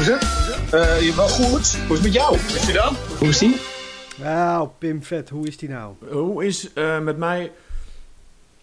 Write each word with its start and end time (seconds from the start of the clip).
Hoe 0.00 0.08
is 0.08 0.14
het? 0.14 0.74
Uh, 0.74 1.00
je 1.00 1.14
wel 1.16 1.28
goed. 1.28 1.76
Hoe 1.76 1.96
is 1.96 2.02
het 2.02 2.02
met 2.02 2.12
jou? 2.12 2.34
Is 2.36 2.66
je 2.66 2.72
dan? 2.72 2.94
Hoe 3.18 3.28
is 3.28 3.38
die? 3.38 3.60
Nou, 4.16 4.68
Pim 4.78 5.02
Vet, 5.02 5.28
hoe 5.28 5.46
is 5.46 5.56
die 5.56 5.68
nou? 5.68 5.94
Hoe 6.10 6.44
is 6.44 6.70
uh, 6.74 6.98
met 6.98 7.16
mij... 7.16 7.52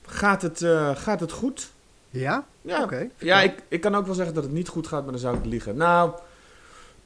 Gaat 0.06 0.42
het, 0.42 0.62
uh, 0.62 0.96
gaat 0.96 1.20
het 1.20 1.32
goed? 1.32 1.72
Ja? 2.10 2.46
Ja, 2.62 2.84
Oké. 2.84 3.10
ja 3.18 3.42
ik, 3.42 3.64
ik 3.68 3.82
kan 3.82 3.96
ook 3.96 4.06
wel 4.06 4.16
zeggen 4.16 4.34
dat 4.34 4.44
het 4.44 4.52
niet 4.54 4.68
goed 4.68 4.88
gaat, 4.88 5.04
maar 5.04 5.12
dan 5.12 5.22
zou 5.22 5.38
ik 5.38 5.46
liegen. 5.46 5.78
Nou, 5.78 6.12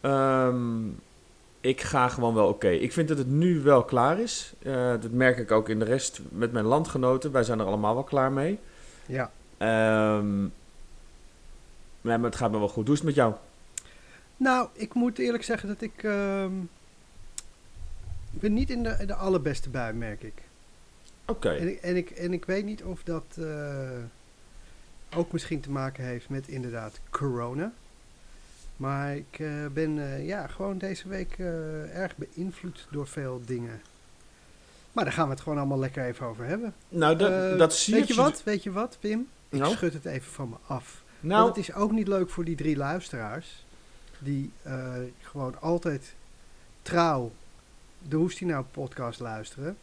um, 0.01 0.99
ik 1.61 1.81
ga 1.81 2.07
gewoon 2.07 2.33
wel 2.33 2.47
oké. 2.47 2.69
Ik 2.69 2.93
vind 2.93 3.07
dat 3.07 3.17
het 3.17 3.29
nu 3.29 3.61
wel 3.61 3.83
klaar 3.83 4.19
is. 4.19 4.53
Uh, 4.61 4.89
dat 4.89 5.11
merk 5.11 5.37
ik 5.37 5.51
ook 5.51 5.69
in 5.69 5.79
de 5.79 5.85
rest 5.85 6.19
met 6.29 6.51
mijn 6.51 6.65
landgenoten. 6.65 7.31
Wij 7.31 7.43
zijn 7.43 7.59
er 7.59 7.65
allemaal 7.65 7.93
wel 7.93 8.03
klaar 8.03 8.31
mee. 8.31 8.59
Ja. 9.05 9.31
Um, 10.17 10.53
nee, 12.01 12.17
maar 12.17 12.29
het 12.29 12.35
gaat 12.35 12.51
me 12.51 12.59
wel 12.59 12.69
goed. 12.69 12.85
Hoe 12.85 12.93
is 12.93 12.99
het 12.99 13.07
met 13.07 13.17
jou? 13.17 13.33
Nou, 14.41 14.67
ik 14.73 14.93
moet 14.93 15.17
eerlijk 15.17 15.43
zeggen 15.43 15.67
dat 15.67 15.81
ik... 15.81 16.03
Uh, 16.03 16.45
ben 18.29 18.53
niet 18.53 18.69
in 18.69 18.83
de, 18.83 19.05
de 19.05 19.15
allerbeste 19.15 19.69
bui, 19.69 19.93
merk 19.93 20.23
ik. 20.23 20.41
Oké. 21.25 21.47
Okay. 21.47 21.57
En, 21.57 21.67
ik, 21.67 21.79
en, 21.81 21.95
ik, 21.95 22.09
en 22.09 22.33
ik 22.33 22.45
weet 22.45 22.65
niet 22.65 22.83
of 22.83 23.03
dat 23.03 23.23
uh, 23.39 23.89
ook 25.15 25.31
misschien 25.31 25.59
te 25.59 25.71
maken 25.71 26.03
heeft 26.03 26.29
met 26.29 26.47
inderdaad 26.47 26.99
corona. 27.09 27.73
Maar 28.77 29.15
ik 29.15 29.39
uh, 29.39 29.65
ben 29.73 29.97
uh, 29.97 30.27
ja, 30.27 30.47
gewoon 30.47 30.77
deze 30.77 31.07
week 31.07 31.37
uh, 31.37 31.97
erg 31.97 32.15
beïnvloed 32.15 32.87
door 32.91 33.07
veel 33.07 33.41
dingen. 33.45 33.81
Maar 34.91 35.03
daar 35.03 35.13
gaan 35.13 35.25
we 35.25 35.33
het 35.33 35.41
gewoon 35.41 35.57
allemaal 35.57 35.79
lekker 35.79 36.05
even 36.05 36.25
over 36.25 36.45
hebben. 36.45 36.73
Nou, 36.89 37.17
dat, 37.17 37.59
dat 37.59 37.75
zie 37.75 37.93
Weet 37.93 38.07
je 38.07 38.13
wat? 38.13 38.43
Weet 38.43 38.63
je 38.63 38.71
wat, 38.71 38.97
Pim? 38.99 39.27
Ik 39.49 39.59
nou? 39.59 39.73
schud 39.73 39.93
het 39.93 40.05
even 40.05 40.31
van 40.31 40.49
me 40.49 40.55
af. 40.67 41.03
Nou. 41.19 41.43
Want 41.43 41.55
het 41.55 41.67
is 41.67 41.73
ook 41.73 41.91
niet 41.91 42.07
leuk 42.07 42.29
voor 42.29 42.45
die 42.45 42.55
drie 42.55 42.77
luisteraars. 42.77 43.63
Die 44.23 44.51
gewoon 45.21 45.61
altijd 45.61 46.13
trouw 46.81 47.31
de 48.07 48.15
Hoestie 48.15 48.47
Nou 48.47 48.65
podcast 48.71 49.19
luisteren. 49.19 49.77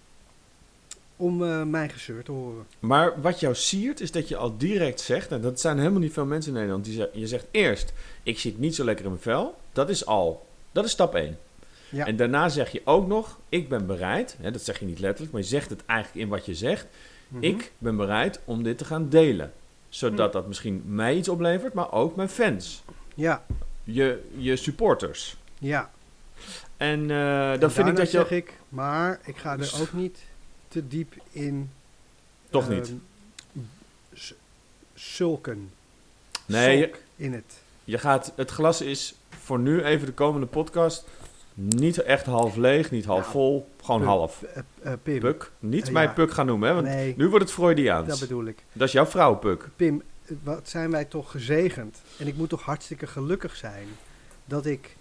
Om 1.17 1.43
uh, 1.43 1.63
mijn 1.63 1.91
gezeur 1.91 2.25
te 2.25 2.33
horen. 2.33 2.67
Maar 2.79 3.21
wat 3.21 3.41
jou 3.41 3.55
siert 3.55 4.01
is 4.01 4.11
dat 4.11 4.29
je 4.29 4.37
al 4.37 4.57
direct 4.57 5.01
zegt, 5.01 5.31
en 5.31 5.41
dat 5.41 5.61
zijn 5.61 5.79
helemaal 5.79 6.01
niet 6.01 6.13
veel 6.13 6.27
mensen 6.27 6.51
in 6.51 6.57
Nederland, 6.57 6.85
die 6.85 7.07
je 7.13 7.27
zegt 7.27 7.47
eerst, 7.51 7.93
ik 8.23 8.39
zit 8.39 8.59
niet 8.59 8.75
zo 8.75 8.85
lekker 8.85 9.05
in 9.05 9.11
mijn 9.11 9.23
vel. 9.23 9.57
Dat 9.73 9.89
is 9.89 10.07
al, 10.07 10.47
dat 10.73 10.85
is 10.85 10.91
stap 10.91 11.15
1. 11.15 11.39
Ja. 11.91 12.07
En 12.07 12.17
daarna 12.17 12.49
zeg 12.49 12.71
je 12.71 12.81
ook 12.85 13.07
nog, 13.07 13.39
ik 13.49 13.69
ben 13.69 13.87
bereid, 13.87 14.37
hè, 14.41 14.51
dat 14.51 14.63
zeg 14.63 14.79
je 14.79 14.87
niet 14.87 14.99
letterlijk, 14.99 15.33
maar 15.33 15.43
je 15.43 15.49
zegt 15.49 15.71
het 15.71 15.85
eigenlijk 15.87 16.21
in 16.25 16.29
wat 16.29 16.47
je 16.47 16.55
zegt. 16.55 16.87
Mhm. 17.29 17.43
Ik 17.43 17.73
ben 17.79 17.97
bereid 17.97 18.41
om 18.45 18.63
dit 18.63 18.79
te 18.79 18.85
gaan 18.85 19.09
delen. 19.09 19.53
Zodat 19.89 20.33
dat 20.33 20.47
misschien 20.47 20.83
mij 20.87 21.17
iets 21.17 21.29
oplevert, 21.29 21.75
maar 21.75 21.93
ook 21.93 22.17
mijn 22.17 22.29
fans. 22.29 22.83
Ja. 23.15 23.45
Je, 23.93 24.29
je 24.37 24.57
supporters. 24.57 25.37
Ja. 25.59 25.91
En 26.77 27.01
uh, 27.01 27.09
dan 27.09 27.61
en 27.61 27.73
vind 27.73 27.89
ik 27.89 27.97
dat 27.97 28.11
je... 28.11 28.19
zeg 28.19 28.31
ik, 28.31 28.53
maar 28.69 29.21
ik 29.25 29.37
ga 29.37 29.59
er 29.59 29.75
ook 29.81 29.93
niet 29.93 30.19
te 30.69 30.89
diep 30.89 31.15
in. 31.31 31.71
Toch 32.51 32.69
niet? 32.69 32.93
Uh, 33.53 33.63
zulken. 34.95 35.71
Nee, 36.47 36.91
in 37.17 37.33
het. 37.33 37.61
Je 37.85 37.99
gaat, 37.99 38.33
het 38.37 38.51
glas 38.51 38.81
is 38.81 39.15
voor 39.29 39.59
nu 39.59 39.83
even 39.83 40.07
de 40.07 40.13
komende 40.13 40.47
podcast 40.47 41.05
niet 41.55 41.99
echt 41.99 42.27
half 42.27 42.57
leeg, 42.57 42.91
niet 42.91 43.05
half 43.05 43.21
Nou, 43.21 43.31
vol, 43.33 43.69
gewoon 43.83 44.01
Puk, 44.01 44.09
half. 44.09 44.43
Uh, 44.43 44.63
uh, 44.85 44.93
Pim. 45.03 45.19
Puk. 45.19 45.51
Niet 45.59 45.87
Uh, 45.87 45.93
mij 45.93 46.03
ja. 46.03 46.11
Puk 46.13 46.33
gaan 46.33 46.47
noemen, 46.47 46.69
hè, 46.69 46.75
want 46.75 46.87
Nee. 46.87 47.15
nu 47.17 47.29
wordt 47.29 47.45
het 47.45 47.55
Freudiaans. 47.55 48.09
Dat 48.09 48.21
bedoel 48.21 48.45
ik. 48.45 48.65
Dat 48.73 48.87
is 48.87 48.93
jouw 48.93 49.07
vrouw, 49.07 49.35
Puk. 49.35 49.69
Pim, 49.77 50.03
wat 50.43 50.69
zijn 50.69 50.91
wij 50.91 51.05
toch 51.05 51.31
gezegend. 51.31 52.03
En 52.19 52.27
ik 52.27 52.37
moet 52.37 52.49
toch 52.49 52.63
hartstikke 52.63 53.07
gelukkig 53.07 53.57
zijn 53.57 53.89
dat 54.45 54.67
ik 54.67 54.97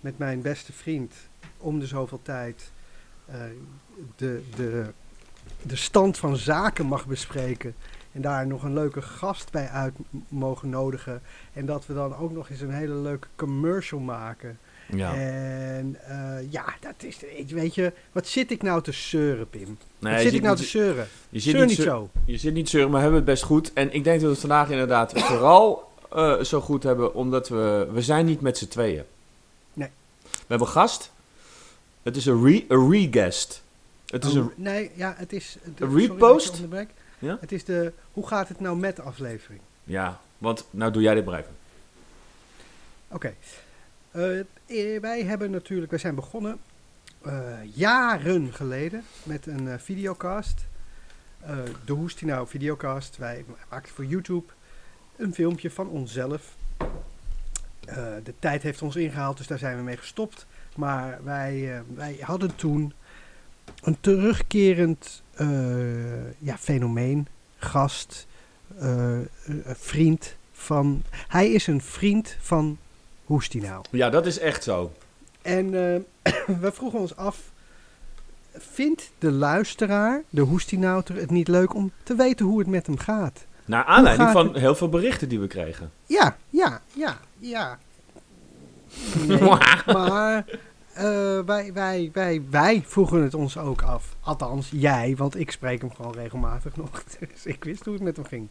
met 0.00 0.18
mijn 0.18 0.42
beste 0.42 0.72
vriend 0.72 1.14
om 1.58 1.78
de 1.78 1.86
zoveel 1.86 2.22
tijd 2.22 2.70
uh, 3.30 3.36
de, 4.16 4.42
de, 4.56 4.92
de 5.62 5.76
stand 5.76 6.18
van 6.18 6.36
zaken 6.36 6.86
mag 6.86 7.06
bespreken. 7.06 7.74
En 8.12 8.20
daar 8.20 8.46
nog 8.46 8.62
een 8.62 8.72
leuke 8.72 9.02
gast 9.02 9.50
bij 9.50 9.68
uit 9.68 9.94
mogen 10.28 10.68
nodigen. 10.68 11.22
En 11.52 11.66
dat 11.66 11.86
we 11.86 11.94
dan 11.94 12.16
ook 12.16 12.32
nog 12.32 12.50
eens 12.50 12.60
een 12.60 12.70
hele 12.70 12.94
leuke 12.94 13.28
commercial 13.36 14.00
maken. 14.00 14.58
Ja. 14.86 15.14
En 15.14 15.98
uh, 16.08 16.52
ja, 16.52 16.64
dat 16.80 16.94
is. 16.98 17.16
Weet 17.48 17.74
je, 17.74 17.92
wat 18.12 18.26
zit 18.26 18.50
ik 18.50 18.62
nou 18.62 18.82
te 18.82 18.92
zeuren, 18.92 19.50
Pim? 19.50 19.78
Nee, 19.98 20.12
wat 20.12 20.22
zit 20.22 20.32
ik 20.34 20.42
nou 20.42 20.54
niet- 20.54 20.64
te 20.64 20.70
zeuren? 20.70 21.08
Je 21.28 21.40
zit 21.40 21.56
Zeur 21.56 21.66
niet 21.66 21.76
zo. 21.78 22.10
Je 22.24 22.36
zit 22.36 22.54
niet 22.54 22.68
zeuren, 22.68 22.90
maar 22.90 22.98
we 22.98 23.04
hebben 23.04 23.20
het 23.22 23.30
best 23.32 23.42
goed. 23.42 23.72
En 23.72 23.92
ik 23.94 24.04
denk 24.04 24.16
dat 24.16 24.24
we 24.24 24.28
het 24.30 24.38
vandaag 24.40 24.70
inderdaad 24.70 25.12
vooral 25.22 25.90
eh, 26.12 26.40
zo 26.40 26.60
goed 26.60 26.82
hebben, 26.82 27.14
omdat 27.14 27.48
we... 27.48 27.88
We 27.92 28.02
zijn 28.02 28.26
niet 28.26 28.40
met 28.40 28.58
z'n 28.58 28.66
tweeën. 28.68 29.04
Nee. 29.72 29.88
We 30.22 30.30
hebben 30.46 30.66
een 30.66 30.72
gast. 30.72 31.10
Het 32.02 32.16
is 32.16 32.26
een 32.26 32.44
re- 32.44 32.64
een 32.68 32.90
re-guest. 32.90 33.62
Het 34.06 34.24
is 34.24 34.30
Oh, 34.30 34.36
een... 34.36 34.50
Nee, 34.56 34.90
ja, 34.94 35.14
het 35.16 35.32
is. 35.32 35.56
de- 35.76 35.84
Een 35.84 35.96
repost? 35.98 36.60
Ja? 37.18 37.38
Het 37.40 37.52
is 37.52 37.64
de. 37.64 37.92
Hoe 38.12 38.26
gaat 38.26 38.48
het 38.48 38.60
nou 38.60 38.76
met 38.76 38.96
de 38.96 39.02
aflevering? 39.02 39.60
Ja, 39.84 40.20
want 40.38 40.64
nou 40.70 40.92
doe 40.92 41.02
jij 41.02 41.14
dit 41.14 41.26
even. 41.26 41.44
Oké. 43.08 43.34
Eh, 44.12 45.00
wij 45.00 45.22
hebben 45.24 45.50
natuurlijk. 45.50 45.90
Wij 45.90 46.00
zijn 46.00 46.14
begonnen. 46.14 46.58
eh, 47.22 47.58
jaren 47.74 48.52
geleden. 48.52 49.02
Met 49.22 49.46
een 49.46 49.68
eh, 49.68 49.78
videocast. 49.78 50.66
Eh, 51.40 51.56
de 51.84 51.92
Hoestinau 51.92 52.46
videocast. 52.48 53.16
Wij 53.16 53.44
maakten 53.70 53.94
voor 53.94 54.04
YouTube. 54.04 54.52
Een 55.16 55.34
filmpje 55.34 55.70
van 55.70 55.88
onszelf. 55.88 56.56
Eh, 57.84 57.96
de 58.24 58.34
tijd 58.38 58.62
heeft 58.62 58.82
ons 58.82 58.96
ingehaald, 58.96 59.36
dus 59.36 59.46
daar 59.46 59.58
zijn 59.58 59.76
we 59.76 59.82
mee 59.82 59.96
gestopt. 59.96 60.46
Maar 60.76 61.18
wij, 61.24 61.74
eh, 61.76 61.80
wij 61.94 62.16
hadden 62.20 62.56
toen 62.56 62.92
een 63.82 63.96
terugkerend 64.00 65.22
eh, 65.34 66.38
ja, 66.38 66.58
fenomeen, 66.58 67.26
gast, 67.56 68.26
eh, 68.78 69.20
eh, 69.20 69.26
vriend 69.64 70.36
van. 70.52 71.02
Hij 71.28 71.52
is 71.52 71.66
een 71.66 71.80
vriend 71.82 72.36
van 72.40 72.78
Hoestinau. 73.24 73.84
Ja, 73.90 74.10
dat 74.10 74.26
is 74.26 74.38
echt 74.38 74.62
zo. 74.62 74.92
En 75.42 75.64
eh, 76.22 76.32
we 76.60 76.72
vroegen 76.72 76.98
ons 76.98 77.16
af. 77.16 77.50
Vindt 78.52 79.10
de 79.18 79.30
luisteraar, 79.30 80.22
de 80.30 80.40
Hoestinauter, 80.40 81.16
het 81.16 81.30
niet 81.30 81.48
leuk 81.48 81.74
om 81.74 81.92
te 82.02 82.14
weten 82.14 82.46
hoe 82.46 82.58
het 82.58 82.68
met 82.68 82.86
hem 82.86 82.98
gaat? 82.98 83.44
Naar 83.64 83.84
aanleiding 83.84 84.28
gaat 84.28 84.36
van 84.36 84.46
het? 84.46 84.56
heel 84.56 84.74
veel 84.74 84.88
berichten 84.88 85.28
die 85.28 85.40
we 85.40 85.46
kregen. 85.46 85.90
Ja, 86.06 86.36
ja, 86.50 86.80
ja, 86.94 87.18
ja. 87.38 87.78
Nee, 89.26 89.40
maar 89.86 90.44
eh, 90.92 91.38
wij, 91.40 91.72
wij, 91.72 92.10
wij, 92.12 92.42
wij 92.50 92.82
vroegen 92.86 93.22
het 93.22 93.34
ons 93.34 93.58
ook 93.58 93.82
af. 93.82 94.16
Althans, 94.20 94.70
jij, 94.72 95.14
want 95.16 95.38
ik 95.38 95.50
spreek 95.50 95.80
hem 95.80 95.94
gewoon 95.94 96.12
regelmatig 96.12 96.76
nog. 96.76 97.02
Dus 97.32 97.46
ik 97.46 97.64
wist 97.64 97.84
hoe 97.84 97.94
het 97.94 98.02
met 98.02 98.16
hem 98.16 98.24
ging. 98.24 98.48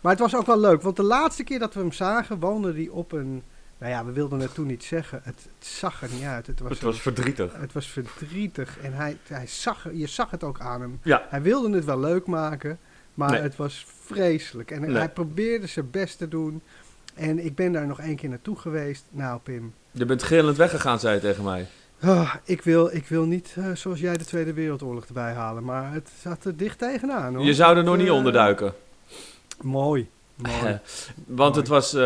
Maar 0.00 0.12
het 0.12 0.20
was 0.20 0.36
ook 0.36 0.46
wel 0.46 0.60
leuk, 0.60 0.82
want 0.82 0.96
de 0.96 1.02
laatste 1.02 1.44
keer 1.44 1.58
dat 1.58 1.74
we 1.74 1.80
hem 1.80 1.92
zagen, 1.92 2.40
woonde 2.40 2.72
hij 2.72 2.88
op 2.88 3.12
een... 3.12 3.42
Nou 3.82 3.94
ja, 3.94 4.04
we 4.04 4.12
wilden 4.12 4.40
het 4.40 4.54
toen 4.54 4.66
niet 4.66 4.84
zeggen. 4.84 5.20
Het, 5.24 5.34
het 5.58 5.66
zag 5.66 6.02
er 6.02 6.08
niet 6.12 6.22
uit. 6.22 6.46
Het 6.46 6.60
was, 6.60 6.70
Het 6.70 6.80
was 6.82 7.00
verdrietig. 7.00 7.52
het 7.56 7.72
was 7.72 7.86
verdrietig. 7.86 8.78
En 8.82 8.92
hij, 8.92 9.16
hij 9.26 9.46
zag, 9.46 9.86
je 9.92 10.06
zag 10.06 10.30
het 10.30 10.44
ook 10.44 10.60
aan 10.60 10.80
hem. 10.80 11.00
Ja, 11.02 11.26
Hij 11.28 11.42
wilde 11.42 11.74
het 11.76 11.84
wel 11.84 12.00
leuk 12.00 12.26
maken, 12.26 12.78
maar 13.14 13.30
Nee. 13.30 13.40
het 13.40 13.56
was 13.56 13.86
vreselijk. 14.04 14.70
En 14.70 14.80
Nee. 14.80 14.96
hij 14.96 15.08
probeerde 15.08 15.66
zijn 15.66 15.90
best 15.90 16.18
te 16.18 16.28
doen. 16.28 16.62
En 17.14 17.44
ik 17.44 17.54
ben 17.54 17.72
daar 17.72 17.86
nog 17.86 18.00
één 18.00 18.16
keer 18.16 18.28
naartoe 18.28 18.56
geweest. 18.58 19.04
Nou, 19.10 19.40
Pim. 19.42 19.74
je 19.90 20.04
bent 20.06 20.22
gillend 20.22 20.56
weggegaan, 20.56 21.00
zei 21.00 21.14
je 21.14 21.20
tegen 21.20 21.44
mij. 21.44 21.66
ah, 22.00 22.34
ik, 22.44 22.62
wil, 22.62 22.94
ik 22.94 23.06
wil 23.06 23.24
niet 23.24 23.54
eh, 23.58 23.64
zoals 23.74 24.00
jij 24.00 24.16
de 24.16 24.24
Tweede 24.24 24.52
Wereldoorlog 24.52 25.04
erbij 25.06 25.32
halen. 25.32 25.64
Maar 25.64 25.92
het 25.92 26.10
zat 26.22 26.44
er 26.44 26.56
dicht 26.56 26.78
tegenaan. 26.78 27.34
Hoor. 27.34 27.44
Je 27.44 27.54
zou 27.54 27.76
er 27.76 27.84
nog 27.84 27.96
niet 27.96 28.06
eh, 28.06 28.14
onderduiken. 28.14 28.74
Mooi. 29.60 30.08
Mooi. 30.42 30.78
Want 31.26 31.56
het 31.56 31.68
was, 31.68 31.94
eh, 31.94 32.00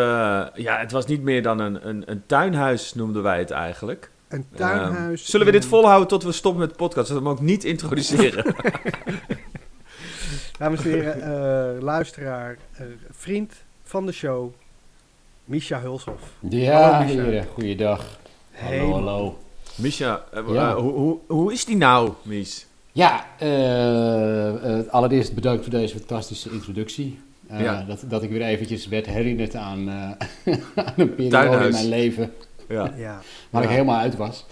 ja, 0.55 0.79
het 0.79 0.93
was 0.93 1.07
niet 1.07 1.23
meer 1.23 1.43
dan 1.43 1.59
een, 1.59 1.89
een, 1.89 2.03
een 2.11 2.23
tuinhuis, 2.27 2.95
noemden 2.95 3.23
wij 3.23 3.39
het 3.39 3.51
eigenlijk. 3.51 4.11
Een 4.29 4.45
tuinhuis. 4.55 5.21
Ehm, 5.21 5.31
zullen 5.31 5.47
we 5.47 5.53
dit 5.53 5.65
volhouden 5.67 6.09
tot 6.09 6.23
we 6.23 6.33
stoppen 6.33 6.61
met 6.61 6.71
de 6.71 6.77
podcast? 6.77 7.09
Dat 7.09 7.19
we 7.19 7.23
hem 7.25 7.33
ook 7.33 7.41
niet 7.41 7.65
introduceren. 7.65 8.45
Dames 10.59 10.85
en 10.85 10.91
heren, 10.91 11.23
eh, 11.77 11.83
luisteraar, 11.83 12.57
eh, 12.73 12.87
vriend 13.11 13.53
van 13.85 14.07
de 14.07 14.13
show, 14.13 14.53
Misha 15.45 15.81
Hulshoff. 15.81 16.23
Ja, 16.49 16.81
Hallo, 16.91 17.05
Micha. 17.07 17.23
heren, 17.23 17.47
goeiedag. 17.55 18.05
Hey, 18.51 18.79
Hallo, 18.79 18.93
hallo. 18.93 19.39
Misha, 19.75 20.25
eh, 20.33 20.43
Ja. 20.49 20.71
eh, 20.71 20.75
hoe, 20.77 20.93
hoe, 20.93 21.19
hoe 21.27 21.53
is 21.53 21.65
die 21.65 21.77
nou, 21.77 22.13
Mies? 22.23 22.67
Ja, 22.93 23.27
eh, 23.39 24.79
eh, 24.79 24.87
allereerst 24.89 25.35
bedankt 25.35 25.63
voor 25.63 25.73
deze 25.73 25.97
fantastische 25.99 26.51
introductie. 26.51 27.21
Eh, 27.49 27.61
Ja. 27.61 27.83
dat, 27.89 28.05
dat 28.09 28.23
ik 28.23 28.31
weer 28.31 28.43
eventjes 28.43 28.87
werd 28.89 29.07
herinnerd 29.07 29.55
aan, 29.55 29.89
eh, 29.89 29.95
aan 30.85 30.93
een 30.97 31.15
periode 31.15 31.29
Tuinhuis. 31.29 31.65
in 31.67 31.73
mijn 31.73 31.89
leven 32.01 32.33
Ja. 32.69 32.93
Ja, 32.97 33.21
waar 33.51 33.63
Ja. 33.63 33.69
ik 33.69 33.75
helemaal 33.75 33.99
uit 34.01 34.17
was. 34.17 34.47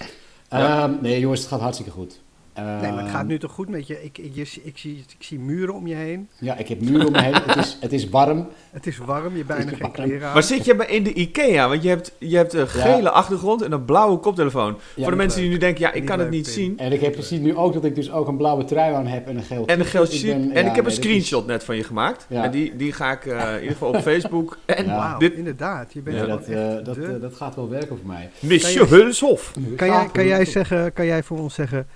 Ja. 0.51 0.83
Ehm, 0.83 0.93
nee 1.01 1.21
jongens, 1.21 1.41
het 1.41 1.49
gaat 1.49 1.61
hartstikke 1.61 1.93
goed. 1.93 2.21
Nee, 2.57 2.65
maar 2.65 2.89
het 2.91 2.99
Ehm, 2.99 3.09
gaat 3.09 3.27
nu 3.27 3.39
toch 3.39 3.53
goed 3.53 3.69
met 3.69 3.87
je? 3.87 4.03
Ik, 4.05 4.19
ik, 4.19 4.31
je- 4.35 4.61
ik, 4.63 4.79
zie, 4.79 5.05
ik 5.19 5.25
zie 5.25 5.39
muren 5.39 5.75
om 5.75 5.87
je 5.87 5.95
heen. 5.95 6.29
Ja, 6.39 6.57
ik 6.57 6.69
heb 6.69 6.81
muren 6.81 7.07
om 7.07 7.13
me 7.13 7.23
heen. 7.23 7.35
Het 7.35 7.57
is, 7.57 7.77
het 7.81 7.93
is 7.93 8.09
warm. 8.09 8.49
Het 8.71 8.87
is 8.87 8.99
warm, 8.99 9.31
je 9.31 9.45
hebt 9.45 9.47
bijna 9.47 9.71
geen 9.77 9.91
kleren 9.91 10.27
aan. 10.29 10.33
Maar 10.33 10.43
zit 10.43 10.65
je 10.65 10.75
bij- 10.77 10.87
in 10.87 11.03
de 11.03 11.13
Ikea? 11.13 11.69
Want 11.69 11.83
je 11.83 11.89
hebt, 11.89 12.13
je 12.19 12.37
hebt 12.37 12.53
een 12.53 12.69
gele 12.69 13.11
achtergrond 13.11 13.63
en 13.63 13.73
een 13.73 13.85
blauwe 13.85 14.19
koptelefoon. 14.19 14.77
Voor 14.99 15.11
de 15.11 15.17
mensen 15.17 15.41
die 15.41 15.51
nu 15.51 15.57
denken, 15.59 15.81
ja, 15.81 15.89
ik 15.93 16.01
Niet 16.01 16.11
kan 16.11 16.19
het 16.19 16.31
niet 16.31 16.43
Pim. 16.45 16.53
zien. 16.53 16.79
En 16.79 16.93
ik 16.93 17.01
heb 17.01 17.13
precies 17.13 17.39
nu 17.39 17.57
ook 17.57 17.73
dat 17.73 17.85
ik 17.85 17.95
dus 17.95 18.11
ook 18.13 18.29
een 18.29 18.37
blauwe 18.37 18.65
trui 18.65 18.95
aan 18.95 19.07
heb 19.07 19.29
en 19.29 19.37
een 19.37 19.43
geel 19.43 19.67
En 19.67 19.79
een 19.81 19.87
geel 19.87 20.07
ben- 20.23 20.51
en 20.53 20.65
ja, 20.65 20.71
ik 20.71 20.75
heb 20.77 20.85
een 20.85 20.91
is- 20.91 20.97
screenshot 20.97 21.47
net 21.47 21.65
van 21.65 21.77
je 21.77 21.85
gemaakt. 21.85 22.27
Ja. 22.29 22.45
En 22.45 22.51
die, 22.51 22.77
die 22.77 22.93
ga 22.93 23.13
ik 23.13 23.27
eh, 23.27 23.49
in 23.49 23.55
ieder 23.61 23.73
geval 23.73 23.89
op 23.89 23.97
Facebook. 24.01 24.59
En 24.67 25.17
dit, 25.19 25.33
inderdaad. 25.35 25.93
Je 25.93 26.01
bent 26.01 26.19
dat, 26.27 26.39
echt 26.41 26.49
eh, 26.49 26.85
dat, 26.85 26.97
eh, 26.97 27.09
dat 27.21 27.35
gaat 27.35 27.55
wel 27.55 27.69
werken 27.69 27.97
voor 27.99 28.07
mij. 28.07 28.31
Monsieur 28.41 28.89
Hulshof. 28.89 29.53
kan, 29.77 29.89
jij, 29.89 30.09
kan, 30.13 30.27
jij 30.27 30.45
zeggen, 30.45 30.93
kan 30.93 31.07
jij 31.07 31.23
voor 31.23 31.39
ons 31.39 31.55
zeggen... 31.55 31.87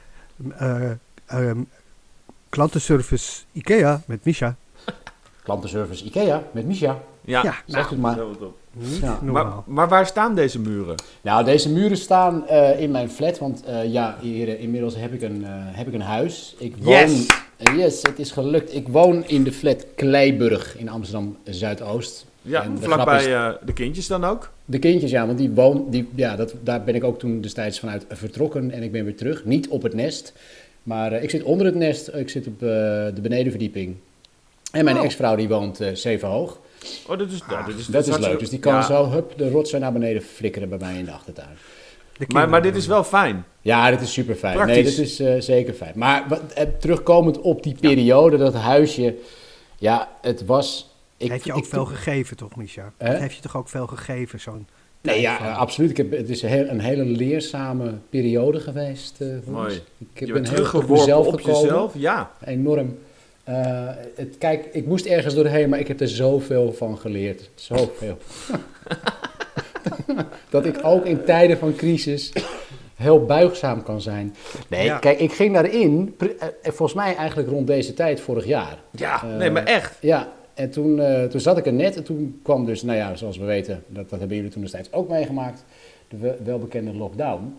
eh, 0.59 0.91
ehm, 1.27 1.59
klantenservice 2.49 3.43
IKEA 3.53 4.03
met 4.07 4.25
Misha? 4.25 4.57
Klantenservice 5.43 6.05
Ikea 6.05 6.43
met 6.53 6.67
Misha. 6.67 6.99
Ja, 7.25 7.43
Ja, 7.43 7.55
Zeg 7.67 7.81
nou, 7.81 7.89
het 7.89 7.99
maar. 7.99 8.17
Ja. 8.79 9.11
Maar, 9.11 9.19
normaal. 9.23 9.65
maar 9.67 9.89
waar 9.89 10.07
staan 10.07 10.35
deze 10.35 10.59
muren? 10.61 10.95
Nou, 11.21 11.45
deze 11.45 11.71
muren 11.73 11.97
staan 11.97 12.47
eh, 12.47 12.81
in 12.81 12.91
mijn 12.91 13.11
flat, 13.11 13.39
want 13.39 13.65
eh, 13.65 13.93
ja, 13.93 14.17
hier 14.21 14.59
inmiddels 14.59 14.97
heb 14.97 15.13
ik 15.13 15.23
een, 15.23 15.45
heb 15.49 15.87
ik 15.87 15.95
een 15.95 16.01
huis. 16.01 16.55
Ik 16.59 16.75
woon, 16.77 16.95
Yes! 16.95 17.27
Yes, 17.77 18.03
het 18.03 18.19
is 18.19 18.31
gelukt. 18.31 18.75
Ik 18.75 18.89
woon 18.89 19.25
in 19.27 19.45
de 19.45 19.53
flat 19.53 19.87
Kleiburg 19.95 20.77
in 20.79 20.89
Amsterdam 20.89 21.37
Zuidoost. 21.45 22.27
Ja, 22.43 22.63
En 22.63 22.79
vlakbij 22.83 23.35
eh, 23.35 23.51
de 23.65 23.73
kindjes 23.73 24.07
dan 24.07 24.25
ook. 24.25 24.51
De 24.71 24.79
kindjes, 24.79 25.11
ja, 25.11 25.27
want 25.27 25.39
die 25.39 25.51
woon, 25.51 25.87
die, 25.91 26.09
ja, 26.15 26.37
dat, 26.37 26.55
daar 26.63 26.85
ben 26.85 26.95
ik 26.95 27.05
ook 27.05 27.19
toen 27.19 27.41
destijds 27.41 27.79
vanuit 27.81 28.05
vertrokken 28.09 28.71
en 28.71 28.83
ik 28.83 28.93
ben 28.93 29.05
weer 29.05 29.17
terug. 29.17 29.45
Niet 29.45 29.69
op 29.69 29.83
het 29.83 29.95
nest, 29.95 30.33
maar 30.83 31.13
eh, 31.13 31.23
ik 31.23 31.31
zit 31.31 31.43
onder 31.43 31.67
het 31.67 31.75
nest. 31.75 32.09
Ik 32.15 32.29
zit 32.29 32.47
op 32.47 32.63
eh, 32.63 32.69
de 33.15 33.21
benedenverdieping. 33.23 33.97
En 34.73 34.85
mijn 34.85 34.97
Oh. 34.97 35.05
ex-vrouw 35.05 35.37
die 35.37 35.49
woont 35.49 35.81
eh 35.81 35.95
zeven 35.95 36.29
hoog. 36.29 36.61
Oh, 37.07 37.19
dat 37.19 37.31
is, 37.31 37.43
dit 37.67 37.79
is, 37.79 37.87
Dat 37.87 38.07
is 38.07 38.19
leuk. 38.19 38.39
Dus 38.39 38.49
die 38.49 38.59
kan 38.59 38.73
ja. 38.75 38.83
zo 38.83 39.11
hup, 39.11 39.33
de 39.37 39.51
rotzooi 39.51 39.83
naar 39.83 39.93
beneden 39.93 40.23
flikkeren 40.23 40.69
bij 40.69 40.79
mij 40.79 40.99
in 40.99 41.05
de 41.05 41.11
achtertuin. 41.11 41.57
De 42.19 42.25
Maar, 42.29 42.49
maar 42.49 42.63
dit 42.63 42.77
is 42.77 42.87
wel 42.87 43.05
fijn. 43.05 43.45
Ja, 43.61 43.91
dit 43.91 44.01
is 44.01 44.13
super 44.13 44.35
fijn. 44.35 44.67
Nee, 44.67 44.83
dit 44.85 44.99
is 44.99 45.21
eh, 45.21 45.35
zeker 45.39 45.75
fijn. 45.75 45.93
Maar 45.95 46.25
wat, 46.29 46.41
terugkomend 46.81 47.41
op 47.41 47.63
die 47.63 47.77
periode, 47.81 48.37
dat 48.37 48.55
huisje. 48.55 49.15
Ja, 49.79 50.09
het 50.21 50.45
was. 50.45 50.97
Ik, 51.19 51.31
heeft 51.31 51.45
je 51.45 51.53
ook 51.53 51.59
ik- 51.65 51.65
veel 51.71 51.85
gegeven, 51.85 52.37
toch, 52.37 52.57
Misha? 52.57 52.93
Hè? 52.97 53.17
Heeft 53.17 53.35
je 53.35 53.43
toch 53.43 53.57
ook 53.57 53.69
veel 53.69 53.87
gegeven, 53.87 54.41
zo'n... 54.41 54.67
Nee, 55.01 55.21
ja, 55.21 55.37
van- 55.37 55.55
absoluut. 55.55 55.91
Ik 55.91 55.97
heb, 55.97 56.11
het 56.11 56.29
is 56.29 56.43
een, 56.43 56.49
heel- 56.49 56.69
een 56.69 56.81
hele 56.81 57.05
leerzame 57.05 57.93
periode 58.11 58.61
geweest. 58.61 59.21
eh, 59.21 59.29
voor 59.45 59.53
Mooi. 59.53 59.75
Ik 59.99 60.07
Je 60.19 60.25
ben 60.33 60.35
bent 60.43 60.49
heel 60.51 60.85
mezelf 60.89 61.27
op 61.27 61.35
gekomen. 61.35 61.61
jezelf. 61.63 61.93
Ja. 61.97 62.31
Enorm. 62.45 62.99
Eh, 63.45 63.55
het, 64.15 64.39
kijk, 64.39 64.69
ik 64.73 64.87
moest 64.87 65.07
ergens 65.07 65.35
doorheen, 65.35 65.69
maar 65.69 65.79
ik 65.79 65.89
heb 65.89 66.01
er 66.01 66.09
zoveel 66.09 66.73
van 66.73 66.99
geleerd. 66.99 67.51
Zoveel. 67.55 68.19
dat 70.51 70.67
ik 70.67 70.79
ook 70.83 71.05
in 71.05 71.25
tijden 71.25 71.59
van 71.59 71.75
crisis 71.75 72.33
heel 72.95 73.25
buigzaam 73.25 73.83
kan 73.83 74.01
zijn. 74.01 74.35
Nee, 74.69 74.85
Ja. 74.85 74.99
kijk, 74.99 75.19
ik 75.21 75.33
ging 75.33 75.55
daarin, 75.55 76.17
eh, 76.19 76.49
volgens 76.63 76.95
mij 76.95 77.17
eigenlijk 77.17 77.49
rond 77.49 77.67
deze 77.67 77.95
tijd 77.95 78.21
vorig 78.21 78.45
jaar. 78.47 78.79
Ja, 78.91 79.25
nee, 79.25 79.51
maar 79.51 79.65
echt. 79.65 79.97
Ja, 80.01 80.33
en 80.59 80.71
toen, 80.71 81.01
eh, 81.01 81.25
toen 81.25 81.41
zat 81.41 81.59
ik 81.59 81.67
er 81.67 81.73
net 81.73 81.97
en 81.97 82.05
toen 82.05 82.41
kwam 82.43 82.65
dus, 82.65 82.83
nou 82.83 82.99
ja, 82.99 83.17
zoals 83.17 83.37
we 83.39 83.45
weten, 83.45 83.83
dat, 83.87 84.11
dat 84.11 84.19
hebben 84.19 84.37
jullie 84.37 84.53
toen 84.53 84.63
destijds 84.63 84.93
ook 84.93 85.09
meegemaakt, 85.09 85.65
de 86.09 86.17
wel- 86.17 86.37
welbekende 86.45 86.93
lockdown. 86.95 87.57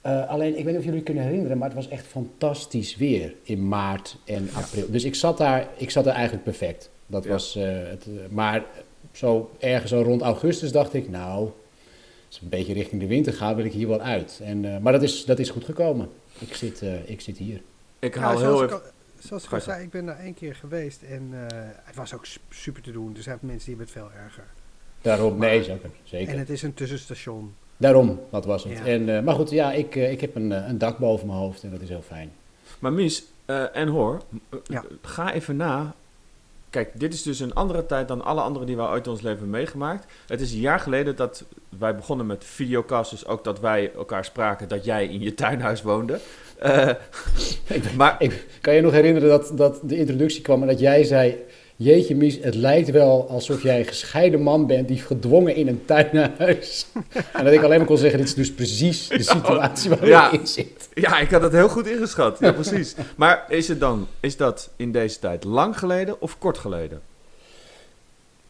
Eh, 0.00 0.28
alleen, 0.28 0.48
ik 0.58 0.64
weet 0.64 0.66
niet 0.66 0.78
of 0.78 0.84
jullie 0.84 1.02
kunnen 1.02 1.24
herinneren, 1.24 1.58
maar 1.58 1.66
het 1.68 1.76
was 1.76 1.88
echt 1.88 2.06
fantastisch 2.06 2.96
weer 2.96 3.34
in 3.42 3.68
maart 3.68 4.16
en 4.24 4.48
april. 4.52 4.84
Dus 4.90 5.04
ik 5.04 5.14
zat 5.14 5.38
daar, 5.38 5.68
ik 5.76 5.90
zat 5.90 6.04
daar 6.04 6.14
eigenlijk 6.14 6.44
perfect. 6.44 6.90
Dat 7.06 7.24
Ja. 7.24 7.30
was, 7.30 7.56
eh, 7.56 7.64
het, 7.68 8.06
maar 8.30 8.64
zo 9.12 9.50
ergens 9.58 9.90
zo 9.90 10.02
rond 10.02 10.20
augustus 10.22 10.72
dacht 10.72 10.94
ik, 10.94 11.08
nou, 11.10 11.40
als 12.26 12.34
het 12.34 12.42
een 12.42 12.48
beetje 12.48 12.72
richting 12.72 13.00
de 13.00 13.06
winter 13.06 13.32
gaat, 13.32 13.56
wil 13.56 13.64
ik 13.64 13.72
hier 13.72 13.88
wel 13.88 14.00
uit. 14.00 14.40
En, 14.44 14.64
eh, 14.74 14.78
maar 14.78 14.92
dat 14.92 15.02
is, 15.02 15.24
dat 15.24 15.38
is 15.38 15.50
goed 15.50 15.64
gekomen. 15.64 16.08
Ik 16.38 16.54
zit, 16.54 16.82
eh, 16.82 17.08
ik 17.10 17.20
zit 17.20 17.38
hier. 17.38 17.60
Ik 17.98 18.14
Ja, 18.14 18.20
haal 18.20 18.38
heel 18.38 18.64
even... 18.64 18.80
al, 19.22 19.26
zoals 19.28 19.44
ik 19.44 19.52
al 19.52 19.60
zei, 19.60 19.82
ik 19.82 19.90
ben 19.90 20.06
daar 20.06 20.18
één 20.18 20.34
keer 20.34 20.54
geweest 20.54 21.02
en 21.02 21.28
eh, 21.32 21.46
het 21.82 21.96
was 21.96 22.14
ook 22.14 22.26
su- 22.26 22.38
super 22.50 22.82
te 22.82 22.92
doen. 22.92 23.16
Er 23.16 23.22
zijn 23.22 23.38
mensen 23.40 23.66
die 23.66 23.76
hebben 23.76 23.94
het 23.94 24.04
veel 24.12 24.20
erger. 24.24 24.44
Daarom, 25.02 25.38
nee, 25.38 25.62
zeker. 25.64 25.90
zeker. 26.02 26.32
En 26.32 26.38
het 26.38 26.50
is 26.50 26.62
een 26.62 26.74
tussenstation. 26.74 27.54
Daarom, 27.76 28.20
dat 28.30 28.44
was 28.44 28.64
het. 28.64 28.78
Ja. 28.78 28.84
En, 28.84 29.16
eh, 29.16 29.22
maar 29.22 29.34
goed, 29.34 29.50
ja, 29.50 29.72
ik, 29.72 29.96
eh, 29.96 30.10
ik 30.10 30.20
heb 30.20 30.34
een, 30.34 30.52
eh, 30.52 30.68
een 30.68 30.78
dak 30.78 30.98
boven 30.98 31.26
mijn 31.26 31.38
hoofd 31.38 31.62
en 31.62 31.70
dat 31.70 31.80
is 31.80 31.88
heel 31.88 32.02
fijn. 32.06 32.30
Maar 32.78 32.92
Mies, 32.92 33.24
eh, 33.44 33.76
en 33.76 33.88
hoor, 33.88 34.22
eh, 34.50 34.58
Ja. 34.64 34.84
ga 35.02 35.32
even 35.32 35.56
na. 35.56 35.94
Kijk, 36.70 37.00
dit 37.00 37.14
is 37.14 37.22
dus 37.22 37.40
een 37.40 37.54
andere 37.54 37.86
tijd 37.86 38.08
dan 38.08 38.24
alle 38.24 38.40
andere 38.40 38.64
die 38.64 38.76
wij 38.76 38.86
ooit 38.86 39.04
in 39.04 39.10
ons 39.10 39.20
leven 39.20 39.38
hebben 39.38 39.58
meegemaakt. 39.58 40.06
Het 40.26 40.40
is 40.40 40.52
een 40.52 40.58
jaar 40.60 40.80
geleden 40.80 41.16
dat 41.16 41.44
wij 41.78 41.94
begonnen 41.96 42.26
met 42.26 42.44
videocast, 42.44 43.10
dus 43.10 43.26
ook 43.26 43.44
dat 43.44 43.60
wij 43.60 43.92
elkaar 43.94 44.24
spraken 44.24 44.68
dat 44.68 44.84
jij 44.84 45.06
in 45.06 45.20
je 45.20 45.34
tuinhuis 45.34 45.82
woonde. 45.82 46.20
Eh, 46.60 46.90
maar 47.96 48.16
Ik 48.18 48.46
kan 48.60 48.74
je 48.74 48.80
nog 48.80 48.92
herinneren 48.92 49.28
dat, 49.28 49.52
dat 49.54 49.78
de 49.82 49.96
introductie 49.96 50.42
kwam 50.42 50.60
en 50.62 50.68
dat 50.68 50.80
jij 50.80 51.04
zei... 51.04 51.36
Jeetje 51.82 52.16
Mies, 52.16 52.38
het 52.42 52.54
lijkt 52.54 52.90
wel 52.90 53.28
alsof 53.28 53.62
jij 53.62 53.78
een 53.78 53.86
gescheiden 53.86 54.40
man 54.42 54.66
bent 54.66 54.88
die 54.88 54.98
gedwongen 54.98 55.54
in 55.54 55.68
een 55.68 55.84
tuin 55.84 56.08
naar 56.12 56.30
huis. 56.38 56.86
en 57.32 57.44
dat 57.44 57.52
ik 57.52 57.62
alleen 57.62 57.78
maar 57.78 57.86
kon 57.86 57.96
zeggen, 57.98 58.18
dit 58.18 58.28
is 58.28 58.34
dus 58.34 58.52
precies 58.52 59.08
de 59.08 59.22
situatie 59.22 59.90
waar 59.90 60.06
Ja. 60.06 60.28
je 60.32 60.38
in 60.38 60.46
zit. 60.46 60.88
ja, 60.94 61.18
ik 61.18 61.30
had 61.30 61.42
het 61.42 61.52
heel 61.52 61.68
goed 61.68 61.86
ingeschat. 61.86 62.38
Ja, 62.40 62.52
precies. 62.52 62.94
Maar 63.16 63.44
is 63.48 63.68
het 63.68 63.80
dan, 63.80 64.06
is 64.20 64.36
dat 64.36 64.70
in 64.76 64.92
deze 64.92 65.18
tijd 65.18 65.44
lang 65.44 65.78
geleden 65.78 66.20
of 66.20 66.38
kort 66.38 66.58
geleden? 66.58 67.00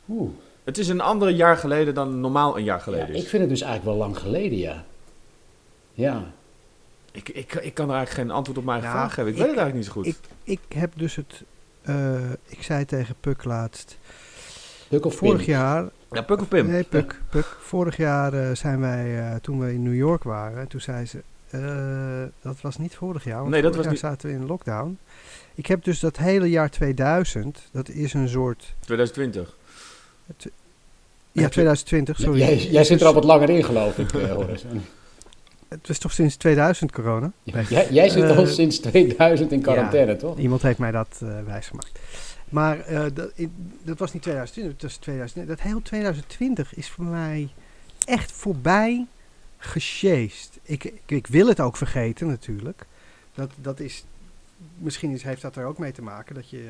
Oeh. 0.09 0.31
Het 0.65 0.79
is 0.79 0.89
een 0.89 1.01
ander 1.01 1.29
jaar 1.31 1.57
geleden 1.57 1.95
dan 1.95 2.21
normaal 2.21 2.57
een 2.57 2.65
jaar 2.65 2.77
Ja, 2.77 2.83
geleden 2.83 3.15
is. 3.15 3.23
ik 3.23 3.29
vind 3.29 3.43
het 3.43 3.51
dus 3.51 3.61
eigenlijk 3.63 3.97
wel 3.97 4.07
lang 4.07 4.19
geleden, 4.19 4.59
ja. 4.59 4.85
Ja. 5.95 6.25
Ik, 7.13 7.29
ik, 7.29 7.55
ik 7.55 7.75
kan 7.75 7.89
er 7.91 7.95
eigenlijk 7.97 8.11
geen 8.29 8.37
antwoord 8.37 8.59
op 8.59 8.65
mijn 8.65 8.81
Nou, 8.83 8.93
vraag 8.93 9.15
geven. 9.15 9.27
Ik, 9.31 9.37
ik- 9.37 9.43
weet 9.43 9.51
het 9.51 9.59
eigenlijk 9.59 9.75
niet 9.77 9.87
zo 9.87 9.93
goed. 9.93 10.07
Ik, 10.07 10.59
ik 10.69 10.79
heb 10.79 10.93
dus 10.97 11.17
het... 11.17 11.43
eh, 11.83 12.31
ik 12.47 12.63
zei 12.63 12.85
tegen 12.85 13.15
Puk 13.21 13.45
laatst... 13.45 13.99
Puk 14.89 15.05
of 15.07 15.15
Vorig 15.15 15.45
Pim? 15.45 15.51
jaar... 15.55 15.89
ja, 16.11 16.23
Puk 16.23 16.41
of 16.41 16.49
Pim? 16.49 16.67
Nee, 16.67 16.83
Puk. 16.85 17.21
Puk. 17.31 17.57
Vorig 17.61 17.97
jaar 17.97 18.33
eh, 18.35 18.55
zijn 18.57 18.81
wij, 18.81 19.19
eh, 19.31 19.35
toen 19.37 19.61
we 19.61 19.73
in 19.73 19.83
New 19.83 19.95
York 19.97 20.23
waren, 20.25 20.69
toen 20.69 20.81
zei 20.81 21.07
ze... 21.07 21.23
eh, 21.51 22.43
dat 22.43 22.61
was 22.61 22.77
niet 22.79 22.95
vorig 22.95 23.25
jaar, 23.25 23.39
want 23.39 23.51
Nee, 23.51 23.63
dat 23.63 23.75
vorig 23.75 23.91
was 23.91 24.01
jaar 24.01 24.11
zaten 24.11 24.29
we 24.29 24.35
in 24.35 24.47
lockdown. 24.47 24.99
Ik 25.55 25.67
heb 25.67 25.85
dus 25.85 26.01
dat 26.01 26.17
hele 26.17 26.51
jaar 26.51 26.71
2000, 26.71 27.69
dat 27.73 27.89
is 27.89 28.13
een 28.15 28.29
soort... 28.29 28.75
2020. 28.81 29.57
Ja, 31.33 31.49
2020, 31.49 32.19
sorry. 32.21 32.39
Jij, 32.39 32.57
jij 32.57 32.85
zit 32.85 33.01
er 33.01 33.07
al 33.07 33.15
wat 33.15 33.25
langer 33.25 33.51
in, 33.51 33.65
geloof 33.65 33.99
ik, 33.99 34.11
Horace. 34.37 34.67
Het 35.71 35.89
was 35.89 35.99
toch 35.99 36.13
sinds 36.13 36.37
2000 36.37 36.93
corona? 36.93 37.33
Jij, 37.43 37.89
jij 37.91 38.09
zit 38.09 38.23
al 38.31 38.45
Eh, 38.45 38.47
sinds 38.47 38.79
2000 38.79 39.53
in 39.53 39.61
quarantaine, 39.63 40.17
toch? 40.17 40.39
Iemand 40.39 40.63
heeft 40.63 40.79
mij 40.79 40.91
dat 40.91 41.21
eh 41.23 41.43
wijsgemaakt. 41.47 41.99
Maar 42.49 42.81
eh, 42.81 43.05
dat, 43.15 43.31
in- 43.35 43.73
dat 43.83 43.99
was 43.99 44.13
niet 44.13 44.23
2020, 44.23 44.73
dat 44.81 44.91
was 44.91 44.97
2000. 45.01 45.49
Dat 45.49 45.61
heel 45.61 45.83
2020 45.83 46.75
is 46.75 46.89
voor 46.89 47.05
mij 47.05 47.49
echt 48.05 48.33
voorbij 48.33 49.07
gesjeest. 49.59 50.59
Ik, 50.63 50.85
ik, 50.85 51.01
ik 51.07 51.27
wil 51.27 51.47
het 51.47 51.61
ook 51.61 51.77
vergeten 51.77 52.27
natuurlijk. 52.27 52.87
Dat, 53.35 53.51
dat 53.57 53.81
is, 53.81 54.05
misschien 54.79 55.11
is, 55.11 55.23
heeft 55.23 55.43
dat 55.43 55.57
er 55.57 55.65
ook 55.65 55.79
mee 55.79 55.93
te 55.93 56.03
maken 56.03 56.35
dat 56.35 56.51
je... 56.51 56.69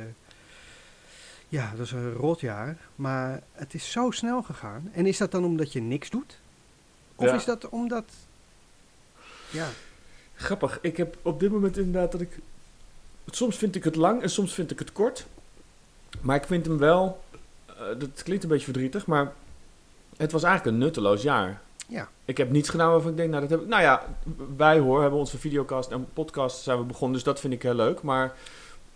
Ja, 1.49 1.73
dat 1.77 1.87
is 1.87 1.93
een 1.93 2.13
rotjaar. 2.13 2.77
Maar 2.97 3.41
het 3.53 3.75
is 3.75 3.91
zo 3.91 4.11
snel 4.11 4.43
gegaan. 4.43 4.91
En 4.93 5.07
is 5.07 5.19
dat 5.19 5.31
dan 5.31 5.45
omdat 5.45 5.73
je 5.73 5.81
niks 5.81 6.11
doet? 6.11 6.39
Of 7.17 7.27
Ja. 7.27 7.35
is 7.35 7.45
dat 7.45 7.69
omdat... 7.69 8.05
Ja, 9.51 9.69
Grappig. 10.35 10.79
Ik 10.83 10.97
heb 10.97 11.17
op 11.23 11.41
dit 11.41 11.51
moment 11.51 11.77
inderdaad 11.77 12.13
dat 12.13 12.21
ik... 12.21 12.39
Soms 13.27 13.57
vind 13.57 13.75
ik 13.77 13.85
het 13.85 13.97
lang 13.97 14.23
en 14.23 14.31
soms 14.31 14.55
vind 14.55 14.71
ik 14.71 14.79
het 14.79 14.93
kort. 14.93 15.27
Maar 16.21 16.37
ik 16.37 16.45
vind 16.45 16.67
hem 16.67 16.79
wel... 16.79 17.25
eh, 17.67 17.75
dat 17.99 18.23
klinkt 18.23 18.43
een 18.43 18.49
beetje 18.49 18.65
verdrietig, 18.65 19.07
maar... 19.07 19.33
Het 20.17 20.33
was 20.33 20.43
eigenlijk 20.43 20.77
een 20.77 20.83
nutteloos 20.83 21.23
jaar. 21.23 21.61
Ja. 21.87 22.09
Ik 22.25 22.37
heb 22.37 22.51
niets 22.51 22.69
gedaan 22.69 22.91
waarvan 22.91 23.11
ik 23.11 23.17
denk, 23.17 23.29
nou 23.31 23.41
dat 23.41 23.51
heb 23.51 23.61
ik... 23.61 23.67
Nou 23.67 23.83
ja, 23.83 24.07
wij 24.57 24.79
hoor, 24.79 25.01
hebben 25.01 25.19
onze 25.19 25.39
videocast 25.39 25.91
en 25.91 26.09
podcast 26.13 26.63
zijn 26.63 26.79
we 26.79 26.85
begonnen, 26.85 27.13
dus 27.17 27.25
dat 27.25 27.41
vind 27.41 27.53
ik 27.53 27.63
heel 27.63 27.75
leuk. 27.75 28.03
Maar, 28.03 28.33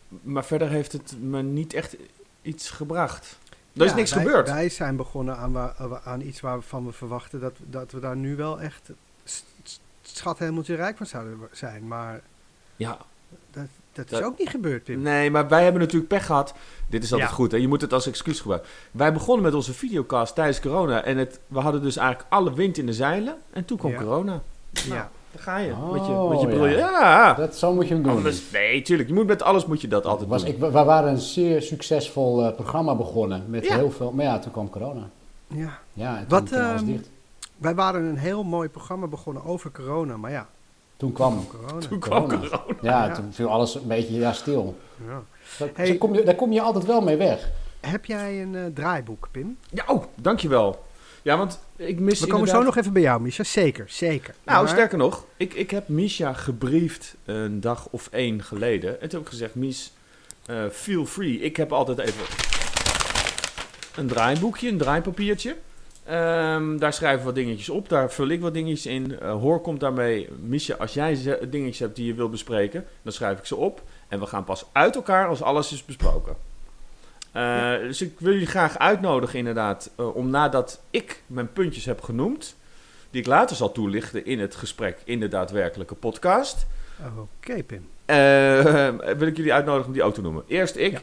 maar 0.08 0.44
verder 0.44 0.68
heeft 0.68 0.92
het 0.92 1.14
me 1.20 1.42
niet 1.42 1.72
echt 1.74 1.96
iets 2.42 2.70
gebracht. 2.70 3.38
Er 3.76 3.84
is 3.84 3.94
niks 3.94 4.12
wij, 4.14 4.24
gebeurd. 4.24 4.48
Wij 4.48 4.68
zijn 4.68 4.96
begonnen 4.96 5.36
aan, 5.36 5.52
wa- 5.52 6.00
aan 6.04 6.20
iets 6.20 6.40
waarvan 6.40 6.86
we 6.86 6.92
verwachten 6.92 7.40
dat, 7.40 7.54
dat 7.66 7.92
we 7.92 8.00
daar 8.00 8.16
nu 8.16 8.36
wel 8.36 8.60
echt 8.60 8.90
schat 10.16 10.38
hemeltje 10.38 10.74
rijk 10.74 10.96
van 10.96 11.06
zouden 11.06 11.38
zijn. 11.52 11.86
Maar 11.86 12.20
Ja, 12.76 12.96
dat, 13.50 13.64
dat 13.92 14.04
is 14.04 14.10
Dat- 14.10 14.22
ook 14.22 14.38
niet 14.38 14.48
gebeurd, 14.48 14.84
Pim. 14.84 15.02
Nee, 15.02 15.30
maar 15.30 15.48
wij 15.48 15.62
hebben 15.62 15.80
natuurlijk 15.80 16.08
pech 16.08 16.26
gehad. 16.26 16.54
Dit 16.88 17.02
is 17.02 17.12
altijd 17.12 17.30
Ja. 17.30 17.36
goed, 17.36 17.50
hè? 17.52 17.56
je 17.58 17.68
moet 17.68 17.80
het 17.80 17.92
als 17.92 18.06
excuus 18.06 18.40
gebruiken. 18.40 18.68
Wij 18.90 19.12
begonnen 19.12 19.44
met 19.44 19.54
onze 19.54 19.72
videocast 19.74 20.34
tijdens 20.34 20.60
corona. 20.60 21.02
En 21.04 21.16
het, 21.18 21.40
we 21.46 21.58
hadden 21.60 21.82
dus 21.82 21.96
eigenlijk 21.96 22.28
alle 22.32 22.54
wind 22.54 22.78
in 22.78 22.86
de 22.86 22.92
zeilen. 22.92 23.36
En 23.52 23.64
toen 23.64 23.78
kwam 23.78 23.90
Ja. 23.90 23.98
corona. 23.98 24.42
Ja. 24.70 25.10
Daar 25.32 25.42
ga 25.42 25.58
je. 25.58 25.72
Oh, 25.72 25.92
met 25.92 26.06
je, 26.06 26.12
met 26.30 26.40
je 26.40 26.46
bril. 26.46 26.66
ja. 26.66 26.90
Ja. 27.00 27.34
Dat, 27.34 27.56
zo 27.56 27.72
moet 27.74 27.88
je 27.88 27.94
hem 27.94 28.02
doen. 28.02 28.12
Anders, 28.12 28.50
nee, 28.52 28.82
tuurlijk. 28.82 29.08
Je 29.08 29.14
moet 29.14 29.26
met 29.26 29.42
alles 29.42 29.66
moet 29.66 29.80
je 29.80 29.88
dat 29.88 30.04
altijd 30.06 30.28
was, 30.28 30.44
doen. 30.44 30.50
ik, 30.54 30.58
we 30.58 30.70
waren 30.70 31.10
een 31.10 31.18
zeer 31.18 31.62
succesvol 31.62 32.44
eh, 32.44 32.54
programma 32.54 32.94
begonnen. 32.94 33.44
Met 33.48 33.64
Ja. 33.66 33.74
heel 33.76 33.90
veel. 33.90 34.12
Maar 34.12 34.24
ja, 34.24 34.38
toen 34.38 34.52
kwam 34.52 34.70
corona. 34.70 35.08
Ja. 35.46 35.78
Ja, 35.92 36.10
en 36.18 36.18
toen, 36.20 36.28
Wat, 36.28 36.46
toen 36.46 36.60
alles 36.60 36.80
ehm, 36.80 36.90
dicht. 36.90 37.08
Wij 37.56 37.74
waren 37.74 38.02
een 38.04 38.16
heel 38.16 38.42
mooi 38.44 38.68
programma 38.68 39.06
begonnen 39.06 39.44
over 39.44 39.70
corona, 39.70 40.16
maar 40.16 40.30
ja, 40.30 40.48
Toen 40.96 41.12
kwam. 41.12 41.46
corona. 41.48 41.78
Toen 41.88 41.98
kwam 41.98 42.22
corona. 42.28 42.48
corona. 42.48 42.74
Ja, 42.82 43.04
Ja. 43.06 43.14
toen 43.14 43.32
viel 43.32 43.48
alles 43.48 43.74
een 43.74 43.86
beetje 43.86 44.14
ja, 44.14 44.32
stil. 44.32 44.78
Ja. 45.06 45.22
Daar, 45.58 45.68
Hey. 45.74 45.86
daar 45.88 45.96
kom 45.96 46.14
je, 46.14 46.22
daar 46.22 46.34
kom 46.34 46.52
je 46.52 46.60
altijd 46.60 46.84
wel 46.84 47.00
mee 47.00 47.16
weg. 47.16 47.50
Heb 47.80 48.04
jij 48.04 48.42
een 48.42 48.54
eh, 48.54 48.62
draaiboek, 48.74 49.28
Pim? 49.30 49.58
Ja, 49.70 49.84
oh, 49.86 50.04
dankjewel. 50.14 50.84
Ja, 51.22 51.36
want 51.36 51.58
ik 51.76 51.98
mis 52.00 52.20
We 52.20 52.26
komen 52.26 52.48
zo 52.48 52.62
nog 52.62 52.76
even 52.76 52.92
bij 52.92 53.02
jou, 53.02 53.20
Misha. 53.20 53.42
Zeker, 53.44 53.84
zeker. 53.88 54.34
Nou, 54.44 54.64
Maar- 54.64 54.72
sterker 54.72 54.98
nog, 54.98 55.24
ik, 55.36 55.54
ik 55.54 55.70
heb 55.70 55.88
Misha 55.88 56.32
gebriefd 56.32 57.14
een 57.24 57.60
dag 57.60 57.88
of 57.90 58.08
één 58.10 58.42
geleden. 58.42 58.90
En 59.00 59.08
toen 59.08 59.18
heb 59.18 59.20
ik 59.28 59.28
gezegd, 59.32 59.54
Mies, 59.54 59.92
eh, 60.46 60.64
feel 60.72 61.06
free. 61.06 61.40
Ik 61.40 61.56
heb 61.56 61.72
altijd 61.72 61.98
even 61.98 62.24
een 63.96 64.06
draaiboekje, 64.06 64.68
een 64.68 64.78
draaipapiertje. 64.78 65.56
Ehm, 66.04 66.76
daar 66.78 66.92
schrijven 66.92 67.18
we 67.18 67.24
wat 67.24 67.34
dingetjes 67.34 67.68
op, 67.68 67.88
daar 67.88 68.10
vul 68.12 68.28
ik 68.28 68.40
wat 68.40 68.54
dingetjes 68.54 68.86
in. 68.86 69.18
Eh, 69.20 69.32
Hoor 69.32 69.60
komt 69.60 69.80
daarmee, 69.80 70.28
Misha, 70.40 70.74
als 70.74 70.94
jij 70.94 71.38
dingetjes 71.48 71.78
hebt 71.78 71.96
die 71.96 72.06
je 72.06 72.14
wil 72.14 72.28
bespreken, 72.28 72.84
dan 73.02 73.12
schrijf 73.12 73.38
ik 73.38 73.44
ze 73.44 73.56
op. 73.56 73.82
En 74.08 74.20
we 74.20 74.26
gaan 74.26 74.44
pas 74.44 74.64
uit 74.72 74.94
elkaar 74.94 75.28
als 75.28 75.42
alles 75.42 75.72
is 75.72 75.84
besproken. 75.84 76.36
Eh, 77.32 77.70
Dus 77.78 78.02
ik 78.02 78.18
wil 78.18 78.32
jullie 78.32 78.46
graag 78.46 78.78
uitnodigen 78.78 79.38
inderdaad, 79.38 79.90
eh, 79.96 80.16
om 80.16 80.30
nadat 80.30 80.80
ik 80.90 81.22
mijn 81.26 81.52
puntjes 81.52 81.84
heb 81.84 82.00
genoemd, 82.02 82.56
die 83.10 83.20
ik 83.20 83.26
later 83.26 83.56
zal 83.56 83.72
toelichten 83.72 84.26
in 84.26 84.40
het 84.40 84.54
gesprek 84.54 84.98
in 85.04 85.20
de 85.20 85.28
daadwerkelijke 85.28 85.94
podcast. 85.94 86.66
Oké, 87.18 87.62
Pim. 87.62 87.88
Eh, 88.04 88.88
wil 89.16 89.26
ik 89.26 89.36
jullie 89.36 89.52
uitnodigen 89.52 89.86
om 89.86 89.92
die 89.92 90.02
ook 90.02 90.14
te 90.14 90.20
noemen. 90.20 90.44
Eerst 90.46 90.76
ik. 90.76 91.02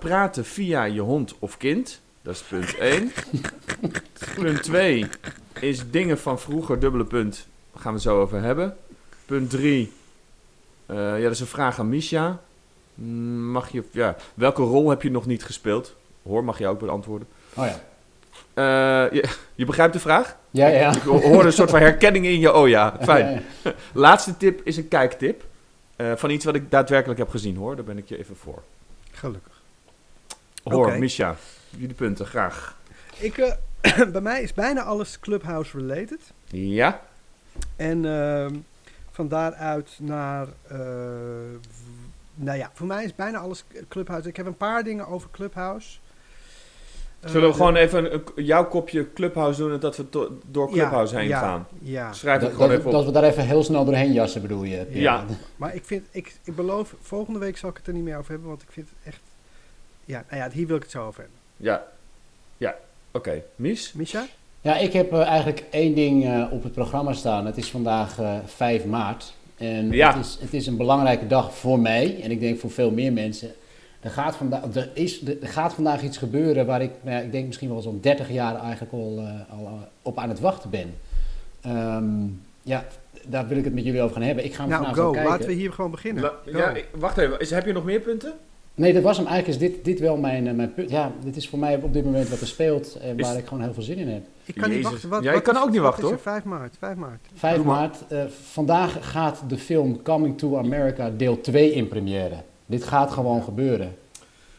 praten 0.00 0.44
via 0.44 0.84
je 0.84 1.00
hond 1.00 1.34
of 1.38 1.56
kind. 1.56 2.00
Dat 2.22 2.34
is 2.34 2.40
punt 2.42 2.76
1. 2.78 3.12
punt 4.34 4.62
2 4.62 5.06
is 5.60 5.90
dingen 5.90 6.18
van 6.18 6.40
vroeger, 6.40 6.78
dubbele 6.78 7.04
punt. 7.04 7.46
Daar 7.72 7.82
gaan 7.82 7.92
we 7.92 7.98
het 7.98 8.08
zo 8.08 8.20
over 8.20 8.42
hebben. 8.42 8.76
Punt 9.26 9.50
3. 9.50 9.92
ja, 10.86 11.18
dat 11.18 11.30
is 11.30 11.40
een 11.40 11.46
vraag 11.46 11.78
aan 11.78 11.88
Misha. 11.88 12.40
Mm, 12.94 13.50
Mag 13.50 13.72
je, 13.72 13.82
ja, 13.90 14.16
welke 14.34 14.62
rol 14.62 14.88
heb 14.90 15.02
je 15.02 15.10
nog 15.10 15.26
niet 15.26 15.44
gespeeld? 15.44 15.94
Hoor, 16.22 16.44
mag 16.44 16.58
je 16.58 16.66
ook 16.66 16.78
beantwoorden. 16.78 17.28
Oh 17.54 17.66
ja. 17.66 17.80
Eh, 18.54 19.12
je, 19.12 19.28
je 19.54 19.64
begrijpt 19.64 19.92
de 19.92 19.98
vraag? 20.00 20.36
Ja, 20.50 20.66
ja. 20.66 20.94
Ik 20.96 21.02
hoorde 21.02 21.46
een 21.46 21.52
soort 21.52 21.70
van 21.70 21.80
herkenning 21.80 22.24
in 22.26 22.40
je. 22.40 22.52
Oh 22.54 22.68
ja, 22.68 22.96
fijn. 23.02 23.32
Ja, 23.34 23.40
ja. 23.64 23.72
Laatste 23.92 24.36
tip 24.36 24.60
is 24.64 24.76
een 24.76 24.88
kijktip. 24.88 25.44
eh, 25.96 26.12
van 26.16 26.30
iets 26.30 26.44
wat 26.44 26.54
ik 26.54 26.70
daadwerkelijk 26.70 27.18
heb 27.18 27.28
gezien 27.28 27.56
hoor. 27.56 27.76
Daar 27.76 27.84
ben 27.84 27.98
ik 27.98 28.08
je 28.08 28.18
even 28.18 28.36
voor. 28.36 28.62
Gelukkig. 29.12 29.60
Hoor, 30.62 30.86
Oké. 30.86 30.98
Misha. 30.98 31.36
Jullie 31.76 31.94
punten, 31.94 32.26
graag. 32.26 32.76
Ik, 33.18 33.38
eh, 33.38 33.52
bij 34.12 34.20
mij 34.20 34.42
is 34.42 34.52
bijna 34.54 34.82
alles 34.82 35.20
Clubhouse 35.20 35.78
related. 35.78 36.20
Ja? 36.50 37.00
En 37.76 38.04
ehm, 38.04 38.54
van 39.10 39.28
daaruit 39.28 39.96
naar... 40.00 40.46
eh, 40.68 40.78
nou 42.34 42.58
ja, 42.58 42.70
voor 42.74 42.86
mij 42.86 43.04
is 43.04 43.14
bijna 43.14 43.38
alles 43.38 43.64
Clubhouse. 43.88 44.28
Ik 44.28 44.36
heb 44.36 44.46
een 44.46 44.56
paar 44.56 44.84
dingen 44.84 45.06
over 45.06 45.28
Clubhouse. 45.30 45.98
Eh, 47.20 47.30
Zullen 47.30 47.48
we 47.48 47.54
gewoon 47.54 47.76
even 47.76 48.12
een, 48.14 48.22
jouw 48.44 48.68
kopje 48.68 49.12
Clubhouse 49.12 49.60
doen 49.60 49.72
en 49.72 49.80
dat 49.80 49.96
we 49.96 50.08
to- 50.08 50.38
door 50.46 50.68
Ja, 50.68 50.72
Clubhouse 50.74 51.16
heen 51.16 51.28
ja, 51.28 51.38
gaan? 51.38 51.66
Ja, 51.78 52.12
Schrijf 52.12 52.34
het 52.40 52.42
Dat, 52.42 52.52
gewoon 52.52 52.68
dat, 52.68 52.78
even 52.78 52.90
dat 52.90 53.00
op. 53.00 53.06
we 53.06 53.12
daar 53.12 53.24
even 53.24 53.46
heel 53.46 53.62
snel 53.64 53.84
doorheen 53.84 54.12
jassen, 54.12 54.42
bedoel 54.42 54.62
je? 54.64 54.76
Pierre? 54.84 55.00
Ja. 55.00 55.24
maar 55.56 55.74
ik 55.74 55.84
vind, 55.84 56.06
ik, 56.10 56.34
ik 56.44 56.56
beloof, 56.56 56.94
volgende 57.00 57.38
week 57.38 57.56
zal 57.56 57.70
ik 57.70 57.76
het 57.76 57.86
er 57.86 57.92
niet 57.92 58.02
meer 58.04 58.18
over 58.18 58.30
hebben, 58.30 58.48
want 58.48 58.62
ik 58.62 58.68
vind 58.72 58.88
het 58.88 58.98
echt... 59.14 59.20
Ja, 60.04 60.24
nou 60.30 60.42
ja, 60.42 60.50
hier 60.50 60.66
wil 60.66 60.76
ik 60.76 60.82
het 60.82 60.90
zo 60.90 61.06
over 61.06 61.20
hebben. 61.20 61.38
Ja. 61.62 61.82
Ja. 62.56 62.74
Oké. 63.10 63.42
Mies? 63.56 63.92
Misha? 63.92 64.24
Ja, 64.60 64.76
ik 64.78 64.92
heb 64.92 65.12
eh, 65.12 65.20
eigenlijk 65.26 65.64
één 65.70 65.94
ding 65.94 66.24
eh, 66.24 66.44
op 66.50 66.62
het 66.62 66.72
programma 66.72 67.12
staan. 67.12 67.46
Het 67.46 67.56
is 67.56 67.70
vandaag 67.70 68.18
eh 68.18 68.34
5 68.46 68.84
maart. 68.84 69.32
En 69.56 69.90
Ja. 69.90 70.16
het, 70.16 70.24
is, 70.24 70.38
het 70.40 70.54
is 70.54 70.66
een 70.66 70.76
belangrijke 70.76 71.26
dag 71.26 71.54
voor 71.56 71.78
mij. 71.80 72.20
En 72.22 72.30
ik 72.30 72.40
denk 72.40 72.58
voor 72.58 72.70
veel 72.70 72.90
meer 72.90 73.12
mensen. 73.12 73.50
Er 74.00 74.10
gaat, 74.10 74.36
vandaag, 74.36 74.62
er, 74.74 74.90
is, 74.94 75.26
er 75.26 75.36
gaat 75.48 75.74
vandaag 75.74 76.02
iets 76.02 76.16
gebeuren 76.16 76.66
waar 76.66 76.82
ik, 76.82 76.90
nou 77.02 77.16
ja, 77.16 77.22
ik 77.22 77.32
denk 77.32 77.46
misschien 77.46 77.68
wel 77.68 77.80
zo'n 77.82 77.98
30 78.00 78.30
jaar 78.30 78.56
eigenlijk 78.60 78.92
al, 78.92 79.18
eh, 79.18 79.52
al 79.58 79.78
op 80.02 80.18
aan 80.18 80.28
het 80.28 80.40
wachten 80.40 80.70
ben. 80.70 80.94
Ehm, 81.60 82.04
ja, 82.62 82.84
daar 83.26 83.48
wil 83.48 83.56
ik 83.58 83.64
het 83.64 83.74
met 83.74 83.84
jullie 83.84 84.02
over 84.02 84.14
gaan 84.14 84.24
hebben. 84.24 84.44
Ik 84.44 84.54
ga 84.54 84.60
hem 84.60 84.70
Nou, 84.70 84.82
vanavond 84.82 85.06
go. 85.06 85.12
kijken. 85.12 85.30
Laten 85.30 85.46
we 85.46 85.52
hier 85.52 85.72
gewoon 85.72 85.90
beginnen. 85.90 86.22
La- 86.22 86.34
Go. 86.52 86.58
ja, 86.58 86.74
wacht 86.94 87.18
even. 87.18 87.40
Is, 87.40 87.50
heb 87.50 87.66
je 87.66 87.72
nog 87.72 87.84
meer 87.84 88.00
punten? 88.00 88.32
Nee, 88.74 88.92
dat 88.92 89.02
was 89.02 89.16
hem. 89.16 89.26
Eigenlijk 89.26 89.62
is 89.62 89.68
dit, 89.70 89.84
dit 89.84 90.00
wel 90.00 90.16
mijn, 90.16 90.46
eh, 90.48 90.54
mijn 90.54 90.74
punt. 90.74 90.90
Ja, 90.90 91.12
dit 91.24 91.36
is 91.36 91.48
voor 91.48 91.58
mij 91.58 91.76
op 91.82 91.92
dit 91.92 92.04
moment 92.04 92.28
wat 92.28 92.40
er 92.40 92.46
speelt 92.46 92.94
en 93.00 93.18
Is- 93.18 93.26
waar 93.26 93.36
ik 93.38 93.46
gewoon 93.46 93.62
heel 93.62 93.74
veel 93.74 93.82
zin 93.82 93.98
in 93.98 94.08
heb. 94.08 94.22
Ik 94.44 94.54
kan 94.54 94.70
niet 94.70 94.82
wachten. 94.82 95.08
Wat, 95.08 95.22
Ja, 95.22 95.28
ik 95.28 95.34
wat 95.34 95.44
kan 95.44 95.54
is- 95.54 95.62
ook 95.62 95.70
niet 95.70 95.80
wachten, 95.80 96.02
hoor. 96.04 96.12
er? 96.12 96.18
5 96.18 96.44
maart, 96.44 96.74
5 96.78 96.96
maart. 96.96 97.26
5 97.34 97.56
Doe 97.56 97.64
maar. 97.64 97.74
maart. 97.74 97.96
eh, 98.08 98.24
vandaag 98.50 99.10
gaat 99.10 99.42
de 99.48 99.58
film 99.58 100.02
Coming 100.02 100.38
to 100.38 100.58
America 100.58 101.10
deel 101.16 101.40
2 101.40 101.72
in 101.72 101.88
première. 101.88 102.34
Dit 102.66 102.84
gaat 102.84 103.10
gewoon 103.10 103.42
gebeuren. 103.42 103.96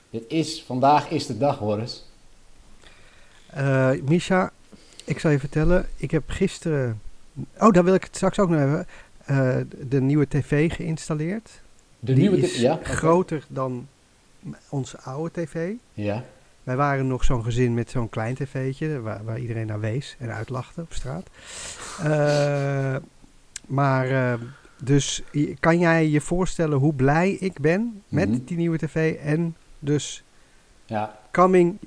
Dit 0.10 0.24
is, 0.28 0.64
vandaag 0.66 1.10
is 1.10 1.26
de 1.26 1.38
dag, 1.38 1.58
Horace. 1.58 1.98
Eh 3.50 3.90
Misha, 4.06 4.52
ik 5.06 5.20
zal 5.20 5.32
je 5.32 5.40
vertellen. 5.40 5.86
Ik 5.98 6.12
heb 6.12 6.24
gisteren... 6.28 7.02
Oh, 7.60 7.72
daar 7.72 7.84
wil 7.84 7.94
ik 7.94 8.04
het 8.04 8.16
straks 8.16 8.40
ook 8.40 8.50
nog 8.50 8.60
hebben. 8.60 8.88
eh, 9.26 9.58
de 9.90 10.02
nieuwe 10.02 10.28
tv 10.28 10.74
geïnstalleerd. 10.76 11.50
De 12.00 12.14
Die 12.14 12.22
nieuwe 12.22 12.38
is 12.38 12.52
tip- 12.54 12.62
ja, 12.62 12.80
groter 12.84 13.44
dan 13.48 13.88
onze 14.70 15.00
oude 15.02 15.32
tv. 15.32 15.72
Ja, 15.94 16.24
Wij 16.64 16.76
waren 16.76 17.08
nog 17.08 17.24
zo'n 17.24 17.44
gezin 17.44 17.74
met 17.74 17.90
zo'n 17.90 18.10
klein 18.10 18.36
tv'tje, 18.36 19.02
waar, 19.02 19.24
waar 19.24 19.40
iedereen 19.40 19.68
naar 19.68 19.80
wees 19.80 20.16
en 20.20 20.34
uitlachte 20.34 20.82
op 20.82 20.94
straat. 20.94 21.28
Eh, 22.04 22.96
maar, 23.68 24.10
eh, 24.10 24.34
dus 24.84 25.24
kan 25.60 25.80
jij 25.80 26.08
je 26.10 26.22
voorstellen 26.22 26.78
hoe 26.78 26.94
blij 26.94 27.32
ik 27.32 27.60
ben 27.60 28.04
met 28.08 28.30
Mhm. 28.30 28.40
die 28.46 28.58
nieuwe 28.58 28.78
tv 28.78 29.16
en 29.16 29.56
dus 29.80 30.24
ja. 30.86 31.20
coming 31.32 31.78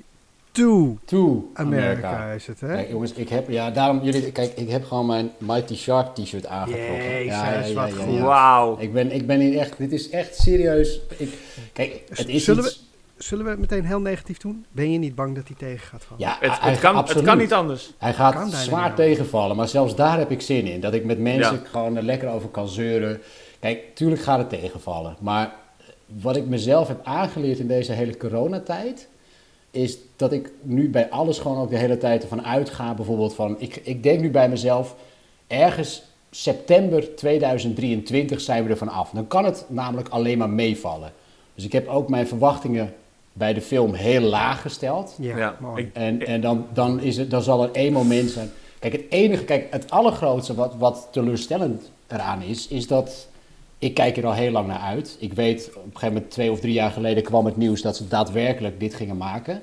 to 0.57 0.97
To 1.05 1.51
America, 1.53 2.07
America. 2.07 2.31
is 2.31 2.47
het, 2.47 2.59
hè? 2.59 2.67
Kijk, 2.73 2.89
jongens, 2.89 3.13
ik 3.13 3.29
heb, 3.29 3.49
ja, 3.49 3.71
daarom, 3.71 4.03
jullie, 4.03 4.31
kijk, 4.31 4.51
ik 4.55 4.69
heb 4.69 4.85
gewoon 4.85 5.05
mijn 5.05 5.31
Mighty 5.37 5.75
Shark 5.75 6.15
t-shirt 6.15 6.45
aangetrokken. 6.45 7.25
Jezus, 7.25 7.73
wat 7.73 7.93
goed. 7.93 8.19
Wauw. 8.19 8.77
Ik 8.79 8.93
ben, 8.93 9.11
ik 9.11 9.27
ben 9.27 9.39
hier 9.39 9.57
echt, 9.59 9.77
dit 9.77 9.91
is 9.91 10.09
echt 10.09 10.35
serieus. 10.35 10.99
Ik, 11.17 11.33
kijk, 11.73 12.01
het 12.09 12.27
is 12.27 12.43
Zullen 12.43 12.63
iets, 12.65 12.85
Zullen 13.17 13.43
we 13.45 13.49
het 13.51 13.59
meteen 13.59 13.85
heel 13.85 14.01
negatief 14.01 14.37
doen? 14.37 14.65
Ben 14.71 14.91
je 14.91 14.97
niet 14.97 15.15
bang 15.15 15.35
dat 15.35 15.47
hij 15.47 15.55
tegen 15.57 15.87
gaat 15.87 16.03
vallen? 16.03 16.23
ja, 16.23 16.37
Het, 16.39 16.59
hij- 16.59 16.71
het, 16.71 16.79
kan, 16.79 16.95
het 16.97 17.21
kan 17.21 17.37
niet 17.37 17.53
anders. 17.53 17.93
Hij 17.97 18.13
gaat 18.13 18.53
zwaar 18.53 18.95
tegenvallen, 18.95 19.55
maar 19.55 19.67
zelfs 19.67 19.95
daar 19.95 20.17
heb 20.17 20.31
ik 20.31 20.41
zin 20.41 20.65
in. 20.65 20.79
Dat 20.79 20.93
ik 20.93 21.05
met 21.05 21.19
mensen 21.19 21.53
Ja. 21.55 21.69
gewoon 21.71 21.95
er 21.97 22.03
lekker 22.03 22.29
over 22.29 22.49
kan 22.49 22.67
zeuren. 22.67 23.21
Kijk, 23.59 23.95
tuurlijk 23.95 24.21
gaat 24.21 24.37
het 24.37 24.49
tegenvallen. 24.49 25.15
Maar 25.19 25.53
wat 26.05 26.35
ik 26.35 26.45
mezelf 26.45 26.87
heb 26.87 26.99
aangeleerd 27.03 27.59
in 27.59 27.67
deze 27.67 27.91
hele 27.91 28.17
coronatijd... 28.17 29.07
is 29.77 29.97
dat 30.15 30.31
ik 30.31 30.51
nu 30.61 30.89
bij 30.89 31.09
alles 31.09 31.39
gewoon 31.39 31.57
ook 31.57 31.69
de 31.69 31.77
hele 31.77 31.97
tijd 31.97 32.21
ervan 32.21 32.45
uitga. 32.45 32.93
Bijvoorbeeld 32.93 33.35
van, 33.35 33.55
ik, 33.59 33.75
ik 33.83 34.03
denk 34.03 34.19
nu 34.19 34.31
bij 34.31 34.49
mezelf... 34.49 34.95
ergens 35.47 36.03
september 36.31 37.15
2023 37.15 38.41
zijn 38.41 38.63
we 38.63 38.69
er 38.69 38.77
vanaf. 38.77 39.09
Dan 39.09 39.27
kan 39.27 39.45
het 39.45 39.65
namelijk 39.67 40.09
alleen 40.09 40.37
maar 40.37 40.49
meevallen. 40.49 41.13
Dus 41.55 41.65
ik 41.65 41.71
heb 41.71 41.87
ook 41.87 42.09
mijn 42.09 42.27
verwachtingen 42.27 42.93
bij 43.33 43.53
de 43.53 43.61
film 43.61 43.93
heel 43.93 44.21
laag 44.21 44.61
gesteld. 44.61 45.15
Ja, 45.19 45.37
Ja, 45.37 45.57
mooi. 45.59 45.89
En, 45.93 46.25
en 46.25 46.41
dan, 46.41 46.65
dan, 46.73 46.99
is 46.99 47.17
het, 47.17 47.31
dan 47.31 47.41
zal 47.41 47.63
er 47.63 47.71
één 47.71 47.93
moment 47.93 48.29
zijn. 48.29 48.49
Kijk, 48.79 48.93
het 48.93 49.05
enige, 49.09 49.43
kijk, 49.43 49.67
het 49.71 49.91
allergrootste 49.91 50.55
wat, 50.55 50.75
wat 50.77 51.07
teleurstellend 51.11 51.91
eraan 52.07 52.41
is, 52.41 52.67
is 52.67 52.87
dat 52.87 53.27
ik 53.79 53.93
kijk 53.93 54.17
er 54.17 54.25
al 54.25 54.33
heel 54.33 54.51
lang 54.51 54.67
naar 54.67 54.79
uit. 54.79 55.17
Ik 55.19 55.33
weet, 55.33 55.67
op 55.67 55.75
een 55.75 55.81
gegeven 55.93 56.13
moment 56.13 56.31
twee 56.31 56.51
of 56.51 56.59
drie 56.59 56.73
jaar 56.73 56.91
geleden 56.91 57.23
kwam 57.23 57.45
het 57.45 57.57
nieuws 57.57 57.81
dat 57.81 57.97
ze 57.97 58.07
daadwerkelijk 58.07 58.79
dit 58.79 58.93
gingen 58.95 59.17
maken. 59.17 59.61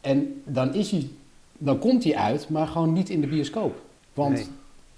En 0.00 0.42
dan 0.44 0.74
is 0.74 0.90
hij, 0.90 1.08
dan 1.58 1.78
komt 1.78 2.04
hij 2.04 2.16
uit, 2.16 2.48
maar 2.48 2.66
gewoon 2.66 2.92
niet 2.92 3.10
in 3.10 3.20
de 3.20 3.26
bioscoop. 3.26 3.82
Want, 4.12 4.34
Nee. 4.34 4.46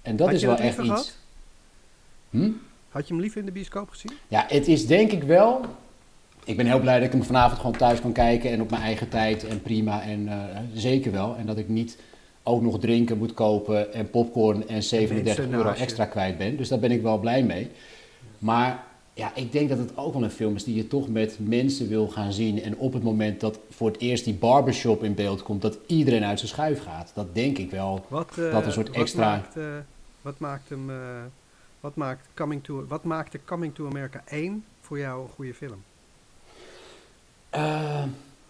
en 0.01 0.15
dat 0.15 0.27
Had 0.27 0.35
is 0.35 0.43
wel 0.43 0.55
echt 0.57 0.77
iets. 0.77 0.87
gehad? 0.87 1.17
Hm? 2.29 2.49
Had 2.89 3.07
je 3.07 3.13
hem 3.13 3.21
liever 3.21 3.39
in 3.39 3.45
de 3.45 3.51
bioscoop 3.51 3.89
gezien? 3.89 4.11
Ja, 4.27 4.45
het 4.47 4.67
is 4.67 4.87
denk 4.87 5.11
ik 5.11 5.23
wel. 5.23 5.61
Ik 6.43 6.57
ben 6.57 6.65
heel 6.65 6.79
blij 6.79 6.95
dat 6.97 7.05
ik 7.05 7.11
hem 7.11 7.23
vanavond 7.23 7.59
gewoon 7.59 7.77
thuis 7.77 8.01
kan 8.01 8.11
kijken 8.11 8.51
en 8.51 8.61
op 8.61 8.69
mijn 8.69 8.81
eigen 8.81 9.09
tijd 9.09 9.47
en 9.47 9.61
prima 9.61 10.01
en 10.01 10.27
eh, 10.27 10.57
zeker 10.73 11.11
wel. 11.11 11.35
En 11.35 11.45
dat 11.45 11.57
ik 11.57 11.69
niet 11.69 11.97
ook 12.47 12.61
nog 12.61 12.79
drinken 12.79 13.17
moet 13.17 13.33
kopen 13.33 13.93
en 13.93 14.09
popcorn 14.09 14.67
en 14.67 14.83
37 14.83 15.37
mensen 15.37 15.53
euro 15.57 15.69
extra 15.69 16.05
kwijt 16.05 16.37
ben. 16.37 16.57
Dus 16.57 16.67
daar 16.69 16.79
ben 16.79 16.91
ik 16.91 17.01
wel 17.01 17.17
blij 17.19 17.43
mee. 17.43 17.69
Maar 18.37 18.83
ja, 19.13 19.31
ik 19.35 19.51
denk 19.51 19.69
dat 19.69 19.77
het 19.77 19.97
ook 19.97 20.13
wel 20.13 20.23
een 20.23 20.29
film 20.31 20.55
is 20.55 20.63
die 20.63 20.75
je 20.75 20.87
toch 20.87 21.07
met 21.09 21.37
mensen 21.39 21.87
wil 21.87 22.07
gaan 22.07 22.33
zien. 22.33 22.61
En 22.63 22.77
op 22.77 22.93
het 22.93 23.03
moment 23.03 23.39
dat 23.39 23.59
voor 23.69 23.87
het 23.91 23.99
eerst 24.01 24.23
die 24.25 24.33
barbershop 24.33 25.03
in 25.03 25.13
beeld 25.13 25.43
komt, 25.43 25.61
dat 25.61 25.77
iedereen 25.85 26.23
uit 26.23 26.37
zijn 26.39 26.51
schuif 26.51 26.83
gaat. 26.83 27.11
Dat 27.15 27.35
denk 27.35 27.57
ik 27.57 27.71
wel. 27.71 28.05
Wat, 28.07 28.29
eh, 28.37 28.51
Dat 28.51 28.65
een 28.65 28.71
soort 28.71 28.87
wat 28.87 28.95
extra- 28.97 29.29
Maakt, 29.35 29.57
eh, 29.57 29.63
Wat 30.21 30.39
maakt 30.39 30.69
hem... 30.69 30.89
eh, 30.89 30.95
wat 31.79 31.95
maakt 31.95 32.27
Coming 32.33 32.63
to... 32.63 32.85
Wat 32.87 33.03
maakte 33.03 33.39
Coming 33.45 33.75
to 33.75 33.85
America 33.87 34.23
1 34.29 34.63
voor 34.81 34.99
jou 34.99 35.21
een 35.21 35.29
goede 35.35 35.53
film? 35.53 35.83
Eh, 37.49 38.03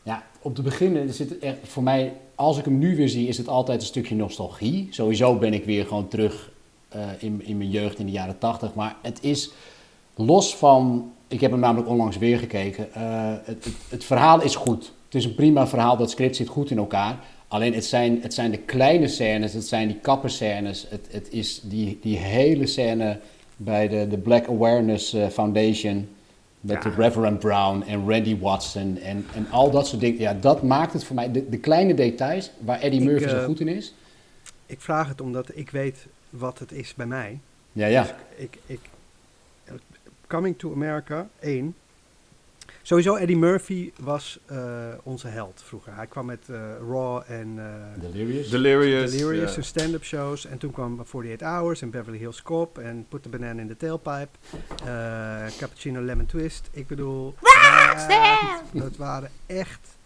ja, 0.04 0.24
op 0.42 0.56
de 0.56 0.62
beginnen 0.62 1.13
zit 1.13 1.39
echt 1.39 1.58
voor 1.63 1.84
mij, 1.84 2.13
als 2.38 2.58
ik 2.58 2.65
hem 2.65 2.77
nu 2.77 2.96
weer 2.96 3.10
zie, 3.10 3.27
is 3.27 3.38
het 3.38 3.48
altijd 3.48 3.82
een 3.82 3.88
stukje 3.88 4.15
nostalgie. 4.15 4.88
Sowieso 4.89 5.36
ben 5.36 5.53
ik 5.53 5.65
weer 5.65 5.86
gewoon 5.86 6.08
terug 6.08 6.51
eh, 6.89 7.01
in, 7.20 7.41
in 7.46 7.58
mijn 7.58 7.70
jeugd 7.70 8.00
in 8.00 8.06
de 8.06 8.12
jaren 8.12 8.38
tachtig. 8.38 8.74
Maar 8.74 8.96
het 9.01 9.17
is 9.22 9.51
los 10.15 10.56
van, 10.56 11.12
ik 11.27 11.41
heb 11.41 11.51
hem 11.51 11.60
namelijk 11.60 11.89
onlangs 11.89 12.17
weer 12.17 12.38
gekeken. 12.38 12.94
eh, 12.94 13.34
het, 13.44 13.67
het, 13.89 14.03
verhaal 14.03 14.41
is 14.41 14.56
goed. 14.56 14.91
Het 15.06 15.15
is 15.15 15.25
een 15.25 15.36
prima 15.36 15.67
verhaal, 15.67 15.98
dat 15.98 16.12
script 16.12 16.36
zit 16.36 16.48
goed 16.48 16.72
in 16.72 16.77
elkaar. 16.77 17.20
Alleen 17.48 17.74
het 17.74 17.86
zijn, 17.86 18.22
het 18.22 18.34
zijn 18.34 18.51
de 18.51 18.58
kleine 18.58 19.08
scènes, 19.08 19.53
het 19.53 19.67
zijn 19.67 19.88
die 19.88 19.98
kapperscènes. 19.98 20.86
Het, 20.89 21.08
het 21.12 21.32
is 21.32 21.62
die, 21.63 22.00
die 22.01 22.17
hele 22.17 22.65
scène 22.65 23.20
bij 23.56 23.88
de, 23.88 24.08
de 24.08 24.17
Black 24.17 24.48
Awareness 24.48 25.13
eh, 25.13 25.27
Foundation. 25.27 26.08
Met 26.62 26.84
Ja. 26.84 26.90
de 26.90 26.96
Reverend 26.96 27.40
Brown 27.40 27.82
en 27.88 28.10
Randy 28.10 28.40
Watson 28.40 28.98
en, 28.98 29.26
en 29.36 29.48
al 29.50 29.72
dat 29.72 29.88
soort 29.88 30.02
dingen. 30.02 30.20
Ja, 30.20 30.34
dat 30.34 30.64
maakt 30.64 30.94
het 30.94 31.04
voor 31.04 31.16
mij. 31.16 31.32
De, 31.32 31.50
de 31.50 31.58
kleine 31.58 31.94
details 31.94 32.52
waar 32.60 32.80
Eddie 32.80 33.00
Ik, 33.02 33.06
Murphy 33.08 33.28
zo 33.30 33.38
eh, 33.38 33.46
goed 33.46 33.60
in 33.60 33.68
is. 33.68 33.94
Ik 34.66 34.82
vraag 34.82 35.08
het 35.08 35.22
omdat 35.22 35.50
ik 35.54 35.70
weet 35.70 36.06
wat 36.30 36.60
het 36.60 36.72
is 36.72 36.94
bij 36.94 37.06
mij. 37.06 37.40
Ja, 37.72 37.86
ja. 37.88 38.16
Ik, 38.36 38.58
ik, 38.66 38.80
Coming 40.28 40.58
to 40.58 40.74
America 40.74 41.28
1. 41.40 41.76
Sowieso 42.88 43.15
Eddie 43.15 43.36
Murphy 43.38 43.91
was 44.00 44.39
eh, 44.46 44.88
onze 45.03 45.27
held 45.27 45.62
vroeger. 45.65 45.96
Hij 45.96 46.08
kwam 46.08 46.25
met 46.25 46.50
eh, 46.50 46.60
Raw 46.89 47.22
en 47.27 47.53
eh, 47.58 48.01
Delirious. 48.01 48.50
Delirious. 48.50 49.12
Delirious 49.12 49.67
stand-up 49.67 50.03
shows. 50.03 50.46
En 50.46 50.58
toen 50.58 50.72
kwam 50.72 51.00
48 51.00 51.48
Hours 51.48 51.82
en 51.82 51.89
Beverly 51.89 52.17
Hills 52.17 52.41
Cop 52.41 52.77
en 52.77 53.06
Put 53.10 53.24
the 53.24 53.29
Banana 53.29 53.62
in 53.62 53.67
the 53.67 53.77
Tailpipe. 53.77 54.27
eh, 54.86 55.46
Cappuccino 55.58 56.01
Lemon 56.01 56.25
Twist. 56.25 56.70
Ik 56.72 56.88
bedoel, 56.88 57.36
dat, 57.41 58.08
dat 58.84 58.96
waren 58.98 59.29
echt, 59.46 59.98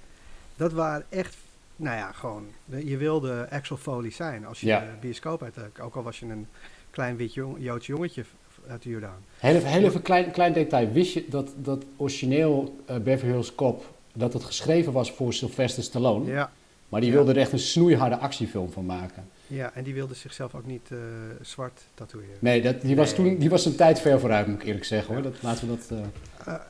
dat 0.56 0.74
waren 0.74 1.06
echt, 1.10 1.36
nou 1.76 1.98
ja, 1.98 2.12
gewoon, 2.12 2.48
je 2.66 2.98
wilde 2.98 3.48
Axel 3.50 3.78
Foley 3.78 4.12
zijn 4.12 4.46
als 4.46 4.60
je 4.60 4.68
Ja. 4.68 4.98
bioscoop 5.02 5.44
uit, 5.44 5.56
ook 5.82 5.96
al 5.96 6.04
was 6.04 6.20
je 6.20 6.26
een 6.26 6.48
klein 6.90 7.16
wit 7.18 7.34
jong, 7.34 7.56
Joods 7.60 7.86
jongetje 7.88 8.24
uit 8.72 8.84
de 8.84 8.90
Jordaan. 8.90 9.18
Heel 9.38 9.56
even, 9.56 9.70
heel 9.70 9.84
even 9.84 10.02
klein, 10.02 10.32
klein 10.32 10.54
detail. 10.54 10.92
Wist 10.92 11.14
je 11.14 11.26
dat, 11.30 11.50
dat 11.56 11.84
origineel 11.98 12.76
eh, 12.86 12.98
Beverly 12.98 13.32
Hills 13.34 13.56
Cop, 13.56 13.94
dat 14.14 14.34
het 14.34 14.44
geschreven 14.44 14.94
was 14.94 15.12
voor 15.12 15.34
Sylvester 15.34 15.84
Stallone? 15.84 16.26
Ja, 16.32 16.52
Maar 16.90 17.02
die 17.02 17.10
Ja. 17.10 17.16
wilde 17.16 17.32
er 17.32 17.38
echt 17.38 17.52
een 17.52 17.60
snoeiharde 17.60 18.18
actiefilm 18.18 18.72
van 18.72 18.86
maken. 18.86 19.24
ja, 19.48 19.72
en 19.74 19.84
die 19.84 19.94
wilde 19.94 20.14
zichzelf 20.14 20.56
ook 20.56 20.66
niet 20.66 20.88
eh, 20.92 20.98
zwart 21.42 21.82
tatoeëren. 21.94 22.38
Nee, 22.40 22.62
dat, 22.62 22.82
die, 22.82 22.96
was 22.96 23.14
toen, 23.14 23.38
die 23.38 23.50
was 23.50 23.66
een 23.66 23.76
tijd 23.76 24.00
ver 24.00 24.20
vooruit, 24.20 24.48
moet 24.48 24.62
ik 24.62 24.66
eerlijk 24.68 24.86
zeggen. 24.86 25.14
Hoor. 25.14 25.24
Dat, 25.24 25.36
laten 25.42 25.68
we 25.70 25.76
dat... 25.78 26.00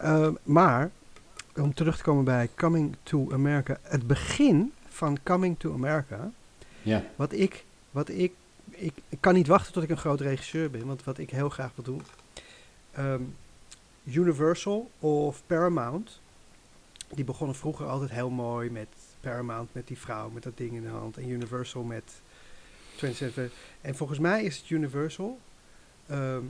eh, 0.02 0.28
maar, 0.44 0.90
om 1.56 1.74
terug 1.74 1.98
te 1.98 2.04
komen 2.04 2.24
bij 2.24 2.50
Coming 2.56 2.96
to 3.04 3.28
America, 3.32 3.78
het 3.82 4.08
begin 4.08 4.72
van 4.90 5.18
Coming 5.24 5.56
to 5.60 5.74
America, 5.74 6.32
ja. 6.82 7.04
wat 7.16 7.34
ik, 7.34 7.64
wat 7.92 8.10
ik, 8.10 8.32
ik, 8.82 8.94
ik 9.10 9.18
kan 9.20 9.34
niet 9.34 9.48
wachten 9.48 9.74
tot 9.74 9.84
ik 9.84 9.90
een 9.90 9.98
groot 9.98 10.22
regisseur 10.22 10.72
ben, 10.72 10.86
want 10.86 11.04
wat 11.04 11.18
ik 11.18 11.30
heel 11.30 11.50
graag 11.50 11.72
wil 11.76 11.84
doen, 11.84 12.02
ehm, 12.92 13.22
Universal 14.04 14.92
of 15.00 15.42
Paramount, 15.48 16.20
die 17.10 17.26
begonnen 17.26 17.56
vroeger 17.56 17.86
altijd 17.86 18.12
heel 18.12 18.30
mooi 18.30 18.70
met 18.70 18.88
Paramount, 19.20 19.74
met 19.74 19.88
die 19.88 19.98
vrouw 19.98 20.30
met 20.30 20.44
dat 20.44 20.58
ding 20.58 20.72
in 20.74 20.82
de 20.82 20.90
hand, 20.90 21.18
en 21.18 21.30
Universal 21.30 21.84
met 21.84 22.22
27. 22.96 23.52
En 23.82 23.96
volgens 23.96 24.20
mij 24.20 24.44
is 24.44 24.58
het 24.58 24.70
Universal, 24.70 25.40
ehm, 26.08 26.44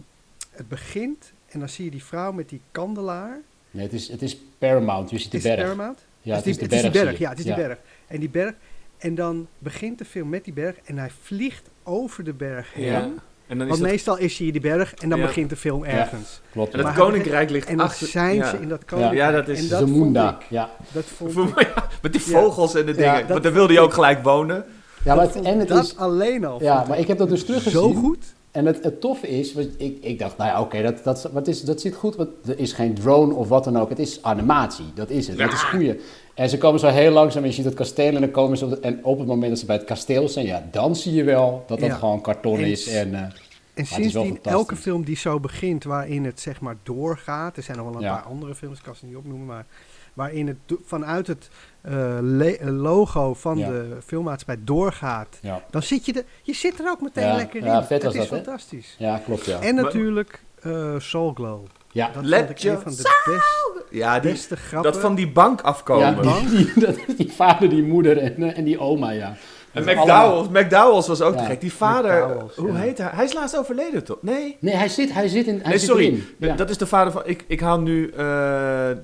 het 0.51 0.67
begint 0.67 1.31
en 1.47 1.59
dan 1.59 1.69
zie 1.69 1.85
je 1.85 1.91
die 1.91 2.03
vrouw 2.03 2.31
met 2.31 2.49
die 2.49 2.61
kandelaar. 2.71 3.41
Nee, 3.71 3.83
het 3.83 3.93
is, 3.93 4.07
het 4.07 4.21
is 4.21 4.37
Paramount, 4.57 5.09
je 5.09 5.19
ziet 5.19 5.31
de 5.31 5.39
berg. 5.39 5.61
Paramount? 5.61 5.99
Ja, 6.21 6.35
het 6.35 6.47
is, 6.47 6.57
die, 6.57 6.67
de 6.67 6.75
het 6.75 6.85
is 6.85 6.91
die 6.91 7.03
berg, 7.03 7.17
ja, 7.17 7.29
het 7.29 7.39
is 7.39 7.45
die 7.45 7.55
berg. 7.55 7.79
En 8.07 8.19
die 8.19 8.29
berg. 8.29 8.55
En 9.01 9.15
dan 9.15 9.47
begint 9.57 9.97
de 9.97 10.05
film 10.05 10.29
met 10.29 10.43
die 10.43 10.53
berg 10.53 10.75
en 10.85 10.97
hij 10.97 11.09
vliegt 11.21 11.69
over 11.83 12.23
de 12.23 12.33
berg 12.33 12.73
heen. 12.73 12.85
Ja. 12.85 13.09
En 13.47 13.57
dan 13.57 13.61
is 13.61 13.67
Want 13.67 13.81
dat, 13.81 13.91
meestal 13.91 14.17
is 14.17 14.37
hij 14.37 14.51
die 14.51 14.61
berg 14.61 14.93
en 14.93 15.09
dan 15.09 15.19
Ja. 15.19 15.25
begint 15.25 15.49
de 15.49 15.55
film 15.55 15.83
ergens. 15.83 16.41
Klopt. 16.51 16.73
en 16.73 16.79
ja. 16.79 16.85
het 16.87 16.95
Maar- 16.97 17.05
koninkrijk 17.05 17.49
ligt 17.49 17.67
En 17.67 17.77
dan 17.77 17.85
achter. 17.85 18.07
zijn 18.07 18.35
ja. 18.35 18.49
ze 18.49 18.57
in 18.57 18.67
dat 18.69 18.85
koninkrijk. 18.85 19.17
Ja, 19.19 19.31
dat 19.31 19.47
is 19.47 19.59
en 19.59 19.65
Zamunda. 19.67 20.37
ik, 20.39 20.45
Ja. 20.49 20.69
dat 20.91 21.03
vond 21.17 21.49
ik, 21.59 21.59
ja, 21.75 21.87
met 22.01 22.11
die 22.13 22.21
Ja. 22.25 22.27
vogels 22.41 22.75
en 22.75 22.85
de 22.85 22.93
Ja, 22.97 23.13
dingen. 23.15 23.27
Want 23.29 23.43
daar 23.43 23.53
wilde 23.53 23.67
hij 23.73 23.77
vond 23.81 23.87
ook 23.87 23.93
gelijk 23.93 24.23
wonen. 24.23 24.65
Ja, 25.03 25.15
maar 25.15 25.25
dat 25.25 25.33
het, 25.33 25.43
en 25.45 25.59
het 25.59 25.67
dat 25.67 25.83
is... 25.83 25.97
alleen 25.97 26.45
al. 26.45 26.61
Ja, 26.63 26.85
maar 26.87 26.99
ik 26.99 27.07
heb 27.07 27.17
dat 27.17 27.29
dus 27.29 27.45
teruggezien. 27.45 27.79
zo 27.79 27.93
goed. 27.93 28.25
En 28.51 28.65
het, 28.65 28.83
het 28.83 29.01
toffe 29.01 29.27
is, 29.27 29.53
want 29.53 29.67
ik, 29.77 29.97
ik 30.01 30.19
dacht, 30.19 30.37
nou 30.37 30.49
ja, 30.49 30.61
oké, 30.61 30.81
dat, 30.81 31.03
dat, 31.03 31.29
wat 31.33 31.47
is, 31.47 31.61
dat 31.61 31.81
zit 31.81 31.95
goed, 31.95 32.15
want 32.15 32.29
er 32.47 32.59
is 32.59 32.73
geen 32.73 32.93
drone 32.93 33.33
of 33.33 33.47
wat 33.47 33.63
dan 33.63 33.77
ook. 33.79 33.89
Het 33.89 33.99
is 33.99 34.19
animatie, 34.23 34.85
dat 34.93 35.09
is 35.09 35.27
het. 35.27 35.37
Dat 35.37 35.51
is 35.53 35.61
goeie. 35.63 35.99
En 36.33 36.49
ze 36.49 36.57
komen 36.57 36.79
zo 36.79 36.87
heel 36.87 37.11
langzaam, 37.11 37.45
je 37.45 37.51
ziet 37.51 37.65
het 37.65 37.73
kasteel 37.73 38.15
en 38.15 38.21
dan 38.21 38.31
komen 38.31 38.57
ze, 38.57 38.79
en 38.81 39.05
op 39.05 39.17
het 39.19 39.27
moment 39.27 39.49
dat 39.49 39.59
ze 39.59 39.65
bij 39.65 39.75
het 39.75 39.85
kasteel 39.85 40.29
zijn, 40.29 40.45
ja, 40.45 40.67
dan 40.71 40.95
zie 40.95 41.13
je 41.13 41.23
wel 41.23 41.63
dat 41.67 41.79
dat 41.79 41.89
Ja. 41.89 41.95
gewoon 41.95 42.21
karton 42.21 42.57
En 42.57 42.65
is. 42.65 42.87
En, 42.87 43.13
eh, 43.15 43.21
En 43.21 43.83
is 43.83 43.89
wel 43.89 43.99
sindsdien, 43.99 44.23
fantastisch. 44.25 44.51
elke 44.51 44.75
film 44.75 45.03
die 45.03 45.17
zo 45.17 45.39
begint, 45.39 45.83
waarin 45.83 46.25
het 46.25 46.39
zeg 46.39 46.61
maar 46.61 46.75
doorgaat. 46.83 47.57
Er 47.57 47.63
zijn 47.63 47.77
nog 47.77 47.85
wel 47.85 47.95
een 47.95 48.01
Ja. 48.01 48.13
paar 48.15 48.23
andere 48.23 48.55
films, 48.55 48.77
ik 48.77 48.83
kan 48.83 48.95
ze 48.95 49.05
niet 49.05 49.15
opnoemen, 49.15 49.45
maar 49.47 49.65
waarin 50.13 50.47
het 50.47 50.57
vanuit 50.85 51.27
het 51.27 51.49
eh, 51.81 52.17
logo 52.61 53.33
van 53.33 53.57
Ja. 53.57 53.67
de 53.69 53.97
filmmaatschappij 54.05 54.63
doorgaat. 54.65 55.37
ja. 55.41 55.63
Dan 55.69 55.83
zit 55.83 56.05
je, 56.05 56.13
er, 56.13 56.23
je 56.41 56.53
zit 56.53 56.79
er 56.79 56.89
ook 56.89 57.01
meteen 57.01 57.25
Ja, 57.27 57.35
lekker 57.35 57.63
ja, 57.63 57.77
in. 57.79 57.83
vet 57.83 58.03
was 58.03 58.13
het 58.13 58.23
is 58.23 58.29
dat, 58.29 58.39
fantastisch. 58.43 58.95
ja, 58.97 59.17
klopt, 59.25 59.45
ja. 59.45 59.59
En 59.61 59.75
Maar- 59.75 59.83
natuurlijk 59.83 60.43
eh 60.61 60.95
Soul 60.99 61.33
Glow. 61.33 61.65
Ja, 61.91 62.09
Dat 62.13 62.23
Let 62.25 62.39
vond 62.39 62.49
ik 62.51 62.57
een 62.57 62.63
your 62.69 62.81
van 62.81 62.91
de 62.91 62.97
best, 63.25 63.85
Ja, 63.89 64.19
die, 64.19 64.31
beste 64.31 64.55
grappen. 64.55 64.91
dat 64.91 65.01
van 65.01 65.15
die 65.15 65.31
bank 65.31 65.61
afkomen. 65.61 66.23
ja 66.23 66.39
die, 66.39 66.49
die, 66.49 66.71
dat 66.85 66.95
is 67.07 67.15
die 67.15 67.31
vader, 67.31 67.69
die 67.69 67.83
moeder 67.83 68.17
en, 68.17 68.43
eh, 68.43 68.57
en 68.57 68.63
die 68.63 68.79
oma, 68.79 69.11
ja. 69.11 69.35
En 69.73 69.83
McDowell's, 69.83 70.47
McDowell's 70.49 71.07
was 71.07 71.21
ook 71.21 71.33
Ja. 71.33 71.39
te 71.39 71.45
gek. 71.45 71.61
Die 71.61 71.73
vader, 71.73 72.23
McDowell's, 72.27 72.55
hoe 72.55 72.67
ja. 72.71 72.75
heet 72.75 72.97
hij? 72.97 73.09
Hij 73.13 73.23
is 73.25 73.33
laatst 73.33 73.57
overleden, 73.57 74.03
toch? 74.03 74.17
Nee? 74.21 74.57
Nee, 74.59 74.75
hij 74.75 74.87
zit, 74.89 75.13
hij 75.13 75.27
zit 75.27 75.47
in, 75.47 75.59
hij 75.59 75.69
nee, 75.69 75.77
zit 75.77 75.87
sorry. 75.89 76.05
erin. 76.05 76.23
Ja. 76.37 76.55
Dat 76.55 76.69
is 76.69 76.77
de 76.77 76.85
vader 76.85 77.11
van... 77.13 77.21
Ik, 77.25 77.43
ik 77.47 77.59
haal 77.59 77.79
nu 77.79 78.09
eh, 78.09 78.17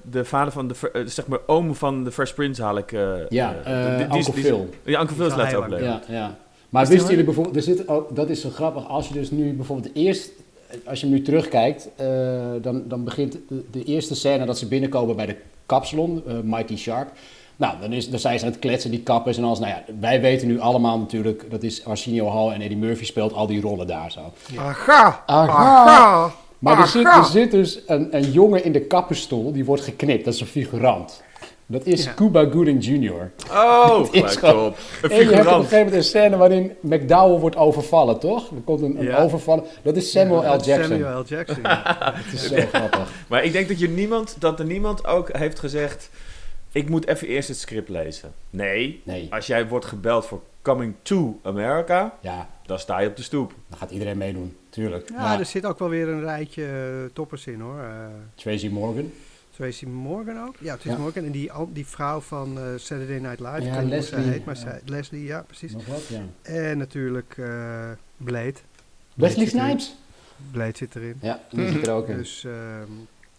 de 0.03 0.25
vader 0.25 0.51
van 0.53 0.67
de... 0.67 0.73
eh, 0.93 1.01
zeg 1.05 1.27
maar, 1.27 1.39
oom 1.45 1.75
van 1.75 2.03
de 2.03 2.11
First 2.11 2.35
Prince 2.35 2.63
haal 2.63 2.77
ik... 2.77 2.91
eh, 2.91 3.01
Ja, 3.29 3.55
die- 3.97 4.07
die 4.07 4.17
Uncle 4.17 4.33
Phil. 4.33 4.69
Ja, 4.83 5.01
Uncle 5.01 5.15
Phil 5.15 5.25
is 5.25 5.35
laatst 5.35 5.55
overleden. 5.55 5.85
Ja, 5.87 6.01
ja. 6.07 6.35
Maar 6.69 6.87
wisten 6.87 7.09
jullie 7.09 7.23
bijvoorbeeld, 7.25 7.55
er 7.55 7.61
zit 7.61 7.87
ook, 7.87 8.15
dat 8.15 8.29
is 8.29 8.41
zo 8.41 8.49
grappig, 8.49 8.87
als 8.87 9.07
je 9.07 9.13
dus 9.13 9.31
nu 9.31 9.53
bijvoorbeeld 9.53 9.95
eerst, 9.95 10.29
als 10.85 10.99
je 10.99 11.05
hem 11.05 11.15
nu 11.15 11.21
terugkijkt, 11.21 11.89
eh, 11.95 12.07
dan, 12.61 12.83
dan 12.87 13.03
begint 13.03 13.31
de, 13.31 13.65
de 13.71 13.83
eerste 13.83 14.15
scène 14.15 14.45
dat 14.45 14.57
ze 14.57 14.67
binnenkomen 14.67 15.15
bij 15.15 15.25
de 15.25 15.35
kapsalon, 15.65 16.23
eh, 16.27 16.33
Mighty 16.43 16.77
Sharp. 16.77 17.11
Nou, 17.55 17.79
dan, 17.81 17.93
is, 17.93 18.09
dan 18.09 18.19
zijn 18.19 18.39
ze 18.39 18.45
aan 18.45 18.51
het 18.51 18.59
kletsen, 18.59 18.91
die 18.91 19.03
kappers 19.03 19.37
en 19.37 19.43
alles. 19.43 19.59
Nou 19.59 19.71
ja, 19.71 19.83
wij 19.99 20.21
weten 20.21 20.47
nu 20.47 20.59
allemaal 20.59 20.99
natuurlijk, 20.99 21.51
dat 21.51 21.63
is 21.63 21.85
Arsenio 21.85 22.29
Hall 22.29 22.49
en 22.49 22.61
Eddie 22.61 22.77
Murphy 22.77 23.05
speelt 23.05 23.33
al 23.33 23.47
die 23.47 23.61
rollen 23.61 23.87
daar 23.87 24.11
zo. 24.11 24.33
Aga! 24.57 25.23
Aha! 25.25 26.31
Maar 26.59 26.79
er 26.79 26.87
zit, 26.87 27.05
er 27.05 27.25
zit 27.25 27.51
dus 27.51 27.79
een, 27.85 28.15
een 28.15 28.31
jongen 28.31 28.63
in 28.63 28.71
de 28.71 28.81
kapperstoel, 28.81 29.51
die 29.51 29.65
wordt 29.65 29.83
geknipt, 29.83 30.25
dat 30.25 30.33
is 30.33 30.39
een 30.39 30.47
figurant. 30.47 31.23
Dat 31.69 31.85
is 31.85 32.03
Ja. 32.03 32.13
Cuba 32.13 32.45
Gooding 32.49 32.85
Jr. 32.85 33.31
Oh, 33.51 33.99
is 34.11 34.19
gelijk 34.19 34.29
gewoon- 34.39 34.65
op. 34.67 34.77
Een 35.01 35.09
En 35.11 35.17
je 35.17 35.35
hebt 35.35 35.47
op 35.47 35.53
een 35.53 35.53
gegeven 35.53 35.77
moment 35.77 35.95
een 35.95 36.03
scène 36.03 36.37
waarin 36.37 36.71
McDowell 36.81 37.39
wordt 37.39 37.55
overvallen, 37.55 38.19
toch? 38.19 38.49
Er 38.51 38.61
komt 38.65 38.81
een, 38.81 38.99
een 38.99 39.05
Ja. 39.05 39.17
overvallen. 39.17 39.63
Dat 39.83 39.95
is 39.95 40.11
Samuel 40.11 40.41
Ja, 40.43 40.47
L. 40.47 40.51
dat 40.51 40.59
is 40.61 40.67
Jackson. 40.67 40.97
Samuel 40.97 41.19
L. 41.21 41.23
Jackson. 41.25 41.61
ja. 41.63 42.11
Het 42.15 42.33
is 42.33 42.47
zo 42.47 42.55
grappig. 42.73 43.11
Maar 43.29 43.43
ik 43.43 43.51
denk 43.51 43.67
dat, 43.67 43.79
je 43.79 43.89
niemand, 43.89 44.35
dat 44.39 44.59
er 44.59 44.65
niemand 44.65 45.05
ook 45.05 45.37
heeft 45.37 45.59
gezegd... 45.59 46.09
Ik 46.71 46.89
moet 46.89 47.07
even 47.07 47.27
eerst 47.27 47.47
het 47.47 47.57
script 47.57 47.89
lezen. 47.89 48.31
Nee, 48.49 49.01
Nee, 49.05 49.27
als 49.33 49.47
jij 49.47 49.67
wordt 49.67 49.85
gebeld 49.85 50.25
voor 50.25 50.41
Coming 50.61 50.93
to 51.01 51.39
America... 51.43 52.13
ja, 52.21 52.49
dan 52.65 52.79
sta 52.79 52.99
je 52.99 53.07
op 53.07 53.15
de 53.15 53.23
stoep. 53.23 53.53
dan 53.69 53.77
gaat 53.77 53.91
iedereen 53.91 54.17
meedoen, 54.17 54.55
tuurlijk. 54.69 55.09
Ja, 55.09 55.33
Ja, 55.33 55.39
er 55.39 55.45
zit 55.45 55.65
ook 55.65 55.79
wel 55.79 55.89
weer 55.89 56.07
een 56.07 56.21
rijtje 56.21 56.65
toppers 57.13 57.47
in 57.47 57.59
hoor. 57.59 57.79
Eh 57.79 57.89
Tracy 58.35 58.67
Morgan. 58.67 59.11
Tracy 59.57 59.85
Morgan 59.85 60.47
ook? 60.47 60.55
Ja, 60.59 60.75
Tracy 60.77 60.95
Ja. 60.97 60.97
Morgan. 61.03 61.23
En 61.23 61.31
die, 61.31 61.51
die 61.73 61.85
vrouw 61.87 62.19
van 62.19 62.57
eh, 62.59 62.63
Saturday 62.75 63.17
Night 63.19 63.39
Live. 63.39 63.61
Ja, 63.61 63.81
Leslie, 63.83 64.01
zij 64.01 64.31
heet, 64.31 64.45
maar 64.45 64.55
ja. 64.55 64.61
zij- 64.61 64.81
Leslie, 64.85 65.23
ja, 65.23 65.41
precies. 65.41 65.73
Nog 65.73 65.85
wat, 65.85 66.07
ja. 66.07 66.21
En 66.41 66.77
natuurlijk 66.77 67.33
eh 67.37 67.89
Blade. 68.17 68.53
Erin. 69.17 69.47
Snipes. 69.47 69.95
Blade 70.51 70.77
zit 70.77 70.95
erin. 70.95 71.17
Ja, 71.21 71.41
die 71.51 71.71
zit 71.71 71.87
er 71.87 71.93
ook 71.93 72.07
in. 72.07 72.17
Dus 72.17 72.43
ehm, 72.43 72.91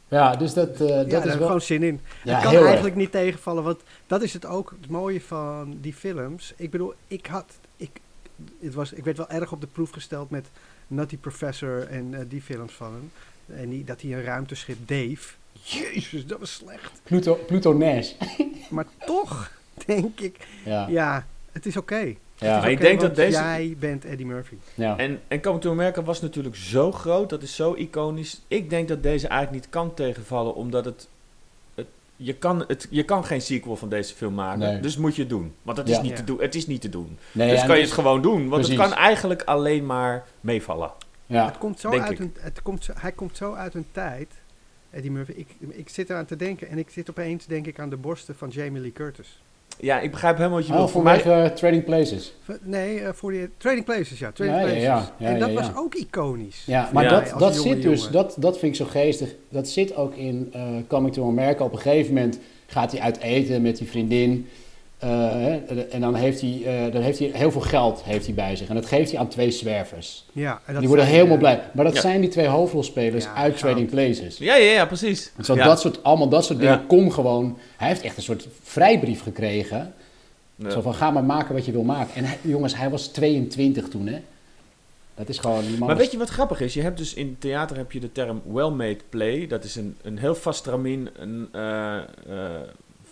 Ja, 0.09 0.37
dus 0.37 0.53
dat, 0.55 0.81
eh, 0.81 0.89
ja, 0.89 0.95
dat 0.97 1.11
daar 1.11 1.27
is 1.27 1.35
wel... 1.35 1.47
gewoon 1.47 1.61
zin 1.61 1.83
in. 1.83 2.01
Ja, 2.25 2.33
het 2.33 2.41
kan 2.43 2.51
heel 2.51 2.59
erg. 2.59 2.67
eigenlijk 2.69 2.97
niet 2.97 3.11
tegenvallen, 3.13 3.63
want 3.63 3.81
dat 4.07 4.23
is 4.23 4.33
het 4.33 4.47
ook 4.47 4.75
het 4.81 4.91
mooie 4.91 5.21
van 5.21 5.79
die 5.81 5.95
films. 5.95 6.53
Ik 6.57 6.71
bedoel, 6.71 6.95
ik 7.07 7.27
had, 7.27 7.59
ik, 7.77 7.91
het 8.61 8.75
was, 8.75 8.93
ik 8.93 9.05
werd 9.05 9.17
wel 9.17 9.29
erg 9.31 9.53
op 9.53 9.61
de 9.61 9.67
proef 9.67 9.91
gesteld 9.91 10.31
met 10.31 10.47
Nutty 10.87 11.17
Professor 11.17 11.87
en 11.89 12.15
eh, 12.15 12.21
die 12.29 12.43
films 12.43 12.73
van 12.73 12.93
hem. 12.93 13.11
En 13.59 13.69
die, 13.69 13.85
dat 13.85 14.01
hij 14.01 14.13
een 14.13 14.23
ruimteschip 14.25 14.89
Dave. 14.89 15.29
Jezus, 15.69 16.27
dat 16.27 16.39
was 16.39 16.53
slecht. 16.55 17.01
Pluto, 17.03 17.35
Pluto 17.47 17.73
Nash. 17.73 18.13
Maar 18.71 18.87
toch 19.07 19.51
denk 19.87 20.21
ik, 20.21 20.37
Ja. 20.65 20.87
ja, 20.89 21.27
het 21.53 21.67
is 21.67 21.77
oké. 21.77 22.15
Ja. 22.37 22.61
Maar 22.61 22.71
ik 22.71 22.81
denk 22.81 23.01
want 23.01 23.15
dat 23.17 23.25
deze- 23.27 23.39
Jij 23.39 23.77
bent 23.79 24.05
Eddie 24.05 24.27
Murphy. 24.27 24.55
ja. 24.75 24.97
En, 24.97 25.21
en 25.29 25.41
Coming 25.41 25.63
to 25.63 25.71
America 25.71 26.03
was 26.03 26.21
natuurlijk 26.21 26.57
zo 26.57 26.93
groot, 26.93 27.29
dat 27.31 27.43
is 27.43 27.55
zo 27.55 27.75
iconisch. 27.75 28.41
Ik 28.49 28.71
denk 28.71 28.89
dat 28.89 29.03
deze 29.03 29.29
eigenlijk 29.29 29.63
niet 29.63 29.73
kan 29.73 29.95
tegenvallen, 29.95 30.55
omdat 30.55 30.85
het... 30.85 31.09
het 31.75 31.87
je, 32.17 32.35
kan 32.35 32.65
het, 32.67 32.87
je 32.91 33.03
kan 33.05 33.25
geen 33.25 33.41
sequel 33.43 33.77
van 33.77 33.89
deze 33.89 34.15
film 34.15 34.35
maken, 34.35 34.59
Nee. 34.59 34.81
dus 34.81 34.97
moet 34.97 35.15
je 35.15 35.21
het 35.21 35.31
doen. 35.31 35.55
Want 35.63 35.79
het 35.79 35.89
is, 35.89 35.97
Ja. 35.97 36.03
niet, 36.03 36.11
Ja. 36.11 36.17
te 36.17 36.25
doen, 36.25 36.41
het 36.41 36.55
is 36.55 36.67
niet 36.67 36.81
te 36.81 36.89
doen. 36.89 37.19
Nee, 37.33 37.51
dus 37.51 37.59
kan 37.61 37.69
je 37.69 37.75
dus- 37.75 37.85
het 37.91 37.93
gewoon 38.01 38.23
doen, 38.23 38.49
want 38.49 38.63
Precies. 38.63 38.69
het 38.79 38.89
kan 38.89 38.99
eigenlijk 38.99 39.43
alleen 39.43 39.87
maar 39.87 40.25
meevallen. 40.41 40.91
Ja. 41.27 41.45
Het 41.47 41.59
komt 41.59 41.81
zo 41.81 41.91
Denk 41.91 42.03
uit 42.03 42.13
ik. 42.13 42.19
een, 42.19 42.35
het 42.41 42.63
komt 42.63 42.85
zo, 42.85 42.93
hij 42.97 43.13
komt 43.13 43.37
zo 43.37 43.55
uit 43.55 43.75
een 43.75 43.87
tijd, 43.93 44.29
Eddie 44.91 45.11
Murphy. 45.11 45.33
Ik, 45.37 45.49
ik 45.69 45.89
zit 45.89 46.11
eraan 46.11 46.25
te 46.25 46.37
denken 46.37 46.69
en 46.69 46.79
ik 46.79 46.91
zit 46.91 47.11
opeens 47.11 47.47
denk 47.47 47.67
ik 47.67 47.79
aan 47.79 47.91
de 47.91 47.97
borsten 47.97 48.35
van 48.35 48.49
Jamie 48.49 48.81
Lee 48.81 48.93
Curtis. 48.93 49.43
Ja, 49.81 50.01
ik 50.01 50.11
begrijp 50.11 50.37
helemaal 50.37 50.57
wat 50.59 50.67
je 50.67 50.73
Oh, 50.73 50.79
wilt. 50.79 50.91
Voor 50.91 51.03
mij, 51.03 51.23
eh, 51.23 51.45
Trading 51.45 51.85
Places. 51.85 52.35
Nee, 52.63 53.01
eh, 53.01 53.13
voor 53.13 53.31
die 53.31 53.49
Trading 53.57 53.85
Places, 53.85 54.19
ja. 54.19 54.33
Trading 54.33 54.57
Ja, 54.57 54.63
Places. 54.63 54.83
ja. 54.83 55.13
Ja, 55.19 55.29
en 55.29 55.39
dat 55.39 55.49
ja, 55.49 55.55
was 55.55 55.71
ook 55.77 55.95
iconisch. 55.95 56.63
Ja, 56.67 56.91
maar 56.93 57.05
Ja. 57.05 57.11
dat, 57.11 57.39
dat 57.39 57.55
jonge 57.55 57.69
zit 57.75 57.83
dus, 57.83 57.99
jongen. 57.99 58.13
dat, 58.13 58.37
dat 58.39 58.59
vind 58.59 58.73
ik 58.73 58.85
zo 58.85 58.91
geestig. 58.91 59.35
Dat 59.49 59.69
zit 59.69 59.97
ook 59.97 60.15
in 60.15 60.49
eh, 60.53 60.63
Coming 60.89 61.15
to 61.15 61.27
America. 61.29 61.65
Op 61.65 61.73
een 61.73 61.79
gegeven 61.79 62.15
moment 62.15 62.39
gaat 62.67 62.93
hij 62.93 63.01
uit 63.01 63.19
eten 63.19 63.63
met 63.63 63.77
die 63.77 63.89
vriendin. 63.89 64.49
Eh, 64.99 65.95
en 65.95 66.01
dan 66.01 66.15
heeft, 66.15 66.41
hij, 66.41 66.63
eh, 66.65 66.93
dan 66.93 67.03
heeft 67.03 67.19
hij 67.19 67.31
heel 67.33 67.51
veel 67.51 67.61
geld 67.61 68.03
heeft 68.03 68.25
hij 68.27 68.35
bij 68.35 68.57
zich. 68.57 68.69
En 68.69 68.75
dat 68.75 68.87
geeft 68.87 69.11
hij 69.11 69.21
aan 69.21 69.29
twee 69.29 69.51
zwervers. 69.51 70.25
Ja, 70.33 70.51
en 70.65 70.73
dat 70.73 70.79
die 70.79 70.89
worden 70.89 71.07
zijn, 71.07 71.17
helemaal 71.17 71.37
eh, 71.37 71.43
blij. 71.43 71.61
Maar 71.73 71.85
dat 71.85 71.95
Ja. 71.95 72.01
zijn 72.01 72.21
die 72.21 72.31
twee 72.31 72.47
hoofdrolspelers 72.47 73.25
Ja, 73.25 73.35
uit. 73.35 73.59
Trading 73.59 73.91
Places. 73.91 74.39
ja, 74.39 74.55
ja, 74.57 74.71
ja, 74.73 74.87
precies. 74.87 75.33
En 75.37 75.45
zo 75.45 75.55
ja. 75.55 75.65
dat 75.65 75.81
soort, 75.81 76.03
allemaal 76.05 76.29
dat 76.29 76.45
soort 76.45 76.59
dingen. 76.59 76.87
Kom 76.87 77.11
gewoon. 77.11 77.59
Hij 77.77 77.89
heeft 77.89 78.03
echt 78.03 78.17
een 78.17 78.23
soort 78.23 78.49
vrijbrief 78.63 79.23
gekregen. 79.23 79.93
Ja. 80.57 80.71
Zo 80.71 80.81
van, 80.81 80.95
ga 80.95 81.11
maar 81.11 81.25
maken 81.25 81.55
wat 81.55 81.65
je 81.67 81.73
wil 81.73 81.83
maken. 81.83 82.15
En 82.15 82.25
hij- 82.25 82.39
jongens, 82.41 82.77
hij 82.77 82.91
was 82.91 83.07
22 83.07 83.89
toen, 83.89 84.07
hè. 84.07 84.21
Dat 85.15 85.29
is 85.29 85.39
gewoon... 85.39 85.65
Maar 85.79 85.89
was- 85.89 85.99
weet 85.99 86.11
je 86.13 86.19
wat 86.19 86.29
grappig 86.29 86.61
is? 86.61 86.75
Je 86.75 86.83
hebt 86.83 86.99
dus 86.99 87.15
in 87.15 87.37
theater 87.39 87.77
heb 87.77 87.93
je 87.93 88.01
de 88.01 88.13
term 88.13 88.43
well-made 88.53 88.99
play. 89.09 89.47
Dat 89.47 89.65
is 89.65 89.77
een, 89.77 89.97
een 90.03 90.19
heel 90.19 90.35
vast 90.35 90.59
stramien 90.59 91.09
een, 91.19 91.49
eh, 91.53 91.97
eh, 91.97 92.03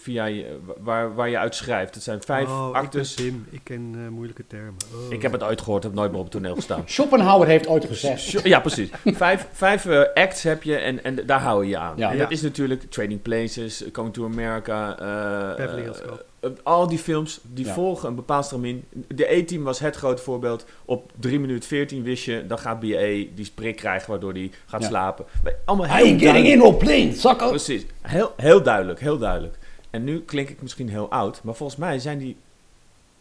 via 0.07 0.25
je, 0.25 0.59
waar, 0.81 1.14
waar 1.14 1.29
je 1.29 1.38
uit 1.38 1.55
schrijft. 1.55 1.95
Het 1.95 2.03
zijn 2.05 2.23
vijf 2.23 2.49
oh, 2.49 2.73
actes. 2.73 3.11
Ik, 3.11 3.16
ben 3.16 3.25
Tim, 3.27 3.47
ik 3.51 3.61
ken 3.62 3.95
eh, 4.05 4.09
moeilijke 4.09 4.47
termen. 4.47 4.75
Oh. 5.07 5.12
Ik 5.12 5.23
heb 5.23 5.33
het 5.33 5.42
ooit 5.42 5.61
gehoord, 5.61 5.83
heb 5.83 5.95
nooit 5.95 6.11
meer 6.11 6.19
op 6.19 6.25
het 6.25 6.33
toneel 6.35 6.55
gestaan. 6.55 6.83
Schopenhauer 6.97 7.47
heeft 7.47 7.66
ooit 7.66 7.85
gezegd... 7.85 8.31
Ja, 8.45 8.61
precies. 8.61 8.90
Vijf, 9.05 9.49
vijf 9.53 9.87
eh, 9.87 10.03
acts 10.14 10.42
heb 10.42 10.62
je 10.62 10.77
en, 10.77 11.05
en 11.05 11.19
daar 11.27 11.40
hou 11.40 11.62
je 11.64 11.71
je 11.71 11.79
aan. 11.79 11.95
Ja. 11.97 12.11
En 12.11 12.16
Ja. 12.16 12.23
dat 12.23 12.31
is 12.33 12.42
natuurlijk 12.42 12.83
Trading 12.90 13.23
Places, 13.23 13.85
Coming 13.92 14.14
to 14.14 14.25
America. 14.25 14.99
eh, 14.99 15.57
Beverly 15.57 15.79
eh, 15.79 15.85
Hills 15.85 16.01
Cop. 16.03 16.25
eh, 16.40 16.51
al 16.62 16.87
die 16.88 16.99
films 16.99 17.40
die 17.42 17.64
Ja. 17.66 17.73
volgen 17.73 18.09
een 18.09 18.14
bepaald 18.14 18.45
stramien. 18.45 18.85
De 19.09 19.33
E-team 19.35 19.62
was 19.62 19.79
het 19.79 19.97
grote 19.97 20.23
voorbeeld. 20.23 20.64
Op 20.85 21.12
3 21.21 21.40
minuten 21.40 21.69
14 21.69 22.03
wist 22.03 22.25
je, 22.25 22.47
dan 22.47 22.59
gaat 22.59 22.81
BA 22.81 22.87
die 23.35 23.51
prik 23.55 23.77
krijgen 23.77 24.11
waardoor 24.11 24.33
hij 24.33 24.51
gaat 24.66 24.81
Ja. 24.83 24.88
slapen. 24.88 25.25
Allemaal 25.64 25.87
heel 25.87 25.97
getting 25.97 26.21
duidelijk. 26.21 26.53
in 26.53 26.59
no 26.59 26.73
plane, 26.73 27.12
sucker! 27.14 27.49
Precies. 27.49 27.87
Heel, 28.03 28.33
heel 28.37 28.62
duidelijk, 28.62 29.01
heel 29.01 29.19
duidelijk. 29.19 29.59
En 29.90 30.05
nu 30.05 30.20
klink 30.20 30.49
ik 30.49 30.62
misschien 30.62 30.88
heel 30.88 31.11
oud, 31.11 31.40
maar 31.42 31.55
volgens 31.55 31.79
mij 31.79 31.99
zijn 31.99 32.18
die... 32.18 32.37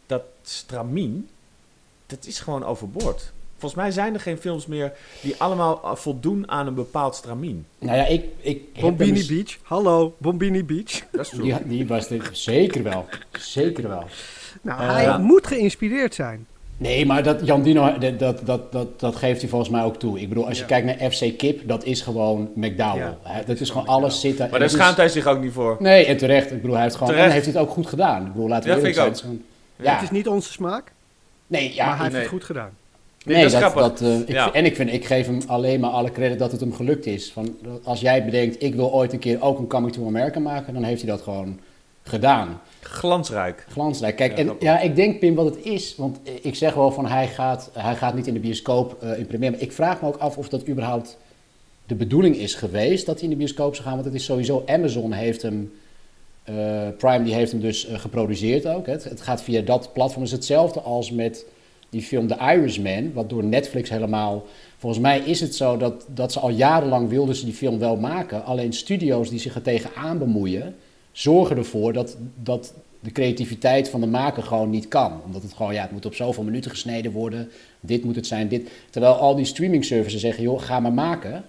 Dat 0.05 0.21
stramien, 0.41 1.29
dat 2.05 2.25
is 2.25 2.39
gewoon 2.39 2.63
overboord. 2.63 3.33
Volgens 3.57 3.81
mij 3.81 3.91
zijn 3.91 4.13
er 4.13 4.19
geen 4.19 4.37
films 4.37 4.65
meer 4.65 4.93
die 5.21 5.35
allemaal 5.37 5.81
eh, 5.83 5.95
voldoen 5.95 6.49
aan 6.49 6.67
een 6.67 6.73
bepaald 6.73 7.15
stramien. 7.15 7.65
Nou 7.79 7.97
ja, 7.97 8.05
ik... 8.05 8.25
ik 8.39 8.61
heb 8.73 8.81
Bombini 8.81 9.11
eens- 9.17 9.27
Beach. 9.27 9.57
Hallo, 9.61 10.15
Bombini 10.17 10.63
Beach. 10.65 11.01
Dat 11.11 11.21
is 11.21 11.29
true. 11.29 11.43
Die, 11.43 11.67
die 11.67 11.87
was 11.87 12.09
er 12.09 12.29
zeker 12.31 12.83
wel. 12.83 13.05
Zeker 13.31 13.87
wel. 13.87 14.03
Nou, 14.61 14.81
Eh, 14.81 14.91
hij 14.91 15.03
ja. 15.03 15.17
moet 15.17 15.47
geïnspireerd 15.47 16.15
zijn. 16.15 16.47
Nee, 16.77 17.05
maar 17.05 17.23
dat, 17.23 17.45
Jan 17.45 17.61
Dino, 17.61 17.97
dat, 17.97 18.19
dat, 18.19 18.45
dat, 18.45 18.71
dat, 18.71 18.99
dat 18.99 19.15
geeft 19.15 19.39
hij 19.41 19.49
volgens 19.49 19.69
mij 19.71 19.83
ook 19.83 19.95
toe. 19.99 20.19
Ik 20.19 20.29
bedoel, 20.29 20.47
als 20.47 20.55
je 20.57 20.61
Ja. 20.67 20.67
kijkt 20.67 20.85
naar 20.99 21.11
FC 21.11 21.37
Kip, 21.37 21.67
dat 21.67 21.83
is 21.83 22.01
gewoon 22.01 22.49
McDowell. 22.55 22.97
Ja, 22.97 23.17
hè? 23.23 23.37
dat 23.37 23.47
dat 23.47 23.59
is 23.59 23.69
gewoon 23.69 23.83
gewoon 23.83 23.99
alles 24.01 24.19
zitten. 24.21 24.47
Maar 24.49 24.59
daar 24.59 24.69
schaamt 24.69 24.97
hij 24.97 25.09
zich 25.09 25.27
ook 25.27 25.41
niet 25.41 25.51
voor. 25.53 25.75
Nee, 25.79 26.05
en 26.05 26.17
terecht. 26.17 26.51
Ik 26.51 26.61
bedoel, 26.61 26.73
hij 26.75 26.83
heeft 26.83 26.95
gewoon... 26.95 27.09
Terecht. 27.09 27.27
En 27.27 27.33
heeft 27.33 27.45
hij 27.45 27.55
het 27.55 27.63
ook 27.63 27.73
goed 27.73 27.87
gedaan. 27.87 28.25
Ik 28.25 28.31
bedoel, 28.33 28.47
laten 28.47 28.63
we 28.63 28.69
Ja, 28.69 28.75
eerlijk 28.75 28.95
zijn. 28.95 29.07
ik 29.07 29.13
het 29.13 29.21
is 29.23 29.27
gewoon- 29.29 29.43
Ja. 29.75 29.93
Het 29.93 30.03
is 30.03 30.11
niet 30.11 30.27
onze 30.27 30.51
smaak, 30.51 30.91
Nee, 31.47 31.73
ja. 31.73 31.85
maar 31.85 31.93
hij 31.93 32.01
heeft 32.01 32.11
nee. 32.13 32.21
het 32.21 32.31
goed 32.31 32.43
gedaan. 32.43 32.69
Nee, 33.25 33.35
Nee, 33.35 33.49
dat 33.49 33.73
dat, 33.73 34.01
eh, 34.01 34.19
ik, 34.19 34.29
Ja. 34.29 34.51
En 34.53 34.65
ik, 34.65 34.75
vind, 34.75 34.93
ik 34.93 35.05
geef 35.05 35.25
hem 35.25 35.39
alleen 35.47 35.79
maar 35.79 35.89
alle 35.89 36.11
credit 36.11 36.39
dat 36.39 36.51
het 36.51 36.59
hem 36.59 36.73
gelukt 36.73 37.05
is. 37.05 37.31
Van, 37.31 37.55
als 37.83 38.01
jij 38.01 38.25
bedenkt, 38.25 38.63
ik 38.63 38.75
wil 38.75 38.91
ooit 38.93 39.13
een 39.13 39.19
keer 39.19 39.41
ook 39.41 39.59
een 39.59 39.67
Coming 39.67 39.93
to 39.93 40.07
America 40.07 40.39
maken, 40.39 40.73
dan 40.73 40.83
heeft 40.83 41.01
hij 41.01 41.09
dat 41.11 41.21
gewoon 41.21 41.59
gedaan. 42.05 42.61
Glansrijk. 42.79 43.65
Glansrijk. 43.69 44.15
Kijk, 44.15 44.37
Ja, 44.37 44.37
en 44.37 44.55
ja, 44.59 44.79
ik 44.79 44.95
denk, 44.95 45.19
Pim, 45.19 45.35
wat 45.35 45.45
het 45.45 45.65
is. 45.65 45.95
Want 45.95 46.19
eh, 46.23 46.33
ik 46.41 46.55
zeg 46.55 46.73
wel 46.73 46.91
van 46.91 47.05
hij 47.05 47.27
gaat, 47.27 47.69
hij 47.73 47.95
gaat 47.95 48.15
niet 48.15 48.27
in 48.27 48.33
de 48.33 48.39
bioscoop 48.39 49.03
eh 49.03 49.19
in 49.19 49.27
première. 49.27 49.51
Maar 49.51 49.61
ik 49.61 49.71
vraag 49.71 50.01
me 50.01 50.07
ook 50.07 50.17
af 50.17 50.37
of 50.37 50.49
dat 50.49 50.67
überhaupt 50.67 51.17
de 51.85 51.95
bedoeling 51.95 52.35
is 52.35 52.53
geweest 52.53 53.05
dat 53.05 53.15
hij 53.15 53.23
in 53.23 53.29
de 53.29 53.35
bioscoop 53.35 53.73
zou 53.75 53.87
gaan. 53.87 53.93
Want 53.93 54.05
het 54.05 54.15
is 54.15 54.25
sowieso, 54.25 54.63
Amazon 54.65 55.11
heeft 55.11 55.41
hem, 55.41 55.73
eh, 56.43 56.87
Prime 56.97 57.23
die 57.23 57.33
heeft 57.33 57.51
hem 57.51 57.61
dus 57.61 57.87
geproduceerd 57.91 58.67
ook. 58.67 58.85
hè. 58.85 58.91
Het, 58.91 59.03
het 59.03 59.21
gaat 59.21 59.41
via 59.41 59.61
dat 59.61 59.93
platform. 59.93 60.21
Het 60.23 60.31
is 60.31 60.37
hetzelfde 60.37 60.79
als 60.79 61.11
met 61.11 61.45
die 61.89 62.01
film 62.01 62.27
The 62.27 62.37
Irishman, 62.39 63.13
wat 63.13 63.29
door 63.29 63.43
Netflix 63.43 63.89
helemaal... 63.89 64.45
Volgens 64.77 65.01
mij 65.01 65.19
is 65.19 65.39
het 65.39 65.55
zo 65.55 65.77
dat, 65.77 66.05
dat 66.07 66.31
ze 66.31 66.39
al 66.39 66.49
jarenlang 66.49 67.09
wilden 67.09 67.35
ze 67.35 67.45
die 67.45 67.53
film 67.53 67.79
wel 67.79 67.95
maken. 67.95 68.45
Alleen 68.45 68.73
studio's 68.73 69.29
die 69.29 69.39
zich 69.39 69.55
er 69.55 69.61
tegenaan 69.61 70.17
bemoeien, 70.17 70.75
zorgen 71.15 71.57
ervoor 71.57 71.93
dat, 71.93 72.17
dat 72.35 72.73
de 72.99 73.11
creativiteit 73.11 73.89
van 73.89 74.01
de 74.01 74.07
maker 74.07 74.43
gewoon 74.43 74.69
niet 74.69 74.87
kan. 74.87 75.21
Omdat 75.25 75.41
het 75.43 75.53
gewoon, 75.53 75.73
ja, 75.73 75.81
het 75.81 75.91
moet 75.91 76.05
op 76.05 76.15
zoveel 76.15 76.43
minuten 76.43 76.71
gesneden 76.71 77.11
worden. 77.11 77.49
Dit 77.79 78.03
moet 78.03 78.15
het 78.15 78.27
zijn, 78.27 78.47
dit. 78.47 78.69
Terwijl 78.89 79.13
al 79.13 79.35
die 79.35 79.45
streaming 79.45 79.85
services 79.85 80.21
zeggen, 80.21 80.43
joh, 80.43 80.61
ga 80.61 80.79
maar 80.79 80.93
maken. 80.93 81.43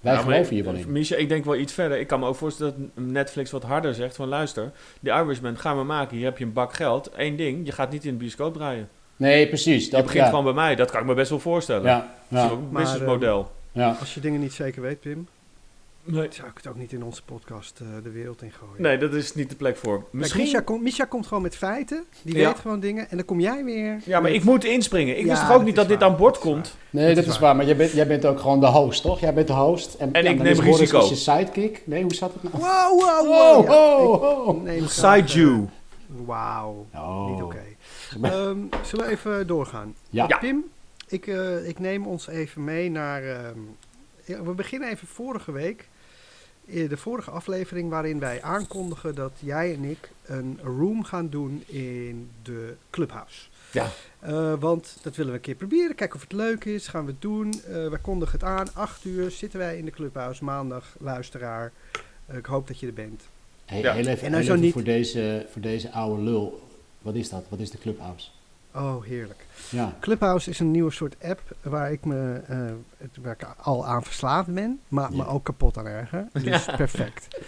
Wij 0.00 0.14
maar 0.14 0.22
geloven 0.22 0.54
hier 0.54 0.64
wel 0.64 0.74
in. 0.74 0.92
Misha, 0.92 1.16
ik 1.16 1.28
denk 1.28 1.44
wel 1.44 1.56
iets 1.56 1.72
verder. 1.72 1.98
Ik 2.00 2.06
kan 2.06 2.20
me 2.20 2.26
ook 2.26 2.34
voorstellen 2.36 2.90
dat 2.94 3.04
Netflix 3.04 3.50
wat 3.50 3.62
harder 3.62 3.94
zegt 3.94 4.16
van 4.16 4.28
luister, 4.28 4.72
die 5.00 5.12
Irishman 5.12 5.58
gaan 5.58 5.76
we 5.78 5.84
maken. 5.84 6.16
Hier 6.16 6.24
heb 6.26 6.38
je 6.38 6.44
een 6.44 6.52
bak 6.52 6.72
geld. 6.74 7.10
Eén 7.16 7.36
ding, 7.36 7.66
je 7.66 7.72
gaat 7.72 7.90
niet 7.90 8.04
in 8.04 8.10
de 8.10 8.16
bioscoop 8.16 8.54
draaien. 8.54 8.88
Nee, 9.16 9.48
precies. 9.48 9.82
Dat 9.84 9.92
Dat 9.92 10.02
begint 10.02 10.22
ja. 10.24 10.28
gewoon 10.28 10.44
bij 10.44 10.52
mij. 10.52 10.74
Dat 10.74 10.90
kan 10.90 11.00
ik 11.00 11.06
me 11.06 11.14
best 11.14 11.30
wel 11.30 11.38
voorstellen. 11.40 11.84
Ja, 11.84 12.14
Dat 12.28 12.38
is 12.38 12.44
ja, 12.44 12.50
ook 12.50 12.58
een 12.58 12.68
Maar, 12.70 12.82
businessmodel. 12.82 13.50
ja. 13.72 13.96
Als 14.00 14.14
je 14.14 14.20
dingen 14.20 14.40
niet 14.40 14.52
zeker 14.52 14.82
weet, 14.82 15.00
Pim, 15.00 15.28
Nee. 16.10 16.26
zou 16.30 16.48
ik 16.48 16.56
het 16.56 16.66
ook 16.66 16.76
niet 16.76 16.92
in 16.92 17.02
onze 17.04 17.22
podcast 17.24 17.80
eh, 17.80 17.86
de 18.02 18.10
wereld 18.10 18.42
in 18.42 18.50
gooien. 18.52 18.82
nee, 18.82 18.98
dat 18.98 19.14
is 19.14 19.34
niet 19.34 19.50
de 19.50 19.56
plek 19.56 19.76
voor. 19.76 19.98
Kijk, 20.00 20.12
Misschien... 20.12 20.42
Misha, 20.42 20.60
komt, 20.60 20.82
Misha 20.82 21.04
komt 21.04 21.26
gewoon 21.26 21.42
met 21.42 21.56
feiten, 21.56 22.04
die 22.22 22.36
Ja. 22.36 22.46
weet 22.48 22.58
gewoon 22.58 22.80
dingen 22.80 23.10
en 23.10 23.16
dan 23.16 23.26
kom 23.26 23.40
jij 23.40 23.64
weer. 23.64 24.00
ja, 24.04 24.20
maar 24.20 24.22
met- 24.22 24.32
ik 24.32 24.44
moet 24.44 24.64
inspringen. 24.64 25.16
Ik 25.18 25.22
Ja, 25.24 25.28
wist 25.28 25.40
toch 25.40 25.50
ook 25.50 25.56
dat 25.56 25.66
niet 25.66 25.76
dat 25.76 25.88
dit 25.88 26.02
aan 26.02 26.16
boord 26.16 26.38
komt. 26.38 26.76
Nee, 26.90 27.06
Dat 27.06 27.14
dat, 27.14 27.24
is 27.24 27.30
is 27.30 27.38
waar. 27.38 27.42
waar. 27.48 27.56
Maar 27.56 27.66
jij 27.66 27.76
bent, 27.76 27.92
jij 27.92 28.06
bent 28.06 28.26
ook 28.26 28.40
gewoon 28.40 28.60
de 28.60 28.66
host, 28.66 29.02
toch? 29.02 29.20
Jij 29.20 29.34
bent 29.34 29.46
de 29.46 29.52
host. 29.52 29.94
En 29.94 30.08
ja, 30.12 30.18
ik 30.18 30.36
neem 30.38 30.46
is 30.46 30.58
Boris 30.58 30.78
risico. 30.78 30.98
als 30.98 31.08
je 31.08 31.14
sidekick. 31.14 31.82
Nee, 31.86 32.02
hoe 32.02 32.14
zat 32.14 32.32
het 32.32 32.42
nou? 32.42 32.56
Wow, 32.56 33.00
wow, 33.00 33.66
wow. 33.66 34.46
Ja, 34.46 34.52
ik 34.72 34.78
neem 34.78 34.86
Side 34.88 35.06
graag, 35.06 35.18
eh, 35.28 35.34
you. 35.34 35.66
Wauw, 36.26 36.86
Oh. 36.94 37.30
niet 37.30 37.42
oké. 37.42 37.62
Ehm, 38.22 38.56
zullen 38.84 39.06
we 39.06 39.10
even 39.12 39.46
doorgaan? 39.46 39.94
Ja. 40.10 40.24
Ja. 40.28 40.38
Pim, 40.38 40.64
ik, 41.08 41.26
eh, 41.26 41.68
ik 41.68 41.78
neem 41.78 42.06
ons 42.06 42.28
even 42.28 42.64
mee 42.64 42.90
naar... 42.90 43.22
ehm, 43.22 43.58
ja, 44.24 44.42
we 44.42 44.50
beginnen 44.52 44.88
even 44.88 45.06
vorige 45.06 45.52
week. 45.52 45.88
In 46.70 46.88
de 46.88 46.96
vorige 46.96 47.30
aflevering 47.30 47.90
waarin 47.90 48.18
wij 48.18 48.42
aankondigen 48.42 49.14
dat 49.14 49.32
jij 49.40 49.74
en 49.74 49.84
ik 49.84 50.10
een 50.24 50.58
room 50.62 51.04
gaan 51.04 51.28
doen 51.28 51.62
in 51.66 52.30
de 52.42 52.74
clubhouse. 52.90 53.48
Ja. 53.72 53.86
Eh, 54.18 54.54
want 54.60 54.96
dat 55.02 55.16
willen 55.16 55.32
we 55.32 55.38
een 55.38 55.44
keer 55.44 55.54
proberen. 55.54 55.94
Kijken 55.94 56.16
of 56.16 56.22
het 56.22 56.32
leuk 56.32 56.64
is. 56.64 56.86
Gaan 56.88 57.04
we 57.04 57.10
het 57.10 57.20
doen. 57.22 57.52
Eh 57.52 57.88
we 57.88 57.98
kondigen 58.02 58.38
het 58.38 58.48
aan. 58.48 58.74
8 58.74 59.04
uur 59.04 59.30
zitten 59.30 59.58
wij 59.58 59.78
in 59.78 59.84
de 59.84 59.90
clubhouse. 59.90 60.44
Maandag, 60.44 60.96
luisteraar. 61.00 61.72
Ik 62.32 62.46
hoop 62.46 62.66
dat 62.66 62.80
je 62.80 62.86
er 62.86 62.92
bent. 62.92 63.22
Hey, 63.64 63.80
Ja. 63.80 63.92
Heel 63.92 64.06
even, 64.06 64.26
En 64.26 64.32
heel 64.34 64.42
zo 64.42 64.50
even 64.50 64.60
niet- 64.64 64.72
voor, 64.72 64.82
deze, 64.84 65.46
voor 65.52 65.62
deze 65.62 65.90
oude 65.92 66.22
lul. 66.22 66.60
Wat 67.02 67.14
is 67.14 67.28
dat? 67.28 67.44
Wat 67.48 67.58
is 67.58 67.70
de 67.70 67.78
Clubhouse? 67.78 68.28
Oh, 68.74 69.02
heerlijk. 69.04 69.46
Ja. 69.70 69.96
Clubhouse 70.00 70.50
is 70.50 70.58
een 70.60 70.70
nieuwe 70.70 70.90
soort 70.90 71.16
app 71.22 71.40
waar 71.62 71.92
ik 71.92 72.04
me 72.04 72.40
eh, 72.46 72.58
het- 72.96 73.16
waar 73.22 73.32
ik 73.32 73.46
al 73.62 73.86
aan 73.86 74.02
verslaafd 74.02 74.54
ben, 74.54 74.80
maar 74.88 75.10
Ja. 75.10 75.16
me 75.16 75.26
ook 75.26 75.44
kapot 75.44 75.78
aan 75.78 75.86
erger. 75.86 76.26
Dus 76.32 76.64
perfect. 76.76 77.28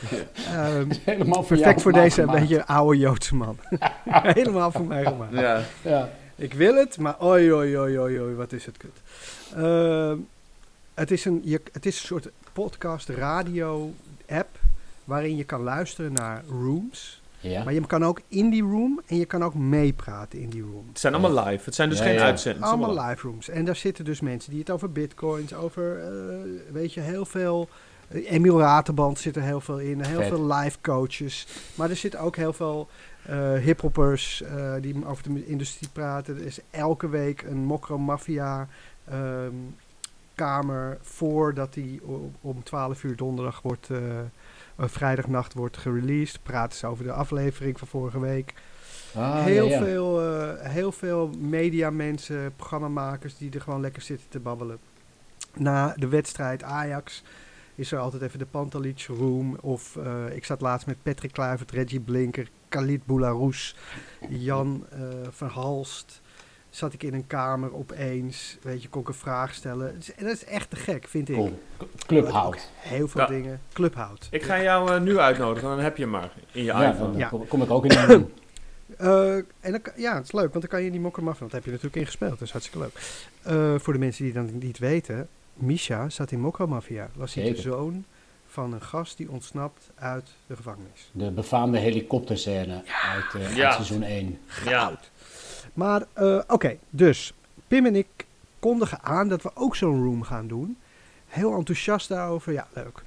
Ehm, 0.47 0.91
Helemaal 1.05 1.43
voor 1.45 1.57
perfect 1.57 1.69
jou 1.69 1.81
voor 1.81 1.93
deze 1.93 2.21
gemaakt. 2.21 2.39
beetje 2.39 2.67
oude 2.67 2.99
Joodse 2.99 3.35
man. 3.35 3.59
Helemaal 4.41 4.71
voor 4.73 4.85
mij 4.87 5.05
gemaakt. 5.05 5.33
Ja. 5.35 5.63
Ja. 5.83 6.09
Ik 6.37 6.55
wil 6.55 6.75
het, 6.75 6.99
maar 6.99 7.21
oi, 7.23 7.53
oi, 7.53 7.79
oi, 7.79 7.99
oi, 7.99 8.21
oi, 8.21 8.35
wat 8.35 8.53
is 8.53 8.67
het 8.67 8.77
kut. 8.77 9.01
Ehm, 9.57 10.17
het, 10.95 11.11
is 11.11 11.25
een, 11.25 11.41
je, 11.45 11.61
het 11.73 11.87
is 11.87 12.01
een 12.01 12.07
soort 12.07 12.29
podcast 12.53 13.09
radio 13.09 13.93
app 14.29 14.59
waarin 15.05 15.37
je 15.37 15.45
kan 15.45 15.61
luisteren 15.63 16.13
naar 16.13 16.43
rooms. 16.49 17.20
Ja. 17.41 17.65
Maar 17.65 17.73
je 17.73 17.87
kan 17.87 18.05
ook 18.05 18.21
in 18.29 18.51
die 18.51 18.63
room 18.63 19.01
en 19.07 19.17
je 19.17 19.25
kan 19.25 19.45
ook 19.45 19.55
meepraten 19.55 20.41
in 20.41 20.49
die 20.49 20.63
room. 20.63 20.87
Het 20.89 20.99
zijn 20.99 21.15
allemaal 21.15 21.45
live. 21.45 21.65
Het 21.65 21.75
zijn 21.75 21.89
dus 21.89 21.99
Ja, 21.99 22.05
geen 22.05 22.15
ja. 22.15 22.25
uitzendingen. 22.25 22.69
Allemaal 22.69 23.07
live 23.07 23.27
rooms. 23.27 23.49
En 23.49 23.65
daar 23.65 23.77
zitten 23.77 24.05
dus 24.05 24.21
mensen 24.21 24.51
die 24.51 24.61
het 24.61 24.71
over 24.71 24.93
bitcoins, 24.93 25.55
over, 25.55 25.99
eh, 25.99 26.73
weet 26.73 26.95
je, 26.95 27.01
heel 27.01 27.25
veel 27.25 27.69
Emiel 28.13 28.59
Raterband 28.59 29.19
zit 29.19 29.37
er 29.37 29.43
heel 29.43 29.61
veel 29.61 29.79
in. 29.79 30.05
Heel 30.05 30.21
Vet. 30.21 30.29
veel 30.29 30.47
live 30.47 30.79
coaches. 30.81 31.47
Maar 31.75 31.91
er 31.91 31.97
zitten 31.97 32.21
ook 32.21 32.37
heel 32.37 32.53
veel 32.53 32.89
eh 33.23 33.53
hiphoppers 33.55 34.43
eh, 34.43 34.73
die 34.81 35.07
over 35.07 35.23
de 35.33 35.47
industrie 35.47 35.89
praten. 35.93 36.37
Er 36.37 36.47
is 36.47 36.59
elke 36.71 37.09
week 37.09 37.43
een 37.43 37.65
Mokro 37.65 37.99
Mafia 37.99 38.69
ehm, 39.05 39.55
kamer 40.35 40.99
voordat 41.03 41.75
die 41.75 42.01
om 42.41 42.63
12 42.63 43.03
uur 43.05 43.17
donderdag 43.17 43.63
wordt, 43.63 43.91
eh, 43.91 44.19
eh, 44.19 44.25
vrijdagnacht 44.89 45.55
wordt 45.55 45.77
gereleased. 45.77 46.43
Praten 46.43 46.79
ze 46.79 46.87
over 46.87 47.05
de 47.05 47.13
aflevering 47.13 47.79
van 47.79 47.89
vorige 47.89 48.21
week. 48.21 48.55
Ah, 49.15 49.45
heel, 49.45 49.67
ja, 49.67 49.79
ja. 49.79 49.85
Veel, 49.85 50.21
eh, 50.21 50.71
heel 50.71 50.93
veel 50.93 51.31
mediamensen, 51.39 52.53
programmamakers 52.57 53.37
die 53.37 53.51
er 53.51 53.61
gewoon 53.61 53.81
lekker 53.81 54.03
zitten 54.03 54.29
te 54.29 54.39
babbelen. 54.41 54.79
Na 55.55 55.95
de 55.97 56.09
wedstrijd 56.09 56.63
Ajax 56.63 57.23
is 57.75 57.93
er 57.93 57.99
altijd 57.99 58.23
even 58.23 58.39
de 58.39 58.47
Pantalic 58.47 59.07
Room. 59.09 59.57
Of 59.61 59.97
eh, 59.97 60.37
ik 60.37 60.45
zat 60.45 60.61
laatst 60.61 60.87
met 60.87 61.03
Patrick 61.03 61.33
Kluivert, 61.33 61.71
Reggie 61.71 62.01
Blinker, 62.01 62.49
Khalid 62.69 63.07
Boularus, 63.07 63.77
Jan 64.29 64.87
eh 64.91 64.99
Verhalst. 65.31 66.21
Zat 66.71 66.93
ik 66.93 67.03
in 67.03 67.15
een 67.15 67.27
kamer 67.27 67.75
opeens, 67.75 68.57
weet 68.63 68.83
je, 68.83 68.89
kon 68.89 69.01
ik 69.03 69.09
een 69.09 69.15
vraag 69.15 69.55
stellen. 69.55 69.89
En 70.17 70.25
dat 70.25 70.35
is 70.35 70.45
echt 70.45 70.71
te 70.71 70.77
gek, 70.77 71.09
vind 71.09 71.29
ik. 71.29 71.35
Cool. 71.35 71.59
Clubhout. 72.07 72.71
Heel 72.77 73.09
veel 73.09 73.21
Ja. 73.21 73.27
dingen. 73.27 73.61
Clubhout. 73.73 74.29
Ik 74.31 74.43
ga 74.43 74.63
jou 74.63 74.93
eh, 74.95 75.01
nu 75.01 75.19
uitnodigen, 75.19 75.69
dan 75.69 75.79
heb 75.79 75.97
je 75.97 76.03
hem 76.03 76.13
maar 76.13 76.33
in 76.53 76.61
je 76.61 76.67
Ja, 76.67 76.91
iPhone. 76.93 77.11
dan 77.11 77.19
Ja. 77.21 77.29
kom, 77.49 77.63
ik 77.63 77.71
ook 77.71 77.83
in 77.85 77.89
de 77.89 78.25
Eh, 78.97 79.35
en 79.37 79.45
dan, 79.61 79.81
ja, 79.97 80.15
het 80.15 80.25
is 80.25 80.33
leuk, 80.33 80.49
want 80.51 80.61
dan 80.61 80.69
kan 80.71 80.81
je 80.81 80.87
in 80.87 80.93
die 80.93 81.01
mokkermaf, 81.01 81.39
want 81.39 81.51
daar 81.51 81.61
heb 81.61 81.69
je 81.71 81.75
natuurlijk 81.77 82.01
in 82.03 82.07
gespeeld, 82.07 82.31
dat 82.31 82.41
is 82.41 82.51
hartstikke 82.51 82.79
leuk. 82.85 83.23
Eh, 83.43 83.75
voor 83.79 83.93
de 83.93 83.99
mensen 83.99 84.25
die 84.25 84.33
dan 84.33 84.59
niet 84.59 84.79
weten, 84.79 85.29
Misha 85.55 86.09
zat 86.09 86.31
in 86.31 86.41
Mokkermafia. 86.41 87.09
Was 87.15 87.35
hij 87.35 87.45
de 87.55 87.61
zoon 87.61 88.05
van 88.47 88.73
een 88.73 88.81
gast 88.83 89.17
die 89.17 89.31
ontsnapt 89.31 89.91
uit 89.95 90.29
de 90.47 90.57
gevangenis. 90.57 91.11
De 91.13 91.31
befaamde 91.31 91.79
helikopterscène 91.79 92.83
uit, 93.13 93.35
eh, 93.35 93.45
uit 93.47 93.55
Ja. 93.57 93.73
seizoen 93.73 94.03
1. 94.03 94.39
Ja. 94.65 94.99
Maar 95.73 96.03
eh, 96.13 96.41
oké, 96.47 96.77
dus 96.91 97.35
Pim 97.69 97.87
en 97.87 97.97
ik 97.97 98.07
kondigen 98.59 99.03
aan 99.03 99.29
dat 99.29 99.43
we 99.43 99.51
ook 99.55 99.77
zo'n 99.77 100.05
room 100.05 100.23
gaan 100.23 100.47
doen. 100.47 100.79
Heel 101.27 101.55
enthousiast 101.55 102.09
daarover, 102.09 102.53
ja 102.53 102.67
leuk. 102.73 103.03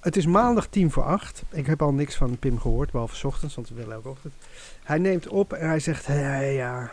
Het 0.00 0.16
is 0.16 0.26
maandag 0.26 0.66
tien 0.66 0.90
voor 0.90 1.02
acht. 1.04 1.42
Ik 1.50 1.66
heb 1.66 1.82
al 1.82 1.92
niks 1.92 2.14
van 2.14 2.38
Pim 2.38 2.60
gehoord, 2.60 2.90
behalve 2.90 3.26
ochtends, 3.26 3.54
want 3.54 3.68
we 3.68 3.74
willen 3.74 3.92
elke 3.92 4.08
ochtend. 4.08 4.34
Hij 4.82 4.98
neemt 4.98 5.28
op 5.28 5.52
en 5.52 5.68
hij 5.68 5.80
zegt, 5.80 6.06
"Hé, 6.06 6.44
ja, 6.44 6.92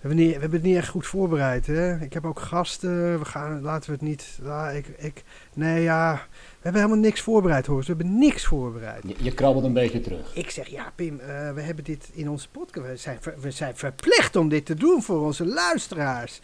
we 0.00 0.08
hebben, 0.08 0.18
niet, 0.18 0.34
we 0.34 0.40
hebben 0.40 0.58
het 0.58 0.68
niet 0.68 0.76
echt 0.76 0.88
goed 0.88 1.06
voorbereid. 1.06 1.66
Hè? 1.66 2.00
Ik 2.00 2.12
heb 2.12 2.24
ook 2.24 2.40
gasten, 2.40 3.18
we 3.18 3.24
gaan, 3.24 3.60
laten 3.60 3.90
we 3.90 3.96
het 3.96 4.04
niet, 4.04 4.38
ik, 4.74 4.88
ik, 4.98 5.24
nee 5.54 5.82
ja, 5.82 6.12
we 6.32 6.62
hebben 6.62 6.82
helemaal 6.82 7.04
niks 7.04 7.20
voorbereid 7.20 7.66
hoor. 7.66 7.80
We 7.80 7.86
hebben 7.86 8.18
niks 8.18 8.44
voorbereid. 8.44 9.02
Je, 9.06 9.14
je 9.18 9.34
krabbelt 9.34 9.64
een 9.64 9.72
beetje 9.72 10.00
terug. 10.00 10.34
Ik 10.34 10.50
zeg, 10.50 10.68
ja 10.68 10.92
Pim, 10.94 11.20
eh, 11.20 11.52
we 11.52 11.60
hebben 11.60 11.84
dit 11.84 12.10
in 12.12 12.30
onze 12.30 12.48
podcast. 12.48 12.86
We 12.86 12.96
zijn, 12.96 13.18
we 13.40 13.50
zijn 13.50 13.76
verplicht 13.76 14.36
om 14.36 14.48
dit 14.48 14.66
te 14.66 14.74
doen 14.74 15.02
voor 15.02 15.20
onze 15.20 15.46
luisteraars. 15.46 16.40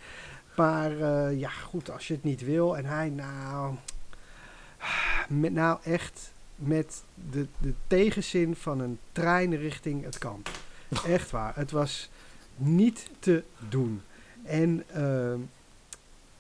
Maar 0.57 1.01
eh, 1.01 1.39
ja, 1.39 1.49
goed, 1.49 1.91
als 1.91 2.09
je 2.09 2.15
het 2.15 2.25
niet 2.25 2.45
wil. 2.45 2.77
En 2.77 2.85
hij, 2.85 3.09
nou, 3.09 3.75
met, 5.29 5.53
nou 5.53 5.79
echt 5.83 6.33
met 6.55 7.03
de, 7.31 7.47
de 7.59 7.73
tegenzin 7.87 8.57
van 8.57 8.81
een 8.81 8.99
trein 9.13 9.57
richting 9.57 10.05
het 10.05 10.19
kamp. 10.19 10.51
Echt 11.07 11.31
waar. 11.31 11.53
Het 11.55 11.71
was 11.71 12.11
niet 12.57 13.11
te 13.19 13.43
doen. 13.69 14.03
En, 14.45 14.85
ehm, 14.93 15.39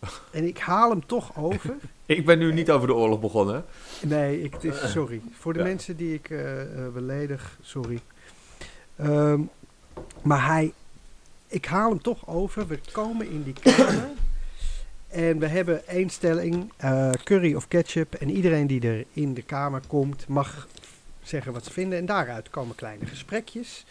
en 0.38 0.46
ik 0.46 0.58
haal 0.58 0.90
hem 0.90 1.06
toch 1.06 1.36
over. 1.36 1.74
Ik 2.06 2.26
ben 2.26 2.38
nu 2.38 2.52
niet 2.52 2.70
over 2.70 2.86
de 2.86 2.94
oorlog 2.94 3.20
begonnen. 3.20 3.64
Nee, 4.02 4.42
ik, 4.42 4.52
het 4.52 4.64
is, 4.64 4.90
sorry. 4.90 5.20
Voor 5.32 5.52
de 5.52 5.58
Ja. 5.58 5.64
mensen 5.64 5.96
die 5.96 6.14
ik 6.14 6.30
eh, 6.30 6.60
eh, 6.62 6.92
beledig, 6.92 7.58
sorry. 7.62 8.00
Ehm, 8.96 9.40
maar 10.22 10.46
hij, 10.46 10.72
ik 11.46 11.64
haal 11.64 11.90
hem 11.90 12.02
toch 12.02 12.28
over. 12.28 12.66
We 12.66 12.78
komen 12.92 13.30
in 13.30 13.42
die 13.42 13.54
kamer. 13.62 14.08
en 15.08 15.38
we 15.38 15.46
hebben 15.46 15.86
één 15.86 16.10
stelling, 16.10 16.72
eh, 16.76 17.10
curry 17.24 17.54
of 17.54 17.68
ketchup. 17.68 18.14
En 18.14 18.30
iedereen 18.30 18.66
die 18.66 18.80
er 18.88 19.04
in 19.12 19.34
de 19.34 19.42
kamer 19.42 19.82
komt, 19.86 20.28
mag 20.28 20.68
zeggen 21.22 21.52
wat 21.52 21.64
ze 21.64 21.72
vinden. 21.72 21.98
En 21.98 22.06
daaruit 22.06 22.50
komen 22.50 22.74
kleine 22.74 23.06
gesprekjes. 23.06 23.84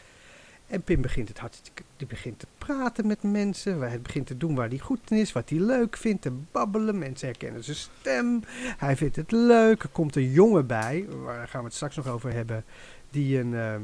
En 0.72 0.82
Pim 0.82 1.02
begint 1.02 1.28
het 1.28 1.72
die 1.98 2.08
begint 2.08 2.40
te 2.40 2.48
praten 2.58 3.08
met 3.08 3.24
mensen. 3.24 3.80
Hij 3.80 4.02
begint 4.02 4.28
te 4.28 4.38
doen 4.38 4.56
waar 4.56 4.68
hij 4.68 4.78
goed 4.78 5.12
in 5.12 5.18
is, 5.18 5.32
wat 5.32 5.50
hij 5.50 5.60
leuk 5.60 5.98
vindt, 5.98 6.22
te 6.22 6.32
babbelen. 6.52 6.98
Mensen 6.98 7.28
herkennen 7.28 7.64
zijn 7.64 7.78
stem. 7.78 8.44
Hij 8.78 8.98
vindt 8.98 9.16
het 9.16 9.32
leuk. 9.32 9.84
Er 9.84 9.90
komt 9.90 10.16
een 10.16 10.32
jongen 10.32 10.68
bij, 10.68 11.06
waar 11.10 11.48
gaan 11.48 11.60
we 11.60 11.66
het 11.66 11.76
straks 11.76 11.96
nog 11.96 12.08
over 12.08 12.34
hebben, 12.34 12.64
die, 13.10 13.40
een, 13.40 13.56
ehm, 13.56 13.82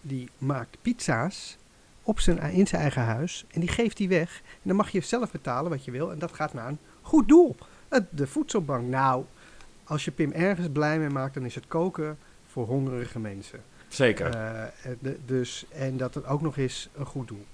die 0.00 0.28
maakt 0.38 0.76
pizza's 0.82 1.58
op 2.02 2.20
zijn, 2.20 2.38
in 2.38 2.66
zijn 2.66 2.82
eigen 2.82 3.02
huis. 3.02 3.44
En 3.50 3.60
die 3.60 3.68
geeft 3.68 3.98
hij 3.98 4.08
weg. 4.08 4.40
En 4.44 4.60
dan 4.62 4.76
mag 4.76 4.90
je 4.90 5.00
zelf 5.00 5.30
betalen 5.30 5.70
wat 5.70 5.84
je 5.84 5.90
wil. 5.90 6.12
En 6.12 6.18
dat 6.18 6.32
gaat 6.32 6.52
naar 6.52 6.68
een 6.68 6.78
goed 7.02 7.28
doel. 7.28 7.56
De 8.10 8.26
voedselbank. 8.26 8.88
Nou, 8.88 9.24
als 9.84 10.04
je 10.04 10.10
Pim 10.10 10.32
ergens 10.32 10.68
blij 10.72 10.98
mee 10.98 11.08
maakt, 11.08 11.34
dan 11.34 11.44
is 11.44 11.54
het 11.54 11.66
koken 11.66 12.18
voor 12.46 12.66
hongerige 12.66 13.18
mensen. 13.18 13.60
Zeker. 13.92 14.34
Eh, 14.34 14.62
eh, 14.62 14.68
de- 15.00 15.18
dus, 15.26 15.64
en 15.68 15.96
dat 15.96 16.14
het 16.14 16.26
ook 16.26 16.40
nog 16.40 16.56
eens 16.56 16.88
een 16.96 17.06
goed 17.06 17.28
doel. 17.28 17.46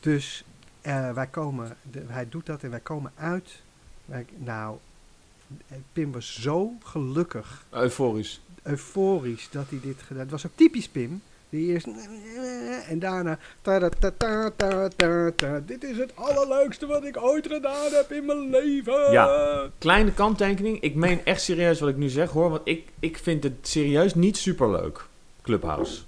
Dus 0.00 0.44
eh, 0.80 1.12
wij 1.12 1.26
komen, 1.26 1.76
de, 1.90 2.02
hij 2.06 2.28
doet 2.28 2.46
dat 2.46 2.62
en 2.62 2.70
wij 2.70 2.80
komen 2.80 3.12
uit. 3.16 3.62
Wij, 4.04 4.26
nou, 4.36 4.76
Pim 5.92 6.12
was 6.12 6.38
zo 6.40 6.72
gelukkig, 6.84 7.64
Euforisch. 7.70 8.40
euforisch 8.62 9.48
dat 9.50 9.64
hij 9.68 9.78
dit 9.82 10.02
gedaan 10.02 10.22
Het 10.22 10.30
was 10.30 10.46
ook 10.46 10.52
typisch 10.54 10.88
Pim. 10.88 11.22
Die 11.50 11.66
eerst 11.72 11.86
en 12.88 12.98
daarna. 12.98 13.38
Dit 15.66 15.84
is 15.84 15.96
het 15.96 16.16
allerleukste 16.16 16.86
wat 16.86 17.04
ik 17.04 17.16
ooit 17.16 17.46
gedaan 17.46 17.92
heb 17.92 18.12
in 18.12 18.24
mijn 18.26 18.50
leven. 18.50 19.12
Ja. 19.12 19.68
Kleine 19.78 20.12
kanttekening. 20.12 20.80
Ik 20.80 20.94
meen 20.94 21.24
echt 21.24 21.40
serieus 21.42 21.80
wat 21.80 21.88
ik 21.88 21.96
nu 21.96 22.08
zeg 22.08 22.30
hoor. 22.30 22.50
Want 22.50 22.60
ik, 22.64 22.88
ik 23.00 23.18
vind 23.18 23.42
het 23.42 23.52
serieus 23.62 24.14
niet 24.14 24.36
superleuk. 24.36 25.06
Clubhouse. 25.46 26.00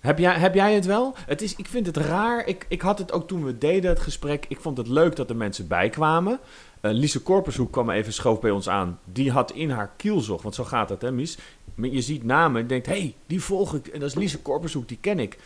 Heb 0.00 0.18
jij, 0.18 0.34
heb 0.34 0.54
jij 0.54 0.74
het 0.74 0.86
wel? 0.86 1.14
Het 1.26 1.42
is, 1.42 1.56
ik 1.56 1.66
vind 1.66 1.86
het 1.86 1.96
raar. 1.96 2.46
Ik, 2.46 2.66
ik 2.68 2.80
had 2.80 2.98
het 2.98 3.12
ook 3.12 3.28
toen 3.28 3.44
we 3.44 3.58
deden 3.58 3.90
het 3.90 4.00
gesprek. 4.00 4.44
Ik 4.48 4.60
vond 4.60 4.76
het 4.76 4.88
leuk 4.88 5.16
dat 5.16 5.30
er 5.30 5.36
mensen 5.36 5.66
bijkwamen. 5.66 6.38
Eh 6.80 6.92
Lise 6.92 7.22
Korpershoek 7.22 7.72
kwam 7.72 7.90
even 7.90 8.12
schoof 8.12 8.40
bij 8.40 8.50
ons 8.50 8.68
aan. 8.68 8.98
Die 9.04 9.30
had 9.30 9.52
in 9.52 9.70
haar 9.70 9.92
kielzog, 9.96 10.42
want 10.42 10.54
zo 10.54 10.64
gaat 10.64 10.88
het 10.88 11.02
hè 11.02 11.12
Mies. 11.12 11.38
Je 11.74 12.00
ziet 12.00 12.24
namen 12.24 12.60
en 12.60 12.66
denkt, 12.66 12.86
hé, 12.86 12.92
hey, 12.92 13.14
die 13.26 13.42
volg 13.42 13.74
ik. 13.74 13.86
En 13.86 14.00
dat 14.00 14.08
is 14.08 14.14
Lise 14.14 14.38
Korpershoek, 14.38 14.88
die 14.88 14.98
ken 15.00 15.18
ik. 15.18 15.38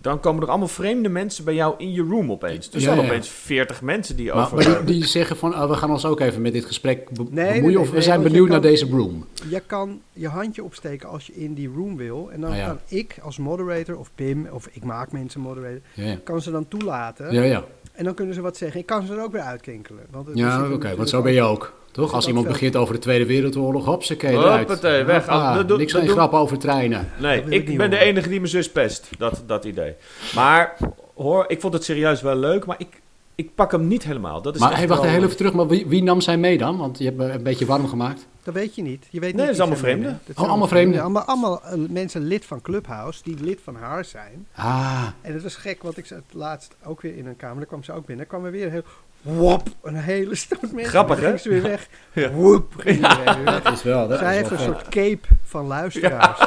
Dan 0.00 0.20
komen 0.20 0.42
er 0.42 0.48
allemaal 0.48 0.68
vreemde 0.68 1.08
mensen 1.08 1.44
bij 1.44 1.54
jou 1.54 1.74
in 1.78 1.92
je 1.92 2.02
room 2.02 2.30
opeens. 2.32 2.66
Er 2.68 2.74
Ja, 2.74 2.80
zijn 2.80 2.98
ja. 2.98 3.04
opeens 3.04 3.28
40 3.28 3.82
mensen 3.82 4.16
die 4.16 4.32
Maar, 4.32 4.44
over... 4.44 4.56
maar 4.56 4.84
die, 4.84 4.94
die 4.94 5.04
zeggen 5.06 5.36
van, 5.36 5.54
ah, 5.54 5.68
we 5.70 5.76
gaan 5.76 5.90
ons 5.90 6.04
ook 6.04 6.20
even 6.20 6.42
met 6.42 6.52
dit 6.52 6.64
gesprek 6.64 7.10
be- 7.10 7.22
nee, 7.30 7.44
bemoeien. 7.52 7.62
nee, 7.66 7.78
of 7.80 7.86
we 7.86 7.92
nee, 7.92 8.02
zijn 8.02 8.20
want 8.20 8.28
benieuwd 8.28 8.48
kan- 8.48 8.60
naar 8.60 8.70
deze 8.70 8.88
broom. 8.88 9.26
Je 9.48 9.62
kan 9.66 10.00
je 10.12 10.28
handje 10.28 10.64
opsteken 10.64 11.08
als 11.08 11.26
je 11.26 11.34
in 11.34 11.54
die 11.54 11.70
room 11.76 11.96
wil. 11.96 12.28
En 12.32 12.40
dan 12.40 12.50
Ah, 12.50 12.56
ja. 12.56 12.66
kan 12.66 12.78
ik 12.88 13.16
als 13.22 13.38
moderator 13.38 13.96
of 13.98 14.10
Pim, 14.14 14.46
of 14.52 14.68
ik 14.72 14.84
maak 14.84 15.12
mensen 15.12 15.40
moderator, 15.40 15.80
Ja, 15.94 16.04
ja. 16.04 16.16
kan 16.24 16.42
ze 16.42 16.50
dan 16.50 16.68
toelaten. 16.68 17.32
ja, 17.32 17.42
ja. 17.42 17.64
En 17.92 18.04
dan 18.04 18.14
kunnen 18.14 18.34
ze 18.34 18.40
wat 18.40 18.56
zeggen. 18.56 18.80
Ik 18.80 18.86
kan 18.86 19.06
ze 19.06 19.12
er 19.14 19.22
ook 19.22 19.32
weer 19.32 19.40
uitkinkelen. 19.40 20.02
Want 20.10 20.26
het 20.26 20.38
ja 20.38 20.46
oké, 20.46 20.58
want 20.68 20.72
natuurlijk 20.72 21.08
zo 21.08 21.22
ben 21.22 21.32
je 21.32 21.42
ook. 21.42 21.72
Toch? 21.98 22.12
Als 22.12 22.26
iemand 22.26 22.46
begint 22.46 22.76
over 22.76 22.94
de 22.94 23.00
Tweede 23.00 23.26
Wereldoorlog, 23.26 23.84
hopsakee, 23.84 24.30
eruit. 24.36 24.68
Hoppatee, 24.68 25.04
weg. 25.04 25.26
Dat 25.26 25.68
doe- 25.68 25.78
niks 25.78 25.92
geen 25.92 26.08
grap 26.08 26.32
over 26.32 26.58
treinen. 26.58 27.08
Nee, 27.20 27.42
ik 27.48 27.76
ben 27.76 27.90
de 27.90 27.98
enige 27.98 28.28
die 28.28 28.38
mijn 28.38 28.50
zus 28.50 28.70
pest. 28.72 29.08
Dat, 29.18 29.42
dat 29.46 29.64
idee. 29.64 29.94
Maar 30.34 30.76
hoor, 31.14 31.44
ik 31.48 31.60
vond 31.60 31.72
het 31.72 31.84
serieus 31.84 32.22
wel 32.22 32.36
leuk, 32.36 32.66
maar 32.66 32.76
ik, 32.78 33.00
ik 33.34 33.54
pak 33.54 33.72
hem 33.72 33.86
niet 33.88 34.04
helemaal. 34.04 34.42
Dat 34.42 34.54
is 34.54 34.60
Maar 34.60 34.68
echt 34.70 34.78
hey, 34.78 34.88
wacht 34.88 35.00
wel- 35.02 35.10
heel 35.10 35.22
even 35.22 35.36
terug, 35.36 35.52
maar 35.52 35.66
wie, 35.68 35.86
wie 35.86 36.02
nam 36.02 36.20
zij 36.20 36.36
mee 36.38 36.58
dan? 36.58 36.76
Want 36.76 36.98
je 36.98 37.04
hebt 37.04 37.16
me 37.16 37.30
een 37.30 37.42
beetje 37.42 37.66
warm 37.66 37.88
gemaakt. 37.88 38.26
Dat 38.42 38.54
weet 38.54 38.74
je 38.74 38.82
niet. 38.82 39.06
Je 39.10 39.20
weet 39.20 39.20
Nee, 39.20 39.30
niet 39.30 39.38
dat 39.38 39.48
is 39.48 39.52
wie 39.56 39.60
allemaal 39.62 39.78
vreemden. 39.78 40.10
Dat 40.10 40.28
Oh, 40.30 40.36
zijn 40.36 40.48
allemaal 40.48 40.68
vreemden. 40.68 41.00
Allemaal, 41.00 41.22
allemaal 41.22 41.62
eh, 41.62 41.72
mensen 41.88 42.22
lid 42.26 42.44
van 42.44 42.60
Clubhouse 42.60 43.20
die 43.24 43.36
lid 43.40 43.60
van 43.64 43.76
haar 43.76 44.04
zijn. 44.04 44.46
Ah, 44.54 45.06
En 45.20 45.32
het 45.32 45.42
was 45.42 45.54
gek, 45.56 45.82
want 45.82 45.96
ik 45.98 46.06
zat 46.06 46.22
laatst 46.32 46.76
ook 46.84 47.00
weer 47.00 47.16
in 47.16 47.26
een 47.26 47.36
kamer. 47.36 47.56
Daar 47.56 47.66
kwam 47.66 47.82
ze 47.84 47.92
ook 47.92 48.06
binnen. 48.06 48.26
Dan 48.28 48.38
kwam 48.38 48.46
er 48.46 48.52
weer 48.58 48.66
een 48.66 48.72
heel... 48.72 48.82
Wop, 49.22 49.68
een 49.82 49.94
hele 49.94 50.34
stoot 50.34 50.60
mensen. 50.72 50.84
Grappig, 50.84 51.16
Dan 51.20 51.24
ging 51.24 51.36
hè? 51.36 51.42
ze 51.42 51.48
weer 51.48 51.62
weg. 51.62 51.88
Ja. 52.12 52.30
Woep, 52.30 52.72
ging 52.78 53.00
weer 53.00 53.44
weg. 53.44 53.62
dat 53.62 53.72
is 53.72 53.82
wel. 53.82 54.08
Dat 54.08 54.18
Zij 54.18 54.30
is 54.30 54.36
heeft 54.36 54.50
wel 54.50 54.58
een 54.58 54.64
vet. 54.74 54.74
soort 54.82 54.88
cape 54.88 55.26
van 55.44 55.66
luisteraars 55.66 56.38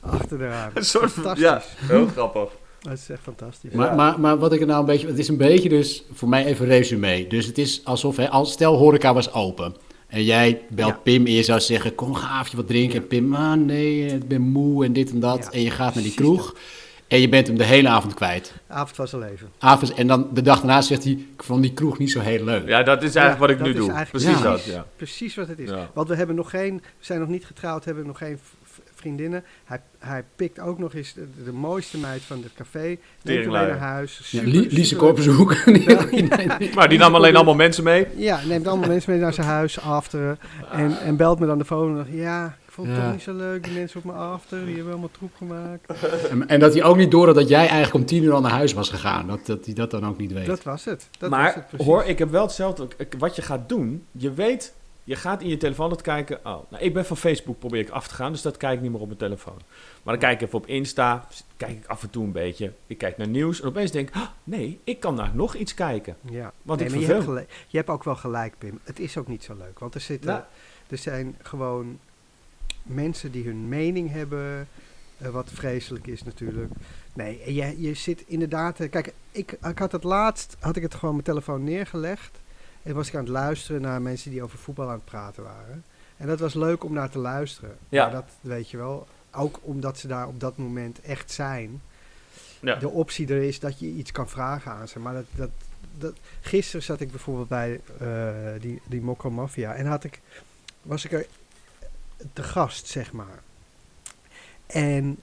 achter 0.00 0.38
de 0.38 0.46
aan. 0.46 0.70
Een 0.74 0.84
soort 0.84 1.10
Fantastisch. 1.10 1.42
ja, 1.44 1.62
heel 1.76 2.06
grappig. 2.06 2.48
Dat 2.80 2.92
is 2.92 3.08
echt 3.10 3.20
fantastisch. 3.22 3.72
Maar, 3.72 3.94
maar, 3.94 4.20
maar 4.20 4.38
wat 4.38 4.52
ik 4.52 4.60
er 4.60 4.66
nou 4.66 4.80
een 4.80 4.86
beetje... 4.86 5.06
Het 5.06 5.18
is 5.18 5.28
een 5.28 5.36
beetje 5.36 5.68
dus, 5.68 6.04
voor 6.12 6.28
mij 6.28 6.44
even 6.44 6.66
resume. 6.66 7.26
Dus 7.26 7.46
het 7.46 7.58
is 7.58 7.80
alsof, 7.84 8.16
hè, 8.16 8.28
als, 8.28 8.52
stel 8.52 8.76
horeca 8.76 9.14
was 9.14 9.32
open. 9.32 9.74
En 10.06 10.24
jij 10.24 10.60
belt 10.70 10.90
Ja. 10.90 10.98
Pim 11.02 11.26
en 11.26 11.32
je 11.32 11.42
zou 11.42 11.60
zeggen, 11.60 11.94
kom 11.94 12.14
gaafje 12.14 12.56
wat 12.56 12.66
drinken. 12.66 13.00
En 13.00 13.06
Pim, 13.06 13.34
ah 13.34 13.52
nee, 13.52 14.06
ik 14.06 14.28
ben 14.28 14.40
moe 14.40 14.84
en 14.84 14.92
dit 14.92 15.10
en 15.10 15.20
dat. 15.20 15.44
Ja, 15.44 15.50
en 15.50 15.62
je 15.62 15.70
gaat 15.70 15.94
naar 15.94 16.02
die 16.02 16.14
precies 16.14 16.34
kroeg. 16.34 16.54
En 17.10 17.20
je 17.20 17.28
bent 17.28 17.46
hem 17.46 17.56
de 17.58 17.64
hele 17.64 17.88
avond 17.88 18.14
kwijt. 18.14 18.54
Avond 18.68 18.96
was 18.96 19.14
al 19.14 19.22
even. 19.22 19.48
Avond, 19.58 19.94
en 19.94 20.06
dan 20.06 20.28
de 20.32 20.42
dag 20.42 20.56
daarna 20.58 20.80
zegt 20.80 21.04
hij, 21.04 21.12
ik 21.12 21.42
vond 21.42 21.62
die 21.62 21.72
kroeg 21.72 21.98
niet 21.98 22.10
zo 22.10 22.20
heel 22.20 22.44
leuk. 22.44 22.68
Ja, 22.68 22.82
dat 22.82 23.02
is 23.02 23.14
eigenlijk 23.14 23.50
Ja, 23.50 23.56
wat 23.56 23.68
ik 23.68 23.74
nu 23.74 23.80
doe. 23.80 23.92
eigenlijk 23.92 24.24
Precies 24.24 24.42
Ja. 24.42 24.50
dat, 24.50 24.64
ja. 24.64 24.86
Precies 24.96 25.34
wat 25.34 25.48
het 25.48 25.58
is. 25.58 25.68
Ja. 25.70 25.90
Want 25.94 26.08
we 26.08 26.14
hebben 26.14 26.36
nog 26.36 26.50
geen, 26.50 26.76
we 26.76 26.82
zijn 27.04 27.20
nog 27.20 27.28
niet 27.28 27.44
getrouwd, 27.46 27.84
hebben 27.84 28.06
nog 28.06 28.18
geen 28.18 28.38
vriendinnen. 28.94 29.44
Hij, 29.64 29.80
hij 29.98 30.24
pikt 30.36 30.60
ook 30.60 30.78
nog 30.78 30.94
eens 30.94 31.12
de, 31.14 31.26
de 31.44 31.52
mooiste 31.52 31.98
meid 31.98 32.22
van 32.22 32.42
het 32.42 32.52
café. 32.56 32.96
Neemt 33.22 33.44
mee 33.46 33.46
naar 33.46 33.78
huis. 33.78 34.16
Ja, 34.18 34.24
Super, 34.24 34.46
Lie- 34.48 34.60
Liese 34.68 34.84
super- 34.84 35.04
Korpershoek. 35.06 35.56
Maar 36.74 36.88
die 36.88 36.98
nam 36.98 37.14
alleen 37.14 37.36
allemaal 37.36 37.54
mensen 37.54 37.84
mee. 37.84 38.06
Ja, 38.16 38.40
neemt 38.46 38.66
allemaal 38.66 38.88
mensen 38.88 39.10
mee 39.12 39.20
naar 39.20 39.32
zijn 39.34 39.46
huis, 39.46 39.80
afteren. 39.80 40.38
En, 40.72 41.00
en 41.00 41.16
belt 41.16 41.38
me 41.38 41.46
dan 41.46 41.58
de 41.58 41.64
phone 41.64 41.98
en 41.98 42.04
zegt, 42.06 42.18
ja, 42.18 42.56
vond 42.84 42.92
het 42.92 42.96
Ja. 42.96 43.02
toch 43.04 43.12
niet 43.12 43.22
zo 43.22 43.34
leuk, 43.34 43.64
die 43.64 43.72
mensen 43.72 43.98
op 43.98 44.04
mijn 44.04 44.18
after, 44.18 44.64
die 44.64 44.74
hebben 44.74 44.92
allemaal 44.92 45.10
troep 45.10 45.34
gemaakt. 45.36 45.92
En, 46.30 46.48
en 46.48 46.60
dat 46.60 46.72
hij 46.74 46.82
ook 46.82 46.96
niet 46.96 47.10
door 47.10 47.26
had 47.26 47.34
dat 47.34 47.48
jij 47.48 47.58
eigenlijk 47.66 47.94
om 47.94 48.04
tien 48.04 48.22
uur 48.22 48.32
al 48.32 48.40
naar 48.40 48.50
huis 48.50 48.72
was 48.72 48.88
gegaan. 48.88 49.26
Dat, 49.26 49.46
dat 49.46 49.64
hij 49.64 49.74
dat 49.74 49.90
dan 49.90 50.06
ook 50.06 50.18
niet 50.18 50.32
weet. 50.32 50.46
Dat 50.46 50.62
was 50.62 50.84
het. 50.84 51.08
Dat 51.18 51.30
was 51.30 51.38
maar 51.38 51.54
het 51.54 51.66
precies. 51.68 51.86
hoor, 51.86 52.04
ik 52.04 52.18
heb 52.18 52.30
wel 52.30 52.42
hetzelfde. 52.42 52.88
Wat 53.18 53.36
je 53.36 53.42
gaat 53.42 53.68
doen, 53.68 54.04
je 54.12 54.32
weet, 54.32 54.74
je 55.04 55.16
gaat 55.16 55.42
in 55.42 55.48
je 55.48 55.56
telefoon 55.56 55.88
dat 55.88 56.00
kijken. 56.02 56.36
Oh, 56.36 56.44
nou, 56.70 56.82
ik 56.84 56.94
ben 56.94 57.04
van 57.06 57.16
Facebook, 57.16 57.58
probeer 57.58 57.80
ik 57.80 57.90
af 57.90 58.08
te 58.08 58.14
gaan, 58.14 58.32
dus 58.32 58.42
dat 58.42 58.56
kijk 58.56 58.74
ik 58.74 58.80
niet 58.80 58.90
meer 58.90 59.00
op 59.00 59.06
mijn 59.06 59.18
telefoon. 59.18 59.56
Maar 60.02 60.14
dan 60.18 60.18
kijk 60.28 60.40
ik 60.40 60.46
even 60.46 60.58
op 60.58 60.66
Insta, 60.66 61.26
kijk 61.56 61.70
ik 61.72 61.86
af 61.86 62.02
en 62.02 62.10
toe 62.10 62.24
een 62.24 62.32
beetje. 62.32 62.72
Ik 62.86 62.98
kijk 62.98 63.16
naar 63.16 63.28
nieuws 63.28 63.60
en 63.60 63.68
opeens 63.68 63.90
denk 63.90 64.08
ik, 64.08 64.14
ah, 64.14 64.22
nee, 64.44 64.80
ik 64.84 65.00
kan 65.00 65.14
naar 65.14 65.30
nog 65.34 65.54
iets 65.54 65.74
kijken. 65.74 66.16
Ja, 66.30 66.52
Want 66.62 66.78
nee, 66.78 66.88
ik 66.88 66.94
maar 66.94 67.02
je 67.02 67.06
verveel. 67.06 67.34
hebt, 67.34 67.46
gelijk- 67.48 67.66
je 67.68 67.76
hebt 67.76 67.88
ook 67.90 68.04
wel 68.04 68.16
gelijk, 68.16 68.54
Pim. 68.58 68.78
Het 68.84 69.00
is 69.00 69.16
ook 69.16 69.28
niet 69.28 69.44
zo 69.44 69.54
leuk. 69.58 69.78
Want 69.78 69.94
er, 69.94 70.00
zitten, 70.00 70.30
Nou. 70.30 70.42
er 70.88 70.98
zijn 70.98 71.36
gewoon 71.42 71.98
mensen 72.82 73.32
die 73.32 73.44
hun 73.44 73.68
mening 73.68 74.10
hebben, 74.12 74.68
eh, 75.18 75.28
wat 75.28 75.50
vreselijk 75.52 76.06
is 76.06 76.22
natuurlijk. 76.22 76.72
Nee, 77.12 77.42
en 77.42 77.54
je, 77.54 77.80
je 77.80 77.94
zit 77.94 78.24
inderdaad... 78.26 78.80
eh, 78.80 78.90
kijk, 78.90 79.12
ik, 79.30 79.52
ik 79.52 79.78
had 79.78 79.92
het 79.92 80.04
laatst, 80.04 80.56
had 80.58 80.76
ik 80.76 80.82
het 80.82 80.94
gewoon 80.94 81.14
mijn 81.14 81.24
telefoon 81.26 81.64
neergelegd. 81.64 82.38
En 82.82 82.94
was 82.94 83.08
ik 83.08 83.14
aan 83.14 83.20
het 83.20 83.28
luisteren 83.28 83.80
naar 83.80 84.02
mensen 84.02 84.30
die 84.30 84.42
over 84.42 84.58
voetbal 84.58 84.86
aan 84.88 84.94
het 84.94 85.04
praten 85.04 85.42
waren. 85.42 85.84
En 86.16 86.26
dat 86.26 86.40
was 86.40 86.54
leuk 86.54 86.84
om 86.84 86.92
naar 86.92 87.10
te 87.10 87.18
luisteren. 87.18 87.76
Ja. 87.88 88.04
Maar 88.04 88.12
dat 88.14 88.30
weet 88.40 88.70
je 88.70 88.76
wel. 88.76 89.06
Ook 89.32 89.58
omdat 89.62 89.98
ze 89.98 90.06
daar 90.06 90.26
op 90.28 90.40
dat 90.40 90.56
moment 90.56 91.00
echt 91.00 91.30
zijn 91.30 91.82
Ja. 92.60 92.74
de 92.76 92.88
optie 92.88 93.28
er 93.28 93.42
is 93.42 93.60
dat 93.60 93.78
je 93.78 93.86
iets 93.86 94.12
kan 94.12 94.28
vragen 94.28 94.72
aan 94.72 94.88
ze. 94.88 94.98
Maar 94.98 95.14
dat, 95.14 95.24
dat, 95.34 95.50
dat, 95.98 96.14
gisteren 96.40 96.82
zat 96.82 97.00
ik 97.00 97.10
bijvoorbeeld 97.10 97.48
bij 97.48 97.80
eh, 98.00 98.60
die, 98.60 98.80
die 98.86 99.00
Mokko 99.00 99.30
Mafia 99.30 99.74
en 99.74 99.86
had 99.86 100.04
ik, 100.04 100.20
was 100.82 101.04
ik 101.04 101.12
er 101.12 101.26
te 102.32 102.42
gast, 102.42 102.86
zeg 102.86 103.12
maar. 103.12 103.42
En 104.66 105.18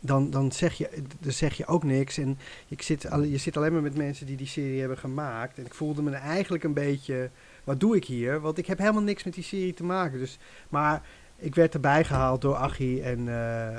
dan, 0.00 0.30
dan, 0.30 0.52
zeg 0.52 0.74
je, 0.74 1.02
dan 1.20 1.32
zeg 1.32 1.56
je 1.56 1.66
ook 1.66 1.84
niks. 1.84 2.18
En 2.18 2.38
ik 2.68 2.82
zit, 2.82 3.02
je 3.02 3.38
zit 3.38 3.56
alleen 3.56 3.72
maar 3.72 3.82
met 3.82 3.96
mensen 3.96 4.26
die 4.26 4.36
die 4.36 4.46
serie 4.46 4.80
hebben 4.80 4.98
gemaakt. 4.98 5.58
En 5.58 5.66
ik 5.66 5.74
voelde 5.74 6.02
me 6.02 6.10
eigenlijk 6.10 6.64
een 6.64 6.72
beetje, 6.72 7.30
wat 7.64 7.80
doe 7.80 7.96
ik 7.96 8.04
hier? 8.04 8.40
Want 8.40 8.58
ik 8.58 8.66
heb 8.66 8.78
helemaal 8.78 9.02
niks 9.02 9.24
met 9.24 9.34
die 9.34 9.44
serie 9.44 9.74
te 9.74 9.84
maken. 9.84 10.18
Dus, 10.18 10.38
maar 10.68 11.02
ik 11.36 11.54
werd 11.54 11.74
erbij 11.74 12.04
gehaald 12.04 12.40
door 12.40 12.54
Achie 12.54 13.02
en... 13.02 13.28
eh, 13.28 13.76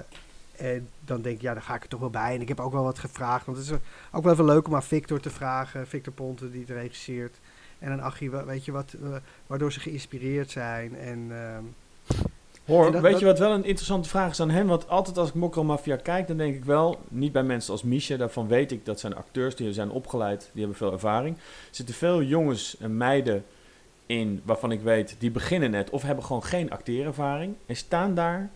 en 0.58 0.90
dan 1.00 1.22
denk 1.22 1.36
ik, 1.36 1.42
ja, 1.42 1.54
dan 1.54 1.64
ga 1.64 1.76
ik 1.76 1.84
er 1.84 1.90
toch 1.90 2.00
wel 2.00 2.10
bij. 2.10 2.36
En 2.36 2.42
ik 2.42 2.48
heb 2.48 2.60
ook 2.60 2.72
wel 2.72 2.84
wat 2.84 3.00
gevraagd. 3.00 3.46
Want 3.46 3.58
het 3.58 3.68
is 3.68 3.78
ook 4.12 4.24
wel 4.24 4.34
even 4.34 4.46
leuk 4.46 4.68
om 4.68 4.76
aan 4.76 4.84
Victor 4.84 5.20
te 5.20 5.30
vragen. 5.30 5.88
Victor 5.88 6.14
Ponte, 6.14 6.52
die 6.52 6.62
het 6.62 6.70
regisseert. 6.70 7.40
En 7.80 7.92
aan 7.92 8.02
Achie, 8.02 8.30
weet 8.30 8.66
je 8.66 8.72
wat, 8.72 8.94
eh, 8.94 9.16
waardoor 9.48 9.72
ze 9.72 9.80
geïnspireerd 9.80 10.52
zijn. 10.52 10.96
En 10.98 11.28
ehm, 11.32 11.64
Hoor, 12.66 12.92
dat- 12.92 13.02
weet 13.02 13.12
dat- 13.12 13.20
je 13.20 13.26
wat 13.26 13.40
wel 13.40 13.52
een 13.52 13.64
interessante 13.66 14.10
vraag 14.10 14.32
is 14.32 14.40
aan 14.40 14.50
hem? 14.50 14.68
Want 14.68 14.88
altijd 14.90 15.18
als 15.18 15.30
ik 15.30 15.34
Mokro 15.36 15.64
Mafia 15.64 15.96
kijk, 15.96 16.28
dan 16.28 16.38
denk 16.38 16.56
ik 16.56 16.66
wel, 16.66 17.00
niet 17.08 17.32
bij 17.32 17.44
mensen 17.44 17.72
als 17.72 17.84
Misha, 17.84 18.16
daarvan 18.18 18.48
weet 18.48 18.72
ik 18.72 18.86
dat 18.86 19.00
zijn 19.00 19.16
acteurs, 19.16 19.56
die 19.56 19.74
zijn 19.74 19.90
opgeleid, 19.90 20.40
die 20.52 20.60
hebben 20.62 20.78
veel 20.78 20.92
ervaring. 20.92 21.36
Er 21.38 21.44
zitten 21.72 21.96
veel 21.96 22.22
jongens 22.24 22.78
en 22.80 22.98
meiden 22.98 23.46
in 24.06 24.42
waarvan 24.46 24.72
ik 24.72 24.82
weet, 24.82 25.16
die 25.20 25.32
beginnen 25.32 25.72
net 25.72 25.90
of 25.90 26.02
hebben 26.02 26.24
gewoon 26.26 26.44
geen 26.44 26.72
acteerervaring 26.72 27.56
en 27.66 27.76
staan 27.76 28.16
daar 28.16 28.50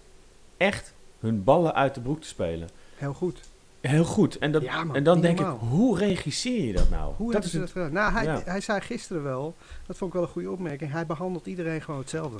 echt 0.57 0.93
hun 1.19 1.43
ballen 1.43 1.75
uit 1.75 1.93
de 1.95 2.01
broek 2.01 2.21
te 2.21 2.27
spelen. 2.27 2.69
heel 2.95 3.13
goed. 3.13 3.39
Heel 3.81 4.03
goed. 4.03 4.37
En, 4.37 4.51
dat, 4.51 4.61
Ja, 4.61 4.83
man, 4.83 4.95
en 4.95 5.03
dan 5.03 5.21
denk 5.21 5.37
normaal. 5.39 5.55
ik, 5.55 5.61
hoe 5.69 5.97
regisseer 5.97 6.65
je 6.65 6.73
dat 6.73 6.89
nou? 6.89 7.13
Hoe 7.17 7.31
dat 7.31 7.45
ze 7.45 7.49
het- 7.49 7.59
dat 7.59 7.71
gedaan? 7.71 7.93
Nou, 7.93 8.11
hij, 8.13 8.23
ja. 8.23 8.41
hij 8.45 8.61
zei 8.61 8.81
gisteren 8.81 9.23
wel, 9.23 9.55
dat 9.85 9.97
vond 9.97 10.09
ik 10.11 10.15
wel 10.17 10.25
een 10.27 10.33
goede 10.33 10.51
opmerking. 10.51 10.91
Hij 10.91 11.05
behandelt 11.05 11.45
iedereen 11.45 11.81
gewoon 11.81 11.99
hetzelfde. 11.99 12.37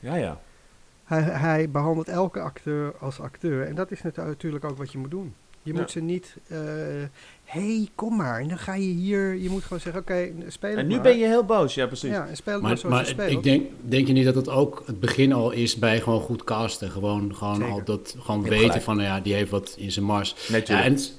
Ja, 0.00 0.14
ja. 0.16 0.40
Hij, 1.12 1.22
hij 1.22 1.70
behandelt 1.70 2.08
elke 2.08 2.40
acteur 2.40 2.92
als 3.00 3.20
acteur. 3.20 3.66
En 3.66 3.74
dat 3.74 3.90
is 3.90 4.02
natu- 4.02 4.22
natuurlijk 4.24 4.64
ook 4.64 4.76
wat 4.78 4.92
je 4.92 4.98
moet 4.98 5.10
doen. 5.10 5.34
Je 5.62 5.72
Ja. 5.72 5.80
moet 5.80 5.90
ze 5.90 6.00
niet, 6.00 6.36
hé, 6.46 7.08
hey, 7.44 7.88
kom 7.94 8.16
maar. 8.16 8.40
En 8.40 8.48
dan 8.48 8.58
ga 8.58 8.74
je 8.74 8.88
hier, 8.88 9.34
je 9.34 9.48
moet 9.50 9.62
gewoon 9.62 9.80
zeggen, 9.80 10.00
oké, 10.02 10.28
speel 10.48 10.70
het 10.70 10.78
En 10.78 10.86
nu 10.86 10.94
maar. 10.94 11.02
ben 11.02 11.18
je 11.18 11.26
heel 11.26 11.44
boos, 11.44 11.74
ja 11.74 11.86
precies. 11.86 12.10
Ja, 12.10 12.26
en 12.28 12.36
speel 12.36 12.52
maar, 12.60 12.62
Maar, 12.68 12.78
zoals 12.78 12.94
maar 12.94 13.04
je 13.04 13.10
speelt. 13.10 13.30
ik 13.30 13.42
denk, 13.42 13.66
denk 13.80 14.06
je 14.06 14.12
niet 14.12 14.24
dat 14.24 14.34
het 14.34 14.48
ook 14.48 14.82
het 14.86 15.00
begin 15.00 15.32
al 15.32 15.50
is 15.50 15.76
bij 15.76 16.00
gewoon 16.00 16.20
goed 16.20 16.44
casten? 16.44 16.90
Gewoon, 16.90 17.34
gewoon 17.34 17.54
Zeker. 17.56 17.70
al 17.72 17.84
dat 17.84 18.16
gewoon 18.18 18.42
weten 18.42 18.58
gelijk. 18.66 18.82
van, 18.82 18.96
nou 18.96 19.08
ja, 19.08 19.20
die 19.20 19.34
heeft 19.34 19.50
wat 19.50 19.74
in 19.78 19.92
zijn 19.92 20.04
mars. 20.04 20.48
Nee, 20.48 20.60
Ja, 20.60 20.66
tuurlijk. 20.66 20.86
en 20.86 20.92
het, 20.92 21.12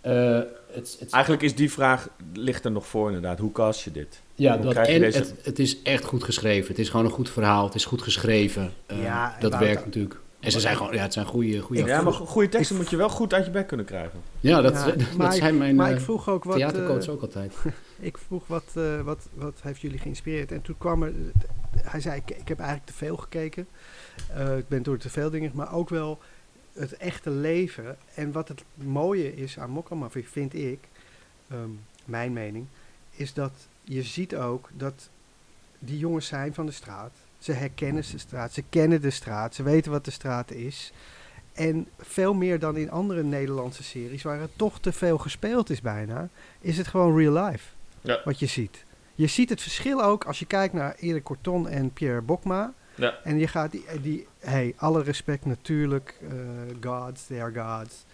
eh, 0.00 0.74
het, 0.74 0.96
het, 1.00 1.10
Eigenlijk 1.12 1.42
is 1.42 1.54
die 1.54 1.72
vraag, 1.72 2.08
ligt 2.32 2.64
er 2.64 2.70
nog 2.72 2.86
voor 2.86 3.06
inderdaad. 3.06 3.38
Hoe 3.38 3.52
cast 3.52 3.84
je 3.84 3.92
dit? 3.92 4.20
Ja, 4.34 4.56
dat, 4.56 4.74
en 4.74 5.00
deze- 5.00 5.18
het, 5.18 5.34
het 5.42 5.58
is 5.58 5.82
echt 5.82 6.04
goed 6.04 6.24
geschreven. 6.24 6.68
Het 6.68 6.78
is 6.78 6.88
gewoon 6.88 7.04
een 7.06 7.12
goed 7.12 7.30
verhaal. 7.30 7.64
Het 7.64 7.74
is 7.74 7.84
goed 7.84 8.02
geschreven. 8.02 8.72
Eh, 8.86 9.02
Ja, 9.02 9.36
dat 9.40 9.58
werkt 9.58 9.84
natuurlijk. 9.84 10.20
En 10.40 10.50
ze 10.50 10.60
zijn 10.60 10.76
gewoon, 10.76 10.92
ja, 10.94 11.02
het 11.02 11.12
zijn 11.12 11.26
goede, 11.26 11.60
goede 11.60 11.84
Ja, 11.84 12.02
maar 12.02 12.12
go- 12.12 12.24
goede 12.24 12.48
teksten 12.48 12.76
moet 12.76 12.90
je 12.90 12.96
wel 12.96 13.08
goed 13.08 13.34
uit 13.34 13.44
je 13.44 13.50
bek 13.50 13.66
kunnen 13.66 13.86
krijgen. 13.86 14.20
Ja, 14.40 14.60
dat, 14.60 14.72
Ja, 14.74 14.94
dat 15.24 15.34
zijn 15.34 15.58
mijn 15.58 15.74
maar 15.76 15.90
eh, 15.90 15.96
ik 15.96 16.00
vroeg 16.00 16.28
ook 16.28 16.44
wat, 16.44 16.56
theatercoach 16.56 17.04
eh, 17.06 17.12
ook 17.12 17.20
altijd. 17.22 17.54
ik 18.00 18.18
vroeg 18.18 18.46
wat, 18.46 18.64
eh, 18.74 19.00
wat, 19.00 19.28
wat 19.34 19.54
heeft 19.62 19.80
jullie 19.80 19.98
geïnspireerd? 19.98 20.52
En 20.52 20.62
toen 20.62 20.78
kwam 20.78 21.02
er, 21.02 21.12
hij 21.82 22.00
zei, 22.00 22.16
ik, 22.26 22.36
ik 22.36 22.48
heb 22.48 22.58
eigenlijk 22.58 22.90
te 22.90 22.96
veel 22.96 23.16
gekeken. 23.16 23.66
Eh, 24.34 24.56
ik 24.58 24.68
ben 24.68 24.82
door 24.82 24.98
te 24.98 25.10
veel 25.10 25.30
dingen, 25.30 25.50
maar 25.54 25.72
ook 25.74 25.88
wel 25.88 26.18
het 26.72 26.96
echte 26.96 27.30
leven. 27.30 27.96
En 28.14 28.32
wat 28.32 28.48
het 28.48 28.64
mooie 28.74 29.34
is 29.36 29.58
aan 29.58 29.70
Mokkamafie, 29.70 30.28
vind 30.28 30.54
ik, 30.54 30.78
ehm, 31.48 31.58
mijn 32.04 32.32
mening, 32.32 32.66
is 33.10 33.32
dat 33.34 33.52
je 33.92 34.02
ziet 34.02 34.36
ook 34.36 34.68
dat 34.72 35.08
die 35.78 35.98
jongens 35.98 36.26
zijn 36.26 36.54
van 36.54 36.66
de 36.66 36.72
straat. 36.72 37.12
Ze 37.38 37.52
herkennen 37.52 38.02
de 38.10 38.18
straat, 38.18 38.52
ze 38.52 38.62
kennen 38.68 39.00
de 39.00 39.10
straat, 39.10 39.54
ze 39.54 39.62
weten 39.62 39.90
wat 39.90 40.04
de 40.04 40.10
straat 40.10 40.50
is. 40.50 40.92
En 41.52 41.88
veel 41.98 42.34
meer 42.34 42.58
dan 42.58 42.76
in 42.76 42.90
andere 42.90 43.22
Nederlandse 43.22 43.82
series, 43.82 44.22
waar 44.22 44.40
het 44.40 44.50
toch 44.56 44.80
te 44.80 44.92
veel 44.92 45.18
gespeeld 45.18 45.70
is 45.70 45.80
bijna, 45.80 46.28
is 46.60 46.78
het 46.78 46.86
gewoon 46.86 47.16
real 47.16 47.44
life. 47.44 47.68
Ja. 48.00 48.20
Wat 48.24 48.38
je 48.38 48.46
ziet. 48.46 48.84
Je 49.14 49.26
ziet 49.26 49.48
het 49.48 49.62
verschil 49.62 50.02
ook 50.02 50.24
als 50.24 50.38
je 50.38 50.46
kijkt 50.46 50.74
naar 50.74 50.94
Erik 50.98 51.22
Corton 51.22 51.68
en 51.68 51.92
Pierre 51.92 52.20
Bokma. 52.20 52.72
Ja. 52.94 53.18
En 53.24 53.38
je 53.38 53.46
gaat 53.48 53.70
die, 53.70 53.84
die 54.02 54.26
hey, 54.38 54.74
alle 54.76 55.02
respect 55.02 55.44
natuurlijk, 55.44 56.14
eh, 56.28 56.36
gods, 56.90 57.26
they 57.26 57.42
are 57.42 57.78
gods. 57.78 58.04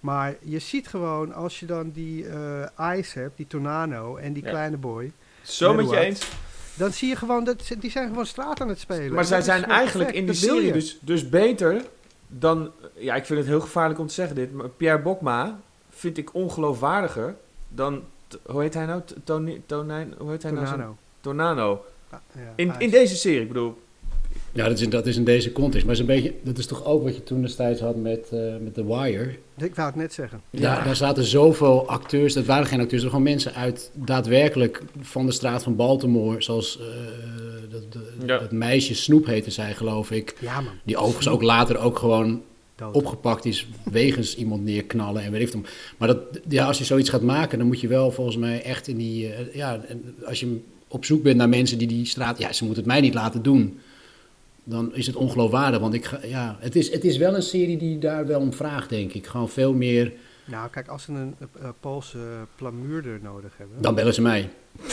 Maar 0.00 0.34
je 0.40 0.58
ziet 0.58 0.88
gewoon, 0.88 1.32
als 1.32 1.60
je 1.60 1.66
dan 1.66 1.90
die 1.90 2.28
eh 2.28 2.96
Ice 2.98 3.18
hebt, 3.18 3.36
die 3.36 3.46
Tornado 3.46 4.16
en 4.16 4.32
die 4.32 4.42
Ja. 4.44 4.50
kleine 4.50 4.76
boy, 4.76 5.12
Zo 5.44 5.74
met 5.74 5.90
je 5.90 5.96
eens. 5.98 6.28
dan 6.74 6.92
zie 6.92 7.08
je 7.08 7.16
gewoon 7.16 7.44
dat 7.44 7.62
ze, 7.62 7.78
die 7.78 7.90
zijn 7.90 8.08
gewoon 8.08 8.26
straat 8.26 8.60
aan 8.60 8.68
het 8.68 8.78
spelen. 8.78 9.10
Maar 9.10 9.18
En 9.18 9.26
zij 9.26 9.42
zijn 9.42 9.64
eigenlijk 9.64 10.12
perfect, 10.12 10.16
in 10.16 10.26
die 10.26 10.50
serie 10.50 10.72
dus, 10.72 10.98
dus 11.00 11.28
beter 11.28 11.84
dan... 12.26 12.70
Ja, 12.94 13.14
ik 13.14 13.26
vind 13.26 13.38
het 13.38 13.48
heel 13.48 13.60
gevaarlijk 13.60 14.00
om 14.00 14.06
te 14.06 14.14
zeggen 14.14 14.36
dit. 14.36 14.52
Maar 14.52 14.68
Pierre 14.68 15.02
Bokma 15.02 15.60
vind 15.90 16.18
ik 16.18 16.34
ongeloofwaardiger 16.34 17.34
dan... 17.68 18.02
Hoe 18.42 18.62
heet 18.62 18.74
hij 18.74 18.86
nou? 18.86 19.02
Tonijn? 19.66 20.14
Hoe 20.18 20.30
heet 20.30 20.42
hij 20.42 20.52
nou? 20.52 20.66
Tornado. 20.66 20.96
Tornado. 21.20 21.84
Ah, 22.10 22.18
ja, 22.32 22.52
In, 22.56 22.74
in 22.78 22.90
deze 22.90 23.16
serie, 23.16 23.40
ik 23.40 23.48
bedoel... 23.48 23.82
Ja, 24.54 24.68
dat 24.68 24.76
is, 24.78 24.82
in- 24.82 24.90
dat 24.90 25.06
is 25.06 25.16
in 25.16 25.24
deze 25.24 25.52
context. 25.52 25.84
Maar 25.86 25.94
is 25.94 26.00
een 26.00 26.06
beetje, 26.06 26.34
dat 26.42 26.58
is 26.58 26.66
toch 26.66 26.84
ook 26.84 27.02
wat 27.02 27.14
je 27.14 27.22
toen 27.22 27.42
destijds 27.42 27.80
had 27.80 27.96
met, 27.96 28.28
eh, 28.32 28.38
met 28.60 28.74
The 28.74 28.86
Wire. 28.86 29.34
Ik 29.58 29.74
wou 29.74 29.86
het 29.88 29.96
net 29.96 30.12
zeggen. 30.12 30.40
Daar, 30.50 30.84
daar 30.84 30.96
zaten 30.96 31.24
zoveel 31.24 31.88
acteurs, 31.88 32.32
dat 32.34 32.44
waren 32.44 32.66
geen 32.66 32.80
acteurs, 32.80 33.02
dat 33.02 33.10
waren 33.12 33.24
gewoon 33.26 33.36
mensen 33.36 33.54
uit 33.62 33.90
daadwerkelijk 33.94 34.82
van 35.00 35.26
de 35.26 35.32
straat 35.32 35.62
van 35.62 35.76
Baltimore. 35.76 36.42
Zoals 36.42 36.78
eh, 36.80 36.84
dat, 37.70 37.92
dat, 37.92 38.02
Ja. 38.26 38.38
dat 38.38 38.52
meisje 38.52 38.94
Snoep 38.94 39.26
heette 39.26 39.50
zij, 39.50 39.74
geloof 39.74 40.10
ik. 40.10 40.34
Ja 40.40 40.60
man. 40.60 40.72
Die 40.84 40.96
overigens 40.96 41.28
ook 41.28 41.42
later 41.42 41.78
ook 41.78 41.98
gewoon 41.98 42.42
Dood. 42.76 42.94
opgepakt 42.94 43.44
is 43.44 43.68
wegens 43.90 44.36
iemand 44.42 44.64
neerknallen 44.64 45.22
en 45.22 45.32
weet 45.32 45.40
ik 45.40 45.48
veel. 45.48 45.60
Maar 45.98 46.08
dat, 46.08 46.18
ja, 46.48 46.66
als 46.66 46.78
je 46.78 46.84
zoiets 46.84 47.08
gaat 47.10 47.22
maken, 47.22 47.58
dan 47.58 47.66
moet 47.66 47.80
je 47.80 47.88
wel 47.88 48.10
volgens 48.12 48.36
mij 48.36 48.62
echt 48.62 48.88
in 48.88 48.96
die... 48.96 49.28
eh, 49.32 49.54
ja, 49.54 49.80
en 49.88 50.14
als 50.24 50.40
je 50.40 50.60
op 50.88 51.04
zoek 51.04 51.22
bent 51.22 51.36
naar 51.36 51.48
mensen 51.48 51.78
die 51.78 51.88
die 51.88 52.06
straat... 52.06 52.38
Ja, 52.38 52.52
ze 52.52 52.64
moeten 52.64 52.82
het 52.82 52.92
mij 52.92 53.00
niet 53.00 53.14
laten 53.14 53.42
doen. 53.42 53.78
Dan 54.64 54.94
is 54.94 55.06
het 55.06 55.16
ongeloofwaardig, 55.16 55.80
want 55.80 55.94
ik 55.94 56.04
ga, 56.04 56.18
ja, 56.24 56.56
het, 56.60 56.76
is, 56.76 56.90
het 56.92 57.04
is 57.04 57.16
wel 57.16 57.34
een 57.34 57.42
serie 57.42 57.76
die 57.78 57.98
daar 57.98 58.26
wel 58.26 58.40
om 58.40 58.52
vraagt, 58.52 58.88
denk 58.88 59.12
ik. 59.12 59.26
Gewoon 59.26 59.48
veel 59.48 59.72
meer... 59.72 60.12
Nou, 60.46 60.70
kijk, 60.70 60.88
als 60.88 61.02
ze 61.02 61.12
een 61.12 61.34
eh, 61.38 61.46
eh, 61.62 61.68
Poolse 61.80 62.18
plamuurder 62.56 63.18
nodig 63.22 63.52
hebben, 63.56 63.82
Dan 63.82 63.94
bellen 63.94 64.14
ze 64.14 64.22
mij. 64.22 64.50
dat, 64.72 64.86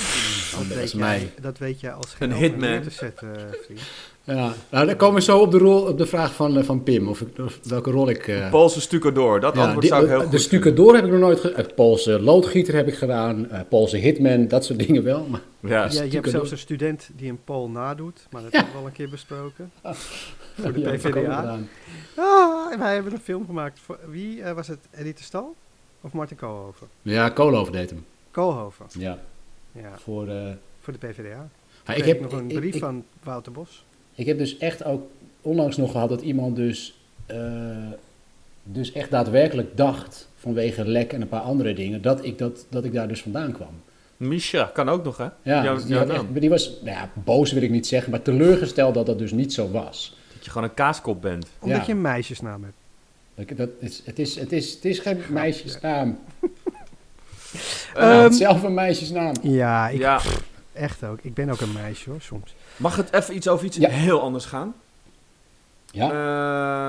bellen 0.59 0.75
weet 0.77 0.89
ze 0.89 0.97
jij, 0.97 1.07
mij. 1.07 1.33
dat 1.41 1.57
weet 1.57 1.79
jij 1.79 1.91
als 1.93 2.13
geen 2.13 2.31
Een 2.31 2.37
hitman. 2.37 2.81
te 2.81 2.89
zetten, 2.89 3.35
vriend. 3.63 3.81
Ja, 4.23 4.53
nou, 4.69 4.85
dan 4.85 4.95
komen 4.95 5.15
we 5.15 5.21
zo 5.21 5.39
op 5.39 5.51
de, 5.51 5.57
rol, 5.57 5.81
op 5.87 5.97
de 5.97 6.05
vraag 6.05 6.33
van, 6.33 6.57
eh, 6.57 6.63
van 6.63 6.83
Pim, 6.83 7.07
of, 7.07 7.21
ik, 7.21 7.37
of 7.39 7.59
welke 7.63 7.91
rol 7.91 8.09
ik... 8.09 8.27
eh, 8.27 8.49
Poolse 8.49 8.81
stucadoor, 8.81 9.39
dat 9.39 9.53
ja, 9.55 9.59
antwoord 9.61 9.81
die- 9.81 9.89
zou 9.89 10.01
ik 10.03 10.07
heel 10.09 10.17
de 10.17 10.23
goed 10.23 10.31
vinden. 10.41 10.59
stucadoor 10.61 10.95
heb 10.95 11.05
ik 11.05 11.11
nog 11.11 11.19
nooit 11.19 11.39
gedaan. 11.39 11.65
Poolse 11.75 12.21
loodgieter 12.21 12.75
heb 12.75 12.87
ik 12.87 12.93
gedaan. 12.95 13.49
eh, 13.49 13.59
Poolse 13.69 13.97
hitman, 13.97 14.47
dat 14.47 14.65
soort 14.65 14.79
dingen 14.87 15.03
wel. 15.03 15.25
Maar, 15.29 15.41
Ja, 15.59 15.87
Ja, 15.91 16.03
je 16.03 16.09
hebt 16.11 16.29
zelfs 16.29 16.51
een 16.51 16.57
student 16.57 17.09
die 17.15 17.29
een 17.29 17.39
poll 17.43 17.69
nadoet, 17.69 18.27
maar 18.31 18.41
dat 18.41 18.51
Ja. 18.51 18.57
hebben 18.57 18.75
we 18.75 18.81
al 18.81 18.87
een 18.87 18.93
keer 18.93 19.09
besproken. 19.09 19.71
Voor 20.61 20.73
de 20.73 20.81
PvdA. 20.81 21.09
gedaan. 21.11 21.69
Ah, 22.15 22.79
wij 22.79 22.93
hebben 22.93 23.13
een 23.13 23.19
film 23.19 23.45
gemaakt. 23.45 23.79
Voor, 23.79 23.99
wie 24.07 24.41
eh, 24.41 24.53
was 24.53 24.67
het? 24.67 24.79
De 24.91 25.13
Stal 25.15 25.55
of 26.01 26.11
Martin 26.11 26.37
Koolhoven? 26.37 26.87
Ja, 27.01 27.29
Koolhoven 27.29 27.73
deed 27.73 27.89
hem. 27.89 28.05
Koolhoven, 28.31 28.85
Ja, 28.99 29.19
ja, 29.71 29.91
voor... 30.03 30.27
eh, 30.27 30.35
voor 30.81 30.93
de 30.93 30.99
PvdA. 31.07 31.49
ja, 31.85 31.93
Ik 31.93 32.05
heb 32.05 32.21
nog 32.21 32.31
een 32.31 32.49
ik- 32.49 32.55
brief 32.59 32.73
ik, 32.73 32.79
van 32.81 33.03
Wouter 33.23 33.51
Bos. 33.51 33.85
Ik 34.21 34.27
heb 34.27 34.37
dus 34.37 34.57
echt 34.57 34.83
ook 34.83 35.07
onlangs 35.41 35.77
nog 35.77 35.91
gehad 35.91 36.09
dat 36.09 36.21
iemand 36.21 36.55
dus, 36.55 36.93
eh, 37.25 37.37
dus 38.63 38.91
echt 38.91 39.11
daadwerkelijk 39.11 39.77
dacht, 39.77 40.27
vanwege 40.37 40.85
lek 40.87 41.13
en 41.13 41.21
een 41.21 41.27
paar 41.27 41.41
andere 41.41 41.73
dingen, 41.73 42.01
dat 42.01 42.25
ik, 42.25 42.37
dat, 42.37 42.65
dat 42.69 42.83
ik 42.83 42.93
daar 42.93 43.07
dus 43.07 43.21
vandaan 43.21 43.51
kwam. 43.51 43.81
Misha 44.17 44.63
kan 44.73 44.89
ook 44.89 45.03
nog, 45.03 45.17
hè? 45.17 45.23
Ja, 45.23 45.63
Jouw- 45.63 45.85
die, 45.85 45.99
echt, 45.99 46.47
was, 46.47 46.71
nou 46.83 46.95
ja, 46.97 47.09
boos 47.13 47.51
wil 47.51 47.61
ik 47.61 47.69
niet 47.69 47.87
zeggen, 47.87 48.11
maar 48.11 48.21
teleurgesteld 48.21 48.93
dat 48.93 49.05
dat 49.05 49.17
dus 49.17 49.31
niet 49.31 49.53
zo 49.53 49.71
was. 49.71 50.17
Dat 50.35 50.45
je 50.45 50.51
gewoon 50.51 50.67
een 50.69 50.73
kaaskop 50.73 51.21
bent. 51.21 51.47
Omdat 51.59 51.77
Ja. 51.79 51.85
je 51.85 51.91
een 51.91 52.01
meisjesnaam 52.01 52.63
hebt. 52.63 52.75
Dat, 53.49 53.57
dat 53.57 53.69
is, 53.79 54.01
het, 54.05 54.19
is, 54.19 54.35
het, 54.39 54.51
is, 54.51 54.73
het 54.73 54.85
is 54.85 54.99
geen 54.99 55.19
meisjesnaam. 55.29 56.19
Ehm, 57.93 58.09
Uh, 58.11 58.21
het 58.23 58.31
is 58.31 58.37
zelf 58.37 58.63
een 58.63 58.73
meisjesnaam. 58.73 59.33
Ja, 59.41 59.89
ik, 59.89 59.99
ja, 59.99 60.21
echt 60.73 61.03
ook. 61.03 61.19
Ik 61.21 61.33
ben 61.33 61.49
ook 61.49 61.59
een 61.61 61.71
meisje 61.73 62.09
hoor, 62.09 62.21
soms. 62.21 62.53
Mag 62.81 62.95
het 62.95 63.13
even 63.13 63.35
iets 63.35 63.47
over 63.47 63.65
iets 63.65 63.77
Ja. 63.77 63.89
heel 63.89 64.21
anders 64.21 64.45
gaan? 64.45 64.73
Ja, 65.91 66.09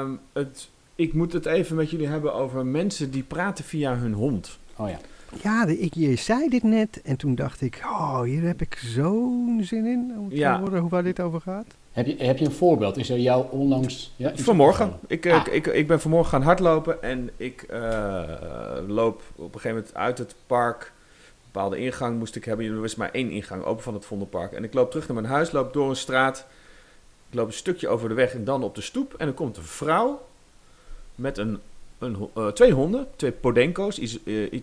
Ehm, 0.01 0.11
het, 0.33 0.69
ik 0.95 1.13
moet 1.13 1.33
het 1.33 1.47
even 1.47 1.77
met 1.77 1.91
jullie 1.91 2.07
hebben 2.07 2.35
over 2.35 2.67
mensen 2.67 3.11
die 3.11 3.23
praten 3.23 3.65
via 3.65 3.95
hun 3.97 4.13
hond. 4.13 4.59
oh 4.77 4.89
ja. 4.89 4.99
Ja, 5.43 5.65
de, 5.67 5.79
ik, 5.79 5.95
je 5.95 6.17
zei 6.17 6.49
dit 6.49 6.63
net 6.63 7.01
en 7.03 7.17
toen 7.17 7.35
dacht 7.35 7.61
ik, 7.61 7.81
oh, 7.85 8.21
hier 8.23 8.43
heb 8.43 8.61
ik 8.61 8.75
zo'n 8.85 9.61
zin 9.65 9.87
in 9.87 10.15
om 10.19 10.29
te 10.29 10.37
Ja. 10.37 10.59
horen 10.61 10.81
hoe 10.81 10.91
waar 10.91 11.03
dit 11.03 11.21
over 11.21 11.41
gaat. 11.41 11.67
Heb 11.93 12.07
je, 12.07 12.17
heb 12.19 12.39
je 12.39 12.45
een 12.45 12.53
voorbeeld? 12.53 12.97
Is 12.97 13.11
er 13.11 13.19
jou 13.19 13.47
onlangs... 13.51 14.13
Ja, 14.17 14.33
Vanmorgen. 14.35 14.93
Ik, 15.07 15.27
eh, 15.27 15.35
Ah. 15.35 15.47
ik, 15.55 15.67
ik 15.67 15.87
ben 15.87 16.01
vanmorgen 16.01 16.31
gaan 16.31 16.43
hardlopen 16.43 17.03
en 17.03 17.31
ik 17.37 17.63
eh, 17.63 18.23
loop 18.87 19.23
op 19.37 19.55
een 19.55 19.61
gegeven 19.61 19.77
moment 19.77 19.95
uit 19.95 20.19
het 20.19 20.35
park. 20.47 20.93
Bepaalde 21.53 21.79
ingang 21.79 22.19
moest 22.19 22.37
ik 22.37 22.45
hebben. 22.45 22.67
Er 22.67 22.81
was 22.81 22.95
maar 22.95 23.11
één 23.11 23.31
ingang 23.31 23.65
open 23.65 23.83
van 23.83 23.95
het 23.95 24.05
Vondelpark. 24.05 24.53
En 24.53 24.65
ik 24.65 24.75
loop 24.75 24.91
terug 24.91 25.09
naar 25.09 25.23
mijn 25.23 25.33
huis, 25.33 25.53
loop 25.53 25.73
door 25.73 25.89
een 25.89 25.97
straat. 25.97 26.47
Ik 27.29 27.35
loop 27.35 27.47
een 27.47 27.53
stukje 27.53 27.89
over 27.89 28.09
de 28.09 28.15
weg 28.15 28.35
en 28.35 28.45
dan 28.45 28.63
op 28.63 28.75
de 28.75 28.81
stoep. 28.81 29.15
En 29.15 29.27
er 29.27 29.33
komt 29.33 29.57
een 29.57 29.63
vrouw 29.63 30.27
met 31.15 31.39
een, 31.39 31.61
een, 31.99 32.29
eh, 32.35 32.47
twee 32.47 32.73
honden, 32.73 33.07
twee 33.17 33.33
Podenco's, 33.33 33.99
iets, 33.99 34.23
eh, 34.25 34.53
eh, 34.53 34.61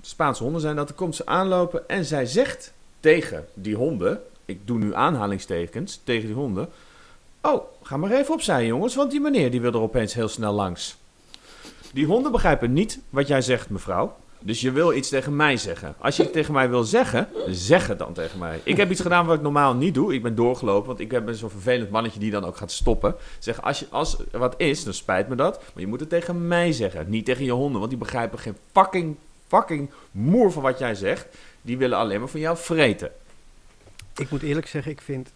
Spaanse 0.00 0.42
honden 0.42 0.60
zijn 0.60 0.76
dat. 0.76 0.88
Dan 0.88 0.96
komt 0.96 1.16
ze 1.16 1.26
aanlopen 1.26 1.88
en 1.88 2.04
zij 2.04 2.26
zegt 2.26 2.72
tegen 3.00 3.46
die 3.54 3.76
honden, 3.76 4.22
ik 4.44 4.66
doe 4.66 4.78
nu 4.78 4.94
aanhalingstekens, 4.94 6.00
tegen 6.04 6.26
die 6.26 6.36
honden... 6.36 6.68
Oh, 7.42 7.64
ga 7.82 7.96
maar 7.96 8.10
even 8.10 8.34
opzij, 8.34 8.66
jongens, 8.66 8.94
want 8.94 9.10
die 9.10 9.20
meneer 9.20 9.50
die 9.50 9.60
wil 9.60 9.72
er 9.72 9.80
opeens 9.80 10.14
heel 10.14 10.28
snel 10.28 10.52
langs. 10.52 10.96
Die 11.92 12.06
honden 12.06 12.32
begrijpen 12.32 12.72
niet 12.72 13.00
wat 13.10 13.26
jij 13.28 13.42
zegt, 13.42 13.70
mevrouw. 13.70 14.16
Dus 14.42 14.60
je 14.60 14.70
wil 14.72 14.92
iets 14.92 15.08
tegen 15.08 15.36
mij 15.36 15.56
zeggen. 15.56 15.94
Als 15.98 16.16
je 16.16 16.22
het 16.22 16.32
tegen 16.32 16.52
mij 16.54 16.68
wil 16.70 16.84
zeggen, 16.84 17.28
zeg 17.48 17.86
het 17.86 17.98
dan 17.98 18.12
tegen 18.12 18.38
mij. 18.38 18.60
Ik 18.62 18.76
heb 18.76 18.90
iets 18.90 19.00
gedaan 19.00 19.26
wat 19.26 19.36
ik 19.36 19.42
normaal 19.42 19.74
niet 19.74 19.94
doe. 19.94 20.14
Ik 20.14 20.22
ben 20.22 20.34
doorgelopen, 20.34 20.86
want 20.86 21.00
ik 21.00 21.24
ben 21.24 21.34
zo'n 21.34 21.50
vervelend 21.50 21.90
mannetje 21.90 22.20
die 22.20 22.30
dan 22.30 22.44
ook 22.44 22.56
gaat 22.56 22.72
stoppen. 22.72 23.14
Zeg, 23.38 23.62
als, 23.62 23.78
je, 23.78 23.86
als 23.90 24.18
er 24.32 24.38
wat 24.38 24.54
is, 24.56 24.84
dan 24.84 24.94
spijt 24.94 25.28
me 25.28 25.34
dat. 25.34 25.56
Maar 25.58 25.82
je 25.82 25.86
moet 25.86 26.00
het 26.00 26.08
tegen 26.08 26.48
mij 26.48 26.72
zeggen, 26.72 27.10
niet 27.10 27.24
tegen 27.24 27.44
je 27.44 27.52
honden. 27.52 27.78
Want 27.78 27.90
die 27.90 27.98
begrijpen 27.98 28.38
geen 28.38 28.56
fucking, 28.72 29.16
fucking 29.46 29.90
moer 30.10 30.52
van 30.52 30.62
wat 30.62 30.78
jij 30.78 30.94
zegt. 30.94 31.26
Die 31.62 31.78
willen 31.78 31.98
alleen 31.98 32.20
maar 32.20 32.28
van 32.28 32.40
jou 32.40 32.56
vreten. 32.56 33.10
Ik 34.16 34.30
moet 34.30 34.42
eerlijk 34.42 34.66
zeggen, 34.66 34.92
ik 34.92 35.00
vind... 35.00 35.30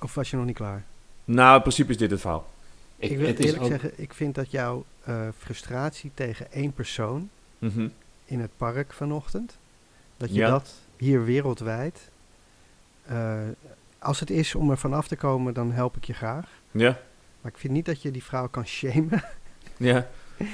Of 0.00 0.14
was 0.14 0.30
je 0.30 0.36
nog 0.36 0.46
niet 0.46 0.56
klaar? 0.56 0.84
Nou, 1.24 1.54
in 1.56 1.60
principe 1.60 1.90
is 1.90 1.96
dit 1.96 2.10
het 2.10 2.20
verhaal. 2.20 2.46
Ik, 2.96 3.10
Ik, 3.10 3.18
wil 3.18 3.26
het 3.26 3.38
is 3.38 3.44
eerlijk 3.44 3.62
ook, 3.62 3.68
zeggen, 3.68 3.92
ik 3.96 4.14
vind 4.14 4.34
dat 4.34 4.50
jouw 4.50 4.84
eh, 5.04 5.28
frustratie 5.38 6.10
tegen 6.14 6.52
één 6.52 6.72
persoon 6.72 7.30
Mhm. 7.58 7.88
In 8.28 8.40
het 8.40 8.50
park 8.56 8.92
vanochtend, 8.92 9.58
dat 10.16 10.28
je 10.28 10.34
Ja. 10.40 10.48
dat 10.50 10.74
hier 10.96 11.24
wereldwijd, 11.24 12.10
eh, 13.06 13.38
als 13.98 14.20
het 14.20 14.30
is 14.30 14.54
om 14.54 14.70
er 14.70 14.78
vanaf 14.78 15.08
te 15.08 15.16
komen, 15.16 15.54
dan 15.54 15.72
help 15.72 15.96
ik 15.96 16.04
je 16.04 16.12
graag. 16.12 16.48
Ja, 16.70 16.98
Maar 17.40 17.52
ik 17.52 17.58
vind 17.58 17.72
niet 17.72 17.86
dat 17.86 18.02
je 18.02 18.10
die 18.10 18.24
vrouw 18.24 18.48
kan 18.48 18.66
shamen. 18.66 19.22
ja. 19.76 20.06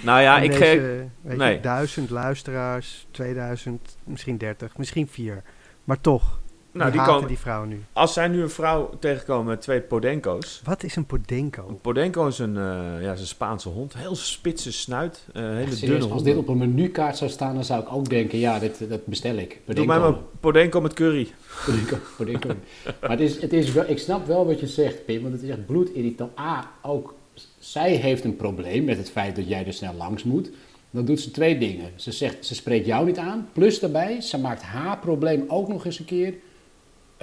Nou 0.03 0.21
ja, 0.21 0.39
ik 0.49 0.55
geef... 0.55 1.03
nee. 1.21 1.61
duizend 1.61 2.11
luisteraars, 2.11 3.07
2000, 3.11 3.97
misschien 4.05 4.39
30, 4.39 4.77
misschien 4.77 5.09
4. 5.09 5.43
Maar 5.85 6.01
toch, 6.01 6.41
Nou, 6.75 6.91
die 6.91 7.01
die 7.01 7.01
haten 7.01 7.19
kan, 7.19 7.29
die 7.29 7.39
vrouw 7.39 7.65
nu. 7.65 7.83
als 7.93 8.13
zij 8.13 8.29
nu 8.29 8.43
een 8.43 8.51
vrouw 8.51 8.91
tegenkomen 9.01 9.45
met 9.47 9.61
twee 9.61 9.81
Podenco's. 9.81 10.61
Wat 10.65 10.83
is 10.83 10.97
een 10.97 11.07
Podenco? 11.07 11.65
Een 11.69 11.81
Podenco 11.81 12.27
is 12.27 12.39
een, 12.39 12.57
eh, 12.57 13.03
ja, 13.03 13.13
is 13.13 13.21
een 13.21 13.27
Spaanse 13.27 13.69
hond. 13.69 13.95
Heel 13.97 14.15
spitse 14.15 14.73
snuit. 14.73 15.25
eh, 15.33 15.43
hele 15.43 15.77
dunne 15.77 16.09
als 16.09 16.23
dit 16.23 16.37
op 16.37 16.49
een 16.49 16.59
menukaart 16.59 17.17
zou 17.17 17.31
staan, 17.31 17.55
dan 17.55 17.65
zou 17.65 17.83
ik 17.83 17.93
ook 17.93 18.09
denken, 18.09 18.39
ja, 18.39 18.59
dit, 18.59 18.89
dat 18.89 19.07
bestel 19.07 19.37
ik. 19.37 19.49
Doe 19.51 19.59
Bedenk 19.65 19.87
mij 19.87 19.99
maar 19.99 20.15
Podenco 20.41 20.81
met 20.81 20.93
curry. 20.93 21.29
Podenco, 21.67 21.97
Podenco. 22.17 22.49
maar 23.01 23.11
het 23.11 23.21
is, 23.21 23.41
het 23.41 23.53
is 23.53 23.73
wel, 23.73 23.85
ik 23.89 23.99
snap 23.99 24.27
wel 24.27 24.47
wat 24.47 24.61
je 24.61 24.67
zegt, 24.67 25.05
Pim, 25.05 25.23
want 25.23 25.35
het 25.35 25.43
is 25.43 25.49
echt 25.49 25.67
bloedirritant. 25.67 26.39
A, 26.39 26.71
ook 26.83 27.15
zij 27.59 27.95
heeft 27.95 28.25
een 28.25 28.37
probleem 28.37 28.85
met 28.85 28.97
het 28.97 29.11
feit 29.11 29.37
dat 29.37 29.49
jij 29.49 29.67
er 29.67 29.73
snel 29.73 29.95
langs 29.95 30.25
moet. 30.25 30.51
Dan 30.91 31.05
doet 31.05 31.21
ze 31.21 31.31
twee 31.31 31.59
dingen. 31.59 31.91
Ze, 31.97 32.13
zegt, 32.13 32.47
ze 32.47 32.55
spreekt 32.55 32.87
jou 32.87 33.07
niet 33.07 33.19
aan. 33.19 33.49
Plus 33.53 33.79
daarbij, 33.79 34.21
ze 34.21 34.39
maakt 34.39 34.63
haar 34.63 34.99
probleem 34.99 35.45
ook 35.49 35.69
nog 35.69 35.85
eens 35.85 35.99
een 35.99 36.05
keer 36.05 36.29
eh, 36.29 36.35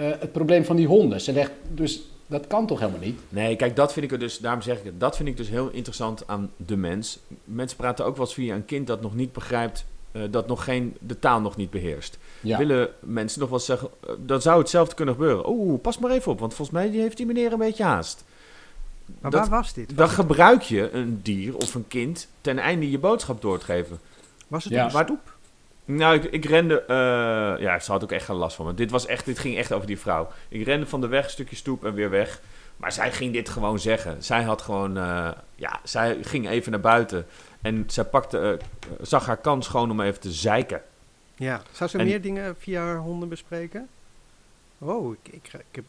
het 0.04 0.32
probleem 0.32 0.66
van 0.66 0.76
die 0.76 0.88
honden. 0.88 1.22
Ze 1.22 1.34
legt, 1.34 1.52
dus 1.70 2.02
dat 2.28 2.48
kan 2.48 2.68
toch 2.68 2.80
helemaal 2.80 3.00
niet? 3.02 3.20
Nee, 3.30 3.56
kijk, 3.56 3.76
dat 3.76 3.94
vind 3.94 4.06
ik 4.06 4.12
er 4.12 4.20
dus, 4.20 4.38
daarom 4.38 4.62
zeg 4.62 4.78
ik 4.78 4.84
het, 4.84 5.00
dat 5.00 5.16
vind 5.16 5.30
ik 5.30 5.38
dus 5.38 5.50
heel 5.50 5.70
interessant 5.70 6.24
aan 6.28 6.52
de 6.58 6.76
mens. 6.78 7.20
Mensen 7.44 7.78
praten 7.78 8.06
ook 8.06 8.16
wel 8.18 8.26
eens 8.26 8.34
via 8.34 8.56
een 8.56 8.66
kind 8.66 8.88
dat 8.88 9.02
nog 9.02 9.16
niet 9.16 9.34
begrijpt, 9.34 9.86
eh, 10.12 10.22
dat 10.32 10.48
nog 10.48 10.64
geen, 10.64 10.96
de 11.00 11.20
taal 11.20 11.42
nog 11.42 11.56
niet 11.56 11.70
beheerst. 11.70 12.18
Ja. 12.42 12.58
Willen 12.58 12.90
mensen 13.00 13.40
nog 13.40 13.50
wel 13.50 13.58
eens 13.58 13.68
zeggen, 13.68 13.90
eh, 14.08 14.14
dan 14.26 14.42
zou 14.42 14.60
hetzelfde 14.60 14.96
kunnen 14.96 15.14
gebeuren. 15.14 15.50
Oeh, 15.50 15.82
pas 15.82 15.98
maar 15.98 16.12
even 16.12 16.32
op, 16.32 16.40
want 16.40 16.54
volgens 16.54 16.78
mij 16.78 16.90
heeft 16.90 17.18
die 17.18 17.26
meneer 17.26 17.52
een 17.52 17.58
beetje 17.60 17.84
haast. 17.84 18.24
Maar 19.22 19.32
dat- 19.32 19.48
waar 19.48 19.60
was 19.60 19.74
dit? 19.74 19.88
Dan 19.88 19.98
Was 19.98 20.08
het, 20.10 20.20
gebruik 20.20 20.62
je 20.62 20.90
een 20.92 21.20
dier 21.24 21.56
of 21.58 21.76
een 21.76 21.88
kind 21.88 22.28
ten 22.42 22.60
einde 22.60 22.90
je 22.92 23.00
boodschap 23.00 23.42
door 23.42 23.60
te 23.60 23.66
geven. 23.66 24.00
was 24.48 24.64
het 24.64 24.74
Ja. 24.74 24.86
op 24.86 24.92
Waar- 24.92 25.04
stoep? 25.04 25.38
Nou, 25.86 26.16
ik, 26.16 26.24
ik 26.24 26.46
rende. 26.46 26.82
eh, 26.82 27.62
ja, 27.64 27.80
ze 27.80 27.92
had 27.92 28.04
ook 28.04 28.12
echt 28.12 28.26
geen 28.26 28.36
last 28.36 28.56
van 28.56 28.66
me. 28.66 28.74
Dit, 28.74 28.92
was 28.92 29.06
echt, 29.06 29.26
dit 29.26 29.40
ging 29.40 29.58
echt 29.58 29.72
over 29.74 29.88
die 29.88 30.00
vrouw. 30.00 30.30
Ik 30.50 30.66
rende 30.66 30.86
van 30.86 31.02
de 31.02 31.08
weg, 31.08 31.24
een 31.24 31.30
stukje 31.30 31.56
stoep 31.56 31.86
en 31.86 31.94
weer 31.94 32.10
weg. 32.10 32.42
Maar 32.78 32.92
zij 32.92 33.12
ging 33.12 33.34
dit 33.34 33.50
gewoon 33.50 33.80
zeggen. 33.80 34.24
Zij 34.24 34.44
had 34.44 34.62
gewoon. 34.62 34.98
eh, 34.98 35.32
ja, 35.56 35.80
zij 35.84 36.18
ging 36.24 36.50
even 36.50 36.72
naar 36.72 36.80
buiten. 36.80 37.26
En 37.62 37.84
zij 37.88 38.04
pakte, 38.04 38.60
eh, 38.60 38.96
zag 39.02 39.26
haar 39.26 39.38
kans 39.38 39.68
gewoon 39.68 39.92
om 39.92 40.02
even 40.02 40.20
te 40.20 40.32
zeiken. 40.32 40.82
Ja. 41.36 41.62
Zou 41.72 41.90
ze 41.90 41.98
En- 41.98 42.06
meer 42.06 42.22
dingen 42.22 42.56
via 42.58 42.82
haar 42.84 42.98
honden 42.98 43.30
bespreken? 43.30 43.88
Oh, 44.78 45.14
ik, 45.24 45.34
ik, 45.34 45.54
ik 45.54 45.76
heb, 45.76 45.86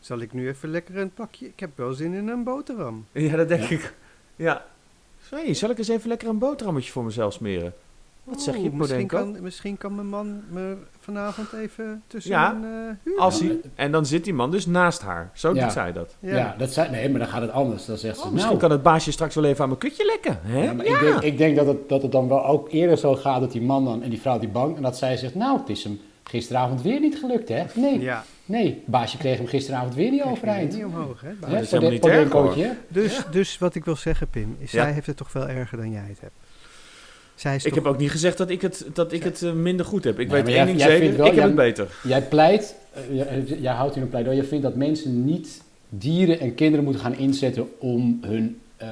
zal 0.00 0.18
ik 0.18 0.32
nu 0.32 0.48
even 0.48 0.68
lekker 0.70 0.96
een 0.96 1.14
pakje? 1.14 1.46
Ik 1.46 1.60
heb 1.60 1.70
wel 1.74 1.92
zin 1.92 2.12
in 2.14 2.28
een 2.28 2.44
boterham. 2.44 3.06
Ja, 3.12 3.36
dat 3.36 3.48
denk 3.48 3.68
ik. 3.68 3.94
Ja. 4.36 4.64
Hey, 5.30 5.54
zal 5.54 5.70
ik 5.70 5.78
eens 5.78 5.88
even 5.88 6.08
lekker 6.08 6.28
een 6.28 6.38
boterhammetje 6.38 6.92
voor 6.92 7.04
mezelf 7.04 7.32
smeren? 7.32 7.74
Wat 8.24 8.42
zeg 8.42 8.56
je, 8.56 8.70
misschien 8.72 9.06
kan, 9.06 9.36
misschien 9.42 9.78
kan 9.78 9.94
mijn 9.94 10.08
man 10.08 10.42
me 10.50 10.76
vanavond 11.00 11.52
even 11.52 12.02
tussen 12.06 12.32
Ja, 12.32 12.52
een 12.54 12.98
huur. 13.02 13.18
Als 13.18 13.40
hij, 13.40 13.60
en 13.74 13.92
dan 13.92 14.06
zit 14.06 14.24
die 14.24 14.34
man 14.34 14.50
dus 14.50 14.66
naast 14.66 15.02
haar. 15.02 15.30
Zo 15.34 15.54
Ja. 15.54 15.62
doet 15.64 15.72
zij 15.72 15.92
dat. 15.92 16.16
Ja, 16.20 16.54
dat 16.58 16.72
zei, 16.72 16.90
nee, 16.90 17.10
maar 17.10 17.18
dan 17.20 17.28
gaat 17.28 17.40
het 17.40 17.50
anders. 17.50 17.84
Dan 17.84 17.96
zegt 17.98 18.16
ze, 18.16 18.24
Oh, 18.24 18.30
misschien 18.30 18.48
nou, 18.52 18.60
kan 18.62 18.70
het 18.70 18.82
baasje 18.82 19.12
straks 19.12 19.34
wel 19.34 19.44
even 19.44 19.62
aan 19.62 19.68
mijn 19.68 19.80
kutje 19.80 20.04
lekken. 20.04 20.38
Hè? 20.42 20.62
Ja, 20.64 20.72
maar 20.72 20.86
Ik, 20.86 21.00
denk, 21.00 21.20
ik 21.20 21.38
denk 21.38 21.56
dat 21.56 21.66
het, 21.66 21.88
dat 21.88 22.02
het 22.02 22.12
dan 22.12 22.28
wel 22.28 22.44
ook 22.46 22.70
eerder 22.72 22.96
zo 22.98 23.14
gaat 23.14 23.40
dat 23.40 23.52
die 23.52 23.62
man 23.62 23.84
dan 23.84 24.02
en 24.02 24.10
die 24.10 24.20
vrouw 24.20 24.38
die 24.38 24.48
bang 24.48 24.76
en 24.76 24.82
dat 24.82 24.98
zij 24.98 25.16
zegt, 25.16 25.34
nou, 25.34 25.58
het 25.58 25.68
is 25.68 25.84
hem 25.84 26.00
gisteravond 26.24 26.82
weer 26.82 27.00
niet 27.00 27.16
gelukt, 27.18 27.48
hè? 27.48 27.64
Nee, 27.74 28.00
ja. 28.00 28.24
nee, 28.44 28.82
baasje 28.86 29.16
kreeg 29.16 29.36
hem 29.38 29.46
gisteravond 29.46 29.94
weer 29.94 30.10
niet 30.10 30.22
overeind. 30.22 30.72
niet 30.72 30.84
omhoog, 30.84 31.20
hè? 31.20 31.28
dat 31.40 31.50
Hè, 31.50 31.60
is 31.60 31.70
helemaal 31.70 31.90
niet 31.90 32.04
erg? 32.64 32.76
Dus, 32.88 33.22
dus 33.30 33.58
wat 33.58 33.74
ik 33.74 33.84
wil 33.84 33.96
zeggen, 33.96 34.28
Pim, 34.28 34.56
is 34.58 34.72
Ja. 34.72 34.82
zij 34.82 34.92
heeft 34.92 35.06
het 35.06 35.16
toch 35.16 35.30
veel 35.30 35.48
erger 35.48 35.76
dan 35.78 35.90
jij 35.90 36.04
het 36.08 36.20
hebt. 36.20 36.32
Zij 37.42 37.54
is 37.56 37.64
Ik 37.64 37.72
toch- 37.74 37.82
heb 37.84 37.92
ook 37.92 37.98
niet 37.98 38.10
gezegd 38.10 38.38
dat 38.38 38.50
ik 38.50 38.62
het, 38.62 38.86
dat 38.92 39.12
ik 39.12 39.22
het 39.22 39.42
eh, 39.42 39.52
minder 39.52 39.86
goed 39.86 40.04
heb. 40.04 40.18
Ik 40.18 40.28
Nee, 40.30 40.42
weet 40.42 40.54
één 40.54 40.66
ding 40.66 40.80
zeker, 40.80 41.16
wel- 41.16 41.26
ik 41.26 41.32
heb 41.32 41.34
jij- 41.34 41.44
het 41.44 41.54
beter. 41.54 41.86
Jij 42.02 42.22
pleit, 42.22 42.74
eh, 42.92 43.16
jij, 43.16 43.44
jij 43.60 43.72
houdt 43.72 43.94
hier 43.94 44.02
een 44.02 44.08
pleidooi, 44.08 44.36
je 44.36 44.44
vindt 44.44 44.64
dat 44.64 44.74
mensen 44.74 45.24
niet 45.24 45.62
dieren 45.88 46.40
en 46.40 46.54
kinderen 46.54 46.84
moeten 46.84 47.02
gaan 47.02 47.16
inzetten 47.16 47.68
om 47.80 48.18
hun, 48.22 48.60
eh, 48.76 48.88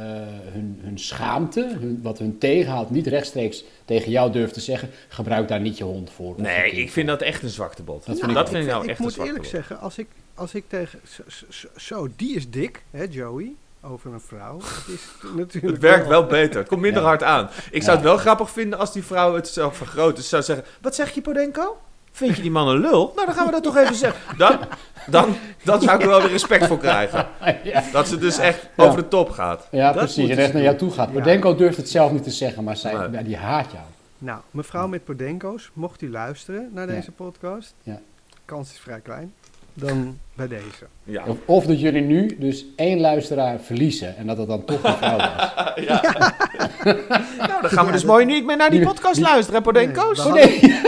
hun, 0.52 0.78
hun 0.82 0.98
schaamte, 0.98 1.76
hun, 1.80 1.98
wat 2.02 2.18
hun 2.18 2.38
tegenhoudt, 2.38 2.90
niet 2.90 3.06
rechtstreeks 3.06 3.64
tegen 3.84 4.10
jou 4.10 4.32
durft 4.32 4.54
te 4.54 4.60
zeggen, 4.60 4.88
gebruik 5.08 5.48
daar 5.48 5.60
niet 5.60 5.78
je 5.78 5.84
hond 5.84 6.10
voor. 6.10 6.34
Nee, 6.38 6.70
ik 6.70 6.74
vind 6.90 6.92
voor. 6.92 7.04
dat 7.18 7.22
echt 7.28 7.42
een 7.42 7.48
zwaktebod. 7.48 7.96
Dat 7.96 8.06
Dat 8.06 8.14
vind 8.14 8.20
vind 8.32 8.46
ik 8.48 8.52
ik, 8.54 8.58
ook. 8.60 8.66
nou 8.70 8.82
ik 8.84 8.90
echt 8.90 8.98
moet 8.98 9.18
een 9.18 9.24
eerlijk 9.26 9.44
zeggen, 9.44 9.78
als 9.80 9.98
ik, 9.98 10.06
als 10.34 10.54
ik 10.54 10.64
tegen... 10.68 11.00
Zo, 11.08 11.22
zo- 11.48 11.68
zo, 11.76 12.08
die 12.16 12.34
is 12.36 12.50
dik, 12.50 12.82
hè, 12.90 13.04
Joey? 13.10 13.52
Over 13.82 14.12
een 14.12 14.20
vrouw. 14.20 14.58
Het 14.64 14.88
is 14.88 15.06
natuurlijk... 15.36 15.72
Het 15.74 15.82
werkt 15.82 16.06
wel 16.06 16.26
beter. 16.26 16.58
Het 16.58 16.68
komt 16.68 16.80
minder 16.80 17.02
Ja. 17.02 17.08
hard 17.08 17.22
aan. 17.22 17.48
Ik 17.70 17.82
zou 17.82 17.96
het 17.96 18.04
wel 18.06 18.16
grappig 18.16 18.50
vinden 18.50 18.78
als 18.78 18.92
die 18.92 19.04
vrouw 19.04 19.34
het 19.34 19.48
zelf 19.48 19.76
vergroot. 19.76 20.16
Dus 20.16 20.28
zou 20.28 20.42
zeggen, 20.42 20.64
wat 20.80 20.94
zeg 20.94 21.10
je 21.10 21.20
Podenko? 21.20 21.76
Vind 22.12 22.36
je 22.36 22.42
die 22.42 22.50
man 22.50 22.68
een 22.68 22.78
lul? 22.80 23.12
Nou, 23.14 23.26
dan 23.26 23.34
gaan 23.34 23.46
we 23.46 23.52
dat 23.52 23.62
toch 23.62 23.76
even 23.76 23.94
zeggen. 23.94 24.20
Dan, 24.38 24.58
dan, 25.06 25.36
dan 25.64 25.80
zou 25.80 25.96
ik 25.96 26.02
er 26.02 26.08
wel 26.08 26.20
weer 26.20 26.30
respect 26.30 26.66
voor 26.66 26.78
krijgen. 26.78 27.26
Dat 27.92 28.08
ze 28.08 28.18
dus 28.18 28.38
echt 28.38 28.68
over 28.76 28.96
de 29.02 29.08
top 29.08 29.30
gaat. 29.30 29.66
ja 29.70 29.92
Dat 29.92 30.02
precies. 30.02 30.28
En 30.30 30.38
echt 30.38 30.52
naar 30.52 30.62
jou 30.62 30.76
toe 30.76 30.90
gaat. 30.90 31.12
Podenko 31.12 31.54
durft 31.54 31.76
het 31.76 31.88
zelf 31.90 32.12
niet 32.12 32.22
te 32.22 32.30
zeggen, 32.30 32.64
maar 32.64 32.76
zij, 32.76 33.06
Nee. 33.08 33.24
die 33.24 33.36
haat 33.36 33.70
jou. 33.72 33.84
Nou, 34.18 34.40
mevrouw 34.50 34.86
met 34.88 35.04
Podenko's, 35.04 35.70
mocht 35.72 36.02
u 36.02 36.10
luisteren 36.10 36.70
naar 36.72 36.86
deze 36.86 37.10
podcast, 37.12 37.74
Ja. 37.82 38.00
kans 38.44 38.72
is 38.72 38.78
vrij 38.78 39.00
klein, 39.00 39.34
dan 39.80 40.18
bij 40.34 40.48
deze. 40.48 40.86
Ja. 41.04 41.24
Of, 41.26 41.36
of 41.44 41.66
dat 41.66 41.80
jullie 41.80 42.02
nu 42.02 42.36
dus 42.38 42.64
één 42.76 43.00
luisteraar 43.00 43.60
verliezen 43.60 44.16
en 44.16 44.26
dat 44.26 44.38
het 44.38 44.48
dan 44.48 44.64
toch 44.64 44.82
een 44.84 44.94
vrouw 44.96 45.16
was. 45.16 45.52
ja. 45.88 46.00
nou, 47.46 47.60
dan 47.60 47.70
gaan 47.70 47.84
we 47.84 47.86
Ja, 47.86 47.90
dus 47.92 48.00
dat- 48.00 48.04
mooi 48.04 48.24
niet 48.24 48.44
meer 48.44 48.56
naar 48.56 48.70
die 48.70 48.82
podcast 48.82 49.14
die- 49.14 49.24
luisteren, 49.24 49.54
hè, 49.62 49.66
Podenko's. 49.72 50.24
Nee, 50.24 50.26
Oh 50.28 50.34
nee! 50.34 50.60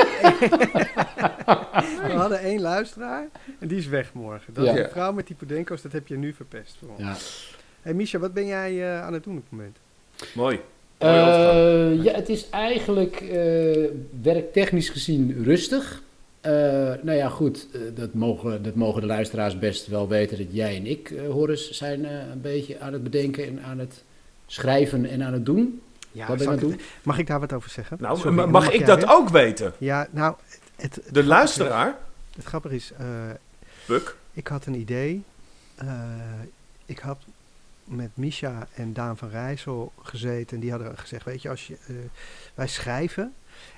We 2.06 2.12
hadden 2.18 2.38
één 2.40 2.60
luisteraar 2.60 3.26
en 3.58 3.68
die 3.68 3.78
is 3.78 3.86
weg 3.86 4.12
morgen. 4.12 4.54
Dat 4.54 4.64
Ja. 4.64 4.72
is 4.72 4.78
een 4.78 4.90
vrouw 4.90 5.12
met 5.12 5.26
die 5.26 5.36
Podenko's, 5.36 5.82
dat 5.82 5.92
heb 5.92 6.06
je 6.08 6.16
nu 6.16 6.32
verpest 6.32 6.76
voor 6.80 6.88
ons. 6.88 7.00
Ja. 7.00 7.14
Hey 7.82 7.94
Misha, 7.94 8.18
wat 8.18 8.32
ben 8.32 8.46
jij 8.46 8.82
eh, 8.82 9.02
aan 9.02 9.12
het 9.12 9.24
doen 9.24 9.36
op 9.36 9.42
het 9.42 9.50
moment? 9.50 9.76
Mooi. 10.34 10.60
Eh, 10.98 12.02
ja, 12.04 12.12
het 12.14 12.28
is 12.28 12.50
eigenlijk 12.50 13.20
eh, 13.20 13.84
werktechnisch 14.22 14.88
gezien 14.88 15.42
rustig. 15.44 16.02
Eh, 16.42 16.52
nou 17.02 17.12
ja, 17.12 17.28
goed, 17.28 17.68
eh, 17.72 17.80
dat, 17.94 18.14
mogen, 18.14 18.62
dat 18.62 18.74
mogen 18.74 19.00
de 19.00 19.06
luisteraars 19.06 19.58
best 19.58 19.86
wel 19.86 20.08
weten 20.08 20.38
dat 20.38 20.46
jij 20.50 20.76
en 20.76 20.86
ik, 20.86 21.10
eh 21.10 21.28
Horace, 21.28 21.74
zijn 21.74 22.04
eh, 22.04 22.28
een 22.30 22.40
beetje 22.40 22.80
aan 22.80 22.92
het 22.92 23.02
bedenken 23.02 23.46
en 23.46 23.62
aan 23.62 23.78
het 23.78 24.02
schrijven 24.46 25.04
en 25.10 25.22
aan 25.22 25.32
het 25.32 25.46
doen. 25.46 25.80
Ja, 26.12 26.26
Wat 26.26 26.36
ben 26.36 26.46
je 26.46 26.52
aan 26.52 26.58
doen? 26.58 26.80
Mag 27.02 27.18
ik 27.18 27.26
daar 27.26 27.40
wat 27.40 27.52
over 27.52 27.70
zeggen? 27.70 27.96
Nou, 28.00 28.18
Sorry, 28.18 28.48
mag 28.48 28.70
ik 28.72 28.86
dat 28.86 28.98
weer. 28.98 29.10
ook 29.10 29.28
weten? 29.28 29.72
Ja, 29.78 30.08
nou, 30.10 30.34
het, 30.76 30.94
het, 30.94 31.14
De 31.14 31.24
luisteraar? 31.24 31.96
het 32.36 32.44
grappige 32.44 32.74
is, 32.74 32.92
eh, 32.98 33.06
Puk. 33.86 34.16
ik 34.32 34.46
had 34.46 34.66
een 34.66 34.74
idee. 34.74 35.22
Eh, 35.74 35.88
ik 36.86 36.98
had 36.98 37.18
met 37.84 38.10
Misha 38.14 38.66
en 38.74 38.92
Daan 38.92 39.16
van 39.16 39.28
Rijssel 39.28 39.92
gezeten. 40.02 40.54
En 40.56 40.60
die 40.62 40.70
hadden 40.70 40.98
gezegd, 40.98 41.24
weet 41.24 41.42
je, 41.42 41.48
als 41.48 41.66
je, 41.66 41.76
eh, 41.86 41.94
wij 42.54 42.68
schrijven. 42.68 43.32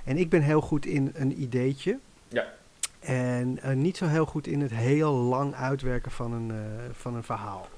En 0.05 0.17
ik 0.17 0.29
ben 0.29 0.43
heel 0.43 0.61
goed 0.61 0.87
in 0.87 1.13
een 1.15 1.43
ideetje. 1.43 1.99
Ja. 2.35 2.53
En 3.01 3.59
eh, 3.63 3.75
niet 3.77 3.97
zo 3.97 4.07
heel 4.07 4.27
goed 4.27 4.47
in 4.47 4.61
het 4.61 4.71
heel 4.71 5.13
lang 5.13 5.55
uitwerken 5.55 6.11
van 6.11 6.33
een, 6.33 6.51
eh, 6.51 6.57
van 6.93 7.15
een 7.15 7.23
verhaal. 7.23 7.69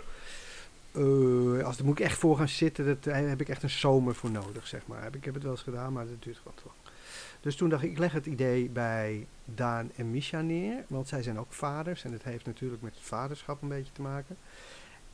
Eh, 0.92 1.64
als 1.64 1.76
daar 1.76 1.86
moet 1.86 1.98
ik 1.98 2.04
echt 2.04 2.18
voor 2.18 2.36
gaan 2.36 2.48
zitten, 2.48 2.86
dat, 2.86 3.04
daar 3.04 3.16
heb 3.28 3.40
ik 3.40 3.48
echt 3.48 3.62
een 3.62 3.70
zomer 3.70 4.14
voor 4.14 4.30
nodig, 4.30 4.66
zeg 4.66 4.86
maar. 4.86 5.02
Heb 5.02 5.14
Ik 5.16 5.24
heb 5.24 5.34
het 5.34 5.42
wel 5.42 5.52
eens 5.52 5.62
gedaan, 5.62 5.92
maar 5.92 6.06
dat 6.06 6.22
duurt 6.22 6.36
gewoon 6.36 6.54
te 6.56 6.62
lang. 6.64 6.76
Dus 7.40 7.56
toen 7.56 7.68
dacht 7.68 7.82
ik, 7.82 7.90
ik 7.90 7.98
leg 7.98 8.12
het 8.12 8.26
idee 8.26 8.68
bij 8.70 9.26
Daan 9.44 9.90
en 9.96 10.10
Misha 10.10 10.40
neer. 10.40 10.84
Want 10.88 11.08
zij 11.08 11.22
zijn 11.22 11.38
ook 11.38 11.52
vaders 11.52 12.04
en 12.04 12.12
het 12.12 12.22
heeft 12.22 12.46
natuurlijk 12.46 12.82
met 12.82 12.94
het 12.94 13.04
vaderschap 13.04 13.62
een 13.62 13.68
beetje 13.68 13.92
te 13.92 14.02
maken. 14.02 14.36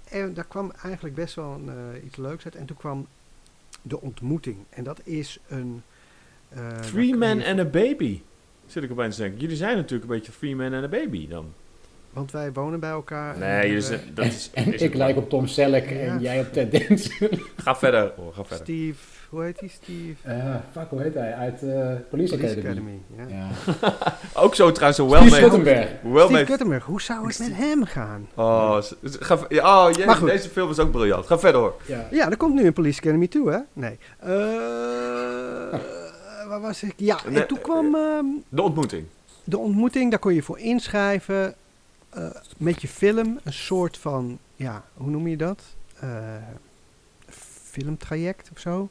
En 0.04 0.34
daar 0.34 0.44
kwam 0.46 0.72
eigenlijk 0.82 1.14
best 1.14 1.34
wel 1.34 1.52
een, 1.66 2.06
iets 2.06 2.16
leuks 2.16 2.44
uit. 2.44 2.56
En 2.56 2.66
toen 2.66 2.76
kwam 2.76 3.06
de 3.82 4.00
ontmoeting. 4.00 4.56
En 4.70 4.84
dat 4.84 5.00
is 5.04 5.38
een... 5.48 5.82
eh, 6.48 6.78
Three 6.78 7.06
je- 7.18 7.46
and 7.46 7.58
a 7.58 7.64
baby. 7.64 8.20
Zit 8.72 8.82
ik 8.82 8.90
opeens 8.90 9.16
te 9.16 9.22
denken. 9.22 9.40
Jullie 9.40 9.56
zijn 9.56 9.76
natuurlijk 9.76 10.10
een 10.10 10.16
beetje 10.16 10.32
three 10.38 10.56
man 10.56 10.74
and 10.74 10.84
a 10.84 10.88
baby 10.88 11.28
dan. 11.28 11.52
Want 12.12 12.30
wij 12.32 12.52
wonen 12.52 12.80
bij 12.80 12.90
elkaar. 12.90 13.34
en 13.34 13.40
Nee, 13.40 13.66
jullie 13.66 13.82
zijn, 13.82 14.00
dat 14.14 14.24
is, 14.24 14.50
En 14.54 14.74
is 14.74 14.82
ik 14.82 14.94
lijk 14.94 15.14
wel. 15.14 15.22
op 15.22 15.30
Tom 15.30 15.46
Selleck 15.46 15.88
Ja. 15.90 15.96
en 15.96 16.20
jij 16.20 16.40
op 16.40 16.52
Ted 16.52 16.72
Danson. 16.88 17.28
Ga 17.64 17.76
verder. 17.76 18.12
Oh, 18.16 18.34
ga 18.36 18.44
verder. 18.44 18.64
Steve, 18.66 18.98
hoe 19.28 19.42
heet 19.42 19.58
die 19.58 19.68
Steve? 19.68 20.14
Eh, 20.22 20.54
fuck, 20.72 20.86
hoe 20.88 21.02
heet 21.02 21.14
hij? 21.14 21.34
Uit 21.34 21.62
eh 21.62 21.68
Police, 22.10 22.36
Police 22.36 22.36
Academy. 22.58 22.60
Academy. 22.60 23.00
ja. 23.16 23.24
Ja. 23.28 23.94
Ook 24.42 24.54
zo 24.54 24.72
trouwens 24.72 24.98
een 24.98 25.06
Steve. 25.06 25.36
Steve 25.36 26.80
hoe 26.84 27.00
zou 27.00 27.26
het 27.26 27.38
met 27.38 27.56
hem 27.56 27.84
gaan? 27.84 28.28
Oh, 28.34 28.78
ga, 29.02 29.38
oh 29.62 30.24
deze 30.24 30.48
film 30.48 30.70
is 30.70 30.78
ook 30.78 30.90
briljant. 30.90 31.26
Ga 31.26 31.38
verder 31.38 31.60
hoor. 31.60 31.74
Ja. 31.86 32.06
Ja, 32.10 32.30
er 32.30 32.36
komt 32.36 32.54
nu 32.54 32.66
een 32.66 32.72
Police 32.72 33.00
Academy 33.00 33.26
toe, 33.28 33.50
hè? 33.50 33.58
Nee. 33.72 33.98
Eh, 34.18 34.30
waar 36.52 36.60
was 36.60 36.82
ik? 36.82 36.92
Ja, 36.96 37.24
en 37.24 37.46
toen 37.46 37.60
kwam 37.60 37.94
ehm, 37.94 38.24
De 38.48 38.62
ontmoeting. 38.62 39.06
de 39.44 39.58
ontmoeting. 39.58 40.10
Daar 40.10 40.18
kon 40.18 40.34
je 40.34 40.42
voor 40.42 40.58
inschrijven. 40.58 41.54
eh, 42.10 42.26
met 42.56 42.82
je 42.82 42.88
film. 42.88 43.38
Een 43.42 43.52
soort 43.52 43.98
van, 43.98 44.38
ja, 44.56 44.84
hoe 44.94 45.10
noem 45.10 45.26
je 45.28 45.36
dat? 45.36 45.62
Eh, 46.00 46.18
filmtraject 47.70 48.50
of 48.52 48.58
zo. 48.58 48.88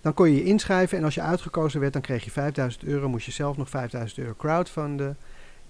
Dan 0.00 0.14
kon 0.14 0.30
je 0.30 0.34
je 0.36 0.44
inschrijven. 0.44 0.98
En 0.98 1.04
als 1.04 1.14
je 1.14 1.20
uitgekozen 1.20 1.80
werd, 1.80 1.92
dan 1.92 2.02
kreeg 2.02 2.24
je 2.24 2.30
5000 2.30 2.84
euro. 2.84 3.08
Moest 3.08 3.26
je 3.26 3.32
zelf 3.32 3.56
nog 3.56 3.68
5000 3.68 4.18
euro 4.20 4.34
crowdfunden. 4.36 5.16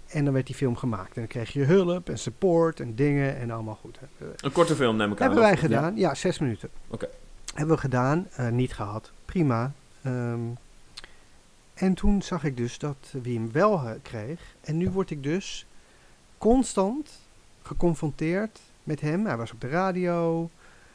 En 0.07 0.24
dan 0.24 0.34
werd 0.34 0.47
die 0.47 0.55
film 0.55 0.76
gemaakt. 0.76 1.09
En 1.09 1.14
dan 1.20 1.26
kreeg 1.26 1.53
je 1.53 1.64
hulp 1.64 2.09
en 2.09 2.18
support 2.18 2.80
en 2.80 2.95
dingen 2.95 3.36
en 3.36 3.51
allemaal 3.51 3.78
goed. 3.80 3.99
Een 4.36 4.53
korte 4.53 4.74
film 4.74 4.97
neem 4.97 5.12
ik 5.12 5.20
aan. 5.20 5.26
Hebben 5.26 5.45
wij 5.45 5.57
gedaan, 5.57 5.97
ja, 5.97 6.14
zes 6.14 6.38
minuten. 6.38 6.68
Oké. 6.88 7.09
Hebben 7.55 7.74
we 7.74 7.80
gedaan, 7.80 8.26
eh, 8.36 8.49
niet 8.49 8.72
gehad, 8.74 9.11
prima. 9.24 9.72
Ehm, 10.03 10.40
en 11.74 11.94
toen 11.94 12.22
zag 12.22 12.44
ik 12.44 12.56
dus 12.56 12.78
dat 12.78 12.96
wie 13.22 13.38
hem 13.38 13.52
wel 13.52 13.78
eh, 13.78 13.90
kreeg. 14.02 14.40
En 14.60 14.76
nu 14.76 14.90
word 14.90 15.10
ik 15.10 15.22
dus 15.22 15.66
constant 16.38 17.10
geconfronteerd 17.62 18.60
met 18.82 19.00
hem. 19.00 19.26
Hij 19.26 19.36
was 19.36 19.52
op 19.52 19.60
de 19.60 19.68
radio, 19.68 20.50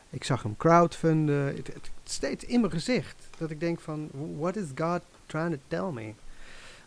ik 0.10 0.24
zag 0.24 0.44
hem 0.44 0.58
crowdfunden. 0.58 1.46
Het, 1.46 1.58
het, 1.58 1.68
het 1.76 1.90
steeds 2.04 2.46
in 2.46 2.60
mijn 2.60 2.72
gezicht. 2.72 3.28
Dat 3.38 3.50
ik 3.50 3.60
denk 3.60 3.80
van, 3.80 4.10
what 4.38 4.56
is 4.56 4.66
God 4.76 5.02
trying 5.26 5.52
to 5.54 5.60
tell 5.68 5.92
me? 6.04 6.14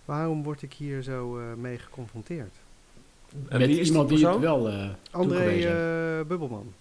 Waarom 0.04 0.42
word 0.42 0.62
ik 0.62 0.72
hier 0.72 1.02
zo 1.02 1.38
eh, 1.38 1.44
mee 1.56 1.78
geconfronteerd? 1.78 2.54
En 3.48 3.58
Met 3.58 3.68
wie 3.68 3.80
is 3.80 3.88
iemand 3.88 4.08
die 4.08 4.26
het 4.26 4.38
wel... 4.38 4.68
eh 4.68 4.88
André 5.10 5.50
eh, 5.50 6.26
Bubbelman. 6.26 6.72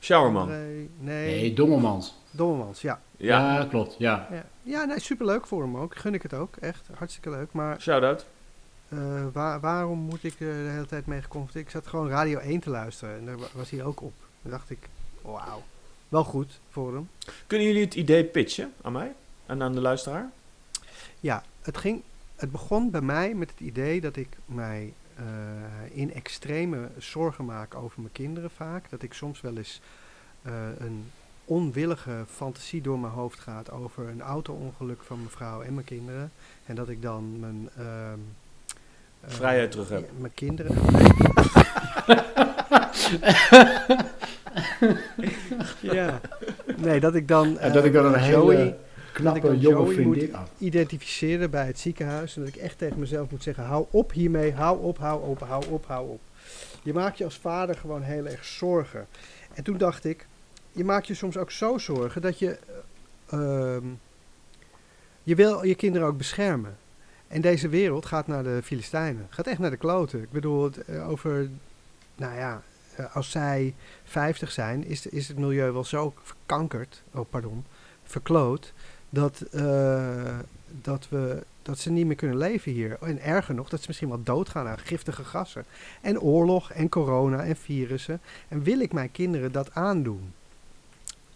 Showerman. 0.00 0.42
André, 0.42 0.56
nee, 0.98 1.40
Nee, 1.40 1.54
Dommelmans. 1.54 2.14
Dommelmans, 2.30 2.80
ja. 2.80 3.00
Ja. 3.16 3.54
Ja, 3.58 3.64
klopt. 3.64 3.94
Ja. 3.98 4.28
Ja, 4.30 4.44
ja 4.62 4.84
nee, 4.84 5.00
superleuk 5.00 5.46
voor 5.46 5.62
hem 5.62 5.76
ook. 5.76 5.96
Gun 5.96 6.14
ik 6.14 6.22
het 6.22 6.34
ook, 6.34 6.56
echt. 6.56 6.88
Hartstikke 6.94 7.30
leuk. 7.30 7.52
Maar 7.52 7.80
Shout-out. 7.80 8.26
eh, 8.88 8.98
waar, 9.32 9.60
waarom 9.60 9.98
moet 9.98 10.24
ik 10.24 10.32
er 10.40 10.64
de 10.64 10.70
hele 10.70 10.86
tijd 10.86 11.06
mee 11.06 11.22
geconfronteerd? 11.22 11.64
Ik 11.64 11.70
zat 11.70 11.86
gewoon 11.86 12.08
Radio 12.08 12.38
1 12.38 12.60
te 12.60 12.70
luisteren 12.70 13.16
en 13.18 13.24
daar 13.26 13.38
wa- 13.38 13.46
was 13.54 13.70
hij 13.70 13.84
ook 13.84 14.00
op. 14.02 14.12
Toen 14.42 14.50
dacht 14.50 14.70
ik, 14.70 14.88
wauw, 15.22 15.62
wel 16.08 16.24
goed 16.24 16.60
voor 16.70 16.94
hem. 16.94 17.08
Kunnen 17.46 17.66
jullie 17.66 17.84
het 17.84 17.94
idee 17.94 18.24
pitchen 18.24 18.72
aan 18.82 18.92
mij? 18.92 19.12
En 19.46 19.62
aan 19.62 19.72
de 19.72 19.80
luisteraar? 19.80 20.30
Ja, 21.20 21.42
het, 21.62 21.76
ging, 21.76 22.02
het 22.36 22.50
begon 22.52 22.90
bij 22.90 23.00
mij 23.00 23.34
met 23.34 23.50
het 23.50 23.60
idee 23.60 24.00
dat 24.00 24.16
ik 24.16 24.28
mij 24.44 24.92
eh, 25.16 25.24
in 25.92 26.12
extreme 26.14 26.88
zorgen 26.98 27.44
maak 27.44 27.74
over 27.74 28.00
mijn 28.00 28.12
kinderen 28.12 28.50
vaak. 28.50 28.90
Dat 28.90 29.02
ik 29.02 29.12
soms 29.12 29.40
wel 29.40 29.56
eens 29.56 29.80
eh, 30.42 30.52
een 30.78 31.10
onwillige 31.50 32.24
fantasie 32.26 32.80
door 32.80 32.98
mijn 32.98 33.12
hoofd 33.12 33.40
gaat 33.40 33.70
over 33.70 34.08
een 34.08 34.20
auto-ongeluk 34.22 35.02
van 35.02 35.16
mijn 35.16 35.30
vrouw 35.30 35.62
en 35.62 35.74
mijn 35.74 35.86
kinderen. 35.86 36.32
En 36.66 36.74
dat 36.74 36.88
ik 36.88 37.02
dan 37.02 37.40
mijn... 37.40 37.68
ehm, 37.76 38.18
eh, 39.20 39.30
Vrijheid 39.30 39.70
terug 39.70 39.88
heb. 39.88 40.10
mijn 40.18 40.34
kinderen... 40.34 40.76
ja. 45.96 46.20
Nee, 46.76 47.00
dat 47.00 47.14
ik 47.14 47.28
dan... 47.28 47.58
En 47.58 47.72
dat 47.72 47.84
ik 47.84 47.92
dan 47.92 48.04
een 48.04 48.14
eh, 48.14 48.22
hele 48.22 48.36
Joey- 48.36 48.76
knappe, 49.12 49.40
dan 49.40 49.58
jonge 49.58 49.76
Joey 49.76 49.94
vriendin... 49.94 50.30
moet 50.30 50.48
identificeren 50.58 51.50
bij 51.50 51.66
het 51.66 51.78
ziekenhuis. 51.78 52.36
En 52.36 52.42
dat 52.44 52.54
ik 52.54 52.60
echt 52.60 52.78
tegen 52.78 52.98
mezelf 52.98 53.30
moet 53.30 53.42
zeggen: 53.42 53.64
hou 53.64 53.86
op 53.90 54.12
hiermee, 54.12 54.52
hou 54.52 54.82
op, 54.82 54.98
hou 54.98 55.28
op, 55.28 55.40
hou 55.40 55.64
op, 55.68 55.86
hou 55.86 56.08
op. 56.08 56.20
Je 56.82 56.92
maakt 56.92 57.18
je 57.18 57.24
als 57.24 57.38
vader 57.38 57.76
gewoon 57.76 58.02
heel 58.02 58.26
erg 58.26 58.44
zorgen. 58.44 59.06
En 59.54 59.64
toen 59.64 59.78
dacht 59.78 60.04
ik: 60.04 60.26
je 60.72 60.84
maakt 60.84 61.06
je 61.06 61.14
soms 61.14 61.36
ook 61.36 61.50
zo 61.50 61.78
zorgen 61.78 62.22
dat 62.22 62.38
je. 62.38 62.58
eh, 63.26 63.74
ehm, 63.76 63.84
je 65.22 65.34
wil 65.34 65.64
je 65.64 65.74
kinderen 65.74 66.08
ook 66.08 66.16
beschermen. 66.16 66.76
En 67.28 67.40
deze 67.40 67.68
wereld 67.68 68.06
gaat 68.06 68.26
naar 68.26 68.42
de 68.42 68.60
Filistijnen. 68.62 69.26
Gaat 69.30 69.46
echt 69.46 69.58
naar 69.58 69.70
de 69.70 69.76
kloten. 69.76 70.22
Ik 70.22 70.30
bedoel, 70.30 70.70
eh, 70.86 71.08
over. 71.08 71.48
Nou 72.16 72.34
ja, 72.36 72.62
eh, 72.96 73.16
als 73.16 73.30
zij 73.30 73.74
50 74.04 74.50
zijn, 74.52 74.84
is, 74.84 75.06
is 75.06 75.28
het 75.28 75.38
milieu 75.38 75.72
wel 75.72 75.84
zo 75.84 76.14
verkankerd. 76.22 77.02
Oh, 77.12 77.30
pardon. 77.30 77.64
Verkloot 78.04 78.72
dat, 79.10 79.40
eh, 79.40 80.38
dat, 80.82 81.08
we, 81.08 81.42
dat 81.62 81.78
ze 81.78 81.90
niet 81.90 82.06
meer 82.06 82.16
kunnen 82.16 82.36
leven 82.36 82.72
hier. 82.72 82.98
En 83.00 83.22
erger 83.22 83.54
nog, 83.54 83.68
dat 83.68 83.80
ze 83.80 83.84
misschien 83.86 84.08
wel 84.08 84.22
doodgaan 84.22 84.66
aan 84.66 84.78
giftige 84.78 85.24
gassen. 85.24 85.64
En 86.00 86.20
oorlog 86.20 86.70
en 86.70 86.88
corona 86.88 87.44
en 87.44 87.56
virussen. 87.56 88.20
En 88.48 88.62
wil 88.62 88.80
ik 88.80 88.92
mijn 88.92 89.12
kinderen 89.12 89.52
dat 89.52 89.74
aandoen? 89.74 90.32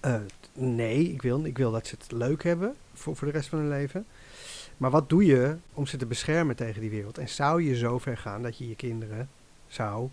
Eh, 0.04 0.14
nee, 0.52 1.12
ik 1.12 1.22
wil, 1.22 1.44
ik 1.44 1.58
wil 1.58 1.70
dat 1.70 1.86
ze 1.86 1.94
het 1.98 2.12
leuk 2.12 2.42
hebben 2.42 2.74
voor, 2.92 3.16
voor 3.16 3.26
de 3.26 3.32
rest 3.32 3.48
van 3.48 3.58
hun 3.58 3.68
leven. 3.68 4.06
Maar 4.76 4.90
wat 4.90 5.08
doe 5.08 5.24
je 5.24 5.56
om 5.72 5.86
ze 5.86 5.96
te 5.96 6.06
beschermen 6.06 6.56
tegen 6.56 6.80
die 6.80 6.90
wereld? 6.90 7.18
En 7.18 7.28
zou 7.28 7.62
je 7.62 7.76
zo 7.76 7.98
ver 7.98 8.16
gaan 8.16 8.42
dat 8.42 8.58
je 8.58 8.68
je 8.68 8.76
kinderen 8.76 9.28
zou 9.68 10.08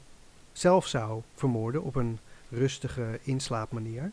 zelf 0.51 0.87
zou 0.87 1.21
vermoorden 1.35 1.83
op 1.83 1.95
een 1.95 2.19
rustige 2.49 3.19
inslaapmanier. 3.21 4.11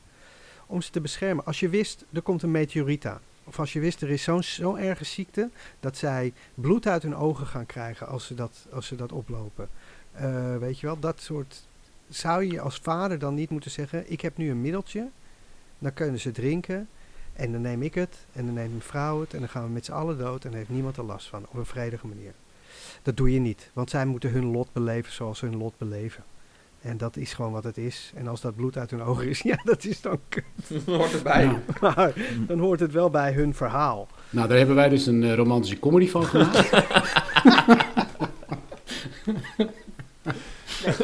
Om 0.67 0.83
ze 0.83 0.91
te 0.91 1.01
beschermen. 1.01 1.45
Als 1.45 1.61
je 1.61 1.69
wist, 1.69 2.05
er 2.13 2.23
komt 2.23 2.43
een 2.43 2.51
meteoriet 2.51 3.07
aan. 3.07 3.21
Of 3.45 3.59
als 3.59 3.73
je 3.73 3.81
wist, 3.81 4.03
er 4.03 4.11
is 4.11 4.23
zo'n 4.23 4.43
zo'n 4.43 4.79
erge 4.79 5.05
ziekte 5.05 5.51
dat 5.81 5.97
zij 5.97 6.33
bloed 6.55 6.87
uit 6.87 7.03
hun 7.03 7.17
ogen 7.17 7.47
gaan 7.47 7.67
krijgen 7.67 8.09
als 8.09 8.27
ze 8.27 8.35
dat, 8.35 8.67
als 8.73 8.87
ze 8.87 8.97
dat 8.97 9.13
oplopen. 9.13 9.69
Eh, 10.13 10.57
weet 10.57 10.81
je 10.81 10.87
wel, 10.87 10.99
dat 10.99 11.21
soort. 11.21 11.67
Zou 12.09 12.45
je 12.45 12.61
als 12.61 12.79
vader 12.79 13.19
dan 13.19 13.35
niet 13.35 13.51
moeten 13.51 13.71
zeggen: 13.71 14.11
Ik 14.11 14.21
heb 14.21 14.37
nu 14.37 14.51
een 14.51 14.61
middeltje, 14.61 15.09
dan 15.79 15.95
kunnen 15.95 16.21
ze 16.21 16.31
drinken. 16.31 16.89
En 17.33 17.53
dan 17.53 17.61
neem 17.61 17.83
ik 17.83 17.95
het, 17.95 18.17
en 18.33 18.45
dan 18.45 18.55
neemt 18.55 18.71
mijn 18.71 18.83
vrouw 18.83 19.21
het, 19.21 19.33
en 19.35 19.39
dan 19.39 19.49
gaan 19.49 19.65
we 19.65 19.71
met 19.71 19.85
z'n 19.85 19.93
allen 19.93 20.19
dood 20.19 20.45
en 20.45 20.51
dan 20.51 20.59
heeft 20.59 20.71
niemand 20.71 20.97
er 20.97 21.05
last 21.05 21.29
van, 21.29 21.47
op 21.49 21.55
een 21.55 21.67
vredige 21.67 22.07
manier. 22.07 22.33
Dat 23.03 23.17
doe 23.17 23.33
je 23.33 23.39
niet, 23.39 23.71
want 23.73 23.91
zij 23.91 24.07
moeten 24.07 24.31
hun 24.31 24.45
lot 24.45 24.73
beleven 24.73 25.13
zoals 25.13 25.39
ze 25.39 25.47
hun 25.47 25.57
lot 25.57 25.79
beleven. 25.79 26.25
En 26.81 26.97
dat 26.97 27.17
is 27.17 27.33
gewoon 27.33 27.53
wat 27.53 27.65
het 27.65 27.79
is. 27.79 28.13
En 28.15 28.29
als 28.29 28.41
dat 28.41 28.57
bloed 28.57 28.77
uit 28.77 28.91
hun 28.91 29.03
ogen 29.03 29.29
is, 29.29 29.41
ja, 29.51 29.61
dat 29.65 29.85
is 29.85 30.01
dan 30.01 30.19
kut. 30.29 30.45
Hoort 30.87 31.13
erbij. 31.13 31.45
Ja. 31.45 31.61
Maar 31.81 32.13
dan 32.47 32.59
hoort 32.59 32.81
het 32.81 32.93
wel 32.93 33.11
bij 33.11 33.33
hun 33.33 33.55
verhaal. 33.55 34.09
Nou, 34.31 34.49
daar 34.49 34.59
hebben 34.59 34.77
wij 34.77 34.89
dus 34.89 35.07
een 35.07 35.23
eh, 35.23 35.35
romantische 35.35 35.79
comedy 35.79 36.09
van 36.09 36.25
gemaakt. 36.25 36.71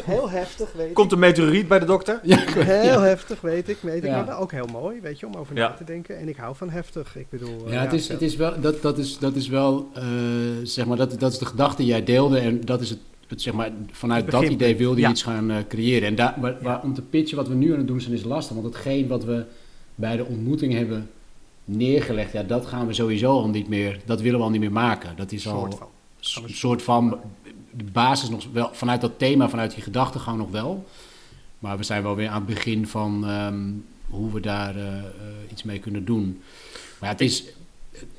Heel 0.05 0.29
heftig, 0.29 0.73
weet 0.73 0.93
Komt 0.93 1.11
een 1.11 1.19
meteoriet 1.19 1.67
bij 1.67 1.79
de 1.79 1.85
dokter? 1.85 2.19
ik. 2.23 2.39
Heel 2.49 2.99
heftig, 3.01 3.41
weet 3.41 3.69
ik. 3.69 3.77
Weet 3.81 3.95
ik. 4.03 4.09
Ja. 4.09 4.15
Maar 4.15 4.25
wel 4.25 4.37
ook 4.37 4.51
heel 4.51 4.67
mooi, 4.71 4.99
weet 5.01 5.19
je, 5.19 5.25
om 5.25 5.33
over 5.33 5.55
Ja. 5.55 5.67
na 5.69 5.73
te 5.75 5.83
denken. 5.83 6.17
En 6.19 6.27
ik 6.29 6.35
hou 6.37 6.55
van 6.55 6.69
heftig. 6.69 7.15
Ik 7.17 7.29
bedoel... 7.29 7.65
eh, 7.67 7.73
Ja, 7.73 7.81
het 7.81 7.93
is, 7.93 8.07
het 8.07 8.21
is 8.21 8.35
wel, 8.35 8.61
dat, 8.61 8.81
dat 8.81 8.97
is, 8.97 9.17
dat 9.19 9.35
is 9.35 9.47
wel, 9.47 9.89
eh, 9.93 10.03
zeg 10.63 10.85
maar, 10.85 10.97
dat, 10.97 11.19
dat 11.19 11.31
is 11.31 11.37
de 11.37 11.45
gedachte 11.45 11.77
die 11.81 11.85
jij 11.91 12.03
deelde 12.03 12.39
en 12.39 12.61
dat 12.65 12.81
is 12.81 12.89
het, 12.89 12.99
het 13.27 13.41
zeg 13.41 13.53
maar, 13.53 13.71
vanuit 13.91 14.31
dat 14.31 14.43
idee 14.43 14.75
wilde 14.77 14.95
je 14.95 15.01
Ja. 15.01 15.09
iets 15.09 15.23
gaan 15.23 15.51
eh, 15.51 15.57
creëren. 15.69 16.07
En 16.07 16.15
daar, 16.15 16.35
waar, 16.39 16.57
waar- 16.61 16.81
om 16.83 16.93
te 16.93 17.01
pitchen 17.01 17.37
wat 17.37 17.47
we 17.47 17.53
nu 17.55 17.71
aan 17.71 17.77
het 17.77 17.87
doen 17.87 18.01
zijn 18.01 18.13
is 18.13 18.23
lastig, 18.23 18.55
want 18.55 18.67
hetgeen 18.73 19.07
wat 19.07 19.23
we 19.23 19.45
bij 19.95 20.17
de 20.17 20.25
ontmoeting 20.25 20.73
hebben 20.73 21.09
neergelegd, 21.65 22.31
ja, 22.31 22.43
dat 22.43 22.65
gaan 22.65 22.87
we 22.87 22.93
sowieso 22.93 23.31
al 23.31 23.47
niet 23.49 23.67
meer, 23.67 23.99
dat 24.05 24.21
willen 24.21 24.37
we 24.39 24.45
al 24.45 24.51
niet 24.51 24.59
meer 24.59 24.71
maken. 24.71 25.09
Dat 25.15 25.31
is 25.31 25.47
al 25.47 25.59
soort 25.59 25.77
van. 25.77 26.43
een 26.43 26.49
soort 26.55 26.81
van, 26.81 27.19
de 27.77 27.83
basis 27.83 28.29
nog 28.29 28.47
wel, 28.51 28.69
vanuit 28.73 29.01
dat 29.01 29.19
thema, 29.19 29.49
vanuit 29.49 29.73
die 29.73 29.83
gedachtegang 29.83 30.37
nog 30.37 30.51
wel. 30.51 30.85
Maar 31.59 31.77
we 31.77 31.83
zijn 31.83 32.03
wel 32.03 32.15
weer 32.15 32.29
aan 32.29 32.45
het 32.45 32.53
begin 32.53 32.87
van 32.87 33.27
ehm, 33.27 33.63
hoe 34.09 34.31
we 34.31 34.39
daar 34.39 34.75
eh, 34.75 34.97
eh, 34.97 35.03
iets 35.51 35.63
mee 35.63 35.79
kunnen 35.79 36.05
doen. 36.05 36.41
Maar 36.99 37.09
ja, 37.09 37.15
het 37.15 37.21
is, 37.21 37.43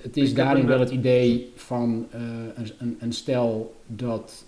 het 0.00 0.16
is 0.16 0.34
daarin 0.34 0.66
wel 0.66 0.76
eh, 0.76 0.82
het 0.82 0.90
idee 0.90 1.52
van 1.56 2.06
een, 2.78 2.96
een, 3.00 3.12
stel 3.12 3.80
dat 3.86 4.44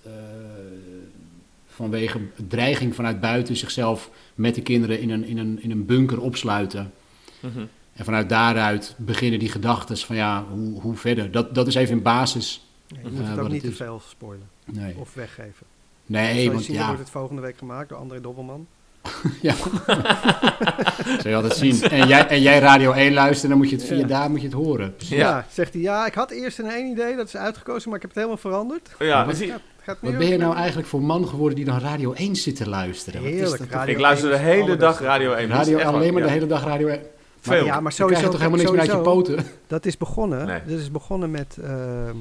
vanwege 1.67 2.21
dreiging 2.49 2.95
vanuit 2.95 3.21
buiten 3.21 3.57
zichzelf 3.57 4.11
met 4.35 4.55
de 4.55 4.63
kinderen 4.63 5.01
in 5.01 5.11
een, 5.11 5.25
in 5.25 5.39
een, 5.39 5.63
in 5.63 5.71
een 5.71 5.87
bunker 5.87 6.21
opsluiten. 6.21 6.93
Mhm. 7.41 7.65
En 7.93 8.05
vanuit 8.05 8.29
daaruit 8.29 8.95
beginnen 8.99 9.39
die 9.39 9.49
gedachten 9.49 9.97
van 9.97 10.17
ja, 10.17 10.45
hoe, 10.51 10.81
hoe 10.81 10.97
verder. 10.97 11.31
Dat, 11.31 11.55
dat 11.55 11.67
is 11.67 11.75
even 11.75 11.97
in 11.97 12.03
basis. 12.03 12.68
Ja, 12.89 12.97
je 13.03 13.11
moet 13.11 13.27
het 13.29 13.39
ook 13.39 13.49
niet 13.49 13.63
het 13.63 13.71
te 13.71 13.77
veel 13.85 14.03
spoilen. 14.09 14.49
Nee, 14.65 14.95
Of 14.99 15.15
weggeven. 15.15 15.67
nee 16.07 16.25
Zoals 16.25 16.43
je 16.45 16.51
want 16.53 16.65
ziet, 16.65 16.75
ja, 16.75 16.87
wordt 16.87 17.01
het 17.01 17.11
volgende 17.11 17.43
week 17.43 17.59
gemaakt 17.59 17.89
door 17.89 17.99
André 17.99 18.21
Dobbelman. 18.21 18.67
ja. 19.43 19.55
Zul 21.21 21.31
je 21.31 21.35
altijd 21.35 21.57
zien. 21.57 21.83
En 21.83 22.07
jij, 22.09 22.27
en 22.27 22.43
jij 22.43 22.59
Radio 22.59 22.93
1 22.93 23.13
luisteren, 23.13 23.51
dan 23.51 23.59
moet 23.59 23.71
je 23.71 23.77
het 23.77 23.85
via 23.85 23.97
Ja. 23.97 24.07
daar 24.07 24.31
moet 24.31 24.41
je 24.41 24.47
het 24.47 24.57
horen. 24.57 24.95
Ja. 24.99 25.17
Ja. 25.17 25.47
zegt 25.53 25.73
hij, 25.73 25.83
ja, 25.83 26.07
ik 26.07 26.15
had 26.15 26.31
eerst 26.31 26.59
een 26.59 26.71
één 26.71 26.87
idee, 26.91 27.17
dat 27.17 27.27
is 27.27 27.37
uitgekozen, 27.37 27.89
maar 27.91 27.97
ik 27.97 28.03
heb 28.03 28.15
het 28.15 28.25
helemaal 28.25 28.43
veranderd. 28.43 28.91
Ja, 28.99 29.27
Wat- 29.27 29.37
zie- 29.37 29.53
Gaat, 29.83 29.97
Wat 30.01 30.19
ben 30.19 30.27
je 30.27 30.37
nou 30.39 30.57
eigenlijk 30.57 30.89
voor 30.89 31.03
man 31.03 31.29
geworden 31.29 31.57
die 31.57 31.65
dan 31.65 31.79
Radio 31.79 32.13
1 32.13 32.37
zit 32.37 32.57
te 32.57 32.69
luisteren? 32.69 33.23
Wat 33.23 33.31
is 33.31 33.37
Heerlijk, 33.39 33.59
dat? 33.59 33.69
Radio 33.71 33.95
ik 33.95 34.01
luister 34.01 34.31
de 34.31 34.37
1 34.37 34.45
is 34.45 34.51
hele 34.55 34.77
dag 34.77 35.01
Radio 35.01 35.33
1. 35.33 35.49
Dat 35.49 35.59
is 35.59 35.63
Radio, 35.67 35.79
echt 35.79 35.89
alleen 35.89 36.13
maar 36.13 36.23
de 36.23 36.29
ja. 36.29 36.35
hele 36.35 36.47
dag 36.47 36.65
Radio 36.65 36.87
1. 36.87 37.01
Veel. 37.41 37.65
Ja, 37.65 37.65
maar 37.65 37.73
Dan 37.73 37.81
krijg 37.83 37.95
sowieso, 37.95 38.21
je 38.23 38.29
toch 38.29 38.39
helemaal 38.39 38.59
niks 38.59 38.71
meer 38.71 38.81
uit 38.81 38.91
je 38.91 38.99
poten? 38.99 39.45
Dat 39.67 39.87
is 39.87 39.97
begonnen. 39.97 40.47
Nee. 40.47 40.61
Dat 40.67 40.79
is 40.79 40.91
begonnen 40.91 41.31
met 41.31 41.59
ehm, 41.63 42.17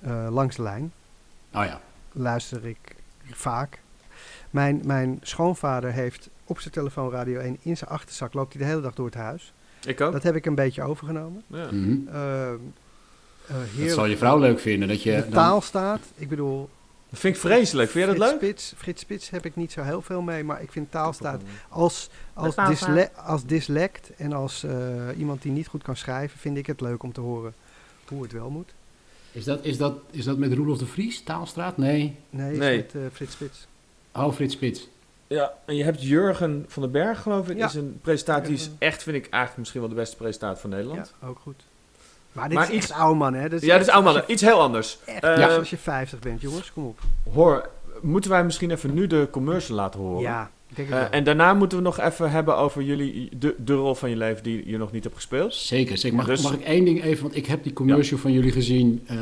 eh, 0.00 0.26
Langs 0.30 0.56
de 0.56 0.62
Lijn. 0.62 0.92
Oh 1.54 1.64
ja. 1.64 1.80
Luister 2.12 2.66
ik 2.66 2.78
vaak. 3.30 3.80
Mijn, 4.50 4.80
mijn 4.84 5.18
schoonvader 5.22 5.92
heeft 5.92 6.28
op 6.44 6.60
zijn 6.60 6.74
telefoon 6.74 7.10
Radio 7.10 7.40
1 7.40 7.56
in 7.62 7.76
zijn 7.76 7.90
achterzak. 7.90 8.32
Loopt 8.34 8.52
hij 8.52 8.62
de 8.62 8.68
hele 8.68 8.80
dag 8.80 8.94
door 8.94 9.06
het 9.06 9.14
huis. 9.14 9.52
Ik 9.86 10.00
ook. 10.00 10.12
Dat 10.12 10.22
heb 10.22 10.34
ik 10.34 10.46
een 10.46 10.54
beetje 10.54 10.82
overgenomen. 10.82 11.42
Ja. 11.46 11.64
Mhm. 11.70 12.08
Ehm, 12.08 12.54
eh, 13.46 13.84
Dat 13.84 13.90
zal 13.94 14.04
je 14.06 14.16
vrouw 14.16 14.38
leuk 14.38 14.60
vinden. 14.60 14.88
Dat 14.88 15.02
je 15.02 15.10
De 15.16 15.20
dan- 15.22 15.30
taal 15.30 15.60
staat. 15.60 16.00
Ik 16.14 16.28
bedoel, 16.28 16.68
Dat 17.08 17.18
vind 17.18 17.34
ik 17.34 17.40
vreselijk. 17.40 17.90
Vind 17.90 18.04
jij 18.06 18.14
dat 18.14 18.28
Frits 18.28 18.40
leuk? 18.42 18.50
Spits, 18.50 18.74
Frits 18.76 19.00
Spits 19.02 19.30
heb 19.30 19.44
ik 19.44 19.56
niet 19.56 19.72
zo 19.72 19.82
heel 19.82 20.02
veel 20.02 20.20
mee. 20.22 20.44
Maar 20.44 20.62
ik 20.62 20.72
vind 20.72 20.90
taalstaat 20.90 21.42
als, 21.68 22.10
als, 22.34 22.54
dysle 22.54 23.10
als 23.16 23.44
dyslect 23.44 24.10
en 24.16 24.32
als 24.32 24.64
eh, 24.64 24.72
iemand 25.18 25.42
die 25.42 25.52
niet 25.52 25.66
goed 25.66 25.82
kan 25.82 25.96
schrijven, 25.96 26.38
vind 26.38 26.56
ik 26.56 26.66
het 26.66 26.80
leuk 26.80 27.02
om 27.02 27.12
te 27.12 27.20
horen 27.20 27.54
hoe 28.08 28.22
het 28.22 28.32
wel 28.32 28.50
moet. 28.50 28.74
Is 29.32 29.44
dat, 29.44 29.58
is, 29.64 29.76
dat, 29.78 29.94
is 30.10 30.24
dat 30.24 30.36
met 30.38 30.52
Roelof 30.52 30.78
de 30.78 30.86
Vries, 30.86 31.22
Taalstraat? 31.22 31.76
Nee. 31.76 32.16
Nee, 32.30 32.52
is 32.52 32.58
Nee. 32.58 32.76
met 32.76 32.94
eh, 32.94 33.00
Frits 33.12 33.32
Spits. 33.32 33.66
Oh, 34.14 34.32
Frits 34.32 34.54
Spits. 34.54 34.88
Ja, 35.26 35.52
en 35.66 35.76
je 35.76 35.84
hebt 35.84 36.02
Jurgen 36.02 36.64
van 36.68 36.82
den 36.82 36.90
Berg, 36.92 37.22
geloof 37.22 37.48
ik. 37.48 37.56
Ja. 37.56 37.66
Is 37.66 37.74
een 37.74 37.98
presentatie 38.02 38.44
die 38.46 38.54
is 38.54 38.70
echt, 38.78 39.02
vind 39.02 39.16
ik, 39.16 39.22
eigenlijk 39.22 39.56
misschien 39.58 39.80
wel 39.80 39.88
de 39.88 39.94
beste 39.94 40.16
presentator 40.16 40.56
van 40.60 40.70
Nederland. 40.70 41.14
Ja, 41.20 41.26
ook 41.28 41.38
goed. 41.42 41.62
Maar 42.32 42.48
dit 42.48 42.58
Maar 42.58 42.68
is 42.72 42.76
iets- 42.76 42.92
oude 42.92 43.18
man, 43.18 43.34
hè? 43.34 43.48
Dat 43.48 43.60
Ja, 43.60 43.78
dat 43.78 43.86
is 43.86 43.92
als 43.92 44.14
je- 44.14 44.24
iets 44.26 44.42
heel 44.42 44.60
anders. 44.60 44.98
Echt, 45.04 45.22
Eh, 45.24 45.36
ja. 45.38 45.56
als 45.56 45.70
je 45.70 45.76
50 45.76 46.18
bent, 46.18 46.40
jongens, 46.40 46.72
kom 46.72 46.84
op. 46.86 46.98
Hoor, 47.32 47.68
moeten 48.00 48.30
wij 48.30 48.44
misschien 48.44 48.70
even 48.70 48.94
nu 48.94 49.06
de 49.06 49.28
commercial 49.30 49.76
laten 49.76 50.00
horen? 50.00 50.20
Ja, 50.22 50.50
Eh, 50.76 51.02
en 51.10 51.24
daarna 51.24 51.54
moeten 51.54 51.78
we 51.78 51.84
nog 51.84 52.00
even 52.00 52.30
hebben 52.30 52.56
over 52.56 52.82
jullie, 52.82 53.28
de, 53.38 53.54
de 53.64 53.72
rol 53.74 53.94
van 53.94 54.10
je 54.10 54.16
leven 54.16 54.42
die 54.42 54.68
je 54.70 54.78
nog 54.78 54.92
niet 54.92 55.02
hebt 55.02 55.14
gespeeld. 55.16 55.54
Zeker. 55.54 55.98
zeker. 55.98 56.16
Mag, 56.16 56.26
Dus- 56.26 56.42
mag 56.42 56.52
ik 56.54 56.60
één 56.60 56.84
ding 56.84 57.02
even, 57.04 57.22
want 57.22 57.36
ik 57.36 57.46
heb 57.46 57.62
die 57.62 57.72
commercial 57.72 58.18
van 58.18 58.32
jullie 58.32 58.52
gezien 58.52 59.04
eh, 59.06 59.18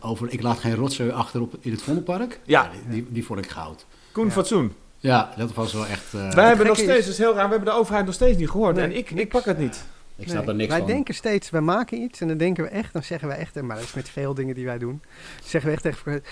over 0.00 0.32
ik 0.32 0.42
laat 0.42 0.58
geen 0.58 0.74
rotzooi 0.74 1.10
achter 1.10 1.40
op, 1.40 1.54
in 1.60 1.70
het 1.70 1.82
Vondelpark. 1.82 2.40
Ja. 2.44 2.70
die, 2.72 2.80
die, 3.02 3.06
die 3.12 3.24
vond 3.24 3.38
ik 3.44 3.50
goud. 3.50 3.86
Koen 4.12 4.24
Ja. 4.26 4.30
Fatsoen. 4.30 4.72
Ja, 4.98 5.32
dat 5.36 5.54
was 5.54 5.72
wel 5.72 5.86
echt... 5.86 6.14
eh, 6.14 6.32
wij 6.32 6.46
hebben 6.46 6.66
nog 6.66 6.76
steeds, 6.76 6.98
is- 6.98 7.04
dat 7.04 7.12
is 7.12 7.18
heel 7.18 7.34
raar, 7.34 7.44
we 7.48 7.54
hebben 7.54 7.72
de 7.74 7.78
overheid 7.80 8.04
nog 8.04 8.14
steeds 8.14 8.38
niet 8.38 8.50
gehoord. 8.50 8.76
Nee, 8.76 8.84
en 8.84 8.96
ik, 8.96 9.10
ik 9.10 9.28
pak 9.28 9.44
het 9.44 9.58
niet. 9.58 9.84
ik 10.16 10.28
snap 10.28 10.40
Nee, 10.40 10.48
er 10.50 10.54
niks 10.54 10.68
wij 10.70 10.78
van. 10.78 10.86
denken 10.86 11.14
steeds, 11.14 11.50
wij 11.50 11.60
maken 11.60 11.98
iets 12.02 12.20
en 12.20 12.28
dan 12.28 12.36
denken 12.36 12.64
we 12.64 12.70
echt, 12.70 12.92
dan 12.92 13.02
zeggen 13.02 13.28
we 13.28 13.34
echt, 13.34 13.62
maar 13.62 13.76
dat 13.76 13.84
is 13.84 13.94
met 13.94 14.08
veel 14.08 14.34
dingen 14.34 14.54
die 14.54 14.64
wij 14.64 14.78
doen, 14.78 15.02
zeggen 15.44 15.70
we 15.70 15.74
echt 15.76 15.82
tegen 15.82 16.22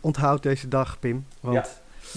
onthoud 0.00 0.42
deze 0.42 0.68
dag, 0.68 0.98
Pim. 0.98 1.26
Want 1.40 1.54
Ja. 1.56 1.66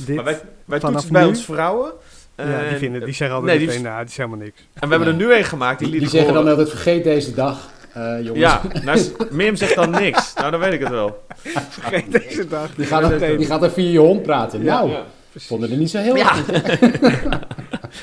Dit, 0.05 0.15
Maar 0.15 0.23
wij, 0.25 0.39
wij 0.65 0.79
vanaf 0.79 0.93
toetsen 0.95 1.13
bij 1.13 1.21
nu- 1.21 1.27
ons 1.27 1.43
vrouwen. 1.45 1.91
ja, 2.35 2.43
die, 2.45 2.53
En- 2.53 2.77
vinden, 2.77 3.03
die 3.05 3.13
zeggen 3.13 3.27
nee, 3.27 3.35
altijd 3.39 3.57
die- 3.59 3.67
meteen, 3.67 3.83
nou, 3.83 3.99
het 3.99 4.09
is 4.09 4.17
helemaal 4.17 4.37
niks. 4.37 4.59
En 4.73 4.89
we 4.89 4.95
hebben 4.95 5.07
er 5.07 5.13
nu 5.13 5.33
een 5.33 5.43
gemaakt, 5.43 5.79
die 5.79 5.89
Die, 5.89 5.99
die 5.99 6.09
zeggen 6.09 6.33
dan 6.33 6.47
altijd 6.47 6.69
vergeet 6.69 7.03
deze 7.03 7.33
dag, 7.33 7.69
eh, 7.93 8.15
jongens. 8.21 8.39
Ja, 8.39 8.61
nou, 8.83 8.99
Mirjam 9.31 9.55
zegt 9.55 9.75
dan 9.75 9.89
niks. 9.89 10.33
Nou, 10.37 10.51
dan 10.51 10.59
weet 10.59 10.73
ik 10.73 10.79
het 10.79 10.89
wel. 10.89 11.23
Vergeet 11.69 12.11
deze 12.11 12.47
dag. 12.47 12.75
Die, 12.75 12.85
gaat 12.85 13.11
er, 13.11 13.37
die 13.37 13.45
gaat 13.45 13.63
er 13.63 13.71
via 13.71 13.89
je 13.89 13.99
hond 13.99 14.23
praten. 14.23 14.63
nou, 14.63 14.89
Ja. 14.89 15.03
vonden 15.35 15.71
er 15.71 15.77
niet 15.77 15.89
zo 15.89 15.97
heel 15.97 16.15
Ja. 16.15 16.33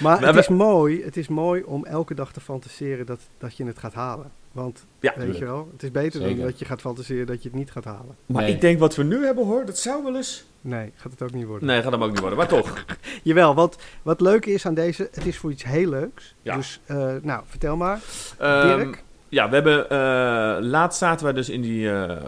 Maar 0.01 0.18
We 0.18 0.26
het 0.26 0.34
hebben- 0.34 0.42
is, 0.42 0.49
mooi, 0.49 1.03
het 1.05 1.16
is 1.16 1.28
mooi 1.28 1.62
om 1.62 1.84
elke 1.84 2.14
dag 2.14 2.32
te 2.32 2.40
fantaseren 2.40 3.07
dat, 3.07 3.20
dat 3.38 3.57
je 3.57 3.64
het 3.64 3.78
gaat 3.78 3.95
halen. 3.95 4.30
Want, 4.53 4.84
Ja, 5.01 5.09
weet 5.11 5.18
tuurlijk. 5.18 5.38
je 5.38 5.45
wel, 5.45 5.68
het 5.72 5.82
is 5.82 5.90
beter 5.90 6.20
dan 6.20 6.38
dat 6.38 6.59
je 6.59 6.64
gaat 6.64 6.80
fantaseren 6.80 7.26
dat 7.26 7.42
je 7.42 7.49
het 7.49 7.59
niet 7.59 7.70
gaat 7.70 7.84
halen. 7.84 8.16
Maar 8.26 8.42
Nee. 8.42 8.53
ik 8.53 8.61
denk 8.61 8.78
wat 8.78 8.95
we 8.97 9.03
nu 9.05 9.24
hebben 9.24 9.45
hoor, 9.47 9.64
dat 9.66 9.78
zou 9.78 10.03
wel 10.05 10.16
eens... 10.16 10.45
Nee, 10.67 10.93
gaat 10.97 11.12
het 11.12 11.23
ook 11.23 11.33
niet 11.33 11.47
worden. 11.47 11.67
Nee, 11.69 11.83
gaat 11.83 11.93
hem 11.93 12.03
ook 12.03 12.11
niet 12.11 12.19
worden, 12.21 12.39
maar 12.39 12.49
toch. 12.49 12.85
Jawel, 13.23 13.55
wat, 13.55 13.83
wat 14.03 14.21
leuk 14.21 14.47
is 14.47 14.67
aan 14.67 14.75
deze, 14.75 15.09
het 15.12 15.27
is 15.27 15.37
voor 15.39 15.51
iets 15.51 15.65
heel 15.65 15.89
leuks. 15.89 16.35
Ja. 16.43 16.57
Dus, 16.57 16.81
eh, 16.87 17.15
nou, 17.23 17.43
vertel 17.47 17.77
maar. 17.77 18.01
Ehm, 18.39 18.77
Dirk? 18.79 19.03
ja, 19.29 19.49
we 19.49 19.55
hebben... 19.55 19.91
eh, 19.91 20.57
laatst 20.71 20.99
zaten 20.99 21.25
wij 21.25 21.35
dus 21.35 21.49
in 21.49 21.61
die... 21.62 21.91
eh, 21.91 22.27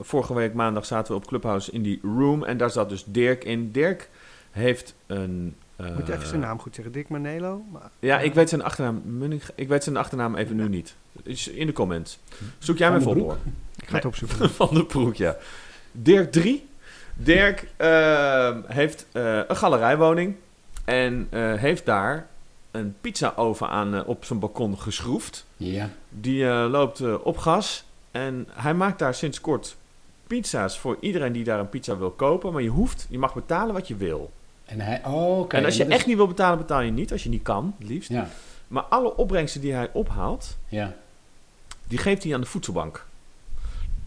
vorige 0.00 0.34
week 0.34 0.54
maandag 0.54 0.86
zaten 0.86 1.12
we 1.14 1.18
op 1.20 1.26
Clubhouse 1.26 1.70
in 1.72 1.82
die 1.82 1.98
room. 2.02 2.44
En 2.44 2.56
daar 2.56 2.70
zat 2.70 2.88
dus 2.88 3.04
Dirk 3.06 3.44
in. 3.44 3.70
Dirk 3.72 4.08
heeft 4.50 4.94
een... 5.06 5.54
eh, 5.76 5.94
Moet 5.96 6.06
je 6.06 6.12
even 6.12 6.26
zijn 6.28 6.40
naam 6.40 6.58
goed 6.60 6.74
zeggen. 6.74 6.92
Dick 6.92 7.08
Manelo. 7.08 7.62
Maar, 7.72 7.90
Ja, 7.98 8.18
ik 8.20 8.34
weet 8.34 8.48
zijn 8.48 8.62
achternaam. 8.62 9.02
Munich- 9.04 9.52
Ik 9.54 9.68
weet 9.68 9.84
zijn 9.84 9.96
achternaam 9.96 10.34
even 10.36 10.56
nu 10.56 10.68
niet. 10.68 10.94
Is 11.22 11.48
In 11.48 11.66
de 11.66 11.72
comments. 11.72 12.18
Zoek 12.58 12.78
jij 12.78 12.98
Broek? 12.98 13.14
hoor. 13.18 13.36
Ik 13.80 13.88
ga 13.88 13.94
het 13.96 14.04
opzoeken. 14.04 14.50
Van 14.60 14.68
de 14.74 14.84
Broek, 14.84 15.14
ja. 15.14 15.36
Dirk 15.92 16.32
3. 16.32 16.65
Dirk 17.16 17.68
ehm, 17.76 18.60
heeft 18.66 19.06
eh, 19.12 19.38
een 19.48 19.56
galerijwoning. 19.56 20.36
En 20.84 21.26
eh, 21.30 21.54
heeft 21.54 21.86
daar 21.86 22.26
een 22.70 22.94
pizza-oven 23.00 23.68
aan 23.68 23.94
eh, 23.94 24.08
op 24.08 24.24
zijn 24.24 24.38
balkon 24.38 24.78
geschroefd. 24.78 25.46
Ja. 25.56 25.90
Die 26.08 26.44
loopt 26.46 27.20
op 27.22 27.36
gas. 27.38 27.84
En 28.10 28.48
hij 28.50 28.74
maakt 28.74 28.98
daar 28.98 29.14
sinds 29.14 29.40
kort 29.40 29.76
pizza's 30.26 30.78
voor 30.78 30.96
iedereen 31.00 31.32
die 31.32 31.44
daar 31.44 31.58
een 31.58 31.68
pizza 31.68 31.96
wil 31.96 32.10
kopen. 32.10 32.52
Maar 32.52 32.62
je 32.62 32.68
hoeft, 32.68 33.06
je 33.10 33.18
mag 33.18 33.34
betalen 33.34 33.74
wat 33.74 33.88
je 33.88 33.96
wil. 33.96 34.30
En 34.64 34.80
hij, 34.80 35.00
oh, 35.04 35.38
oké. 35.38 35.56
en 35.56 35.64
als 35.64 35.76
je 35.76 35.84
is- 35.84 35.90
echt 35.90 36.06
niet 36.06 36.16
wil 36.16 36.26
betalen, 36.26 36.58
betaal 36.58 36.80
je 36.80 36.90
niet. 36.90 37.12
Als 37.12 37.22
je 37.22 37.28
niet 37.28 37.42
kan, 37.42 37.74
het 37.78 37.88
liefst. 37.88 38.10
Ja, 38.10 38.28
Maar 38.68 38.82
alle 38.82 39.16
opbrengsten 39.16 39.60
die 39.60 39.72
hij 39.72 39.90
ophaalt, 39.92 40.56
ja. 40.68 40.94
die 41.88 41.98
geeft 41.98 42.22
hij 42.24 42.34
aan 42.34 42.40
de 42.40 42.46
voedselbank. 42.46 43.06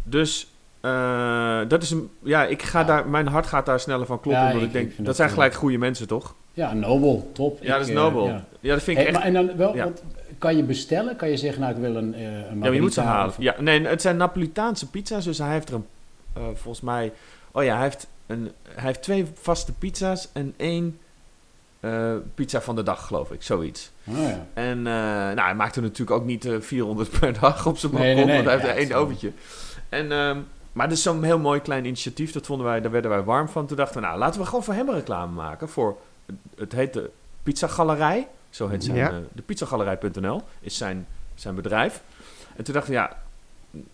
Dus 0.03 0.47
eh, 0.81 1.59
dat 1.67 1.83
is 1.83 1.91
een, 1.91 2.09
ja, 2.23 2.45
ik 2.45 2.61
ga 2.63 2.83
daar, 2.83 3.07
mijn 3.07 3.27
hart 3.27 3.45
gaat 3.47 3.65
daar 3.65 3.79
sneller 3.79 4.05
van 4.05 4.19
kloppen. 4.19 4.43
Ja, 4.43 4.47
omdat 4.51 4.63
ik, 4.67 4.71
denk, 4.71 4.91
ik 4.91 5.05
dat 5.05 5.15
zijn 5.15 5.27
wel- 5.27 5.37
gelijk 5.37 5.53
goede 5.53 5.77
mensen, 5.77 6.07
toch? 6.07 6.35
Ja, 6.53 6.73
nobel, 6.73 7.29
top. 7.33 7.63
Ja, 7.63 7.73
dat 7.77 7.81
is 7.87 7.89
eh, 7.93 7.95
nobel. 8.01 8.25
ja. 8.27 8.43
Ja, 8.59 8.73
dat 8.73 8.83
vind 8.83 8.97
ik 8.97 9.03
Hey, 9.03 9.05
echt. 9.13 9.13
maar 9.17 9.27
en 9.27 9.33
dan 9.47 9.57
wel, 9.57 9.75
ja. 9.75 9.83
want 9.83 10.03
kan 10.37 10.57
je 10.57 10.63
bestellen? 10.63 11.15
Kan 11.15 11.29
je 11.29 11.37
zeggen, 11.37 11.61
nou 11.61 11.73
ik 11.73 11.79
wil 11.81 11.95
een, 11.95 12.13
eh 12.13 12.21
een 12.51 12.61
Ja, 12.63 12.71
je 12.71 12.81
moet 12.81 12.93
ze 12.93 13.01
halen. 13.01 13.27
of- 13.29 13.35
Ja, 13.39 13.55
nee, 13.59 13.87
het 13.87 14.01
zijn 14.01 14.17
Napolitaanse 14.17 14.89
pizza's, 14.89 15.23
dus 15.25 15.37
hij 15.37 15.51
heeft 15.51 15.69
er 15.69 15.75
een, 15.75 15.85
eh, 16.33 16.41
volgens 16.53 16.81
mij, 16.81 17.11
oh 17.51 17.63
ja, 17.63 17.73
hij 17.75 17.83
heeft, 17.83 18.07
een, 18.27 18.51
hij 18.69 18.83
heeft 18.85 19.01
twee 19.01 19.25
vaste 19.41 19.73
pizza's 19.73 20.29
en 20.33 20.53
één 20.57 20.99
eh, 21.79 22.13
pizza 22.35 22.61
van 22.61 22.75
de 22.75 22.83
dag, 22.83 23.07
geloof 23.07 23.31
ik, 23.31 23.43
zoiets. 23.43 23.91
Oh, 24.03 24.17
ja. 24.17 24.45
En 24.53 24.77
eh, 24.77 24.93
nou, 24.93 25.41
hij 25.41 25.55
maakt 25.55 25.75
er 25.75 25.81
natuurlijk 25.81 26.11
ook 26.19 26.25
niet 26.25 26.45
eh, 26.45 26.53
400 26.59 27.19
per 27.19 27.39
dag 27.39 27.65
op 27.65 27.77
zijn 27.77 27.93
Nee, 27.93 28.01
balkon, 28.01 28.15
nee, 28.15 28.25
nee. 28.25 28.35
want 28.35 28.45
hij 28.45 28.55
heeft 28.55 28.65
Ja, 28.67 28.73
er 28.73 28.89
één 28.97 29.03
oventje. 29.05 29.31
En, 29.89 30.11
ehm, 30.11 30.37
maar 30.79 30.87
het 30.87 30.97
is 30.97 31.03
zo'n 31.03 31.23
heel 31.23 31.39
mooi 31.39 31.59
klein 31.61 31.85
initiatief, 31.85 32.31
dat 32.31 32.45
vonden 32.45 32.65
wij, 32.65 32.81
daar 32.81 32.91
werden 32.91 33.11
wij 33.11 33.23
warm 33.23 33.49
van. 33.49 33.65
Toen 33.65 33.77
dachten 33.77 34.01
we, 34.01 34.07
nou, 34.07 34.19
laten 34.19 34.39
we 34.39 34.45
gewoon 34.45 34.63
voor 34.63 34.73
hem 34.73 34.87
een 34.89 34.93
reclame 34.95 35.31
maken. 35.33 35.69
Voor, 35.69 35.97
het 36.57 36.71
heet 36.71 36.93
de 36.93 37.09
Pizza 37.43 37.67
Galerij, 37.67 38.27
zo 38.49 38.67
heet 38.67 38.83
zijn, 38.83 38.97
Ja. 38.97 39.09
eh, 39.09 39.15
de 39.33 39.41
pizzagalerij.nl 39.41 40.41
is 40.59 40.77
zijn, 40.77 41.07
zijn 41.35 41.55
bedrijf. 41.55 42.01
En 42.55 42.63
toen 42.63 42.73
dachten 42.73 42.93
we, 42.93 42.99
ja, 42.99 43.17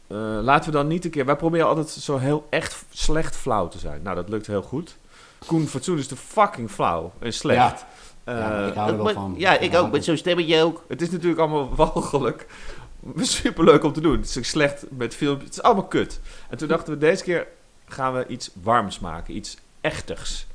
eh, 0.07 0.43
laten 0.43 0.71
we 0.71 0.77
dan 0.77 0.87
niet 0.87 1.05
een 1.05 1.11
keer... 1.11 1.25
Wij 1.25 1.35
proberen 1.35 1.67
altijd 1.67 1.89
zo 1.89 2.17
heel 2.17 2.47
echt 2.49 2.83
slecht 2.89 3.35
flauw 3.35 3.67
te 3.67 3.79
zijn. 3.79 4.01
Nou, 4.01 4.15
dat 4.15 4.29
lukt 4.29 4.47
heel 4.47 4.61
goed. 4.61 4.97
Koen 5.45 5.67
Fatsoen 5.67 5.97
is 5.97 6.07
de 6.07 6.15
fucking 6.15 6.71
flauw 6.71 7.11
en 7.19 7.33
slecht. 7.33 7.85
Ja, 8.25 8.31
ik 8.33 8.39
Eh, 8.69 8.75
hou 8.75 8.91
er 8.91 9.03
wel 9.03 9.13
van. 9.13 9.33
Ja, 9.37 9.59
ik 9.59 9.75
ook, 9.75 9.91
met 9.91 10.03
zo'n 10.03 10.17
stemmetje 10.17 10.61
ook. 10.63 10.83
Het 10.87 11.01
is 11.01 11.09
natuurlijk 11.11 11.39
allemaal 11.39 11.75
walgelijk. 11.85 12.45
Superleuk 13.19 13.83
om 13.83 13.93
te 13.93 14.01
doen. 14.01 14.17
Het 14.17 14.35
is 14.35 14.49
slecht 14.49 14.85
met 14.89 15.15
filmpjes. 15.15 15.47
Het 15.47 15.57
is 15.57 15.63
allemaal 15.63 15.87
kut. 15.87 16.19
En 16.49 16.57
toen 16.57 16.67
dachten 16.67 16.93
we, 16.93 16.99
deze 16.99 17.23
keer 17.23 17.47
gaan 17.85 18.13
we 18.13 18.27
iets 18.27 18.51
warms 18.61 18.99
maken. 18.99 19.35
Iets 19.35 19.57
echtigs. 19.81 20.47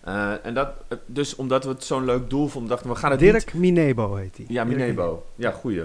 Eh, 0.00 0.46
en 0.46 0.54
dat, 0.54 0.68
dus 1.06 1.36
omdat 1.36 1.64
we 1.64 1.70
het 1.70 1.84
zo'n 1.84 2.04
leuk 2.04 2.30
doel 2.30 2.48
vonden, 2.48 2.70
dachten 2.70 2.88
we, 2.88 2.94
we 2.94 3.00
gaan 3.00 3.10
het 3.10 3.20
niet... 3.20 3.30
Dirk 3.30 3.54
Minebo 3.54 4.14
heet 4.14 4.36
hij. 4.36 4.46
Ja, 4.48 4.64
Minebo. 4.64 5.26
Ja, 5.34 5.50
goeie. 5.50 5.84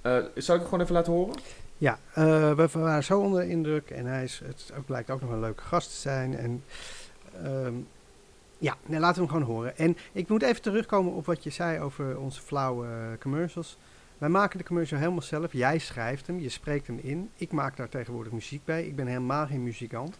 Eh 0.00 0.18
zal 0.34 0.54
ik 0.54 0.60
het 0.60 0.70
gewoon 0.70 0.80
even 0.80 0.94
laten 0.94 1.12
horen? 1.12 1.34
Ja, 1.78 1.98
eh, 2.12 2.52
we 2.52 2.68
waren 2.72 3.04
zo 3.04 3.20
onder 3.20 3.40
de 3.40 3.48
indruk 3.48 3.90
en 3.90 4.06
hij 4.06 4.24
is, 4.24 4.42
het 4.72 4.86
blijkt 4.86 5.10
ook 5.10 5.20
nog 5.20 5.30
een 5.30 5.40
leuke 5.40 5.62
gast 5.62 5.90
te 5.90 5.96
zijn. 5.96 6.36
En 6.36 6.64
ehm, 7.44 7.74
ja, 8.58 8.76
nee, 8.86 9.00
laten 9.00 9.22
we 9.22 9.28
hem 9.28 9.38
gewoon 9.38 9.56
horen. 9.56 9.76
En 9.76 9.96
ik 10.12 10.28
moet 10.28 10.42
even 10.42 10.62
terugkomen 10.62 11.12
op 11.12 11.26
wat 11.26 11.44
je 11.44 11.50
zei 11.50 11.80
over 11.80 12.18
onze 12.18 12.40
flauwe 12.40 12.86
eh, 12.86 13.20
commercials. 13.20 13.76
Wij 14.18 14.28
maken 14.28 14.58
de 14.58 14.64
commercial 14.64 15.00
helemaal 15.00 15.22
zelf. 15.22 15.52
Jij 15.52 15.78
schrijft 15.78 16.26
hem, 16.26 16.40
je 16.40 16.48
spreekt 16.48 16.86
hem 16.86 16.98
in. 17.02 17.30
Ik 17.36 17.52
maak 17.52 17.76
daar 17.76 17.88
tegenwoordig 17.88 18.32
muziek 18.32 18.64
bij. 18.64 18.86
Ik 18.86 18.96
ben 18.96 19.06
helemaal 19.06 19.46
geen 19.46 19.62
muzikant. 19.62 20.18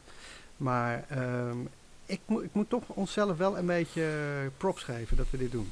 Maar 0.57 1.05
ehm, 1.09 1.59
ik, 2.07 2.21
moet 2.27 2.43
ik 2.43 2.51
moet 2.53 2.71
toch 2.71 2.83
onszelf 2.87 3.37
wel 3.37 3.59
een 3.59 3.67
beetje 3.67 4.03
eh, 4.03 4.47
props 4.57 4.83
geven 4.83 5.17
dat 5.17 5.27
we 5.31 5.39
dit 5.39 5.53
doen. 5.53 5.71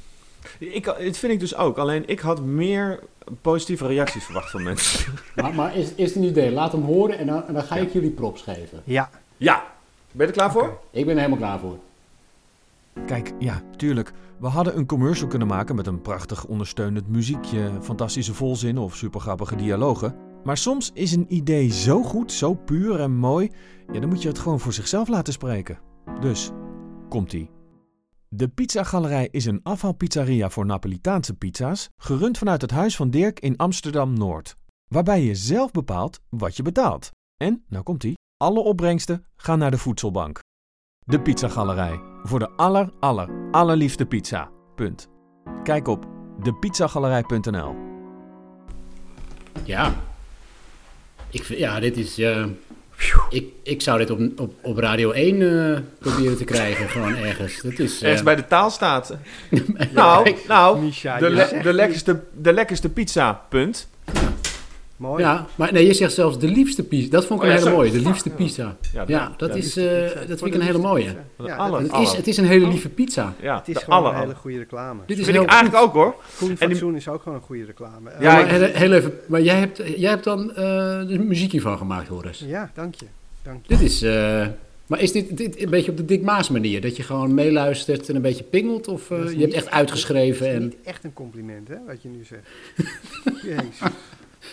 Ik, 0.57 0.85
het 0.85 1.17
vind 1.17 1.33
ik 1.33 1.39
dus 1.39 1.55
ook. 1.55 1.77
Alleen 1.77 2.07
ik 2.07 2.19
had 2.19 2.41
meer 2.41 2.99
positieve 3.41 3.87
reacties 3.87 4.23
verwacht 4.23 4.51
van 4.51 4.63
mensen. 4.63 5.13
Maar, 5.35 5.53
maar 5.53 5.75
is, 5.75 5.93
is 5.95 6.07
het 6.07 6.15
een 6.15 6.29
idee? 6.29 6.51
Laat 6.51 6.71
hem 6.71 6.83
horen 6.83 7.17
en 7.17 7.27
dan, 7.27 7.47
en 7.47 7.53
dan 7.53 7.63
ga 7.63 7.75
ik 7.75 7.93
jullie 7.93 8.09
props 8.11 8.41
geven. 8.41 8.81
Ja, 8.83 9.09
Ja. 9.37 9.75
Ben 10.11 10.25
je 10.27 10.31
er 10.31 10.37
klaar 10.37 10.51
voor? 10.51 10.79
Ik 10.91 11.05
ben 11.05 11.13
er 11.15 11.21
helemaal 11.21 11.47
klaar 11.47 11.59
voor. 11.59 11.77
Kijk, 13.05 13.33
ja, 13.39 13.61
tuurlijk. 13.75 14.13
We 14.39 14.47
hadden 14.47 14.77
een 14.77 14.85
commercial 14.85 15.29
kunnen 15.29 15.47
maken 15.47 15.75
met 15.75 15.87
een 15.87 16.01
prachtig 16.01 16.45
ondersteunend 16.45 17.07
muziekje, 17.07 17.71
fantastische 17.81 18.33
volzinnen 18.33 18.83
of 18.83 18.95
supergrappige 18.95 19.55
dialogen. 19.55 20.15
Maar 20.43 20.57
soms 20.57 20.91
is 20.93 21.11
een 21.11 21.25
idee 21.33 21.71
zo 21.71 22.03
goed, 22.03 22.31
zo 22.31 22.53
puur 22.53 22.99
en 22.99 23.15
mooi, 23.15 23.51
ja, 23.91 23.99
dan 23.99 24.09
moet 24.09 24.21
je 24.21 24.27
het 24.27 24.39
gewoon 24.39 24.59
voor 24.59 24.73
zichzelf 24.73 25.07
laten 25.07 25.33
spreken. 25.33 25.79
Dus, 26.19 26.51
komt-ie. 27.09 27.49
De 28.29 28.47
Pizzagalerij 28.47 29.27
is 29.31 29.45
een 29.45 29.59
afhaalpizzeria 29.63 30.49
voor 30.49 30.65
Napolitaanse 30.65 31.33
pizza's, 31.33 31.89
gerund 31.97 32.37
vanuit 32.37 32.61
het 32.61 32.71
huis 32.71 32.95
van 32.95 33.09
Dirk 33.09 33.39
in 33.39 33.57
Amsterdam-Noord. 33.57 34.55
Waarbij 34.87 35.23
je 35.23 35.35
zelf 35.35 35.71
bepaalt 35.71 36.19
wat 36.29 36.55
je 36.55 36.63
betaalt. 36.63 37.11
En, 37.37 37.63
nou 37.69 37.83
komt-ie, 37.83 38.13
alle 38.37 38.59
opbrengsten 38.59 39.25
gaan 39.35 39.59
naar 39.59 39.71
de 39.71 39.77
voedselbank. 39.77 40.39
De 41.07 41.19
Pizzagalerij. 41.19 41.99
Voor 42.23 42.39
de 42.39 42.49
aller, 42.55 42.89
aller, 42.99 43.29
allerliefste 43.51 44.05
pizza. 44.05 44.49
Punt. 44.75 45.07
Kijk 45.63 45.87
op 45.87 46.05
depizzagalerij.nl. 46.43 47.75
Ja. 49.63 49.95
Ik, 51.29 51.43
vind- 51.43 51.59
ja, 51.59 51.79
dit 51.79 51.97
is... 51.97 52.17
eh, 52.17 52.45
ik, 53.29 53.45
ik 53.63 53.81
zou 53.81 53.97
dit 53.97 54.09
op, 54.09 54.19
op, 54.39 54.53
op 54.61 54.77
Radio 54.77 55.11
1 55.11 55.41
eh, 55.73 55.79
proberen 55.99 56.37
te 56.37 56.43
krijgen, 56.43 56.89
gewoon 56.99 57.15
ergens. 57.15 57.61
Dat 57.61 57.79
is... 57.79 57.97
eh, 57.97 58.03
Ergens 58.03 58.23
bij 58.23 58.35
de 58.35 58.47
taalstaat. 58.47 59.17
nou, 59.93 60.35
nou 60.47 60.79
Misha, 60.81 61.17
de, 61.19 61.29
le- 61.29 61.59
de, 61.63 61.73
lekkerste, 61.73 62.23
de 62.33 62.53
lekkerste 62.53 62.89
pizza, 62.89 63.41
punt. 63.49 63.87
Mooi. 64.97 65.23
Ja, 65.23 65.45
maar 65.55 65.73
nee, 65.73 65.85
je 65.85 65.93
zegt 65.93 66.13
zelfs 66.13 66.39
de 66.39 66.47
liefste 66.47 66.83
pizza. 66.83 67.09
Dat 67.09 67.25
vond 67.25 67.39
ik 67.39 67.45
Oh, 67.45 67.51
een 67.53 67.57
ja, 67.59 67.63
hele 67.65 67.75
mooie, 67.77 67.91
de 67.91 68.01
liefste 68.01 68.29
pizza. 68.29 68.75
Ja, 68.93 69.05
de- 69.05 69.11
Ja, 69.11 69.33
dat 69.37 69.49
ja, 69.49 69.55
is, 69.55 69.77
eh, 69.77 69.83
pizza. 70.03 70.19
dat 70.19 70.39
vind 70.39 70.45
ik 70.45 70.53
een 70.53 70.61
hele 70.61 70.77
mooie. 70.77 71.15
Ja, 71.45 71.69
dat- 71.69 71.81
Het 71.81 71.93
is, 72.01 72.13
het 72.13 72.27
is 72.27 72.37
een 72.37 72.45
hele 72.45 72.67
lieve 72.67 72.89
pizza. 72.89 73.33
Ja, 73.41 73.57
Het 73.57 73.67
is 73.67 73.83
gewoon 73.83 73.99
aller- 73.99 74.13
een 74.13 74.19
hele 74.19 74.35
goede 74.35 74.57
reclame. 74.57 75.01
Dit 75.05 75.17
is 75.17 75.25
Vind 75.25 75.37
ik 75.37 75.49
eigenlijk 75.49 75.83
ook 75.83 75.93
hoor. 75.93 76.15
Koen 76.37 76.49
En 76.49 76.55
die- 76.55 76.67
Fatsoen 76.67 76.95
is 76.95 77.07
ook 77.07 77.21
gewoon 77.21 77.37
een 77.37 77.43
goede 77.43 77.65
reclame. 77.65 78.09
Ja, 78.19 78.33
maar, 78.33 78.47
heel, 78.47 78.61
heel 78.73 78.91
even, 78.93 79.13
maar 79.27 79.41
jij 79.41 79.55
hebt, 79.59 79.81
jij 79.95 80.09
hebt 80.09 80.23
dan 80.23 80.49
eh 80.49 80.55
de 81.07 81.19
muziek 81.19 81.51
hiervan 81.51 81.77
gemaakt, 81.77 82.07
Horace. 82.07 82.47
ja, 82.47 82.71
dank 82.73 82.95
je. 82.95 83.05
Dank 83.41 83.65
je. 83.65 83.77
Dit 83.77 83.81
is... 83.89 84.01
eh, 84.01 84.47
maar 84.87 84.99
is 85.01 85.11
dit, 85.11 85.37
dit 85.37 85.61
een 85.61 85.69
beetje 85.69 85.91
op 85.91 85.97
de 85.97 86.05
Dick 86.05 86.21
Maas 86.23 86.49
manier? 86.49 86.81
Dat 86.81 86.95
je 86.97 87.03
gewoon 87.03 87.33
meeluistert 87.33 88.09
en 88.09 88.15
een 88.15 88.21
beetje 88.21 88.43
pingelt? 88.43 88.87
Of 88.87 89.11
eh, 89.11 89.31
je 89.31 89.39
hebt 89.39 89.53
echt 89.53 89.69
uitgeschreven 89.69 90.45
Dat 90.45 90.49
is 90.55 90.61
en... 90.61 90.63
niet 90.63 90.75
echt 90.83 91.03
een 91.03 91.13
compliment, 91.13 91.67
hè, 91.67 91.75
wat 91.87 92.01
je 92.01 92.09
nu 92.09 92.23
zegt. 92.25 92.41
Jezus. 93.45 93.79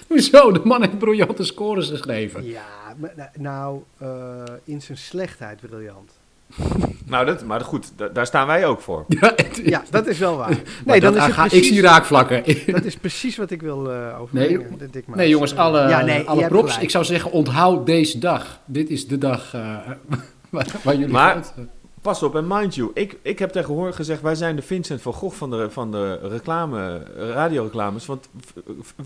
Hoezo? 0.08 0.52
De 0.52 0.60
man 0.64 0.80
heeft 0.82 0.98
briljante 0.98 1.44
scores 1.44 1.88
geschreven. 1.88 2.44
Ja, 2.44 2.62
maar, 2.96 3.30
nou, 3.38 3.80
eh, 3.98 4.08
in 4.64 4.82
zijn 4.82 4.98
slechtheid 4.98 5.60
briljant. 5.60 6.10
Nou, 7.06 7.26
dat, 7.26 7.44
maar 7.44 7.60
goed, 7.60 7.92
da- 7.96 8.08
daar 8.08 8.26
staan 8.26 8.46
wij 8.46 8.66
ook 8.66 8.80
voor. 8.80 9.04
Ja, 9.08 9.32
het- 9.36 9.60
Ja, 9.64 9.82
dat 9.90 10.06
is 10.06 10.18
wel 10.18 10.36
waar. 10.36 10.48
maar 10.50 10.58
Nee, 10.84 11.00
dan 11.00 11.12
dat- 11.12 11.20
is 11.20 11.26
het 11.26 11.36
ga- 11.36 11.46
precies, 11.46 11.66
Ik 11.68 11.72
zie 11.72 11.82
raakvlakken. 11.82 12.42
dat 12.66 12.84
is 12.84 12.96
precies 12.96 13.36
wat 13.36 13.50
ik 13.50 13.62
wil 13.62 13.92
eh 13.92 14.20
overbrengen. 14.20 14.78
Dick 14.90 15.06
Maas. 15.06 15.16
Nee 15.16 15.28
jongens, 15.28 15.56
alle, 15.56 15.88
Ja, 15.88 16.00
nee, 16.04 16.22
alle 16.24 16.46
props. 16.46 16.64
gelijk. 16.66 16.82
Ik 16.82 16.90
zou 16.90 17.04
zeggen, 17.04 17.30
onthoud 17.30 17.86
deze 17.86 18.18
dag. 18.18 18.58
Dit 18.64 18.90
is 18.90 19.06
de 19.08 19.18
dag 19.18 19.54
eh, 19.54 19.76
waar, 20.50 20.66
waar 20.82 20.94
jullie 20.94 21.08
Maar- 21.12 21.36
eh, 21.36 21.42
Pas 22.04 22.22
op, 22.22 22.36
en 22.36 22.44
mind 22.46 22.74
you, 22.74 22.90
ik, 22.94 23.16
ik 23.22 23.38
heb 23.38 23.50
tegen 23.50 23.74
Hoor 23.74 23.92
gezegd, 23.92 24.22
wij 24.22 24.34
zijn 24.34 24.56
de 24.56 24.62
Vincent 24.62 25.02
van 25.02 25.12
Gogh 25.12 25.36
van 25.36 25.50
de, 25.50 25.70
van 25.70 25.90
de 25.90 26.18
reclame, 26.22 27.02
radioreclames. 27.16 28.06
Want 28.06 28.28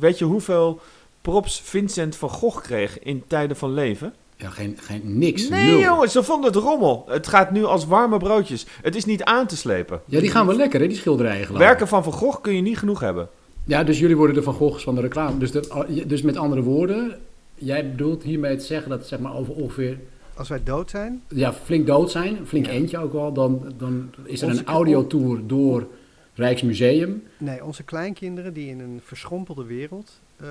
weet 0.01 0.19
je 0.19 0.25
hoeveel 0.25 0.81
props 1.21 1.61
Vincent 1.61 2.17
van 2.17 2.29
Gogh 2.29 2.63
kreeg 2.63 2.99
in 2.99 3.23
tijden 3.27 3.57
van 3.57 3.75
leven? 3.75 4.15
Ja, 4.37 4.51
geen, 4.51 4.77
geen 4.81 5.19
niks. 5.19 5.49
Nee 5.49 5.71
nul. 5.71 5.81
jongens, 5.81 6.13
ze 6.13 6.23
vonden 6.23 6.53
het 6.53 6.63
rommel. 6.63 7.05
Het 7.09 7.27
gaat 7.27 7.51
nu 7.51 7.65
als 7.65 7.87
warme 7.87 8.19
broodjes. 8.19 8.67
Het 8.83 8.97
is 8.97 9.05
niet 9.05 9.25
aan 9.25 9.47
te 9.47 9.57
slepen. 9.57 10.01
Ja, 10.05 10.21
die 10.21 10.31
gaan 10.31 10.47
wel 10.47 10.57
lekker, 10.57 10.81
hè, 10.81 10.87
die 10.87 10.97
schilderijen 10.97 11.47
geloof. 11.47 11.61
Werken 11.61 11.89
van 11.89 12.05
Van 12.05 12.13
Gogh 12.13 12.41
kun 12.41 12.55
je 12.55 12.63
niet 12.63 12.79
genoeg 12.79 13.01
hebben. 13.01 13.29
Ja, 13.65 13.85
dus 13.85 13.99
jullie 13.99 14.17
worden 14.17 14.35
de 14.35 14.43
Van 14.43 14.55
Goghs 14.55 14.83
van 14.83 14.95
de 14.95 15.01
reclame. 15.01 15.39
Dus, 15.39 15.53
dat, 15.53 15.85
dus 16.07 16.23
met 16.23 16.37
andere 16.37 16.63
woorden, 16.63 17.19
jij 17.55 17.91
bedoelt 17.91 18.23
hiermee 18.23 18.57
te 18.57 18.65
zeggen 18.65 18.91
dat 18.91 19.07
zeg 19.07 19.19
maar 19.19 19.37
over 19.37 19.55
ongeveer 19.55 19.99
Als 20.39 20.49
wij 20.49 20.63
dood 20.63 20.91
zijn, 20.91 21.23
ja, 21.29 21.53
flink 21.53 21.87
dood 21.87 22.11
zijn, 22.11 22.47
flink 22.47 22.67
Ja. 22.67 22.73
eentje 22.73 22.99
ook 22.99 23.13
wel, 23.13 23.33
dan, 23.33 23.73
dan 23.77 24.11
is 24.25 24.43
er 24.43 24.49
Onze 24.49 24.61
een 24.61 24.67
audiotour 24.67 25.47
door 25.47 25.87
Rijksmuseum 26.35 27.23
nee, 27.39 27.65
onze 27.65 27.83
kleinkinderen 27.83 28.53
die 28.53 28.69
in 28.69 28.81
een 28.81 29.01
verschrompelde 29.03 29.65
wereld 29.65 30.21
eh, 30.37 30.47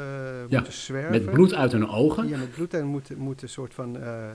Ja, 0.48 0.58
moeten 0.58 0.74
zwerven. 0.74 1.12
met 1.12 1.32
bloed 1.34 1.54
uit 1.54 1.72
hun 1.72 1.88
ogen. 1.90 2.28
Ja, 2.28 2.38
met 2.38 2.52
bloed 2.52 2.74
en 2.74 2.86
moeten, 2.86 3.18
moeten 3.18 3.44
een 3.44 3.54
soort 3.54 3.74
van 3.74 3.98
eh, 4.00 4.26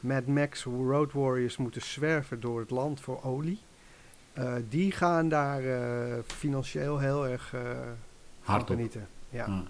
Mad 0.00 0.26
Max 0.26 0.64
Road 0.64 1.12
Warriors 1.12 1.56
moeten 1.56 1.82
zwerven 1.82 2.40
door 2.40 2.60
het 2.60 2.70
land 2.70 3.00
voor 3.00 3.22
olie. 3.24 3.58
Eh, 4.32 4.52
die 4.68 4.92
gaan 4.92 5.28
daar 5.28 5.62
financieel 6.26 6.98
heel 6.98 7.26
erg 7.26 7.54
Hard 8.40 8.62
op. 8.62 8.66
genieten. 8.68 9.06
Ja. 9.28 9.46
Ja. 9.46 9.62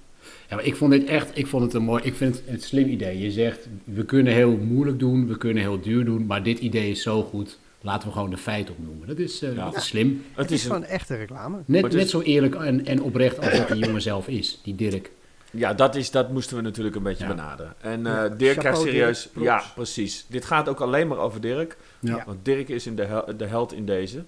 Ja, 0.48 0.56
maar 0.56 0.64
ik 0.64 0.76
vond 0.76 0.90
dit 0.90 1.04
echt, 1.04 1.30
ik 1.38 1.46
vond 1.46 1.62
het 1.64 1.74
een 1.74 1.82
mooi, 1.82 2.02
ik 2.04 2.14
vind 2.14 2.34
het 2.34 2.42
een 2.48 2.60
slim 2.60 2.88
idee. 2.88 3.18
Je 3.18 3.30
zegt, 3.30 3.68
we 3.84 4.04
kunnen 4.04 4.32
heel 4.32 4.56
moeilijk 4.56 4.98
doen, 4.98 5.26
we 5.26 5.36
kunnen 5.38 5.62
heel 5.62 5.80
duur 5.80 6.04
doen, 6.04 6.26
maar 6.26 6.42
dit 6.42 6.58
idee 6.58 6.90
is 6.90 7.02
zo 7.02 7.22
goed, 7.22 7.58
laten 7.80 8.08
we 8.08 8.14
gewoon 8.14 8.30
de 8.30 8.36
feiten 8.36 8.74
opnoemen. 8.78 9.06
Dat 9.08 9.18
is, 9.18 9.42
eh, 9.42 9.54
Ja. 9.54 9.64
dat 9.64 9.76
is 9.76 9.86
slim. 9.86 10.22
Het, 10.28 10.36
Het 10.36 10.50
is 10.50 10.56
is 10.58 10.64
een, 10.64 10.70
gewoon 10.72 10.86
echte 10.88 11.16
reclame. 11.16 11.58
Net, 11.64 11.84
is- 11.84 11.94
net 11.94 12.10
zo 12.10 12.20
eerlijk 12.20 12.54
en, 12.54 12.86
en 12.86 13.02
oprecht 13.02 13.38
als 13.38 13.56
dat 13.56 13.68
die 13.68 13.84
jongen 13.84 14.02
zelf 14.02 14.28
is, 14.28 14.60
die 14.62 14.74
Dirk. 14.74 15.10
ja, 15.50 15.74
dat, 15.74 15.94
is, 15.94 16.10
dat 16.10 16.32
moesten 16.32 16.56
we 16.56 16.62
natuurlijk 16.62 16.96
een 16.96 17.02
beetje 17.02 17.24
Ja. 17.24 17.30
benaderen. 17.34 17.74
En 17.80 18.06
eh, 18.06 18.12
Ja, 18.12 18.28
Dirk 18.28 18.58
krijgt 18.58 18.78
serieus... 18.80 19.28
Dirk, 19.34 19.44
ja, 19.46 19.62
precies. 19.74 20.24
Dit 20.28 20.44
gaat 20.44 20.68
ook 20.68 20.80
alleen 20.80 21.08
maar 21.08 21.18
over 21.18 21.40
Dirk. 21.40 21.76
Ja. 22.00 22.22
Want 22.26 22.38
Dirk 22.44 22.68
is 22.68 22.86
in 22.86 22.96
de, 22.96 23.04
hel- 23.04 23.28
de 23.36 23.44
held 23.46 23.72
in 23.72 23.86
deze. 23.86 24.22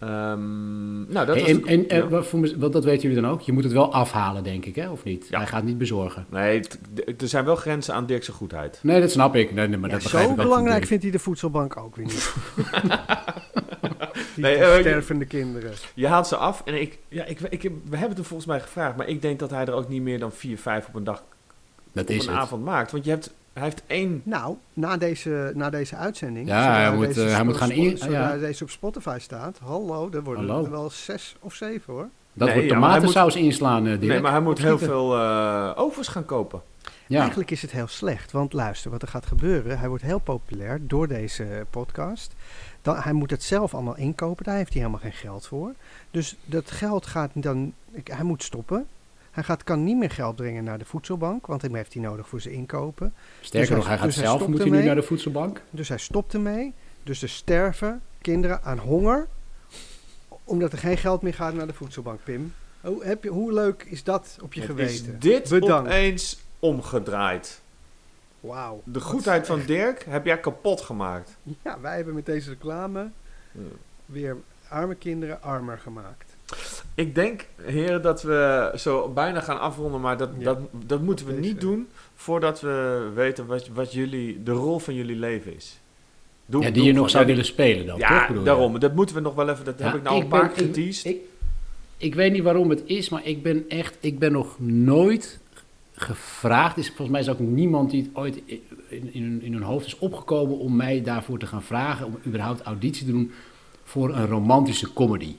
Ehm, 0.00 1.12
nou, 1.12 1.26
dat 1.26 1.36
Hey, 1.36 1.40
was 1.40 1.48
en 1.50 1.60
de- 1.60 1.66
en 1.68 1.88
eh, 1.88 1.98
ja. 1.98 2.08
wat 2.08 2.26
voor, 2.26 2.48
wat, 2.58 2.72
dat 2.72 2.84
weten 2.84 3.02
jullie 3.08 3.22
dan 3.22 3.30
ook? 3.30 3.40
Je 3.40 3.52
moet 3.52 3.64
het 3.64 3.72
wel 3.72 3.92
afhalen, 3.92 4.42
denk 4.42 4.64
ik, 4.64 4.74
hè? 4.76 4.88
of 4.90 5.04
niet? 5.04 5.26
Ja. 5.30 5.38
Hij 5.38 5.46
gaat 5.46 5.62
niet 5.64 5.78
bezorgen. 5.78 6.26
Nee, 6.30 6.60
t- 6.60 6.78
er 7.22 7.28
zijn 7.28 7.44
wel 7.44 7.56
grenzen 7.56 7.94
aan 7.94 8.06
Dirkse 8.06 8.32
goedheid. 8.32 8.78
Nee, 8.82 9.00
dat 9.00 9.10
snap 9.10 9.34
ik. 9.36 9.52
Nee, 9.54 9.68
nee, 9.68 9.78
maar 9.78 9.88
Ja, 9.90 9.94
dat 9.94 10.04
begrijp 10.04 10.24
zo 10.26 10.32
ik 10.32 10.38
ook 10.38 10.44
belangrijk 10.44 10.86
vindt 10.86 11.02
hij 11.02 11.12
de 11.12 11.18
voedselbank 11.18 11.76
ook 11.76 11.96
weer 11.96 12.04
niet. 12.06 12.32
Die 14.34 14.44
Nee, 14.44 14.56
eh, 14.56 14.80
stervende 14.80 15.24
kinderen. 15.24 15.72
Je 15.94 16.06
haalt 16.06 16.26
ze 16.26 16.36
af 16.36 16.62
en 16.64 16.80
ik, 16.80 16.98
ja, 17.08 17.24
ik, 17.24 17.40
ik 17.40 17.62
we 17.62 17.68
hebben 17.90 18.08
het 18.08 18.16
hem 18.16 18.24
volgens 18.26 18.48
mij 18.48 18.60
gevraagd, 18.60 18.96
maar 18.96 19.08
ik 19.08 19.22
denk 19.22 19.38
dat 19.38 19.50
hij 19.50 19.66
er 19.66 19.72
ook 19.72 19.88
niet 19.88 20.02
meer 20.02 20.18
dan 20.18 20.32
vier, 20.32 20.58
vijf 20.58 20.86
op 20.88 20.94
een 20.94 21.04
dag, 21.04 21.22
Dat 21.92 22.04
op 22.04 22.10
is 22.10 22.26
een 22.26 22.32
het. 22.32 22.40
avond 22.42 22.64
maakt. 22.64 22.92
Want 22.92 23.04
je 23.04 23.10
hebt, 23.10 23.30
hij 23.60 23.68
heeft 23.68 23.82
één, 23.86 24.20
Nou, 24.24 24.56
na 24.72 24.96
deze, 24.96 25.52
na 25.54 25.70
deze 25.70 25.96
uitzending. 25.96 26.48
Ja, 26.48 26.72
hij 26.74 26.92
moet, 26.96 27.06
deze 27.06 27.24
eh, 27.26 27.34
hij 27.34 27.44
moet 27.44 27.56
gaan 27.56 27.70
in- 27.70 27.98
Zodra 27.98 28.32
ja. 28.32 28.36
deze 28.38 28.62
op 28.64 28.70
Spotify 28.70 29.16
staat. 29.20 29.58
Hallo, 29.62 30.08
er 30.12 30.22
worden 30.22 30.48
Hallo. 30.48 30.64
er 30.64 30.70
wel 30.70 30.90
zes 30.90 31.36
of 31.40 31.54
zeven 31.54 31.92
hoor. 31.92 32.08
Dat 32.32 32.46
Nee, 32.48 32.56
wordt 32.56 32.68
ja, 32.72 32.74
tomatensaus 32.80 33.36
inslaan, 33.36 33.86
eh 33.86 33.90
Dirk. 33.98 34.02
nee, 34.12 34.20
maar 34.20 34.30
hij 34.32 34.40
moet 34.40 34.58
heel 34.58 34.78
veel 34.78 35.16
eh, 35.16 35.72
overs 35.76 36.08
gaan 36.08 36.24
kopen. 36.24 36.62
Ja. 37.06 37.18
Eigenlijk 37.18 37.50
is 37.50 37.62
het 37.62 37.70
heel 37.72 37.86
slecht. 37.86 38.32
Want 38.32 38.52
luister, 38.52 38.90
wat 38.90 39.02
er 39.02 39.08
gaat 39.08 39.26
gebeuren. 39.26 39.78
Hij 39.78 39.88
wordt 39.88 40.02
heel 40.04 40.18
populair 40.18 40.78
door 40.86 41.08
deze 41.08 41.66
podcast. 41.70 42.34
Dan, 42.82 42.96
hij 42.96 43.12
moet 43.12 43.30
het 43.30 43.42
zelf 43.42 43.74
allemaal 43.74 43.96
inkopen. 43.96 44.44
Daar 44.44 44.56
heeft 44.56 44.72
hij 44.72 44.78
helemaal 44.82 45.02
geen 45.02 45.12
geld 45.12 45.46
voor. 45.46 45.72
Dus 46.10 46.36
dat 46.44 46.70
geld 46.70 47.06
gaat 47.06 47.30
dan... 47.34 47.72
ik- 47.92 48.08
Hij 48.08 48.24
moet 48.24 48.42
stoppen. 48.42 48.86
Hij 49.30 49.42
gaat, 49.42 49.64
kan 49.64 49.84
niet 49.84 49.96
meer 49.96 50.10
geld 50.10 50.36
brengen 50.36 50.64
naar 50.64 50.78
de 50.78 50.84
voedselbank. 50.84 51.46
Want 51.46 51.62
hem 51.62 51.74
heeft 51.74 51.92
hij 51.94 52.02
nodig 52.02 52.28
voor 52.28 52.40
zijn 52.40 52.54
inkopen. 52.54 53.14
Sterker 53.40 53.68
Dus 53.68 53.76
nog, 53.76 53.78
hij 53.78 53.88
hij- 53.88 53.96
gaat 53.96 54.06
dus 54.06 54.16
hij 54.16 54.24
zelf, 54.24 54.36
stopt 54.36 54.50
moet 54.50 54.60
hij 54.60 54.70
nu 54.70 54.84
naar 54.84 54.94
de 54.94 55.02
voedselbank. 55.02 55.62
Dus 55.70 55.88
hij 55.88 55.98
stopt 55.98 56.34
ermee. 56.34 56.72
Dus 57.02 57.22
er 57.22 57.28
sterven 57.28 58.00
kinderen 58.20 58.62
aan 58.62 58.78
honger. 58.78 59.26
Omdat 60.44 60.72
er 60.72 60.78
geen 60.78 60.96
geld 60.96 61.22
meer 61.22 61.34
gaat 61.34 61.54
naar 61.54 61.66
de 61.66 61.72
voedselbank, 61.74 62.20
Pim. 62.24 62.54
Hoe, 62.80 63.04
heb 63.04 63.22
je, 63.24 63.28
hoe 63.30 63.52
leuk 63.52 63.82
is 63.88 64.04
dat 64.04 64.38
op 64.42 64.52
je 64.52 64.60
Het 64.60 64.70
geweten? 64.70 64.92
is 64.94 65.18
dit 65.18 65.48
Bedankt. 65.48 65.88
opeens 65.88 66.40
omgedraaid. 66.58 67.60
Wauw. 68.40 68.80
De 68.84 69.00
goedheid 69.00 69.46
van 69.46 69.62
Dirk 69.66 70.04
heb 70.08 70.24
jij 70.24 70.40
kapot 70.40 70.80
gemaakt. 70.80 71.36
Ja, 71.62 71.80
wij 71.80 71.96
hebben 71.96 72.14
met 72.14 72.26
deze 72.26 72.48
reclame 72.50 73.08
weer 74.06 74.36
arme 74.68 74.94
kinderen 74.94 75.42
armer 75.42 75.78
gemaakt. 75.78 76.29
Ik 76.94 77.14
denk, 77.14 77.46
heren, 77.62 78.02
dat 78.02 78.22
we 78.22 78.72
zo 78.76 79.08
bijna 79.08 79.40
gaan 79.40 79.60
afronden, 79.60 80.00
maar 80.00 80.16
dat, 80.16 80.28
Ja. 80.38 80.44
dat, 80.44 80.58
dat 80.86 81.02
moeten 81.02 81.26
we 81.26 81.32
niet 81.32 81.60
doen 81.60 81.88
voordat 82.14 82.60
we 82.60 83.08
weten 83.14 83.46
wat, 83.46 83.68
wat 83.68 83.92
jullie, 83.92 84.42
de 84.42 84.50
rol 84.52 84.78
van 84.78 84.94
jullie 84.94 85.16
leven 85.16 85.56
is. 85.56 85.78
Doe, 86.46 86.60
Ja, 86.60 86.66
die 86.66 86.76
doe 86.76 86.84
je 86.84 86.92
nog 86.92 87.10
zou 87.10 87.26
willen 87.26 87.44
spelen 87.44 87.86
dan, 87.86 87.98
toch? 87.98 88.08
Ja, 88.08 88.28
daarom. 88.44 88.78
Dat 88.78 88.94
moeten 88.94 89.14
we 89.14 89.20
nog 89.20 89.34
wel 89.34 89.48
even, 89.48 89.64
dat 89.64 89.78
Ja, 89.78 89.84
heb 89.84 89.94
ik 89.94 90.02
nou 90.02 90.16
een 90.16 90.22
ik 90.22 90.28
paar 90.28 90.40
ben- 90.46 90.52
keer 90.52 90.64
ik- 90.66 90.74
geteased. 90.74 91.04
Ik, 91.04 91.16
ik 91.96 92.14
weet 92.14 92.32
niet 92.32 92.42
waarom 92.42 92.70
het 92.70 92.82
is, 92.86 93.08
maar 93.08 93.26
ik 93.26 93.42
ben 93.42 93.64
echt, 93.68 93.96
ik 94.00 94.18
ben 94.18 94.32
nog 94.32 94.54
nooit 94.60 95.38
gevraagd. 95.92 96.76
Is, 96.76 96.86
volgens 96.86 97.08
mij 97.08 97.20
is 97.20 97.28
ook 97.28 97.38
niemand 97.38 97.90
die 97.90 98.02
het 98.02 98.10
ooit 98.14 98.40
in, 98.44 98.60
in, 98.88 99.22
hun- 99.22 99.42
in 99.42 99.52
hun 99.52 99.62
hoofd 99.62 99.86
is 99.86 99.98
opgekomen 99.98 100.58
om 100.58 100.76
mij 100.76 101.02
daarvoor 101.02 101.38
te 101.38 101.46
gaan 101.46 101.62
vragen, 101.62 102.06
om 102.06 102.18
überhaupt 102.26 102.62
auditie 102.62 103.06
te 103.06 103.12
doen 103.12 103.32
voor 103.84 104.14
een 104.14 104.26
romantische 104.26 104.92
comedy. 104.92 105.34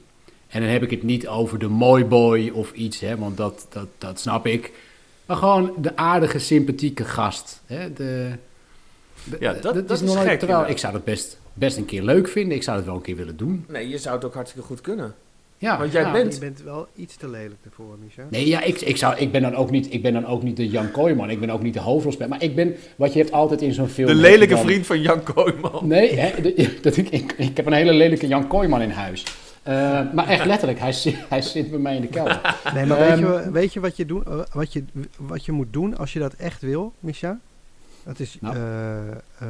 En 0.52 0.62
dan 0.62 0.70
heb 0.70 0.84
ik 0.84 0.90
het 0.92 1.04
niet 1.04 1.28
over 1.28 1.60
de 1.60 1.68
mooi 1.68 2.06
boy 2.06 2.50
of 2.54 2.72
iets, 2.74 3.00
hè, 3.00 3.18
want 3.18 3.38
dat, 3.38 3.68
dat, 3.70 3.88
dat 3.98 4.20
snap 4.20 4.46
ik. 4.46 4.72
Maar 5.26 5.38
gewoon 5.38 5.74
de 5.78 5.96
aardige, 5.96 6.40
sympathieke 6.40 7.04
gast. 7.04 7.62
Hè, 7.66 7.94
de, 7.94 8.30
de- 9.24 9.38
Ja, 9.40 9.54
dat- 9.54 9.74
dat 9.74 9.90
is 9.92 10.02
nog 10.02 10.16
nooit- 10.16 10.28
gek, 10.28 10.40
Terwijl 10.40 10.68
ik 10.70 10.78
zou 10.78 10.94
het 10.94 11.04
best, 11.04 11.40
best 11.54 11.78
een 11.78 11.86
keer 11.86 12.04
leuk 12.04 12.28
vinden. 12.28 12.56
Ik 12.58 12.64
zou 12.64 12.78
het 12.78 12.86
wel 12.86 12.96
een 12.96 13.02
keer 13.02 13.16
willen 13.16 13.38
doen. 13.38 13.66
Nee, 13.68 13.90
je 13.90 13.98
zou 13.98 14.16
het 14.16 14.26
ook 14.26 14.34
hartstikke 14.34 14.68
goed 14.68 14.82
kunnen. 14.82 15.16
Ja, 15.58 15.78
Want 15.80 15.92
jij 15.92 16.02
ja. 16.02 16.12
bent- 16.12 16.34
Je 16.34 16.40
bent 16.40 16.62
wel 16.64 16.88
iets 16.96 17.16
te 17.16 17.30
lelijk 17.30 17.56
ervoor, 17.66 17.98
Micha. 18.04 18.24
Nee, 18.30 18.48
ja, 18.48 18.62
ik, 18.62 18.82
ik, 18.82 18.98
zou, 18.98 19.18
ik, 19.18 19.32
ben 19.32 19.42
dan 19.42 19.56
ook 19.56 19.72
niet, 19.72 19.94
ik 19.94 20.02
ben 20.02 20.14
dan 20.14 20.26
ook 20.26 20.44
niet 20.44 20.58
de 20.58 20.68
Jan 20.70 20.92
Kooijman. 20.92 21.30
Ik 21.30 21.40
ben 21.40 21.50
ook 21.50 21.62
niet 21.64 21.74
de 21.74 21.80
hoofdrolspeler. 21.80 22.30
Maar 22.30 22.44
ik 22.44 22.56
ben, 22.56 22.76
wat 22.96 23.14
je 23.14 23.20
hebt 23.20 23.32
altijd 23.32 23.62
in 23.62 23.74
zo'n 23.74 23.88
film... 23.88 24.08
De 24.08 24.16
lelijke 24.16 24.54
dan- 24.54 24.64
vriend 24.64 24.86
van 24.86 25.02
Jan 25.02 25.24
Kooijman. 25.24 25.88
Nee, 25.88 26.20
hè, 26.20 26.42
de- 26.42 26.78
dat 26.82 26.98
ik, 26.98 27.10
ik, 27.10 27.34
ik 27.38 27.58
heb 27.58 27.66
een 27.66 27.74
hele 27.74 27.94
lelijke 27.94 28.28
Jan 28.28 28.48
Kooijman 28.48 28.82
in 28.82 28.90
huis. 28.90 29.24
Eh, 29.64 30.02
maar 30.14 30.28
echt 30.28 30.46
letterlijk, 30.46 30.80
hij, 30.80 30.92
zit- 30.92 31.16
hij 31.30 31.42
zit 31.42 31.70
bij 31.70 31.80
mij 31.80 31.96
in 31.96 32.02
de 32.02 32.08
kelder. 32.08 32.42
Nee, 32.74 32.86
maar 32.86 32.98
weet, 33.00 33.10
Ehm, 33.10 33.20
je, 33.20 33.52
weet 33.52 33.74
je, 33.74 33.80
wat, 33.80 33.98
je 33.98 34.06
doen, 34.06 34.24
wat, 34.54 34.74
je 34.74 34.84
wat 35.18 35.46
je 35.46 35.52
moet 35.52 35.74
doen 35.74 35.98
als 35.98 36.14
je 36.14 36.20
dat 36.20 36.34
echt 36.34 36.62
wil, 36.62 36.94
Micha? 37.00 37.40
Dat 38.04 38.20
is... 38.20 38.38
Nou. 38.40 38.56
eh, 38.56 39.12
eh, 39.12 39.48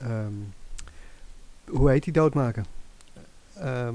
ehm, 0.00 0.32
hoe 1.68 1.90
heet 1.90 2.04
die 2.04 2.12
doodmaken? 2.12 2.64
Ehm, 3.60 3.94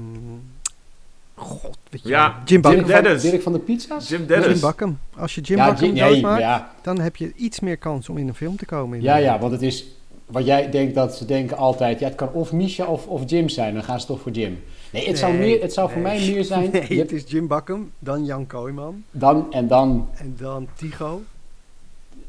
God, 1.34 1.78
weet 1.90 2.02
je 2.02 2.08
Ja. 2.08 2.42
Jim 2.44 2.60
Bakken. 2.60 2.80
Jim 2.86 3.02
Dirk 3.02 3.20
van. 3.20 3.30
Dirk 3.30 3.42
van 3.42 3.52
de 3.52 3.58
pizza's? 3.58 4.08
Jim. 4.08 4.26
Bakken. 4.60 5.00
Als 5.16 5.34
je 5.34 5.40
Jim 5.40 5.56
ja, 5.58 5.66
Bakken 5.66 5.92
nee, 5.94 6.12
doodmaakt, 6.12 6.40
ja, 6.40 6.72
dan 6.82 6.98
heb 7.00 7.16
je 7.16 7.32
iets 7.36 7.60
meer 7.60 7.76
kans 7.76 8.08
om 8.08 8.18
in 8.18 8.28
een 8.28 8.34
film 8.34 8.56
te 8.56 8.64
komen. 8.66 9.02
ja, 9.02 9.16
ja, 9.16 9.38
want 9.38 9.52
het 9.52 9.62
is... 9.62 9.86
Wat 10.26 10.46
jij 10.46 10.70
denkt 10.70 10.94
dat 10.94 11.16
ze 11.16 11.24
denken 11.24 11.56
altijd... 11.56 12.00
Ja, 12.00 12.06
het 12.06 12.14
kan 12.14 12.28
of 12.32 12.52
Misha 12.52 12.84
of, 12.84 13.06
of 13.06 13.22
Jim 13.30 13.48
zijn. 13.48 13.74
Dan 13.74 13.82
gaan 13.84 14.00
ze 14.00 14.06
toch 14.06 14.20
voor 14.20 14.32
Jim. 14.32 14.62
Nee, 14.92 15.06
het 15.08 15.18
zou, 15.18 15.32
meer, 15.34 15.60
het 15.62 15.72
zou 15.72 15.90
voor 15.90 16.00
mij 16.02 16.18
meer 16.18 16.44
zijn... 16.44 16.70
Nee, 16.72 16.94
je 16.94 17.00
het 17.00 17.12
is 17.12 17.22
Jim 17.26 17.46
Bakken, 17.46 17.92
dan 17.98 18.24
Jan 18.24 18.46
Kooijman 18.46 19.04
dan 19.10 19.52
en 19.52 19.66
dan... 19.68 20.08
en 20.14 20.34
dan 20.38 20.68
Tigo. 20.74 21.22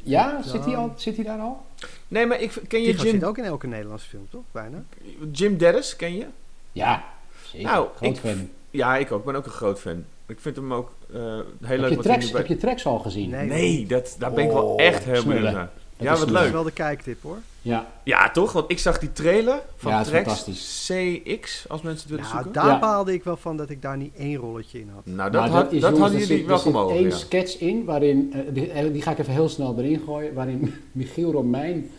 Ja, 0.04 0.42
zit 0.42 0.66
hij, 0.66 0.76
al, 0.76 0.94
zit 0.96 1.16
hij 1.16 1.26
daar 1.26 1.40
al? 1.40 1.66
Nee, 2.08 2.26
maar 2.26 2.42
ik, 2.42 2.52
ken 2.68 2.82
je 2.82 2.88
Tigo 2.92 3.04
zit 3.04 3.12
Jim, 3.12 3.24
ook 3.24 3.38
in 3.38 3.44
elke 3.44 3.68
Nederlandse 3.68 4.08
film, 4.08 4.28
toch? 4.30 4.44
Bijna. 4.52 4.84
Jim 5.32 5.58
Dennis? 5.58 5.96
Ken 5.96 6.16
je? 6.16 6.26
Ja, 6.72 7.04
zeker. 7.46 7.68
Nou, 7.68 7.88
Groot 7.96 8.10
ik- 8.10 8.18
fan. 8.18 8.50
Ja, 8.70 8.96
ik 8.98 9.12
ook. 9.12 9.20
Ik 9.20 9.26
ben 9.26 9.36
ook 9.36 9.46
een 9.46 9.52
groot 9.52 9.80
fan. 9.80 10.04
Ik 10.26 10.38
vind 10.40 10.56
hem 10.56 10.74
ook 10.74 10.92
eh, 11.14 11.20
heel 11.20 11.36
Heb 11.60 11.80
leuk 11.80 11.90
je, 11.90 11.96
wat 11.96 12.06
hij 12.06 12.14
tracks, 12.14 12.26
nu 12.26 12.32
bij- 12.32 12.40
heb 12.42 12.50
je 12.50 12.58
tracks 12.58 12.86
al 12.86 13.00
gezien? 13.00 13.30
Nee. 13.30 13.48
Nee, 13.48 13.86
dat, 13.86 14.16
daar 14.20 14.34
ben 14.34 14.44
ik 14.44 14.52
wel 14.52 14.64
Oh, 14.66 14.82
echt 14.82 15.04
heel 15.04 15.24
benieuwd 15.26 15.44
naar. 15.54 15.54
Ja, 15.54 16.10
wat 16.10 16.18
smullen. 16.18 16.18
Dat 16.20 16.36
is 16.36 16.42
leuk. 16.44 16.52
wel 16.52 16.64
de 16.64 16.72
kijktip 16.72 17.22
hoor. 17.24 17.38
Ja, 17.66 17.88
Ja, 18.04 18.32
toch? 18.32 18.52
Want 18.52 18.72
ik 18.72 18.80
zag 18.80 19.00
die 19.00 19.12
trailer 19.12 19.62
van 19.76 19.92
Ja, 19.92 20.06
fantastisch. 20.06 20.84
CX, 20.88 21.66
als 21.70 21.82
mensen 21.82 22.02
het 22.02 22.10
willen 22.10 22.24
Nou, 22.32 22.44
zoeken. 22.44 22.62
daar 22.62 22.72
Ja. 22.72 22.80
baalde 22.80 23.14
ik 23.14 23.24
wel 23.24 23.38
van 23.38 23.58
dat 23.58 23.70
ik 23.70 23.82
daar 23.82 23.98
niet 23.98 24.16
één 24.18 24.36
rolletje 24.36 24.80
in 24.80 24.90
had. 24.94 25.06
Nou, 25.06 25.32
dat, 25.32 25.42
Maar 25.42 25.50
had, 25.50 25.72
is, 25.72 25.82
dat 25.82 25.82
jongens, 25.82 26.00
hadden 26.00 26.20
jullie 26.20 26.38
zit- 26.38 26.46
wel 26.46 26.56
er 26.56 26.62
zit 26.62 26.72
gemogen, 26.72 26.96
één 26.96 27.08
ja. 27.10 27.16
sketch 27.16 27.58
in 27.60 27.84
waarin, 27.86 28.34
eh, 28.34 28.40
die, 28.54 28.92
die 28.92 29.02
ga 29.02 29.12
ik 29.12 29.20
even 29.20 29.34
heel 29.34 29.50
snel 29.50 29.76
erin 29.78 30.02
gooien, 30.06 30.34
waarin 30.34 30.74
Michiel 30.92 31.32
Romein 31.32 31.90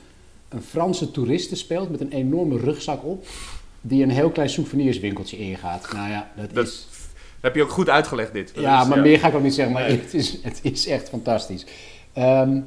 een 0.48 0.62
Franse 0.62 1.10
toeriste 1.10 1.56
speelt 1.56 1.90
met 1.90 2.00
een 2.00 2.12
enorme 2.12 2.58
rugzak 2.58 3.04
op, 3.04 3.26
die 3.80 4.02
een 4.02 4.10
heel 4.10 4.30
klein 4.30 4.48
souvenirswinkeltje 4.50 5.36
ingaat. 5.38 5.92
Nou 5.92 6.10
ja, 6.10 6.30
dat, 6.36 6.54
Dat 6.54 6.66
is... 6.66 6.86
heb 7.40 7.54
je 7.54 7.62
ook 7.62 7.70
goed 7.70 7.88
uitgelegd, 7.88 8.32
dit. 8.32 8.52
Ja, 8.54 8.78
Dus, 8.80 8.88
maar 8.88 9.00
meer 9.00 9.18
ga 9.18 9.28
ik 9.28 9.34
ook 9.34 9.42
niet 9.42 9.54
zeggen, 9.54 9.74
maar 9.74 9.86
het, 10.00 10.14
is, 10.14 10.38
het 10.42 10.60
is 10.62 10.86
echt 10.86 11.08
fantastisch. 11.08 11.66
Ehm, 12.12 12.60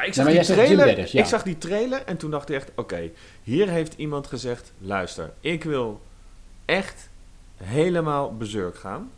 Maar 0.00 0.08
ik 0.08 0.14
zag 0.14 0.26
die 0.26 0.44
trailer, 0.44 0.98
ja. 0.98 1.20
ik 1.20 1.24
zag 1.28 1.42
die 1.42 1.58
trailer 1.58 2.02
en 2.04 2.16
toen 2.16 2.30
dacht 2.30 2.48
ik 2.48 2.54
echt, 2.54 2.70
oké, 2.76 3.10
hier 3.42 3.68
heeft 3.68 3.94
iemand 3.96 4.26
gezegd, 4.26 4.72
luister, 4.78 5.32
ik 5.40 5.64
wil 5.64 6.00
echt 6.64 7.08
helemaal 7.56 8.36
bezurk 8.36 8.76
gaan. 8.76 9.10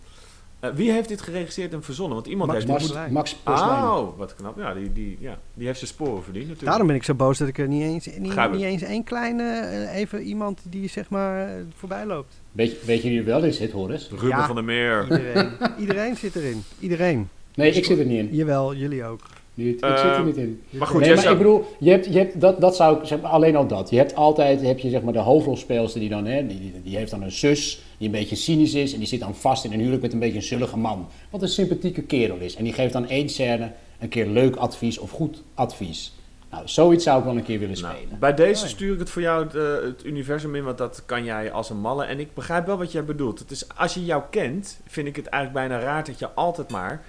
Eh, 0.61 0.71
wie 0.75 0.91
heeft 0.93 1.09
dit 1.09 1.23
geregisseerd 1.23 1.73
en 1.73 1.83
verzonnen? 1.83 2.15
Want 2.15 2.27
iemand 2.27 2.51
Max 2.51 2.65
heeft 2.65 3.11
Max-. 3.11 3.37
Max. 3.45 3.63
Oh, 3.63 4.19
wat 4.19 4.35
knap. 4.35 4.59
Ja, 4.59 4.75
die, 4.75 4.93
die, 4.93 5.17
ja, 5.21 5.39
die 5.55 5.67
heeft 5.67 5.79
zijn 5.79 5.91
sporen 5.91 6.23
verdiend 6.23 6.45
natuurlijk. 6.45 6.71
Daarom 6.71 6.87
ben 6.87 6.97
ik 6.97 7.03
zo 7.03 7.15
boos 7.15 7.39
dat 7.39 7.49
ik 7.49 7.59
er 7.59 7.69
niet 7.69 7.83
eens, 7.83 8.07
niet, 8.07 8.51
niet 8.51 8.63
eens 8.63 8.83
één 8.83 9.05
kleine, 9.05 9.43
eh, 9.43 9.95
even 9.97 10.23
iemand 10.23 10.61
die 10.69 10.89
zeg 10.89 11.09
maar 11.09 11.49
eh, 11.49 11.63
voorbij 11.75 12.07
loopt. 12.07 12.41
Weet, 12.53 12.85
weet 12.85 13.03
je 13.03 13.09
wie 13.09 13.19
er 13.19 13.25
wel 13.25 13.45
in 13.45 13.53
zit, 13.53 13.73
Horace? 13.73 14.09
Ruben 14.11 14.29
Ja. 14.29 14.47
van 14.47 14.55
der 14.55 14.65
Meer. 14.65 15.03
Iedereen. 15.03 15.51
Iedereen 15.79 16.17
zit 16.17 16.37
erin. 16.37 16.63
Iedereen. 16.79 17.29
Nee, 17.55 17.73
ik 17.73 17.85
zit 17.85 17.99
er 17.99 18.05
niet 18.05 18.19
in. 18.19 18.37
Jawel, 18.37 18.75
jullie 18.75 19.05
ook. 19.05 19.21
Niet. 19.55 19.75
Ik 19.77 19.83
Eh, 19.85 19.97
zit 20.01 20.17
er 20.17 20.25
niet 20.25 20.37
in. 20.37 20.63
Maar 20.71 20.87
goed, 20.87 21.01
nee, 21.01 21.09
maar 21.15 21.19
zou- 21.23 21.33
ik 21.33 21.39
bedoel, 21.39 21.65
je 21.79 21.91
hebt, 21.91 22.07
je 22.07 22.19
hebt, 22.19 22.41
dat, 22.41 22.61
dat 22.61 22.77
zou 22.77 23.01
ik 23.01 23.07
zeg 23.07 23.21
maar, 23.21 23.31
alleen 23.31 23.57
al 23.57 23.67
dat. 23.67 23.91
Je 23.91 23.97
hebt 23.97 24.15
altijd, 24.15 24.61
heb 24.61 24.79
je 24.79 24.91
zeg 24.91 25.03
maar 25.03 25.13
de 25.13 25.19
hoofdrolspeelster 25.19 26.01
die 26.01 26.09
dan, 26.09 26.25
hè, 26.27 26.47
die, 26.47 26.61
die, 26.61 26.73
die 26.85 26.97
heeft 26.97 27.11
dan 27.11 27.23
een 27.23 27.33
zus 27.33 27.83
die 27.99 28.07
een 28.07 28.15
beetje 28.15 28.37
cynisch 28.37 28.75
is 28.75 28.93
en 28.93 28.99
die 28.99 29.09
zit 29.09 29.21
dan 29.21 29.35
vast 29.35 29.65
in 29.65 29.73
een 29.73 29.79
huwelijk 29.79 30.03
met 30.03 30.13
een 30.13 30.19
beetje 30.19 30.37
een 30.37 30.43
zullige 30.43 30.77
man. 30.79 31.09
Wat 31.31 31.43
een 31.43 31.49
sympathieke 31.49 32.03
kerel 32.03 32.37
is. 32.39 32.57
En 32.57 32.65
die 32.65 32.73
geeft 32.73 32.93
dan 32.93 33.09
één 33.09 33.29
scène 33.29 33.73
een 33.99 34.09
keer 34.09 34.27
leuk 34.27 34.57
advies 34.57 34.99
of 34.99 35.11
goed 35.11 35.43
advies. 35.55 36.13
Nou, 36.51 36.69
zoiets 36.69 37.05
zou 37.05 37.19
ik 37.19 37.25
wel 37.25 37.37
een 37.37 37.43
keer 37.43 37.59
willen 37.59 37.81
Nou, 37.81 37.95
spelen. 37.97 38.19
bij 38.19 38.35
deze 38.35 38.65
Oh 38.65 38.71
stuur 38.71 38.93
ik 38.93 38.99
het 38.99 39.11
voor 39.11 39.23
jou 39.23 39.45
het, 39.45 39.55
eh, 39.55 39.63
het 39.83 40.05
universum 40.05 40.55
in, 40.55 40.65
want 40.65 40.79
dat 40.79 41.03
kan 41.07 41.25
jij 41.25 41.53
als 41.53 41.71
een 41.71 41.81
malle. 41.81 42.05
En 42.05 42.19
ik 42.21 42.35
begrijp 42.35 42.67
wel 42.67 42.79
wat 42.79 42.93
jij 42.93 43.05
bedoelt. 43.05 43.39
Het 43.39 43.51
is, 43.51 43.65
als 43.77 43.95
je 43.95 44.05
jou 44.05 44.23
kent, 44.31 44.81
vind 44.87 45.07
ik 45.07 45.17
het 45.17 45.27
eigenlijk 45.27 45.69
bijna 45.69 45.85
raar 45.85 46.05
dat 46.05 46.19
je 46.19 46.31
altijd 46.31 46.71
maar 46.71 47.05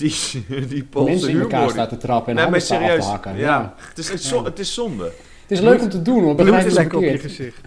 die, 0.00 0.44
die 0.74 0.84
Poolse 0.84 1.10
Mensen 1.10 1.30
in 1.30 1.40
elkaar 1.40 1.70
staan 1.70 1.88
te 1.88 1.96
trappen 1.96 2.28
en 2.28 2.34
Nee, 2.34 2.42
handen 2.44 2.62
serieus. 2.62 3.04
te 3.04 3.10
hakken. 3.10 3.36
Ja, 3.36 3.44
Ja. 3.46 3.74
Het, 3.76 3.98
is, 3.98 4.08
het, 4.08 4.20
is 4.20 4.28
zo- 4.28 4.44
het 4.44 4.58
is 4.58 4.74
zonde. 4.74 5.04
Het 5.04 5.50
is 5.50 5.60
leuk 5.60 5.80
om 5.82 5.88
te 5.88 6.02
doen 6.02 6.22
hoor, 6.22 6.34
Bloedvlekken 6.34 6.98
op 6.98 7.04
je 7.04 7.18
gezicht. 7.18 7.60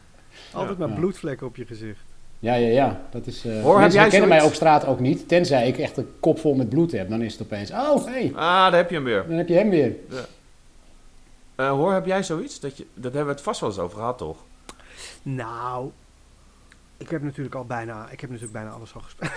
Altijd 0.52 0.78
maar 0.78 0.88
Ja. 0.88 0.94
bloedvlekken 0.94 1.46
op 1.46 1.56
je 1.56 1.66
gezicht. 1.66 2.00
Ja, 2.38 2.54
ja, 2.54 2.68
ja. 2.68 3.00
Dat 3.10 3.26
is, 3.26 3.44
eh 3.44 3.52
heb 3.52 3.64
mensen 3.64 3.90
jij 3.92 4.00
herkennen 4.00 4.28
mij 4.28 4.42
op 4.42 4.54
straat 4.54 4.86
ook 4.86 5.00
niet. 5.00 5.28
Tenzij 5.28 5.68
ik 5.68 5.78
echt 5.78 5.96
een 5.96 6.08
kop 6.20 6.38
vol 6.40 6.54
met 6.54 6.68
bloed 6.68 6.92
heb. 6.92 7.08
Dan 7.08 7.22
is 7.22 7.32
het 7.32 7.42
opeens, 7.42 7.70
oh 7.70 8.04
hey, 8.06 8.26
Ah, 8.34 8.40
daar 8.42 8.74
heb 8.76 8.88
je 8.90 8.94
hem 8.96 9.04
weer. 9.04 9.24
dan 9.28 9.36
heb 9.36 9.48
je 9.48 9.54
hem 9.54 9.70
weer. 9.70 9.94
Eh, 11.54 11.68
hoor, 11.70 11.92
heb 11.92 12.06
jij 12.06 12.22
zoiets? 12.22 12.60
Dat, 12.60 12.76
je, 12.76 12.86
dat 12.94 13.04
hebben 13.12 13.24
we 13.24 13.30
het 13.32 13.40
vast 13.40 13.60
wel 13.60 13.68
eens 13.70 13.78
over 13.78 13.96
gehad, 13.98 14.18
toch? 14.18 14.36
Nou, 15.22 15.90
ik 16.96 17.08
heb 17.10 17.22
natuurlijk 17.22 17.54
al 17.54 17.64
bijna, 17.64 18.08
ik 18.10 18.20
heb 18.20 18.30
natuurlijk 18.30 18.56
bijna 18.56 18.70
alles 18.70 18.94
al 18.94 19.00
gespeeld. 19.00 19.30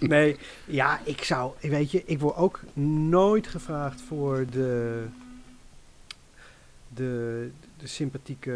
Nee, 0.00 0.36
ja, 0.64 1.00
ik 1.04 1.22
zou, 1.22 1.52
weet 1.60 1.90
je, 1.90 2.02
ik 2.04 2.20
word 2.20 2.36
ook 2.36 2.60
nooit 3.08 3.46
gevraagd 3.46 4.00
voor 4.00 4.46
de, 4.50 5.04
de, 6.88 7.50
de 7.76 7.86
sympathieke, 7.86 8.52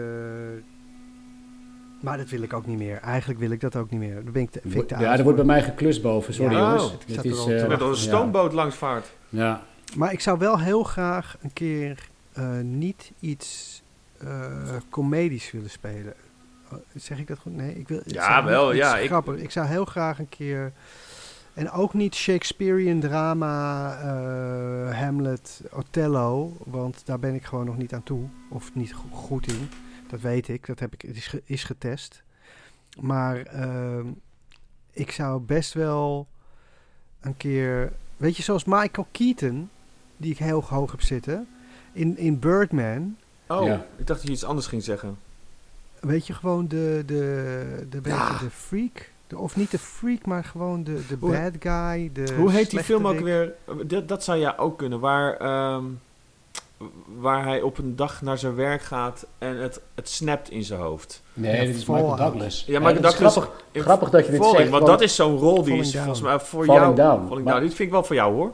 maar 2.00 2.16
dat 2.16 2.28
wil 2.28 2.42
ik 2.42 2.52
ook 2.52 2.66
niet 2.66 2.78
meer. 2.78 2.98
Eigenlijk 2.98 3.40
wil 3.40 3.50
ik 3.50 3.60
dat 3.60 3.76
ook 3.76 3.90
niet 3.90 4.00
meer. 4.00 4.14
Dan 4.14 4.32
ben 4.32 4.42
ik 4.42 4.50
te, 4.50 4.60
vind 4.62 4.82
ik 4.82 4.88
te 4.88 4.98
Ja, 4.98 5.16
er 5.16 5.22
wordt 5.22 5.36
bij 5.36 5.46
mij 5.46 5.62
geklust 5.62 6.02
boven. 6.02 6.34
Sorry 6.34 6.54
Ja, 6.54 6.60
jongens. 6.60 6.82
oh, 6.82 6.90
zat 6.90 7.24
er 7.24 7.30
is, 7.30 7.44
te 7.44 7.54
eh, 7.54 7.68
Met 7.68 7.80
een 7.80 7.86
ja. 7.86 7.94
stoomboot 7.94 8.52
langs 8.52 8.76
vaart. 8.76 9.12
Ja. 9.28 9.62
Maar 9.96 10.12
ik 10.12 10.20
zou 10.20 10.38
wel 10.38 10.60
heel 10.60 10.82
graag 10.82 11.36
een 11.42 11.52
keer 11.52 12.08
eh, 12.32 12.58
niet 12.60 13.12
iets 13.20 13.82
eh 14.18 14.76
comedisch 14.90 15.50
willen 15.50 15.70
spelen. 15.70 16.14
Zeg 16.94 17.18
ik 17.18 17.26
dat 17.26 17.38
goed? 17.38 17.52
Nee, 17.56 17.74
ik 17.78 17.88
wil. 17.88 18.00
Ja, 18.06 18.44
wel, 18.44 18.72
ja, 18.72 18.98
ik- 18.98 19.08
Grappig. 19.08 19.36
Ik 19.36 19.50
zou 19.50 19.66
heel 19.66 19.84
graag 19.84 20.18
een 20.18 20.28
keer. 20.28 20.72
En 21.54 21.70
ook 21.70 21.94
niet 21.94 22.14
Shakespearean 22.14 23.00
drama, 23.00 23.92
eh, 24.00 24.98
Hamlet, 25.00 25.62
Othello. 25.70 26.56
Want 26.64 27.06
daar 27.06 27.18
ben 27.18 27.34
ik 27.34 27.44
gewoon 27.44 27.64
nog 27.64 27.76
niet 27.76 27.94
aan 27.94 28.02
toe. 28.02 28.24
Of 28.48 28.74
niet 28.74 28.94
go- 28.94 29.08
goed 29.16 29.46
in. 29.46 29.68
Dat 30.08 30.20
weet 30.20 30.48
ik. 30.48 30.66
Dat 30.66 30.78
heb 30.78 30.92
ik, 30.94 31.02
het 31.02 31.16
is, 31.16 31.26
ge- 31.26 31.42
is 31.44 31.64
getest. 31.64 32.22
Maar 33.00 33.36
ehm, 33.42 34.06
ik 34.92 35.10
zou 35.10 35.40
best 35.40 35.72
wel 35.72 36.26
een 37.20 37.36
keer. 37.36 37.92
Weet 38.16 38.36
je, 38.36 38.42
zoals 38.42 38.64
Michael 38.64 39.06
Keaton, 39.10 39.70
die 40.16 40.30
ik 40.32 40.38
heel 40.38 40.64
hoog 40.64 40.90
heb 40.90 41.02
zitten. 41.02 41.48
In, 41.92 42.16
in 42.18 42.38
Birdman. 42.38 43.16
Oh, 43.46 43.66
Ja. 43.66 43.74
ik 43.96 44.06
dacht 44.06 44.18
dat 44.20 44.22
je 44.22 44.30
iets 44.34 44.44
anders 44.44 44.66
ging 44.66 44.82
zeggen. 44.82 45.16
Weet 46.02 46.26
je, 46.26 46.32
gewoon 46.32 46.68
de, 46.68 47.02
de, 47.06 47.86
de, 47.88 47.98
Ja. 48.04 48.28
de 48.38 48.50
freak. 48.50 49.10
De, 49.26 49.38
of 49.38 49.56
niet 49.56 49.70
de 49.70 49.78
freak, 49.78 50.26
maar 50.26 50.44
gewoon 50.44 50.84
de, 50.84 51.00
de 51.08 51.16
Hoe- 51.20 51.30
bad 51.30 51.52
guy. 51.58 52.10
De 52.12 52.34
Hoe 52.36 52.50
heet 52.50 52.70
die 52.70 52.82
film 52.82 53.06
ook 53.06 53.20
weer? 53.20 53.52
Dat, 53.84 54.08
dat 54.08 54.24
zou 54.24 54.38
ja 54.38 54.54
ook 54.56 54.78
kunnen. 54.78 55.00
Waar, 55.00 55.36
ehm, 55.36 55.84
waar 57.18 57.44
hij 57.44 57.60
op 57.60 57.78
een 57.78 57.96
dag 57.96 58.22
naar 58.22 58.38
zijn 58.38 58.54
werk 58.54 58.82
gaat 58.82 59.26
en 59.38 59.56
het, 59.56 59.80
het 59.94 60.08
snapt 60.08 60.50
in 60.50 60.62
zijn 60.64 60.80
hoofd. 60.80 61.22
Nee, 61.34 61.56
Ja, 61.60 61.64
dit 61.64 61.76
is 61.76 61.86
Michael. 61.86 62.16
Douglas. 62.16 62.64
Ja, 62.66 62.78
Michael 62.78 63.00
Douglas- 63.00 63.34
Grappig, 63.34 63.82
grappig 63.82 64.10
dat 64.10 64.24
je 64.26 64.30
dit 64.30 64.40
Falling, 64.40 64.58
zegt. 64.58 64.70
want 64.70 64.86
dat 64.86 65.00
is 65.00 65.14
zo'n 65.14 65.38
rol 65.38 65.62
die 65.62 65.76
is 65.76 65.90
Down. 65.90 66.04
volgens 66.04 66.24
mij 66.26 66.38
voor 66.40 66.64
Falling 66.64 66.84
jou. 66.84 66.96
Down. 66.96 67.26
Falling 67.26 67.44
Maar- 67.44 67.54
Down. 67.54 67.66
Dit 67.66 67.74
vind 67.74 67.88
ik 67.88 67.94
wel 67.94 68.04
voor 68.04 68.16
jou 68.16 68.34
hoor. 68.34 68.52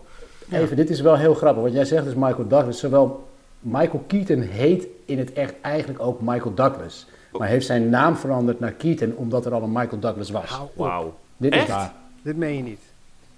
Even, 0.50 0.76
dit 0.76 0.90
is 0.90 1.00
wel 1.00 1.16
heel 1.16 1.34
grappig. 1.34 1.62
Wat 1.62 1.72
jij 1.72 1.84
zegt 1.84 2.06
is 2.06 2.14
Michael 2.14 2.48
Douglas. 2.48 2.78
Zowel 2.78 3.28
Michael 3.60 4.04
Keaton 4.06 4.40
heet 4.40 4.86
in 5.04 5.18
het 5.18 5.32
echt 5.32 5.54
eigenlijk 5.60 6.02
ook 6.02 6.20
Michael 6.20 6.54
Douglas. 6.54 7.06
Maar 7.32 7.48
heeft 7.48 7.66
zijn 7.66 7.88
naam 7.88 8.16
veranderd 8.16 8.60
naar 8.60 8.72
Keaton 8.72 9.12
omdat 9.16 9.46
er 9.46 9.52
al 9.52 9.62
een 9.62 9.72
Michael 9.72 9.98
Douglas 10.00 10.30
was. 10.30 10.60
Wauw. 10.74 11.14
Dit 11.36 11.52
Echt? 11.52 11.68
is 11.68 11.74
waar. 11.74 11.94
Dit 12.22 12.36
meen 12.36 12.56
je 12.56 12.62
niet. 12.62 12.80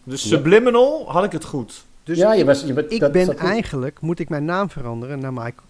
Dus 0.05 0.23
Ja. 0.23 0.29
Subliminal 0.29 1.11
had 1.13 1.25
ik 1.25 1.33
het 1.33 1.45
goed. 1.45 1.85
Dus 2.05 2.19
ja, 2.19 2.33
je 2.35 2.45
was, 2.45 2.63
je, 2.65 2.73
bent- 2.73 2.93
ik 2.93 3.01
dat 3.01 3.13
ben 3.13 3.39
eigenlijk, 3.39 4.01
moet 4.01 4.19
ik 4.19 4.29
mijn 4.29 4.45
naam 4.45 4.71
veranderen 4.71 5.19
naar 5.19 5.33
Michael, 5.33 5.67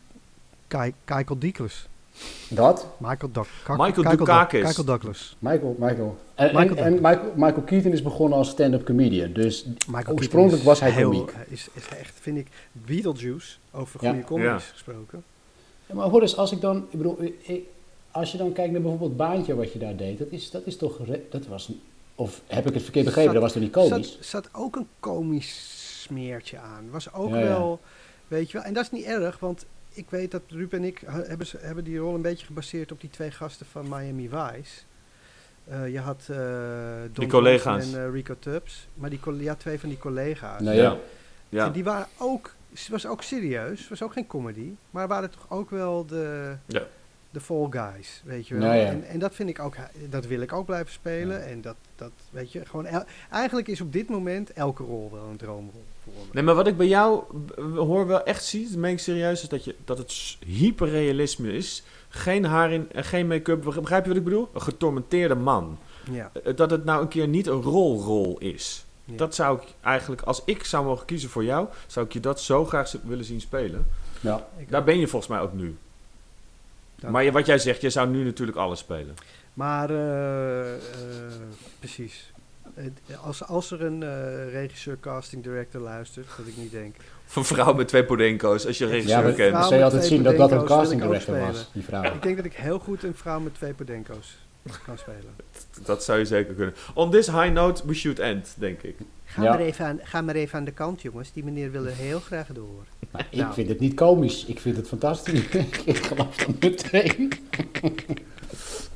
Kai, 0.69 0.93
Michael 1.07 1.39
Douglas. 1.39 1.89
Dat? 2.49 2.87
Michael, 2.99 3.33
Doug, 3.33 3.49
Ka- 3.65 3.73
Michael 3.77 3.93
Michael 3.97 4.17
Dukakis. 4.17 4.63
Michael 4.63 4.85
Douglas. 4.87 5.37
Michael, 5.39 5.77
Michael. 5.79 6.19
En, 6.35 6.47
Michael 6.55 6.77
en, 6.77 6.85
en 6.85 6.93
Michael, 6.93 7.33
Michael 7.37 7.63
Keaton 7.63 7.93
is 7.93 8.03
begonnen 8.03 8.39
als 8.39 8.49
stand-up 8.49 8.85
comedian. 8.85 9.33
Dus 9.33 9.67
Michael 9.89 10.17
Oorspronkelijk 10.17 10.63
was 10.65 10.81
hij 10.81 10.91
heel, 10.91 11.11
komiek. 11.11 11.35
Is, 11.49 11.69
is 11.73 11.89
echt, 11.99 12.13
vind 12.21 12.37
ik, 12.39 12.47
Beetlejuice, 12.73 13.57
over 13.71 13.99
Ja. 14.05 14.11
goede 14.11 14.25
comedies 14.25 14.65
Ja. 14.65 14.73
gesproken. 14.73 15.23
Ja, 15.87 15.95
maar 15.95 16.09
hoor 16.09 16.21
eens, 16.21 16.37
als 16.37 16.53
ik 16.53 16.61
dan, 16.61 16.77
ik 16.91 16.97
bedoel, 16.99 17.17
ik- 17.43 17.63
als 18.11 18.33
je 18.33 18.39
dan 18.39 18.53
kijkt 18.53 18.73
naar 18.73 18.81
bijvoorbeeld 18.81 19.17
Baantje 19.17 19.55
wat 19.55 19.73
je 19.73 19.79
daar 19.79 19.97
deed, 19.97 20.19
dat 20.19 20.29
is, 20.31 20.51
dat 20.51 20.63
is 20.67 20.77
toch, 20.77 20.99
dat 21.31 21.47
was, 21.47 21.73
of 22.15 22.43
heb 22.47 22.67
ik 22.67 22.75
het 22.75 22.83
verkeerd 22.83 23.05
begrepen, 23.05 23.33
dat 23.33 23.43
was 23.43 23.53
toch 23.53 23.63
niet 23.63 23.73
komisch? 23.73 24.13
Zat, 24.13 24.25
zat 24.27 24.49
ook 24.53 24.77
een 24.77 24.89
komisch 25.01 25.77
smeertje 26.03 26.59
aan. 26.59 26.91
Was 26.91 27.13
ook 27.13 27.31
Ja, 27.31 27.39
ja. 27.39 27.45
wel, 27.47 27.81
weet 28.29 28.51
je 28.51 28.57
wel. 28.57 28.67
En 28.67 28.73
dat 28.75 28.83
is 28.85 28.91
niet 28.91 29.05
erg, 29.05 29.39
want 29.39 29.67
ik 29.93 30.11
weet 30.11 30.31
dat 30.31 30.43
Ruud 30.49 30.73
en 30.73 30.85
ik 30.85 31.03
hebben, 31.07 31.47
ze- 31.47 31.59
hebben 31.61 31.85
die 31.85 31.99
rol 31.99 32.15
een 32.15 32.23
beetje 32.23 32.47
gebaseerd 32.47 32.93
op 32.93 33.01
die 33.01 33.11
twee 33.11 33.31
gasten 33.31 33.67
van 33.67 33.89
Miami 33.89 34.29
Vice. 34.29 34.81
Eh, 35.65 35.93
je 35.93 35.99
had 35.99 36.27
eh 36.31 36.37
Don 37.03 37.11
Die 37.15 37.27
collega's. 37.29 37.93
En 37.93 38.05
eh, 38.05 38.11
Rico 38.13 38.35
Tubbs. 38.39 38.89
Maar 38.95 39.11
die, 39.11 39.21
ja, 39.39 39.55
twee 39.55 39.81
van 39.81 39.89
die 39.89 39.99
collega's. 39.99 40.61
Nou 40.61 40.77
ja. 40.77 40.97
Ja. 41.49 41.67
En 41.67 41.73
die 41.73 41.85
waren 41.85 42.07
ook, 42.19 42.55
het 42.73 42.89
was 42.89 43.07
ook 43.07 43.23
serieus, 43.23 43.89
was 43.89 44.03
ook 44.03 44.13
geen 44.13 44.27
comedy. 44.27 44.71
Maar 44.91 45.09
waren 45.09 45.31
toch 45.31 45.47
ook 45.49 45.71
wel 45.71 46.07
de, 46.07 46.55
Ja. 46.67 46.83
De 47.31 47.41
fall 47.41 47.67
guys, 47.71 48.23
weet 48.25 48.49
je 48.49 48.55
wel. 48.55 48.67
Nou 48.69 48.79
ja. 48.81 48.87
En, 48.87 49.05
en 49.05 49.19
dat 49.19 49.35
vind 49.35 49.49
ik 49.49 49.59
ook, 49.59 49.77
dat 50.09 50.27
wil 50.27 50.41
ik 50.41 50.53
ook 50.53 50.67
blijven 50.67 50.93
spelen. 50.93 51.47
En 51.47 51.61
dat, 51.61 51.77
dat, 51.97 52.11
weet 52.31 52.53
je, 52.53 52.67
gewoon, 52.67 52.87
el- 52.87 53.05
eigenlijk 53.31 53.69
is 53.69 53.81
op 53.81 53.93
dit 53.93 54.09
moment 54.09 54.53
elke 54.53 54.83
rol 54.83 55.11
wel 55.13 55.25
een 55.31 55.37
droomrol 55.37 55.85
voor 56.05 56.13
me. 56.13 56.29
Nee, 56.33 56.43
maar 56.43 56.55
wat 56.55 56.67
ik 56.67 56.77
bij 56.77 56.87
jou 56.89 57.23
hoor 57.75 58.07
wel 58.07 58.23
echt 58.25 58.45
zie, 58.45 58.69
dat 58.69 58.79
meen 58.79 58.93
ik 58.93 58.99
serieus, 58.99 59.43
is 59.43 59.49
dat, 59.49 59.65
je, 59.65 59.75
dat 59.85 59.99
het 59.99 60.37
hyperrealisme 60.47 61.53
is. 61.53 61.83
Geen 62.09 62.45
haar 62.45 62.73
in 62.73 62.93
en 62.93 63.05
geen 63.05 63.27
make-up. 63.27 63.63
Begrijp 63.63 64.03
je 64.03 64.09
wat 64.09 64.19
ik 64.19 64.25
bedoel? 64.25 64.49
Een 64.55 64.63
getormenteerde 64.63 65.35
man. 65.35 65.79
Ja, 66.11 66.31
Eh, 66.45 66.57
Dat 66.57 66.71
het 66.71 66.85
nou 66.85 67.03
een 67.03 67.09
keer 67.09 67.29
niet 67.29 67.47
een 67.47 67.63
rolrol 67.63 68.39
is. 68.39 68.85
ja. 69.05 69.17
Dat 69.17 69.35
zou 69.35 69.61
ik 69.61 69.67
eigenlijk, 69.81 70.23
als 70.23 70.43
ik 70.45 70.65
zou 70.65 70.85
mogen 70.85 71.07
kiezen 71.07 71.31
voor 71.31 71.45
jou, 71.45 71.69
zou 71.87 72.07
ik 72.07 72.13
je 72.13 72.21
dat 72.21 72.41
zo 72.41 72.65
graag 72.65 72.93
willen 73.03 73.25
zien 73.25 73.41
spelen. 73.41 73.87
Ja. 74.21 74.47
Daar 74.69 74.85
ben 74.85 74.99
je 74.99 75.07
volgens 75.09 75.31
mij 75.31 75.41
ook 75.41 75.53
nu. 75.53 75.77
Maar 77.09 77.33
wat 77.33 77.47
jij 77.47 77.59
zegt, 77.59 77.81
je 77.81 77.91
zou 77.91 78.09
nu 78.09 78.25
natuurlijk 78.25 78.59
alles 78.59 78.79
spelen. 78.79 79.15
Maar, 79.55 79.91
eh, 79.91 80.75
eh, 80.75 80.79
precies. 81.79 82.33
Als, 83.23 83.45
als 83.45 83.71
er 83.71 83.83
een 83.83 84.03
eh, 84.03 84.53
regisseur, 84.53 84.97
casting 85.01 85.43
director 85.43 85.81
luistert, 85.81 86.27
dat 86.37 86.47
ik 86.47 86.57
niet 86.57 86.71
denk. 86.71 86.97
Of 87.29 87.37
een 87.37 87.45
vrouw 87.45 87.75
met 87.75 87.89
twee 87.89 88.05
podenko's, 88.05 88.67
als 88.67 88.79
je 88.79 88.85
een 88.85 88.91
Ja, 88.91 88.97
regisseur 88.97 89.33
kent. 89.33 89.51
vrouw- 89.51 89.63
zou 89.63 89.75
je 89.75 89.85
altijd 89.85 90.05
zien 90.05 90.23
dat 90.23 90.37
dat 90.37 90.53
een 90.53 90.65
casting 90.65 91.03
director 91.03 91.39
was, 91.41 91.71
die 91.73 91.83
vrouw. 91.85 92.03
Ik 92.03 92.23
denk 92.23 92.37
dat 92.37 92.45
ik 92.45 92.53
heel 92.55 92.79
goed 92.79 93.03
een 93.03 93.15
vrouw 93.15 93.41
met 93.41 93.55
twee 93.55 93.75
podenco's 93.75 94.39
kan 94.85 94.99
spelen. 94.99 95.35
Dat 95.85 96.05
zou 96.05 96.19
je 96.19 96.25
zeker 96.25 96.55
kunnen. 96.55 96.75
On 96.95 97.11
this 97.11 97.27
high 97.27 97.51
note, 97.53 97.87
we 97.87 97.95
should 97.95 98.19
end, 98.19 98.55
denk 98.59 98.83
ik. 98.83 98.97
Ga, 99.25 99.43
Ja. 99.43 99.51
maar 99.51 99.61
even 99.61 99.85
aan, 99.87 99.99
ga 100.03 100.21
maar 100.21 100.35
even 100.35 100.59
aan 100.59 100.65
de 100.65 100.71
kant, 100.73 101.03
jongens. 101.03 101.33
Die 101.33 101.45
meneer 101.45 101.71
wil 101.71 101.87
er 101.87 101.95
heel 101.95 102.21
graag 102.21 102.47
door. 102.53 102.85
Maar 103.11 103.27
ik 103.31 103.39
Nou. 103.39 103.53
vind 103.55 103.69
het 103.69 103.81
niet 103.81 103.95
komisch, 103.95 104.45
ik 104.47 104.61
vind 104.61 104.77
het 104.77 104.89
fantastisch. 104.89 105.41
ik 105.85 105.97
geloof 106.07 106.37
dat 106.37 106.61
meteen. 106.61 107.33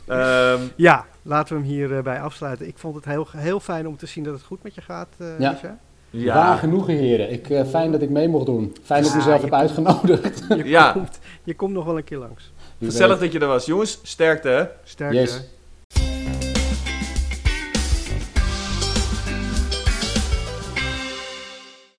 Ehm, 0.07 0.61
Ja, 0.77 1.07
laten 1.23 1.55
we 1.57 1.63
hem 1.63 1.71
hierbij 1.71 2.03
bij 2.03 2.21
afsluiten. 2.21 2.67
Ik 2.67 2.79
vond 2.79 2.95
het 2.95 3.05
heel, 3.05 3.27
heel 3.37 3.61
fijn 3.61 3.89
om 3.89 3.97
te 3.97 4.07
zien 4.07 4.25
dat 4.25 4.35
het 4.35 4.43
goed 4.43 4.63
met 4.63 4.75
je 4.75 4.81
gaat, 4.81 5.09
eh 5.19 5.39
Ja. 5.39 5.51
Misha. 5.53 5.79
ja. 6.11 6.35
Waar 6.35 6.59
genoegen, 6.59 6.95
heren. 6.95 7.33
Ik, 7.33 7.51
eh, 7.51 7.67
fijn 7.67 7.93
dat 7.93 8.03
ik 8.03 8.11
mee 8.11 8.29
mocht 8.29 8.47
doen. 8.47 8.77
Fijn 8.83 9.03
dat 9.03 9.11
ik 9.11 9.17
mezelf 9.17 9.37
je 9.37 9.45
heb 9.45 9.55
uitgenodigd. 9.55 10.45
Je, 10.49 10.65
Ja. 10.65 10.93
komt, 10.93 11.19
je 11.45 11.55
komt 11.55 11.73
nog 11.73 11.85
wel 11.85 11.97
een 11.97 12.05
keer 12.05 12.19
langs. 12.19 12.53
Gezellig 12.85 13.19
dat 13.19 13.33
je 13.33 13.39
er 13.39 13.47
was. 13.47 13.67
Jongens, 13.67 13.99
sterkte 14.03 14.49
hè. 14.49 14.65
Sterkte. 14.85 15.19
Yes. 15.19 15.41